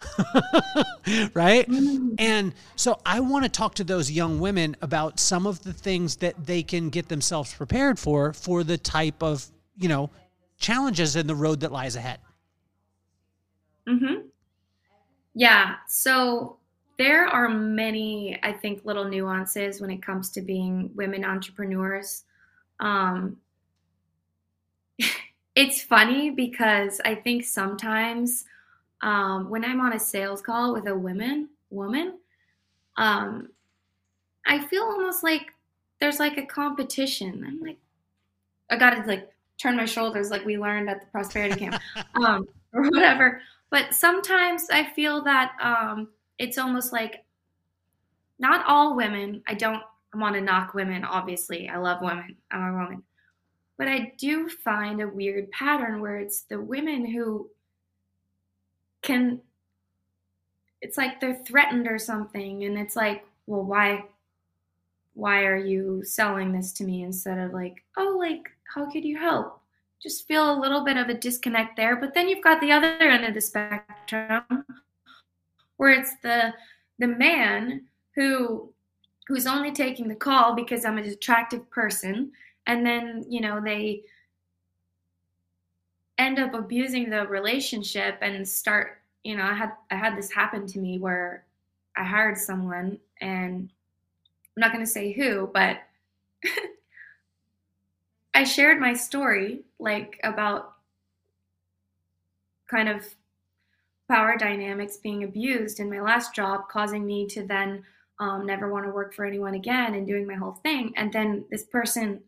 right? 1.34 1.68
Mm. 1.68 2.16
And 2.20 2.54
so 2.76 3.00
I 3.06 3.20
want 3.20 3.46
to 3.46 3.50
talk 3.50 3.76
to 3.76 3.84
those 3.84 4.12
young 4.12 4.40
women 4.40 4.76
about 4.82 5.20
some 5.20 5.48
of 5.48 5.64
the 5.64 5.74
things 5.74 6.18
that 6.18 6.46
they 6.46 6.64
can 6.64 6.90
get 6.90 7.10
themselves 7.10 7.54
prepared 7.54 8.00
for 8.00 8.34
for 8.34 8.64
the 8.64 8.78
type 8.78 9.22
of, 9.22 9.46
you 9.78 9.90
know, 9.90 10.10
challenges 10.58 11.16
in 11.16 11.28
the 11.28 11.36
road 11.36 11.60
that 11.62 11.72
lies 11.72 11.96
ahead. 11.96 12.20
Mhm. 13.88 14.28
Yeah, 15.34 15.76
so 15.88 16.58
there 16.98 17.26
are 17.26 17.50
many 17.50 18.40
I 18.44 18.54
think 18.54 18.86
little 18.86 19.06
nuances 19.06 19.82
when 19.82 19.90
it 19.90 20.02
comes 20.02 20.30
to 20.32 20.42
being 20.42 20.92
women 20.96 21.26
entrepreneurs. 21.26 22.24
Um 22.80 23.38
it's 25.56 25.82
funny 25.82 26.30
because 26.30 27.02
I 27.04 27.16
think 27.16 27.44
sometimes 27.46 28.46
um, 29.04 29.50
when 29.50 29.66
I'm 29.66 29.82
on 29.82 29.94
a 29.94 30.00
sales 30.00 30.42
call 30.42 30.74
with 30.74 30.88
a 30.88 30.96
woman, 30.96 31.50
woman, 31.70 32.20
um, 32.96 33.50
I 34.48 34.60
feel 34.60 34.84
almost 34.84 35.24
like 35.24 35.52
there's 36.00 36.20
like 36.20 36.38
a 36.38 36.46
competition. 36.46 37.44
I'm 37.46 37.60
like, 37.60 37.78
I 38.70 38.78
got 38.78 38.92
to 38.92 39.04
like 39.06 39.30
turn 39.58 39.76
my 39.76 39.86
shoulders 39.86 40.32
like 40.32 40.46
we 40.46 40.58
learned 40.58 40.90
at 40.90 41.02
the 41.02 41.08
prosperity 41.08 41.60
camp, 41.60 41.82
um, 42.16 42.48
or 42.74 42.84
whatever. 42.84 43.42
But 43.70 43.94
sometimes 43.94 44.70
I 44.72 44.86
feel 44.86 45.22
that 45.24 45.52
um, 45.62 46.08
it's 46.40 46.58
almost 46.58 46.94
like 46.94 47.26
not 48.40 48.66
all 48.68 48.96
women. 48.96 49.44
I 49.48 49.54
don't 49.54 49.84
want 50.14 50.36
to 50.36 50.42
knock 50.42 50.74
women. 50.74 51.04
Obviously, 51.04 51.68
I 51.68 51.78
love 51.78 52.02
women. 52.02 52.38
I'm 52.52 52.74
a 52.74 52.78
woman, 52.78 53.04
but 53.78 53.90
I 53.90 54.14
do 54.18 54.48
find 54.48 55.02
a 55.02 55.10
weird 55.10 55.52
pattern 55.52 56.00
where 56.00 56.20
it's 56.20 56.44
the 56.44 56.62
women 56.62 57.06
who 57.06 57.50
can 59.04 59.40
it's 60.82 60.98
like 60.98 61.20
they're 61.20 61.44
threatened 61.46 61.88
or 61.88 62.00
something 62.00 62.64
and 62.64 62.78
it's 62.78 62.96
like 62.96 63.26
well 63.46 63.64
why 63.64 64.04
why 65.14 65.44
are 65.44 65.58
you 65.58 66.04
selling 66.04 66.52
this 66.52 66.72
to 66.74 66.84
me 66.84 67.04
instead 67.04 67.38
of 67.38 67.54
like 67.54 67.84
oh 67.98 68.18
like 68.20 68.50
how 68.74 68.90
could 68.90 69.06
you 69.06 69.18
help? 69.18 69.60
Just 70.02 70.28
feel 70.28 70.52
a 70.52 70.60
little 70.60 70.84
bit 70.84 70.98
of 70.98 71.08
a 71.08 71.14
disconnect 71.14 71.78
there 71.78 71.96
but 71.96 72.14
then 72.14 72.28
you've 72.28 72.44
got 72.44 72.60
the 72.60 72.72
other 72.72 72.98
end 73.00 73.24
of 73.24 73.34
the 73.34 73.42
spectrum 73.42 74.44
where 75.78 75.92
it's 75.92 76.16
the 76.24 76.54
the 77.00 77.08
man 77.08 77.86
who 78.16 78.74
who's 79.28 79.48
only 79.48 79.72
taking 79.72 80.08
the 80.08 80.16
call 80.16 80.56
because 80.56 80.84
I'm 80.84 80.98
an 80.98 81.06
attractive 81.06 81.70
person 81.70 82.32
and 82.68 82.86
then 82.86 83.26
you 83.30 83.40
know 83.40 83.62
they 83.64 84.04
end 86.18 86.40
up 86.40 86.54
abusing 86.54 87.10
the 87.10 87.26
relationship 87.28 88.18
and 88.22 88.48
start 88.48 89.02
you 89.24 89.36
know 89.36 89.44
i 89.44 89.54
had 89.54 89.72
i 89.92 89.96
had 89.96 90.18
this 90.18 90.32
happen 90.32 90.68
to 90.68 90.80
me 90.80 91.00
where 91.00 91.46
i 91.98 92.04
hired 92.04 92.38
someone 92.38 92.98
and 93.22 93.70
i'm 94.46 94.62
not 94.62 94.72
going 94.72 94.84
to 94.84 94.92
say 94.92 95.12
who 95.12 95.50
but 95.54 95.78
i 98.34 98.44
shared 98.44 98.80
my 98.80 98.94
story 98.94 99.62
like 99.80 100.20
about 100.24 100.74
kind 102.70 102.90
of 102.90 103.16
power 104.10 104.38
dynamics 104.38 104.98
being 104.98 105.24
abused 105.24 105.80
in 105.80 105.90
my 105.90 106.02
last 106.02 106.36
job 106.36 106.68
causing 106.70 107.06
me 107.06 107.26
to 107.26 107.46
then 107.46 107.84
um, 108.20 108.46
never 108.46 108.70
want 108.70 108.86
to 108.86 108.92
work 108.92 109.14
for 109.14 109.26
anyone 109.26 109.54
again 109.54 109.96
and 109.96 110.08
doing 110.08 110.28
my 110.28 110.36
whole 110.36 110.60
thing. 110.64 110.94
And 110.96 111.12
then 111.12 111.46
this 111.50 111.64
person 111.64 112.22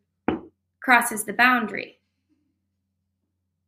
crosses 0.82 1.24
the 1.24 1.34
boundary. 1.34 2.00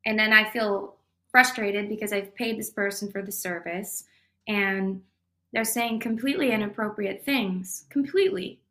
And 0.07 0.17
then 0.17 0.31
I 0.31 0.49
feel 0.49 0.95
frustrated 1.29 1.89
because 1.89 2.13
I've 2.13 2.33
paid 2.33 2.57
this 2.57 2.69
person 2.69 3.11
for 3.11 3.21
the 3.21 3.31
service 3.31 4.05
and 4.47 5.01
they're 5.51 5.65
saying 5.65 5.99
completely 5.99 6.51
inappropriate 6.51 7.25
things, 7.25 7.83
completely. 7.89 8.61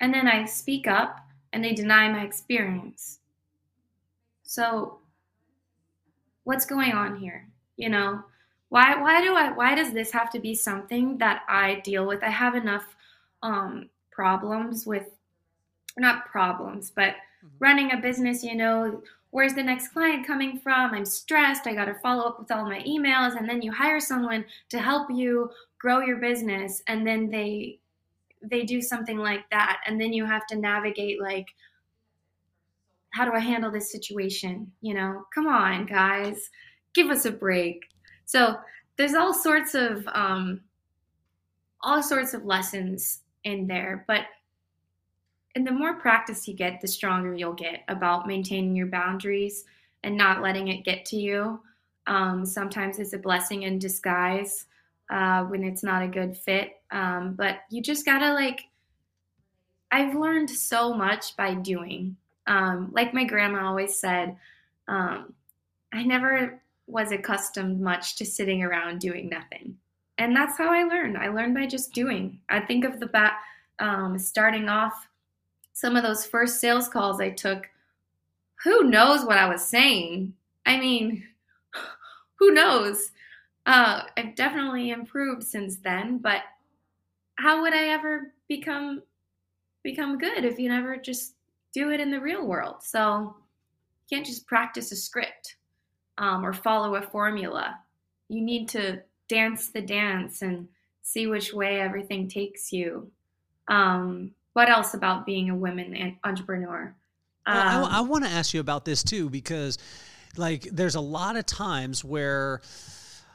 And 0.00 0.14
then 0.14 0.28
I 0.28 0.44
speak 0.44 0.86
up 0.86 1.18
and 1.52 1.64
they 1.64 1.72
deny 1.72 2.08
my 2.08 2.22
experience. 2.22 3.18
So 4.44 5.00
what's 6.44 6.64
going 6.64 6.92
on 6.92 7.16
here? 7.16 7.48
You 7.76 7.88
know, 7.88 8.22
why 8.68 8.94
why 9.00 9.20
do 9.20 9.34
I 9.34 9.50
why 9.50 9.74
does 9.74 9.92
this 9.92 10.12
have 10.12 10.30
to 10.30 10.38
be 10.38 10.54
something 10.54 11.18
that 11.18 11.42
I 11.48 11.80
deal 11.82 12.06
with? 12.06 12.22
I 12.22 12.30
have 12.30 12.54
enough 12.54 12.94
um 13.42 13.90
problems 14.12 14.86
with 14.86 15.08
not 15.98 16.26
problems, 16.26 16.92
but 16.94 17.14
mm-hmm. 17.14 17.48
running 17.58 17.92
a 17.92 17.96
business, 17.96 18.44
you 18.44 18.54
know, 18.54 19.02
where's 19.30 19.54
the 19.54 19.62
next 19.62 19.88
client 19.88 20.26
coming 20.26 20.58
from? 20.58 20.94
I'm 20.94 21.04
stressed. 21.04 21.66
I 21.66 21.74
got 21.74 21.86
to 21.86 21.94
follow 21.94 22.24
up 22.24 22.38
with 22.38 22.50
all 22.50 22.64
my 22.64 22.80
emails. 22.80 23.36
And 23.36 23.48
then 23.48 23.62
you 23.62 23.72
hire 23.72 24.00
someone 24.00 24.44
to 24.70 24.78
help 24.78 25.10
you 25.10 25.50
grow 25.78 26.00
your 26.00 26.16
business. 26.16 26.82
And 26.86 27.06
then 27.06 27.30
they, 27.30 27.78
they 28.42 28.62
do 28.62 28.80
something 28.80 29.18
like 29.18 29.48
that. 29.50 29.80
And 29.86 30.00
then 30.00 30.12
you 30.12 30.24
have 30.24 30.46
to 30.48 30.56
navigate 30.56 31.20
like, 31.20 31.46
how 33.10 33.24
do 33.24 33.32
I 33.32 33.40
handle 33.40 33.70
this 33.70 33.90
situation? 33.90 34.72
You 34.80 34.94
know, 34.94 35.24
come 35.34 35.46
on, 35.46 35.86
guys, 35.86 36.50
give 36.94 37.08
us 37.10 37.24
a 37.24 37.30
break. 37.30 37.82
So 38.26 38.56
there's 38.96 39.14
all 39.14 39.32
sorts 39.32 39.74
of, 39.74 40.06
um, 40.12 40.60
all 41.82 42.02
sorts 42.02 42.34
of 42.34 42.44
lessons 42.44 43.20
in 43.44 43.66
there, 43.66 44.04
but 44.06 44.22
and 45.56 45.66
the 45.66 45.72
more 45.72 45.94
practice 45.94 46.46
you 46.46 46.52
get, 46.52 46.82
the 46.82 46.86
stronger 46.86 47.34
you'll 47.34 47.54
get 47.54 47.82
about 47.88 48.26
maintaining 48.26 48.76
your 48.76 48.88
boundaries 48.88 49.64
and 50.04 50.14
not 50.14 50.42
letting 50.42 50.68
it 50.68 50.84
get 50.84 51.06
to 51.06 51.16
you. 51.16 51.58
Um, 52.06 52.44
sometimes 52.44 52.98
it's 52.98 53.14
a 53.14 53.18
blessing 53.18 53.62
in 53.62 53.78
disguise 53.78 54.66
uh, 55.10 55.44
when 55.44 55.64
it's 55.64 55.82
not 55.82 56.02
a 56.02 56.08
good 56.08 56.36
fit. 56.36 56.82
Um, 56.90 57.32
but 57.32 57.60
you 57.70 57.80
just 57.80 58.04
gotta 58.04 58.34
like, 58.34 58.66
I've 59.90 60.14
learned 60.14 60.50
so 60.50 60.92
much 60.92 61.34
by 61.38 61.54
doing. 61.54 62.18
Um, 62.46 62.90
like 62.92 63.14
my 63.14 63.24
grandma 63.24 63.66
always 63.66 63.98
said, 63.98 64.36
um, 64.88 65.32
I 65.90 66.02
never 66.02 66.60
was 66.86 67.12
accustomed 67.12 67.80
much 67.80 68.16
to 68.16 68.26
sitting 68.26 68.62
around 68.62 69.00
doing 69.00 69.30
nothing. 69.30 69.78
And 70.18 70.36
that's 70.36 70.58
how 70.58 70.70
I 70.70 70.82
learned. 70.82 71.16
I 71.16 71.28
learned 71.28 71.54
by 71.54 71.64
just 71.64 71.94
doing. 71.94 72.40
I 72.50 72.60
think 72.60 72.84
of 72.84 73.00
the 73.00 73.06
bat 73.06 73.38
um, 73.78 74.18
starting 74.18 74.68
off 74.68 75.08
some 75.76 75.94
of 75.94 76.02
those 76.02 76.24
first 76.24 76.58
sales 76.58 76.88
calls 76.88 77.20
I 77.20 77.28
took, 77.28 77.68
who 78.64 78.84
knows 78.84 79.26
what 79.26 79.36
I 79.36 79.46
was 79.46 79.62
saying? 79.62 80.32
I 80.64 80.78
mean, 80.78 81.22
who 82.38 82.52
knows? 82.52 83.10
Uh, 83.66 84.04
I've 84.16 84.34
definitely 84.36 84.88
improved 84.88 85.44
since 85.44 85.76
then, 85.76 86.16
but 86.16 86.40
how 87.34 87.60
would 87.60 87.74
I 87.74 87.88
ever 87.88 88.32
become 88.48 89.02
become 89.82 90.16
good 90.16 90.46
if 90.46 90.58
you 90.58 90.70
never 90.70 90.96
just 90.96 91.34
do 91.74 91.90
it 91.90 92.00
in 92.00 92.10
the 92.10 92.22
real 92.22 92.46
world? 92.46 92.76
So 92.80 93.36
you 94.08 94.16
can't 94.16 94.26
just 94.26 94.46
practice 94.46 94.92
a 94.92 94.96
script 94.96 95.56
um, 96.16 96.42
or 96.42 96.54
follow 96.54 96.94
a 96.94 97.02
formula. 97.02 97.78
You 98.30 98.40
need 98.40 98.70
to 98.70 99.02
dance 99.28 99.68
the 99.68 99.82
dance 99.82 100.40
and 100.40 100.68
see 101.02 101.26
which 101.26 101.52
way 101.52 101.82
everything 101.82 102.28
takes 102.28 102.72
you. 102.72 103.10
Um, 103.68 104.32
what 104.56 104.70
else 104.70 104.94
about 104.94 105.26
being 105.26 105.50
a 105.50 105.54
women 105.54 106.16
entrepreneur? 106.24 106.96
Um, 107.44 107.54
well, 107.54 107.84
I, 107.84 107.98
I 107.98 108.00
want 108.00 108.24
to 108.24 108.30
ask 108.30 108.54
you 108.54 108.60
about 108.60 108.86
this 108.86 109.04
too 109.04 109.28
because, 109.28 109.76
like, 110.38 110.62
there's 110.62 110.94
a 110.94 111.00
lot 111.00 111.36
of 111.36 111.44
times 111.44 112.02
where. 112.02 112.62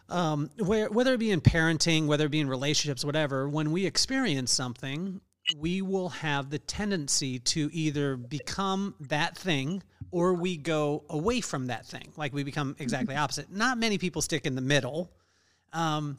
Um, 0.10 0.50
where 0.58 0.90
whether 0.90 1.14
it 1.14 1.20
be 1.20 1.32
in 1.32 1.40
parenting, 1.40 2.06
whether 2.06 2.26
it 2.26 2.32
be 2.32 2.42
in 2.42 2.50
relationships, 2.50 3.06
whatever, 3.06 3.48
when 3.48 3.72
we 3.72 3.86
experience 3.86 4.52
something, 4.52 5.22
we 5.58 5.82
will 5.82 6.10
have 6.10 6.50
the 6.50 6.60
tendency 6.60 7.40
to 7.40 7.70
either 7.72 8.18
become 8.18 8.94
that 9.00 9.38
thing 9.38 9.82
or 10.10 10.34
we 10.34 10.58
go 10.58 11.06
away 11.10 11.40
from 11.40 11.68
that 11.68 11.86
thing. 11.86 12.12
Like 12.18 12.34
we 12.34 12.44
become 12.44 12.76
exactly 12.78 13.16
opposite. 13.16 13.50
Not 13.50 13.78
many 13.78 13.98
people 13.98 14.22
stick 14.22 14.46
in 14.46 14.56
the 14.56 14.62
middle. 14.62 15.10
Um, 15.72 16.18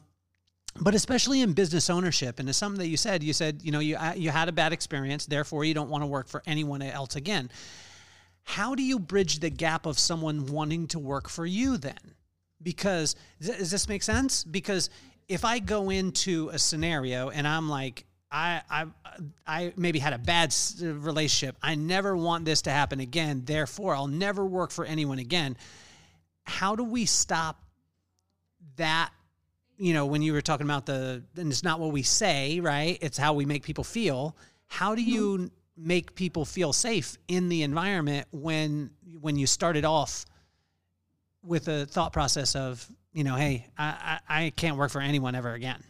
but 0.81 0.95
especially 0.95 1.41
in 1.41 1.53
business 1.53 1.89
ownership 1.89 2.39
and 2.39 2.49
it's 2.49 2.57
something 2.57 2.79
that 2.79 2.87
you 2.87 2.97
said 2.97 3.23
you 3.23 3.33
said 3.33 3.61
you 3.63 3.71
know 3.71 3.79
you 3.79 3.95
uh, 3.95 4.13
you 4.15 4.29
had 4.29 4.49
a 4.49 4.51
bad 4.51 4.73
experience 4.73 5.25
therefore 5.25 5.63
you 5.63 5.73
don't 5.73 5.89
want 5.89 6.01
to 6.01 6.07
work 6.07 6.27
for 6.27 6.41
anyone 6.45 6.81
else 6.81 7.15
again 7.15 7.49
how 8.43 8.75
do 8.75 8.83
you 8.83 8.99
bridge 8.99 9.39
the 9.39 9.49
gap 9.49 9.85
of 9.85 9.97
someone 9.99 10.45
wanting 10.47 10.87
to 10.87 10.99
work 10.99 11.29
for 11.29 11.45
you 11.45 11.77
then 11.77 12.15
because 12.61 13.15
does 13.41 13.71
this 13.71 13.87
make 13.87 14.03
sense 14.03 14.43
because 14.43 14.89
if 15.27 15.45
i 15.45 15.59
go 15.59 15.89
into 15.89 16.49
a 16.49 16.59
scenario 16.59 17.29
and 17.29 17.47
i'm 17.47 17.69
like 17.69 18.05
I, 18.35 18.63
I, 18.67 18.85
I 19.45 19.73
maybe 19.77 19.99
had 19.99 20.13
a 20.13 20.17
bad 20.17 20.55
uh, 20.81 20.87
relationship. 20.87 21.55
I 21.61 21.75
never 21.75 22.17
want 22.17 22.45
this 22.45 22.63
to 22.63 22.71
happen 22.71 22.99
again. 22.99 23.43
Therefore, 23.45 23.93
I'll 23.93 24.07
never 24.07 24.43
work 24.43 24.71
for 24.71 24.85
anyone 24.85 25.19
again. 25.19 25.55
How 26.43 26.75
do 26.75 26.83
we 26.83 27.05
stop 27.05 27.61
that 28.77 29.11
you 29.77 29.93
know, 29.93 30.05
when 30.05 30.21
you 30.21 30.33
were 30.33 30.41
talking 30.41 30.65
about 30.65 30.85
the, 30.85 31.23
and 31.35 31.51
it's 31.51 31.63
not 31.63 31.79
what 31.79 31.91
we 31.91 32.03
say, 32.03 32.59
right? 32.59 32.97
It's 33.01 33.17
how 33.17 33.33
we 33.33 33.45
make 33.45 33.63
people 33.63 33.83
feel. 33.83 34.35
How 34.67 34.95
do 34.95 35.01
mm-hmm. 35.01 35.11
you 35.11 35.51
make 35.75 36.15
people 36.15 36.45
feel 36.45 36.71
safe 36.71 37.17
in 37.27 37.49
the 37.49 37.63
environment 37.63 38.27
when 38.31 38.91
when 39.21 39.37
you 39.37 39.47
started 39.47 39.85
off 39.85 40.25
with 41.43 41.67
a 41.67 41.85
thought 41.85 42.13
process 42.13 42.55
of, 42.55 42.87
you 43.11 43.23
know, 43.23 43.35
hey, 43.35 43.67
I, 43.77 44.19
I, 44.29 44.45
I 44.45 44.49
can't 44.51 44.77
work 44.77 44.91
for 44.91 45.01
anyone 45.01 45.35
ever 45.35 45.53
again? 45.53 45.83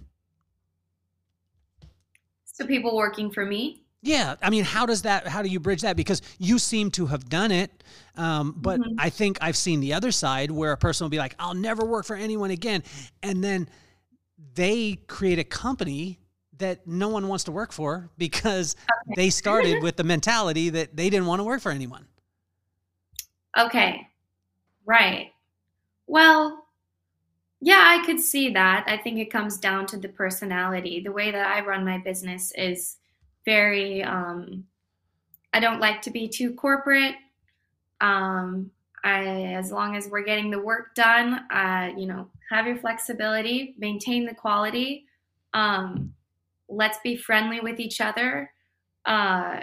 So 2.46 2.66
people 2.66 2.96
working 2.96 3.32
for 3.32 3.46
me? 3.46 3.83
Yeah, 4.06 4.36
I 4.42 4.50
mean, 4.50 4.66
how 4.66 4.86
does 4.86 5.04
that? 5.04 5.28
How 5.28 5.42
do 5.42 5.48
you 5.48 5.62
bridge 5.62 5.82
that? 5.82 5.96
Because 5.96 6.22
you 6.38 6.60
seem 6.60 6.92
to 6.92 7.06
have 7.06 7.30
done 7.30 7.52
it, 7.52 7.72
um, 8.18 8.54
but 8.58 8.82
mm-hmm. 8.82 8.96
I 9.00 9.10
think 9.10 9.38
I've 9.40 9.56
seen 9.56 9.80
the 9.80 9.94
other 9.94 10.12
side 10.12 10.52
where 10.52 10.74
a 10.74 10.78
person 10.78 11.06
will 11.06 11.10
be 11.10 11.18
like, 11.18 11.36
"I'll 11.40 11.54
never 11.54 11.86
work 11.86 12.06
for 12.06 12.18
anyone 12.18 12.52
again," 12.52 12.84
and 13.24 13.42
then 13.42 13.70
they 14.56 14.96
create 15.08 15.40
a 15.40 15.46
company 15.46 16.20
that 16.58 16.86
no 16.86 17.08
one 17.08 17.30
wants 17.30 17.46
to 17.46 17.54
work 17.54 17.72
for 17.72 18.10
because 18.18 18.76
okay. 19.08 19.14
they 19.16 19.30
started 19.30 19.82
with 19.84 19.96
the 19.96 20.04
mentality 20.04 20.70
that 20.70 20.98
they 20.98 21.10
didn't 21.10 21.26
want 21.26 21.40
to 21.40 21.46
work 21.46 21.62
for 21.62 21.72
anyone. 21.72 22.06
Okay, 23.58 24.06
right. 24.86 25.32
Well, 26.08 26.66
yeah, 27.62 27.86
I 27.88 28.06
could 28.06 28.20
see 28.20 28.50
that. 28.50 28.84
I 28.86 28.98
think 28.98 29.18
it 29.18 29.32
comes 29.32 29.58
down 29.58 29.86
to 29.88 29.98
the 29.98 30.10
personality. 30.10 31.00
The 31.00 31.14
way 31.14 31.32
that 31.32 31.48
I 31.48 31.66
run 31.66 31.86
my 31.86 32.00
business 32.00 32.52
is 32.58 32.98
very 33.46 34.04
um, 34.04 34.66
I 35.54 35.60
don't 35.60 35.80
like 35.80 36.02
to 36.04 36.12
be 36.12 36.28
too 36.28 36.54
corporate. 36.54 37.16
Um, 38.02 38.72
I, 39.04 39.54
as 39.54 39.72
long 39.72 39.96
as 39.96 40.08
we're 40.08 40.24
getting 40.24 40.50
the 40.50 40.60
work 40.60 40.96
done, 40.96 41.46
uh, 41.52 41.92
you 41.96 42.08
know, 42.08 42.28
have 42.50 42.66
your 42.66 42.78
flexibility, 42.78 43.76
maintain 43.78 44.26
the 44.26 44.34
quality. 44.34 45.06
Um, 45.54 46.14
let's 46.70 46.98
be 47.04 47.16
friendly 47.16 47.60
with 47.60 47.80
each 47.80 48.02
other. 48.02 48.52
Uh, 49.06 49.60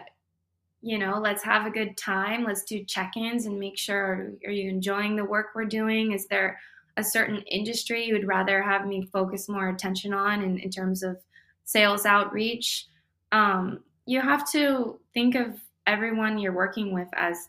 you 0.82 0.98
know, 0.98 1.18
let's 1.18 1.42
have 1.42 1.66
a 1.66 1.70
good 1.70 1.96
time. 1.96 2.44
Let's 2.44 2.64
do 2.64 2.84
check-ins 2.84 3.46
and 3.46 3.58
make 3.58 3.76
sure 3.76 4.32
are 4.46 4.52
you 4.52 4.70
enjoying 4.70 5.16
the 5.16 5.24
work 5.24 5.48
we're 5.54 5.64
doing? 5.64 6.12
Is 6.12 6.26
there 6.26 6.58
a 6.96 7.04
certain 7.04 7.38
industry 7.42 8.06
you 8.06 8.14
would 8.14 8.26
rather 8.26 8.62
have 8.62 8.86
me 8.86 9.08
focus 9.12 9.48
more 9.48 9.68
attention 9.70 10.12
on 10.12 10.42
in, 10.42 10.58
in 10.58 10.70
terms 10.70 11.02
of 11.02 11.18
sales 11.64 12.06
outreach? 12.06 12.86
Um, 13.32 13.80
you 14.06 14.20
have 14.20 14.50
to 14.52 14.98
think 15.14 15.34
of 15.34 15.60
everyone 15.86 16.38
you're 16.38 16.52
working 16.52 16.92
with 16.92 17.08
as 17.12 17.48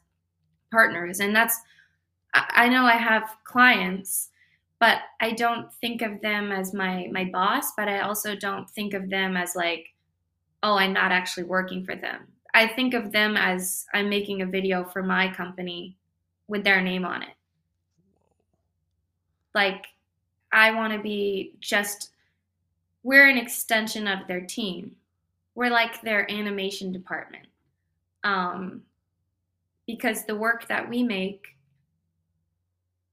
partners. 0.71 1.19
And 1.19 1.35
that's, 1.35 1.59
I 2.33 2.69
know 2.69 2.85
I 2.85 2.97
have 2.97 3.35
clients, 3.43 4.29
but 4.79 4.99
I 5.19 5.31
don't 5.31 5.71
think 5.73 6.01
of 6.01 6.21
them 6.21 6.51
as 6.51 6.73
my, 6.73 7.07
my 7.11 7.25
boss, 7.25 7.73
but 7.75 7.87
I 7.87 7.99
also 7.99 8.35
don't 8.35 8.69
think 8.69 8.93
of 8.93 9.09
them 9.09 9.37
as 9.37 9.55
like, 9.55 9.93
oh, 10.63 10.77
I'm 10.77 10.93
not 10.93 11.11
actually 11.11 11.43
working 11.43 11.85
for 11.85 11.95
them. 11.95 12.27
I 12.53 12.67
think 12.67 12.93
of 12.93 13.11
them 13.11 13.37
as 13.37 13.85
I'm 13.93 14.09
making 14.09 14.41
a 14.41 14.45
video 14.45 14.83
for 14.83 15.03
my 15.03 15.33
company 15.33 15.95
with 16.47 16.63
their 16.63 16.81
name 16.81 17.05
on 17.05 17.23
it. 17.23 17.35
Like, 19.53 19.85
I 20.51 20.71
want 20.71 20.93
to 20.93 20.99
be 20.99 21.53
just, 21.59 22.11
we're 23.03 23.27
an 23.27 23.37
extension 23.37 24.07
of 24.07 24.27
their 24.27 24.41
team 24.41 24.95
we're 25.55 25.69
like 25.69 26.01
their 26.01 26.29
animation 26.31 26.91
department. 26.91 27.47
Um, 28.23 28.83
because 29.87 30.25
the 30.25 30.35
work 30.35 30.67
that 30.67 30.87
we 30.87 31.03
make, 31.03 31.47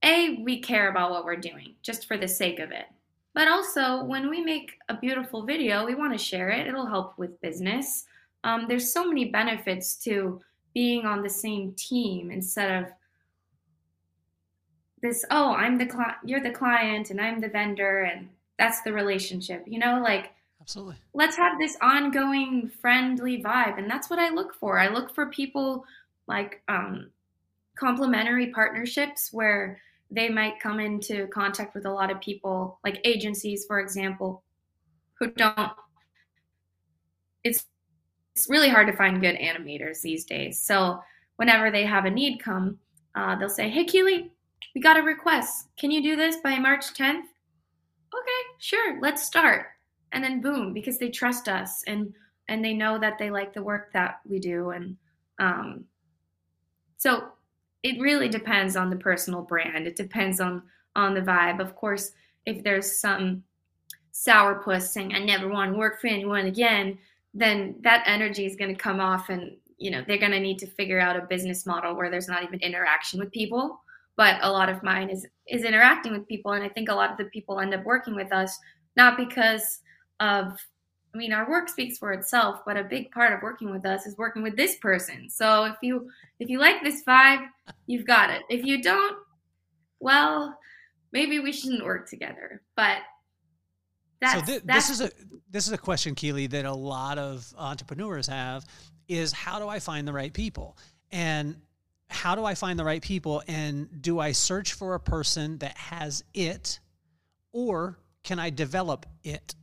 A, 0.05 0.40
we 0.43 0.60
care 0.60 0.90
about 0.90 1.10
what 1.10 1.24
we're 1.24 1.36
doing 1.36 1.74
just 1.82 2.06
for 2.06 2.16
the 2.16 2.28
sake 2.28 2.59
of 2.59 2.70
it. 2.70 2.86
But 3.35 3.48
also, 3.48 4.05
when 4.05 4.28
we 4.28 4.43
make 4.43 4.73
a 4.89 4.97
beautiful 4.97 5.44
video, 5.44 5.86
we 5.86 5.94
want 5.94 6.12
to 6.12 6.19
share 6.19 6.51
it. 6.51 6.66
It'll 6.66 6.86
help 6.86 7.19
with 7.19 7.40
business. 7.40 8.05
Um, 8.44 8.66
there's 8.69 8.93
so 8.93 9.06
many 9.06 9.27
benefits 9.27 9.97
to 10.05 10.40
being 10.74 11.06
on 11.06 11.23
the 11.23 11.31
same 11.31 11.73
team 11.73 12.31
instead 12.31 12.82
of 12.82 12.90
this 15.02 15.24
oh 15.31 15.52
i'm 15.55 15.78
the 15.78 15.86
client 15.86 16.16
you're 16.24 16.43
the 16.43 16.51
client 16.51 17.10
and 17.10 17.20
i'm 17.20 17.40
the 17.40 17.48
vendor 17.48 18.02
and 18.02 18.28
that's 18.59 18.82
the 18.82 18.93
relationship 18.93 19.65
you 19.66 19.78
know 19.78 20.01
like 20.02 20.31
absolutely 20.69 20.97
let's 21.15 21.36
have 21.36 21.59
this 21.59 21.77
ongoing 21.81 22.70
friendly 22.81 23.43
vibe 23.43 23.78
and 23.78 23.90
that's 23.90 24.11
what 24.11 24.19
i 24.19 24.28
look 24.28 24.55
for 24.55 24.78
i 24.78 24.89
look 24.89 25.15
for 25.15 25.27
people 25.27 25.85
like 26.27 26.62
um 26.69 27.09
complementary 27.74 28.49
partnerships 28.49 29.32
where 29.32 29.81
they 30.11 30.28
might 30.28 30.61
come 30.61 30.78
into 30.78 31.27
contact 31.28 31.74
with 31.74 31.86
a 31.86 31.90
lot 31.90 32.11
of 32.11 32.20
people 32.20 32.78
like 32.85 33.01
agencies 33.05 33.65
for 33.66 33.81
example 33.81 34.43
who 35.19 35.31
don't 35.32 35.73
it's 37.45 37.66
it's 38.35 38.49
really 38.51 38.69
hard 38.69 38.86
to 38.86 38.93
find 38.93 39.23
good 39.23 39.36
animators 39.36 40.03
these 40.03 40.24
days 40.24 40.61
so 40.61 41.01
whenever 41.36 41.70
they 41.70 41.86
have 41.86 42.05
a 42.05 42.11
need 42.11 42.39
come 42.39 42.78
uh, 43.15 43.35
they'll 43.36 43.49
say 43.49 43.70
hey 43.70 43.85
keely 43.85 44.31
we 44.74 44.81
got 44.81 44.97
a 44.97 45.03
request. 45.03 45.69
Can 45.77 45.90
you 45.90 46.03
do 46.03 46.16
this 46.16 46.36
by 46.36 46.59
March 46.59 46.95
10th? 46.95 47.24
Okay, 48.15 48.43
sure, 48.59 49.01
let's 49.01 49.24
start. 49.24 49.66
And 50.12 50.24
then 50.24 50.40
boom, 50.40 50.72
because 50.72 50.98
they 50.98 51.10
trust 51.10 51.48
us 51.48 51.82
and 51.86 52.12
and 52.48 52.64
they 52.64 52.72
know 52.72 52.98
that 52.98 53.18
they 53.18 53.30
like 53.30 53.52
the 53.52 53.62
work 53.62 53.93
that 53.93 54.20
we 54.24 54.39
do 54.39 54.70
and 54.70 54.97
um 55.39 55.85
so 56.97 57.28
it 57.82 58.01
really 58.01 58.28
depends 58.28 58.74
on 58.74 58.90
the 58.90 58.97
personal 58.97 59.43
brand. 59.43 59.86
It 59.86 59.97
depends 59.97 60.40
on 60.40 60.62
on 60.97 61.14
the 61.14 61.20
vibe. 61.20 61.60
Of 61.60 61.76
course, 61.76 62.12
if 62.44 62.64
there's 62.64 62.98
some 62.98 63.44
sourpuss 64.12 64.89
saying 64.89 65.14
I 65.14 65.20
never 65.20 65.48
want 65.48 65.72
to 65.72 65.78
work 65.78 66.01
for 66.01 66.09
anyone 66.09 66.47
again, 66.47 66.98
then 67.35 67.76
that 67.82 68.02
energy 68.06 68.47
is 68.47 68.56
going 68.56 68.74
to 68.74 68.82
come 68.82 69.01
off 69.01 69.28
and 69.28 69.56
you 69.76 69.93
know, 69.93 70.02
they're 70.05 70.18
going 70.18 70.32
to 70.32 70.40
need 70.40 70.59
to 70.59 70.66
figure 70.66 70.98
out 70.98 71.14
a 71.16 71.20
business 71.20 71.64
model 71.64 71.94
where 71.94 72.10
there's 72.10 72.26
not 72.26 72.43
even 72.43 72.59
interaction 72.60 73.20
with 73.20 73.30
people 73.30 73.80
but 74.18 74.36
a 74.43 74.51
lot 74.51 74.68
of 74.68 74.82
mine 74.82 75.09
is 75.09 75.26
is 75.47 75.64
interacting 75.64 76.12
with 76.12 76.28
people 76.28 76.52
and 76.52 76.62
i 76.62 76.68
think 76.68 76.90
a 76.90 76.94
lot 76.94 77.10
of 77.10 77.16
the 77.16 77.24
people 77.26 77.60
end 77.60 77.72
up 77.72 77.82
working 77.85 78.14
with 78.14 78.30
us 78.32 78.59
not 78.97 79.16
because 79.16 79.80
of 80.20 80.57
i 81.15 81.19
mean 81.19 81.32
our 81.32 81.49
work 81.49 81.69
speaks 81.69 81.99
for 81.99 82.12
itself 82.12 82.61
but 82.66 82.77
a 82.77 82.85
big 82.85 83.11
part 83.11 83.32
of 83.32 83.43
working 83.43 83.70
with 83.70 83.85
us 83.86 84.07
is 84.07 84.16
working 84.16 84.43
with 84.43 84.57
this 84.57 84.77
person 84.77 85.28
so 85.28 85.65
if 85.65 85.77
you 85.82 86.09
if 86.39 86.49
you 86.49 86.59
like 86.59 86.82
this 86.82 87.03
vibe 87.07 87.47
you've 87.86 88.07
got 88.07 88.31
it 88.31 88.43
if 88.49 88.65
you 88.65 88.82
don't 88.82 89.16
well 90.01 90.57
maybe 91.12 91.39
we 91.39 91.53
shouldn't 91.53 91.85
work 91.85 92.09
together 92.09 92.62
but 92.77 92.99
that's, 94.20 94.40
so 94.40 94.47
th- 94.47 94.62
that's, 94.65 94.89
this 94.89 95.01
is 95.01 95.07
a 95.07 95.11
this 95.51 95.66
is 95.66 95.73
a 95.73 95.78
question 95.78 96.15
keely 96.15 96.49
that 96.49 96.65
a 96.65 96.74
lot 96.74 97.19
of 97.19 97.47
entrepreneurs 97.57 98.27
have 98.27 98.65
is 99.07 99.32
how 99.32 99.59
do 99.59 99.69
i 99.69 99.78
find 99.78 100.07
the 100.07 100.12
right 100.12 100.32
people 100.32 100.77
and 101.12 101.57
how 102.11 102.35
do 102.35 102.45
I 102.45 102.55
find 102.55 102.78
the 102.78 102.85
right 102.85 103.03
people? 103.03 103.43
And 103.47 104.03
do 104.03 104.19
I 104.19 104.32
search 104.32 104.73
for 104.73 104.95
a 104.95 105.01
person 105.01 105.59
that 105.59 105.77
has 105.77 106.24
it 106.35 106.81
or 107.53 107.99
can 108.24 108.39
I 108.39 108.51
develop 108.51 109.07
it? 109.23 109.55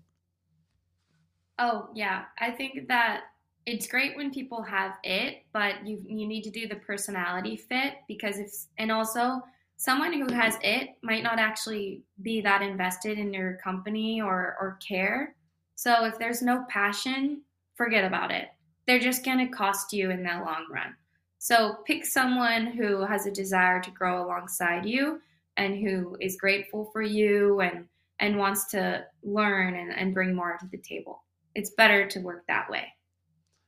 Oh, 1.57 1.89
yeah. 1.93 2.25
I 2.39 2.51
think 2.51 2.87
that 2.87 3.21
it's 3.65 3.87
great 3.87 4.15
when 4.15 4.31
people 4.31 4.61
have 4.61 4.93
it, 5.03 5.43
but 5.53 5.85
you 5.85 6.03
you 6.07 6.27
need 6.27 6.43
to 6.43 6.51
do 6.51 6.67
the 6.67 6.75
personality 6.75 7.55
fit 7.55 7.95
because 8.07 8.37
if 8.37 8.51
and 8.77 8.91
also 8.91 9.41
someone 9.77 10.13
who 10.13 10.31
has 10.33 10.57
it 10.61 10.89
might 11.01 11.23
not 11.23 11.39
actually 11.39 12.03
be 12.21 12.41
that 12.41 12.61
invested 12.61 13.17
in 13.17 13.33
your 13.33 13.57
company 13.63 14.21
or 14.21 14.55
or 14.59 14.77
care. 14.87 15.35
So 15.75 16.05
if 16.05 16.19
there's 16.19 16.41
no 16.41 16.65
passion, 16.69 17.41
forget 17.75 18.05
about 18.05 18.31
it. 18.31 18.49
They're 18.87 18.99
just 18.99 19.25
going 19.25 19.39
to 19.39 19.47
cost 19.47 19.93
you 19.93 20.11
in 20.11 20.23
the 20.23 20.29
long 20.29 20.67
run. 20.71 20.95
So 21.39 21.77
pick 21.85 22.05
someone 22.05 22.67
who 22.67 23.03
has 23.05 23.25
a 23.25 23.31
desire 23.31 23.81
to 23.81 23.91
grow 23.91 24.23
alongside 24.23 24.85
you 24.85 25.21
and 25.57 25.75
who 25.75 26.17
is 26.21 26.37
grateful 26.37 26.89
for 26.93 27.01
you 27.01 27.61
and 27.61 27.87
and 28.19 28.37
wants 28.37 28.65
to 28.71 29.05
learn 29.23 29.75
and, 29.75 29.91
and 29.91 30.13
bring 30.13 30.33
more 30.33 30.57
to 30.59 30.67
the 30.67 30.77
table. 30.77 31.24
It's 31.55 31.71
better 31.71 32.07
to 32.07 32.19
work 32.19 32.43
that 32.47 32.69
way. 32.69 32.91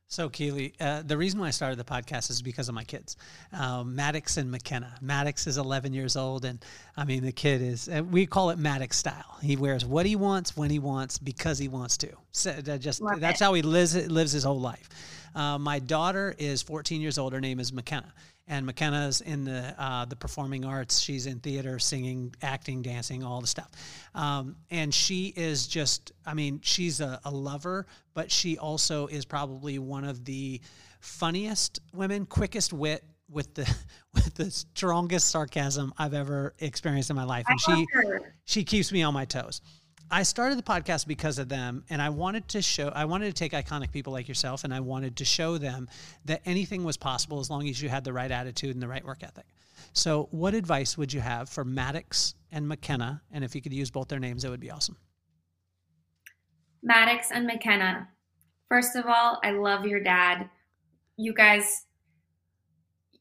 So, 0.10 0.30
Keely, 0.30 0.74
uh, 0.80 1.02
the 1.02 1.18
reason 1.18 1.38
why 1.42 1.48
I 1.48 1.52
started 1.52 1.78
the 1.78 1.84
podcast 1.84 2.30
is 2.30 2.42
because 2.42 2.70
of 2.70 2.76
my 2.76 2.86
kids, 2.86 3.18
um, 3.52 3.94
Maddox 3.94 4.38
and 4.38 4.50
McKenna. 4.50 4.96
Maddox 5.02 5.48
is 5.48 5.58
11 5.58 5.92
years 5.92 6.16
old, 6.16 6.46
and 6.46 6.64
I 6.96 7.04
mean, 7.04 7.24
the 7.24 7.34
kid 7.34 7.62
is, 7.62 7.90
uh, 7.90 8.04
we 8.10 8.26
call 8.26 8.50
it 8.52 8.58
Maddox 8.58 8.98
style. 8.98 9.38
He 9.42 9.58
wears 9.58 9.84
what 9.84 10.06
he 10.06 10.16
wants, 10.16 10.56
when 10.56 10.70
he 10.70 10.80
wants, 10.80 11.18
because 11.18 11.60
he 11.60 11.68
wants 11.68 11.98
to. 11.98 12.10
So 12.32 12.54
just 12.78 13.02
Love 13.02 13.20
That's 13.20 13.42
it. 13.42 13.44
how 13.44 13.54
he 13.54 13.62
lives, 13.62 13.96
lives 14.08 14.32
his 14.32 14.46
whole 14.46 14.62
life. 14.62 14.88
Uh, 15.36 15.58
my 15.58 15.80
daughter 15.80 16.34
is 16.38 16.62
14 16.62 17.02
years 17.02 17.18
old. 17.18 17.34
Her 17.34 17.42
name 17.42 17.60
is 17.60 17.74
McKenna 17.74 18.14
and 18.48 18.66
McKenna's 18.66 19.22
in 19.22 19.44
the 19.44 19.76
uh, 19.78 20.06
the 20.06 20.16
performing 20.16 20.66
arts. 20.66 21.00
She's 21.00 21.26
in 21.26 21.40
theater, 21.40 21.80
singing, 21.80 22.34
acting, 22.42 22.82
dancing, 22.82 23.24
all 23.24 23.42
the 23.42 23.48
stuff. 23.48 23.70
Um, 24.16 24.56
and 24.72 24.94
she 24.94 25.34
is 25.36 25.68
just, 25.68 26.12
I 26.26 26.34
mean, 26.34 26.62
she's 26.64 27.02
a, 27.02 27.20
a, 27.26 27.32
lover, 27.32 27.86
but 28.14 28.32
she 28.32 28.58
also 28.58 29.08
is 29.08 29.26
probably 29.26 29.80
one 29.80 30.06
of 30.06 30.24
the 30.26 30.62
funniest 31.00 31.80
women, 31.94 32.26
quickest 32.26 32.74
wit. 32.74 33.04
With 33.30 33.54
the 33.56 33.70
with 34.14 34.36
the 34.36 34.50
strongest 34.50 35.30
sarcasm 35.30 35.94
I've 35.98 36.14
ever 36.14 36.54
experienced 36.60 37.10
in 37.10 37.18
my 37.18 37.26
life, 37.26 37.46
and 37.50 37.60
she 37.60 37.86
she 38.46 38.64
keeps 38.64 38.90
me 38.94 39.04
on 39.04 39.14
my 39.14 39.26
toes. 39.26 39.60
I 40.10 40.24
started 40.24 40.58
the 40.58 40.64
podcast 40.64 41.06
because 41.06 41.38
of 41.38 41.50
them, 41.50 41.84
and 41.90 42.02
I 42.02 42.10
wanted 42.10 42.48
to 42.50 42.62
show, 42.62 42.90
I 42.90 43.06
wanted 43.06 43.26
to 43.28 43.34
take 43.34 43.52
iconic 43.52 43.92
people 43.92 44.14
like 44.14 44.28
yourself, 44.28 44.64
and 44.64 44.74
I 44.74 44.80
wanted 44.80 45.18
to 45.18 45.26
show 45.26 45.58
them 45.58 45.90
that 46.26 46.42
anything 46.46 46.84
was 46.84 46.96
possible 46.96 47.40
as 47.40 47.50
long 47.50 47.68
as 47.68 47.82
you 47.82 47.90
had 47.90 48.04
the 48.04 48.14
right 48.14 48.32
attitude 48.32 48.74
and 48.74 48.82
the 48.82 48.88
right 48.88 49.04
work 49.04 49.22
ethic. 49.22 49.46
So, 49.94 50.28
what 50.32 50.54
advice 50.54 50.98
would 50.98 51.12
you 51.12 51.20
have 51.20 51.50
for 51.50 51.66
Maddox 51.66 52.36
and 52.52 52.68
McKenna? 52.68 53.22
And 53.32 53.44
if 53.44 53.56
you 53.56 53.62
could 53.62 53.74
use 53.74 53.92
both 53.92 54.08
their 54.08 54.20
names, 54.20 54.46
it 54.46 54.50
would 54.50 54.60
be 54.60 54.72
awesome. 54.72 54.98
Maddox 56.84 57.32
and 57.32 57.46
McKenna. 57.46 58.08
First 58.70 58.96
of 58.96 59.06
all, 59.08 59.40
I 59.44 59.52
love 59.52 59.86
your 59.86 60.02
dad. 60.02 60.50
You 61.18 61.34
guys 61.34 61.87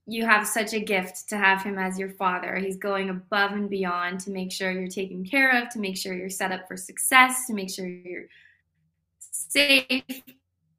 you 0.06 0.24
have 0.24 0.46
such 0.46 0.72
a 0.72 0.80
gift 0.80 1.28
to 1.28 1.36
have 1.36 1.62
him 1.62 1.78
as 1.78 1.98
your 1.98 2.10
father. 2.10 2.56
He's 2.56 2.76
going 2.76 3.10
above 3.10 3.52
and 3.52 3.68
beyond 3.68 4.20
to 4.20 4.30
make 4.30 4.52
sure 4.52 4.70
you're 4.70 4.88
taken 4.88 5.24
care 5.24 5.60
of, 5.60 5.68
to 5.70 5.80
make 5.80 5.96
sure 5.96 6.14
you're 6.14 6.30
set 6.30 6.52
up 6.52 6.68
for 6.68 6.76
success, 6.76 7.46
to 7.46 7.54
make 7.54 7.70
sure 7.70 7.86
you're 7.86 8.26
safe 9.18 10.22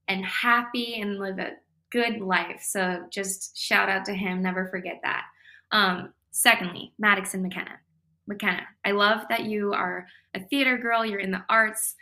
and 0.08 0.26
happy 0.26 1.02
and 1.02 1.20
live 1.20 1.40
a 1.40 1.58
good 1.90 2.22
life. 2.22 2.62
So 2.64 3.06
just 3.10 3.58
shout 3.58 3.90
out 3.90 4.06
to 4.06 4.14
him. 4.14 4.42
Never 4.42 4.68
forget 4.68 5.02
that. 5.04 5.26
Um, 5.72 6.14
secondly, 6.32 6.94
Maddox 6.98 7.34
and 7.34 7.44
McKenna. 7.44 7.80
McKenna, 8.28 8.64
I 8.86 8.92
love 8.92 9.22
that 9.30 9.44
you 9.44 9.74
are 9.74 10.08
a 10.34 10.40
theater 10.40 10.78
girl. 10.78 11.06
You're 11.06 11.20
in 11.20 11.32
the 11.32 11.44
arts. 11.50 11.96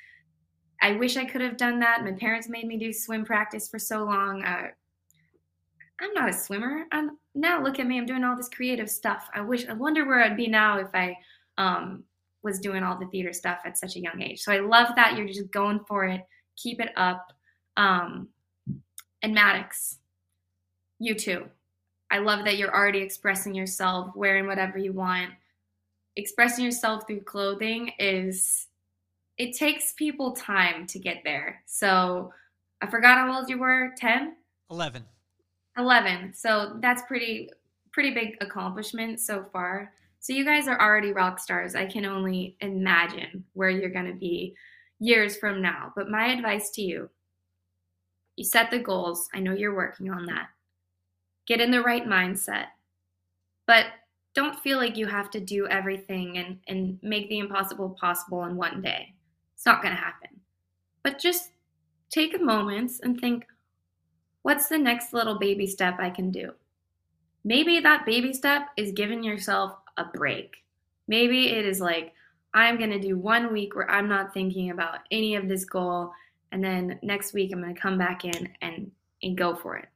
I 0.81 0.93
wish 0.93 1.17
I 1.17 1.25
could 1.25 1.41
have 1.41 1.57
done 1.57 1.79
that. 1.79 2.03
My 2.03 2.11
parents 2.11 2.49
made 2.49 2.67
me 2.67 2.77
do 2.77 2.93
swim 2.93 3.25
practice 3.25 3.67
for 3.67 3.79
so 3.79 4.03
long. 4.03 4.43
Uh, 4.43 4.67
I'm 6.01 6.13
not 6.13 6.29
a 6.29 6.33
swimmer. 6.33 6.85
I'm 6.91 7.17
now 7.33 7.61
look 7.63 7.79
at 7.79 7.87
me. 7.87 7.97
I'm 7.97 8.05
doing 8.05 8.23
all 8.23 8.35
this 8.35 8.49
creative 8.49 8.89
stuff. 8.89 9.29
I 9.33 9.41
wish 9.41 9.67
I 9.67 9.73
wonder 9.73 10.05
where 10.05 10.23
I'd 10.23 10.37
be 10.37 10.47
now 10.47 10.79
if 10.79 10.89
I 10.93 11.17
um, 11.57 12.03
was 12.43 12.59
doing 12.59 12.83
all 12.83 12.97
the 12.97 13.07
theater 13.07 13.33
stuff 13.33 13.59
at 13.65 13.77
such 13.77 13.95
a 13.95 14.01
young 14.01 14.21
age. 14.21 14.41
So 14.41 14.51
I 14.51 14.59
love 14.59 14.89
that 14.95 15.17
you're 15.17 15.27
just 15.27 15.51
going 15.51 15.79
for 15.87 16.05
it. 16.05 16.21
Keep 16.57 16.81
it 16.81 16.91
up. 16.95 17.33
Um, 17.77 18.29
and 19.21 19.33
Maddox, 19.33 19.97
you 20.99 21.15
too. 21.15 21.45
I 22.11 22.19
love 22.19 22.45
that 22.45 22.57
you're 22.57 22.73
already 22.73 22.99
expressing 22.99 23.55
yourself, 23.55 24.15
wearing 24.15 24.47
whatever 24.47 24.77
you 24.77 24.93
want. 24.93 25.31
Expressing 26.15 26.63
yourself 26.63 27.07
through 27.07 27.21
clothing 27.21 27.91
is 27.99 28.67
it 29.37 29.57
takes 29.57 29.93
people 29.93 30.31
time 30.31 30.87
to 30.87 30.99
get 30.99 31.21
there. 31.23 31.61
So 31.65 32.31
I 32.81 32.87
forgot 32.87 33.17
how 33.17 33.35
old 33.35 33.49
you 33.49 33.57
were, 33.57 33.93
10? 33.97 34.35
11. 34.69 35.03
11. 35.77 36.33
So 36.33 36.77
that's 36.81 37.03
pretty 37.03 37.49
pretty 37.91 38.13
big 38.13 38.35
accomplishment 38.41 39.21
so 39.21 39.45
far. 39.53 39.93
So 40.19 40.33
you 40.33 40.43
guys 40.43 40.67
are 40.67 40.81
already 40.81 41.13
rock 41.13 41.39
stars. 41.39 41.75
I 41.75 41.85
can 41.85 42.05
only 42.05 42.57
imagine 42.59 43.45
where 43.53 43.69
you're 43.69 43.89
going 43.89 44.07
to 44.07 44.19
be 44.19 44.55
years 44.99 45.37
from 45.37 45.61
now. 45.61 45.93
But 45.95 46.09
my 46.09 46.27
advice 46.27 46.71
to 46.71 46.81
you, 46.81 47.09
you 48.35 48.43
set 48.43 48.69
the 48.69 48.79
goals. 48.79 49.29
I 49.33 49.39
know 49.39 49.53
you're 49.53 49.75
working 49.75 50.09
on 50.09 50.25
that. 50.25 50.47
Get 51.47 51.61
in 51.61 51.71
the 51.71 51.81
right 51.81 52.05
mindset. 52.05 52.65
But 53.65 53.85
don't 54.33 54.59
feel 54.59 54.77
like 54.77 54.97
you 54.97 55.07
have 55.07 55.29
to 55.31 55.39
do 55.39 55.67
everything 55.67 56.37
and, 56.37 56.59
and 56.67 56.99
make 57.01 57.29
the 57.29 57.39
impossible 57.39 57.95
possible 57.99 58.43
in 58.43 58.57
one 58.57 58.81
day. 58.81 59.13
It's 59.55 59.65
not 59.65 59.81
going 59.81 59.95
to 59.95 60.01
happen. 60.01 60.29
But 61.03 61.19
just 61.19 61.51
take 62.09 62.35
a 62.35 62.43
moment 62.43 62.91
and 63.03 63.19
think, 63.19 63.45
what's 64.45 64.67
the 64.67 64.77
next 64.77 65.11
little 65.11 65.39
baby 65.39 65.65
step 65.65 65.95
I 65.97 66.11
can 66.11 66.29
do? 66.29 66.51
Maybe 67.43 67.79
that 67.79 68.05
baby 68.05 68.31
step 68.31 68.67
is 68.77 68.91
giving 68.91 69.23
yourself 69.23 69.75
a 69.97 70.05
break. 70.05 70.57
Maybe 71.07 71.49
it 71.49 71.65
is 71.65 71.81
like, 71.81 72.13
I'm 72.53 72.77
going 72.77 72.91
to 72.91 72.99
do 72.99 73.17
one 73.17 73.51
week 73.51 73.75
where 73.75 73.89
I'm 73.89 74.07
not 74.07 74.35
thinking 74.35 74.69
about 74.69 74.99
any 75.09 75.33
of 75.33 75.47
this 75.47 75.65
goal. 75.65 76.11
And 76.51 76.63
then 76.63 76.99
next 77.01 77.33
week, 77.33 77.51
I'm 77.51 77.59
going 77.59 77.73
to 77.73 77.81
come 77.81 77.97
back 77.97 78.23
in 78.23 78.47
and, 78.61 78.91
and 79.23 79.35
go 79.35 79.55
for 79.55 79.77
it. 79.77 79.89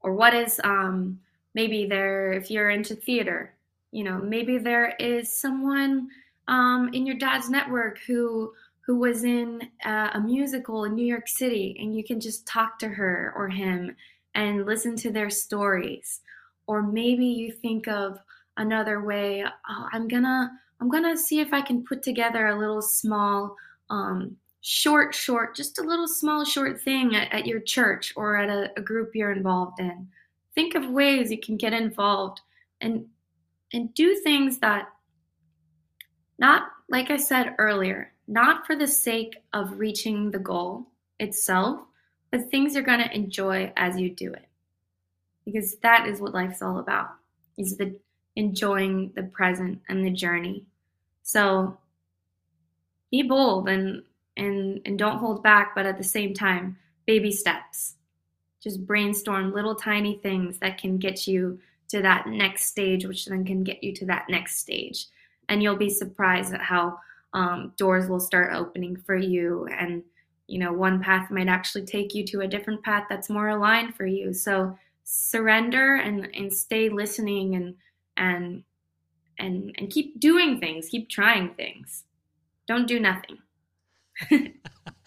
Or 0.00 0.14
what 0.14 0.32
is 0.32 0.60
um, 0.62 1.18
maybe 1.54 1.86
there, 1.86 2.30
if 2.30 2.52
you're 2.52 2.70
into 2.70 2.94
theater, 2.94 3.52
you 3.90 4.04
know, 4.04 4.18
maybe 4.18 4.58
there 4.58 4.94
is 5.00 5.28
someone 5.28 6.06
um, 6.46 6.90
in 6.92 7.04
your 7.04 7.16
dad's 7.16 7.50
network 7.50 7.98
who 8.06 8.52
who 8.88 8.96
was 8.98 9.22
in 9.22 9.60
uh, 9.84 10.08
a 10.14 10.20
musical 10.20 10.84
in 10.84 10.94
New 10.94 11.04
York 11.04 11.28
City, 11.28 11.76
and 11.78 11.94
you 11.94 12.02
can 12.02 12.18
just 12.18 12.46
talk 12.46 12.78
to 12.78 12.88
her 12.88 13.34
or 13.36 13.46
him 13.46 13.94
and 14.34 14.64
listen 14.64 14.96
to 14.96 15.10
their 15.12 15.28
stories. 15.28 16.22
Or 16.66 16.80
maybe 16.80 17.26
you 17.26 17.52
think 17.52 17.86
of 17.86 18.18
another 18.56 19.04
way. 19.04 19.44
Oh, 19.44 19.88
I'm 19.92 20.08
gonna 20.08 20.50
I'm 20.80 20.88
gonna 20.88 21.18
see 21.18 21.40
if 21.40 21.52
I 21.52 21.60
can 21.60 21.84
put 21.84 22.02
together 22.02 22.46
a 22.46 22.58
little 22.58 22.80
small, 22.80 23.54
um, 23.90 24.34
short, 24.62 25.14
short, 25.14 25.54
just 25.54 25.78
a 25.78 25.82
little 25.82 26.08
small, 26.08 26.46
short 26.46 26.80
thing 26.80 27.14
at, 27.14 27.30
at 27.30 27.46
your 27.46 27.60
church 27.60 28.14
or 28.16 28.38
at 28.38 28.48
a, 28.48 28.72
a 28.78 28.80
group 28.80 29.10
you're 29.14 29.32
involved 29.32 29.80
in. 29.80 30.08
Think 30.54 30.74
of 30.74 30.88
ways 30.88 31.30
you 31.30 31.38
can 31.38 31.58
get 31.58 31.74
involved 31.74 32.40
and 32.80 33.04
and 33.74 33.92
do 33.92 34.14
things 34.24 34.60
that 34.60 34.88
not 36.38 36.68
like 36.88 37.10
I 37.10 37.18
said 37.18 37.54
earlier, 37.58 38.14
not 38.28 38.66
for 38.66 38.76
the 38.76 38.86
sake 38.86 39.36
of 39.54 39.78
reaching 39.78 40.30
the 40.30 40.38
goal 40.38 40.86
itself, 41.18 41.80
but 42.30 42.50
things 42.50 42.74
you're 42.74 42.84
going 42.84 43.00
to 43.00 43.14
enjoy 43.14 43.72
as 43.76 43.98
you 43.98 44.10
do 44.10 44.32
it. 44.32 44.46
Because 45.46 45.76
that 45.76 46.06
is 46.06 46.20
what 46.20 46.34
life's 46.34 46.60
all 46.60 46.78
about. 46.78 47.08
Is 47.56 47.78
the 47.78 47.98
enjoying 48.36 49.10
the 49.16 49.24
present 49.24 49.80
and 49.88 50.04
the 50.04 50.10
journey. 50.10 50.64
So 51.22 51.76
be 53.10 53.22
bold 53.22 53.68
and 53.68 54.02
and 54.36 54.80
and 54.84 54.98
don't 54.98 55.18
hold 55.18 55.42
back, 55.42 55.74
but 55.74 55.86
at 55.86 55.98
the 55.98 56.04
same 56.04 56.34
time, 56.34 56.76
baby 57.06 57.32
steps. 57.32 57.94
Just 58.62 58.86
brainstorm 58.86 59.52
little 59.54 59.74
tiny 59.74 60.18
things 60.18 60.58
that 60.58 60.78
can 60.78 60.98
get 60.98 61.26
you 61.26 61.58
to 61.88 62.02
that 62.02 62.26
next 62.26 62.66
stage, 62.66 63.06
which 63.06 63.24
then 63.24 63.44
can 63.44 63.64
get 63.64 63.82
you 63.82 63.94
to 63.94 64.06
that 64.06 64.26
next 64.28 64.58
stage. 64.58 65.06
And 65.48 65.62
you'll 65.62 65.76
be 65.76 65.90
surprised 65.90 66.52
at 66.52 66.60
how 66.60 66.98
um, 67.32 67.72
doors 67.76 68.08
will 68.08 68.20
start 68.20 68.54
opening 68.54 68.96
for 68.96 69.16
you. 69.16 69.68
And, 69.78 70.02
you 70.46 70.58
know, 70.58 70.72
one 70.72 71.02
path 71.02 71.30
might 71.30 71.48
actually 71.48 71.84
take 71.84 72.14
you 72.14 72.24
to 72.26 72.40
a 72.40 72.48
different 72.48 72.82
path 72.82 73.04
that's 73.08 73.30
more 73.30 73.48
aligned 73.48 73.94
for 73.94 74.06
you. 74.06 74.32
So 74.32 74.76
surrender 75.04 75.96
and, 75.96 76.28
and 76.34 76.52
stay 76.52 76.88
listening 76.88 77.54
and 77.54 77.74
and 78.16 78.64
and 79.38 79.74
and 79.78 79.90
keep 79.90 80.18
doing 80.18 80.58
things, 80.60 80.88
keep 80.88 81.08
trying 81.08 81.54
things. 81.54 82.04
Don't 82.66 82.86
do 82.86 83.00
nothing. 83.00 83.38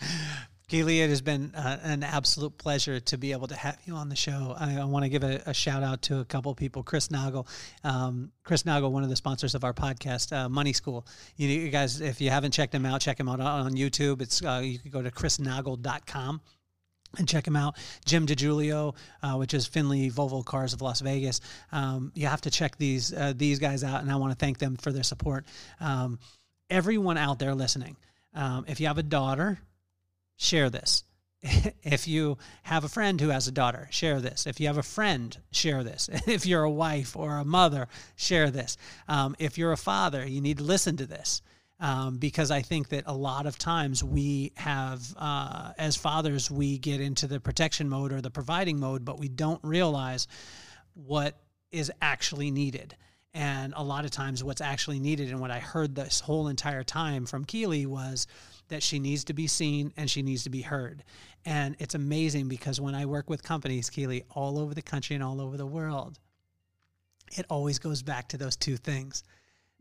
It 0.73 1.09
has 1.09 1.21
been 1.21 1.53
uh, 1.53 1.79
an 1.83 2.01
absolute 2.01 2.57
pleasure 2.57 3.01
to 3.01 3.17
be 3.17 3.33
able 3.33 3.47
to 3.47 3.55
have 3.55 3.77
you 3.83 3.93
on 3.95 4.07
the 4.07 4.15
show. 4.15 4.55
I, 4.57 4.77
I 4.77 4.85
want 4.85 5.03
to 5.03 5.09
give 5.09 5.21
a, 5.21 5.41
a, 5.45 5.53
shout 5.53 5.83
out 5.83 6.01
to 6.03 6.19
a 6.21 6.25
couple 6.25 6.55
people. 6.55 6.81
Chris 6.81 7.09
Naugle, 7.09 7.45
um, 7.83 8.31
Chris 8.45 8.63
Naugle, 8.63 8.89
one 8.89 9.03
of 9.03 9.09
the 9.09 9.17
sponsors 9.17 9.53
of 9.53 9.65
our 9.65 9.73
podcast, 9.73 10.31
uh, 10.31 10.47
Money 10.47 10.71
School. 10.71 11.05
You, 11.35 11.49
you, 11.49 11.69
guys, 11.71 11.99
if 11.99 12.21
you 12.21 12.29
haven't 12.29 12.51
checked 12.51 12.73
him 12.73 12.85
out, 12.85 13.01
check 13.01 13.19
him 13.19 13.27
out 13.27 13.41
on, 13.41 13.65
on 13.65 13.73
YouTube. 13.73 14.21
It's 14.21 14.41
uh, 14.45 14.61
you 14.63 14.79
can 14.79 14.91
go 14.91 15.01
to 15.01 15.11
chrisnaugle.com 15.11 16.39
and 17.17 17.27
check 17.27 17.45
him 17.45 17.57
out. 17.57 17.75
Jim 18.05 18.25
DiGiulio, 18.25 18.95
uh, 19.23 19.33
which 19.35 19.53
is 19.53 19.67
Findlay 19.67 20.09
Volvo 20.09 20.43
Cars 20.45 20.71
of 20.71 20.81
Las 20.81 21.01
Vegas. 21.01 21.41
Um, 21.73 22.13
you 22.15 22.27
have 22.27 22.41
to 22.41 22.49
check 22.49 22.77
these 22.77 23.13
uh, 23.13 23.33
these 23.35 23.59
guys 23.59 23.83
out, 23.83 24.03
and 24.03 24.09
I 24.09 24.15
want 24.15 24.31
to 24.31 24.37
thank 24.37 24.57
them 24.57 24.77
for 24.77 24.93
their 24.93 25.03
support. 25.03 25.45
Um, 25.81 26.17
everyone 26.69 27.17
out 27.17 27.39
there 27.39 27.55
listening, 27.55 27.97
um, 28.33 28.63
if 28.69 28.79
you 28.79 28.87
have 28.87 28.97
a 28.97 29.03
daughter, 29.03 29.59
share 30.41 30.69
this. 30.69 31.03
if 31.83 32.07
you 32.07 32.37
have 32.63 32.83
a 32.83 32.89
friend 32.89 33.19
who 33.21 33.29
has 33.29 33.47
a 33.47 33.51
daughter, 33.51 33.87
share 33.91 34.19
this. 34.19 34.45
If 34.45 34.59
you 34.59 34.67
have 34.67 34.77
a 34.77 34.83
friend, 34.83 35.37
share 35.51 35.83
this. 35.83 36.09
If 36.27 36.45
you're 36.45 36.63
a 36.63 36.69
wife 36.69 37.15
or 37.15 37.37
a 37.37 37.45
mother, 37.45 37.87
share 38.15 38.49
this. 38.49 38.77
Um, 39.07 39.35
if 39.39 39.57
you're 39.57 39.71
a 39.71 39.77
father, 39.77 40.25
you 40.25 40.41
need 40.41 40.57
to 40.57 40.63
listen 40.63 40.97
to 40.97 41.05
this 41.05 41.41
um, 41.79 42.17
because 42.17 42.51
I 42.51 42.61
think 42.61 42.89
that 42.89 43.03
a 43.07 43.13
lot 43.13 43.45
of 43.45 43.57
times 43.57 44.03
we 44.03 44.51
have, 44.55 45.01
uh, 45.17 45.73
as 45.77 45.95
fathers, 45.95 46.51
we 46.51 46.77
get 46.77 47.01
into 47.01 47.27
the 47.27 47.39
protection 47.39 47.89
mode 47.89 48.11
or 48.11 48.21
the 48.21 48.31
providing 48.31 48.79
mode, 48.79 49.03
but 49.03 49.19
we 49.19 49.29
don't 49.29 49.63
realize 49.63 50.27
what 50.93 51.37
is 51.71 51.91
actually 52.01 52.51
needed. 52.51 52.95
And 53.33 53.73
a 53.77 53.83
lot 53.83 54.03
of 54.03 54.11
times, 54.11 54.43
what's 54.43 54.61
actually 54.61 54.99
needed, 54.99 55.29
and 55.29 55.39
what 55.39 55.51
I 55.51 55.59
heard 55.59 55.95
this 55.95 56.19
whole 56.19 56.49
entire 56.49 56.83
time 56.83 57.25
from 57.25 57.45
Keely 57.45 57.85
was 57.85 58.27
that 58.67 58.83
she 58.83 58.99
needs 58.99 59.23
to 59.25 59.33
be 59.33 59.47
seen 59.47 59.93
and 59.95 60.09
she 60.09 60.21
needs 60.21 60.43
to 60.43 60.49
be 60.49 60.61
heard. 60.61 61.03
And 61.45 61.75
it's 61.79 61.95
amazing 61.95 62.49
because 62.49 62.81
when 62.81 62.93
I 62.93 63.05
work 63.05 63.29
with 63.29 63.41
companies, 63.41 63.89
Keely, 63.89 64.23
all 64.31 64.59
over 64.59 64.73
the 64.73 64.81
country 64.81 65.15
and 65.15 65.23
all 65.23 65.39
over 65.39 65.55
the 65.55 65.65
world, 65.65 66.19
it 67.37 67.45
always 67.49 67.79
goes 67.79 68.03
back 68.03 68.27
to 68.29 68.37
those 68.37 68.57
two 68.57 68.75
things 68.75 69.23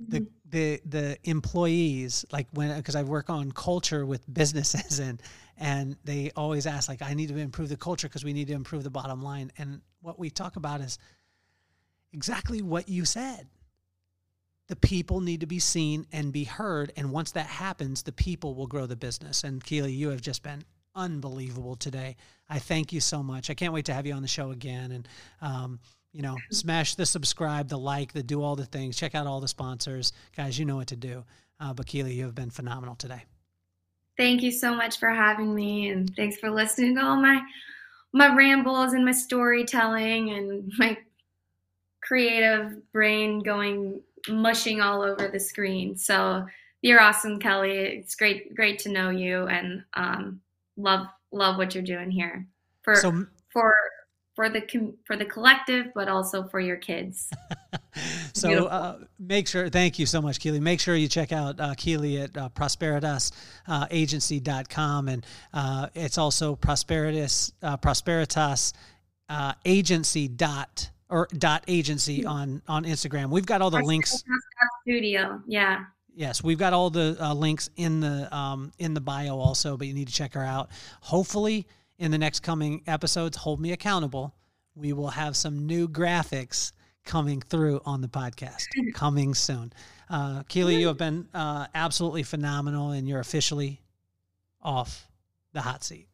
the 0.08 0.20
mm-hmm. 0.20 0.30
the 0.48 0.80
the 0.86 1.18
employees 1.24 2.24
like 2.32 2.46
when 2.52 2.76
because 2.76 2.96
I 2.96 3.02
work 3.02 3.28
on 3.28 3.52
culture 3.52 4.06
with 4.06 4.32
businesses 4.32 4.98
and 5.00 5.20
and 5.58 5.96
they 6.04 6.30
always 6.36 6.66
ask 6.66 6.88
like 6.88 7.02
I 7.02 7.14
need 7.14 7.28
to 7.28 7.36
improve 7.36 7.68
the 7.68 7.76
culture 7.76 8.08
because 8.08 8.24
we 8.24 8.32
need 8.32 8.48
to 8.48 8.54
improve 8.54 8.82
the 8.82 8.90
bottom 8.90 9.22
line 9.22 9.52
and 9.58 9.80
what 10.00 10.18
we 10.18 10.30
talk 10.30 10.56
about 10.56 10.80
is 10.80 10.98
exactly 12.12 12.62
what 12.62 12.88
you 12.88 13.04
said 13.04 13.48
the 14.68 14.76
people 14.76 15.20
need 15.20 15.40
to 15.40 15.46
be 15.46 15.58
seen 15.58 16.06
and 16.12 16.32
be 16.32 16.44
heard 16.44 16.92
and 16.96 17.10
once 17.10 17.32
that 17.32 17.46
happens 17.46 18.02
the 18.02 18.12
people 18.12 18.54
will 18.54 18.66
grow 18.66 18.86
the 18.86 18.96
business 18.96 19.44
and 19.44 19.64
Keely 19.64 19.92
you 19.92 20.10
have 20.10 20.20
just 20.20 20.42
been 20.42 20.64
unbelievable 20.94 21.76
today 21.76 22.16
I 22.48 22.58
thank 22.58 22.92
you 22.92 23.00
so 23.00 23.22
much 23.22 23.50
I 23.50 23.54
can't 23.54 23.72
wait 23.72 23.86
to 23.86 23.94
have 23.94 24.06
you 24.06 24.14
on 24.14 24.22
the 24.22 24.28
show 24.28 24.50
again 24.50 24.92
and 24.92 25.08
um, 25.40 25.80
you 26.12 26.22
know, 26.22 26.36
smash 26.50 26.94
the 26.94 27.06
subscribe, 27.06 27.68
the 27.68 27.78
like, 27.78 28.12
the 28.12 28.22
do 28.22 28.42
all 28.42 28.56
the 28.56 28.66
things. 28.66 28.96
Check 28.96 29.14
out 29.14 29.26
all 29.26 29.40
the 29.40 29.48
sponsors, 29.48 30.12
guys. 30.36 30.58
You 30.58 30.64
know 30.64 30.76
what 30.76 30.88
to 30.88 30.96
do. 30.96 31.24
Uh, 31.60 31.74
Bakila, 31.74 32.14
you 32.14 32.24
have 32.24 32.34
been 32.34 32.50
phenomenal 32.50 32.96
today. 32.96 33.22
Thank 34.16 34.42
you 34.42 34.50
so 34.50 34.74
much 34.74 34.98
for 34.98 35.10
having 35.10 35.54
me, 35.54 35.88
and 35.88 36.14
thanks 36.16 36.36
for 36.36 36.50
listening 36.50 36.96
to 36.96 37.02
all 37.02 37.16
my 37.16 37.40
my 38.12 38.34
rambles 38.34 38.92
and 38.92 39.04
my 39.04 39.12
storytelling 39.12 40.30
and 40.30 40.72
my 40.78 40.98
creative 42.02 42.92
brain 42.92 43.40
going 43.40 44.00
mushing 44.28 44.80
all 44.80 45.02
over 45.02 45.28
the 45.28 45.40
screen. 45.40 45.96
So 45.96 46.46
you're 46.82 47.00
awesome, 47.00 47.38
Kelly. 47.38 47.72
It's 47.72 48.14
great 48.14 48.54
great 48.54 48.78
to 48.80 48.90
know 48.90 49.08
you, 49.10 49.46
and 49.46 49.84
um, 49.94 50.40
love 50.76 51.06
love 51.32 51.56
what 51.58 51.74
you're 51.74 51.84
doing 51.84 52.10
here 52.10 52.46
for 52.82 52.96
so, 52.96 53.26
for 53.52 53.74
for 54.34 54.48
the 54.48 54.94
for 55.06 55.16
the 55.16 55.26
collective, 55.26 55.92
but 55.94 56.08
also 56.08 56.48
for 56.48 56.58
your 56.60 56.78
kids. 56.78 57.30
so 58.32 58.64
uh, 58.66 58.98
make 59.18 59.46
sure. 59.46 59.68
Thank 59.68 59.98
you 59.98 60.06
so 60.06 60.22
much, 60.22 60.40
Keely. 60.40 60.60
Make 60.60 60.80
sure 60.80 60.96
you 60.96 61.08
check 61.08 61.32
out 61.32 61.60
uh, 61.60 61.74
Keely 61.76 62.22
at 62.22 62.34
uh, 62.36 62.48
prosperitasagency.com, 62.48 65.08
uh, 65.08 65.12
and 65.12 65.26
uh, 65.52 65.88
it's 65.94 66.16
also 66.16 66.56
prosperitas 66.56 67.52
uh, 67.62 67.76
prosperitas 67.76 68.72
uh, 69.28 69.52
agency 69.64 70.28
dot 70.28 70.90
or 71.10 71.28
dot 71.36 71.64
agency 71.68 72.24
on 72.24 72.62
on 72.68 72.84
Instagram. 72.84 73.30
We've 73.30 73.46
got 73.46 73.60
all 73.60 73.70
the 73.70 73.82
links. 73.82 74.22
Studio, 74.82 75.42
yeah. 75.46 75.84
Yes, 76.14 76.42
we've 76.42 76.58
got 76.58 76.72
all 76.72 76.90
the 76.90 77.16
uh, 77.20 77.34
links 77.34 77.70
in 77.76 78.00
the 78.00 78.34
um, 78.34 78.72
in 78.78 78.94
the 78.94 79.00
bio 79.00 79.38
also, 79.38 79.76
but 79.76 79.86
you 79.86 79.94
need 79.94 80.08
to 80.08 80.14
check 80.14 80.34
her 80.34 80.42
out. 80.42 80.70
Hopefully, 81.00 81.66
in 81.98 82.10
the 82.10 82.18
next 82.18 82.40
coming 82.40 82.82
episodes, 82.86 83.36
hold 83.36 83.60
me 83.60 83.72
accountable. 83.72 84.34
We 84.74 84.92
will 84.92 85.08
have 85.10 85.36
some 85.36 85.66
new 85.66 85.88
graphics 85.88 86.72
coming 87.04 87.40
through 87.40 87.80
on 87.84 88.00
the 88.00 88.08
podcast 88.08 88.64
coming 88.94 89.34
soon. 89.34 89.72
Uh, 90.08 90.42
Keely, 90.44 90.76
you 90.76 90.88
have 90.88 90.98
been 90.98 91.28
uh, 91.34 91.66
absolutely 91.74 92.22
phenomenal, 92.22 92.90
and 92.90 93.08
you're 93.08 93.20
officially 93.20 93.80
off 94.62 95.08
the 95.52 95.60
hot 95.60 95.84
seat. 95.84 96.09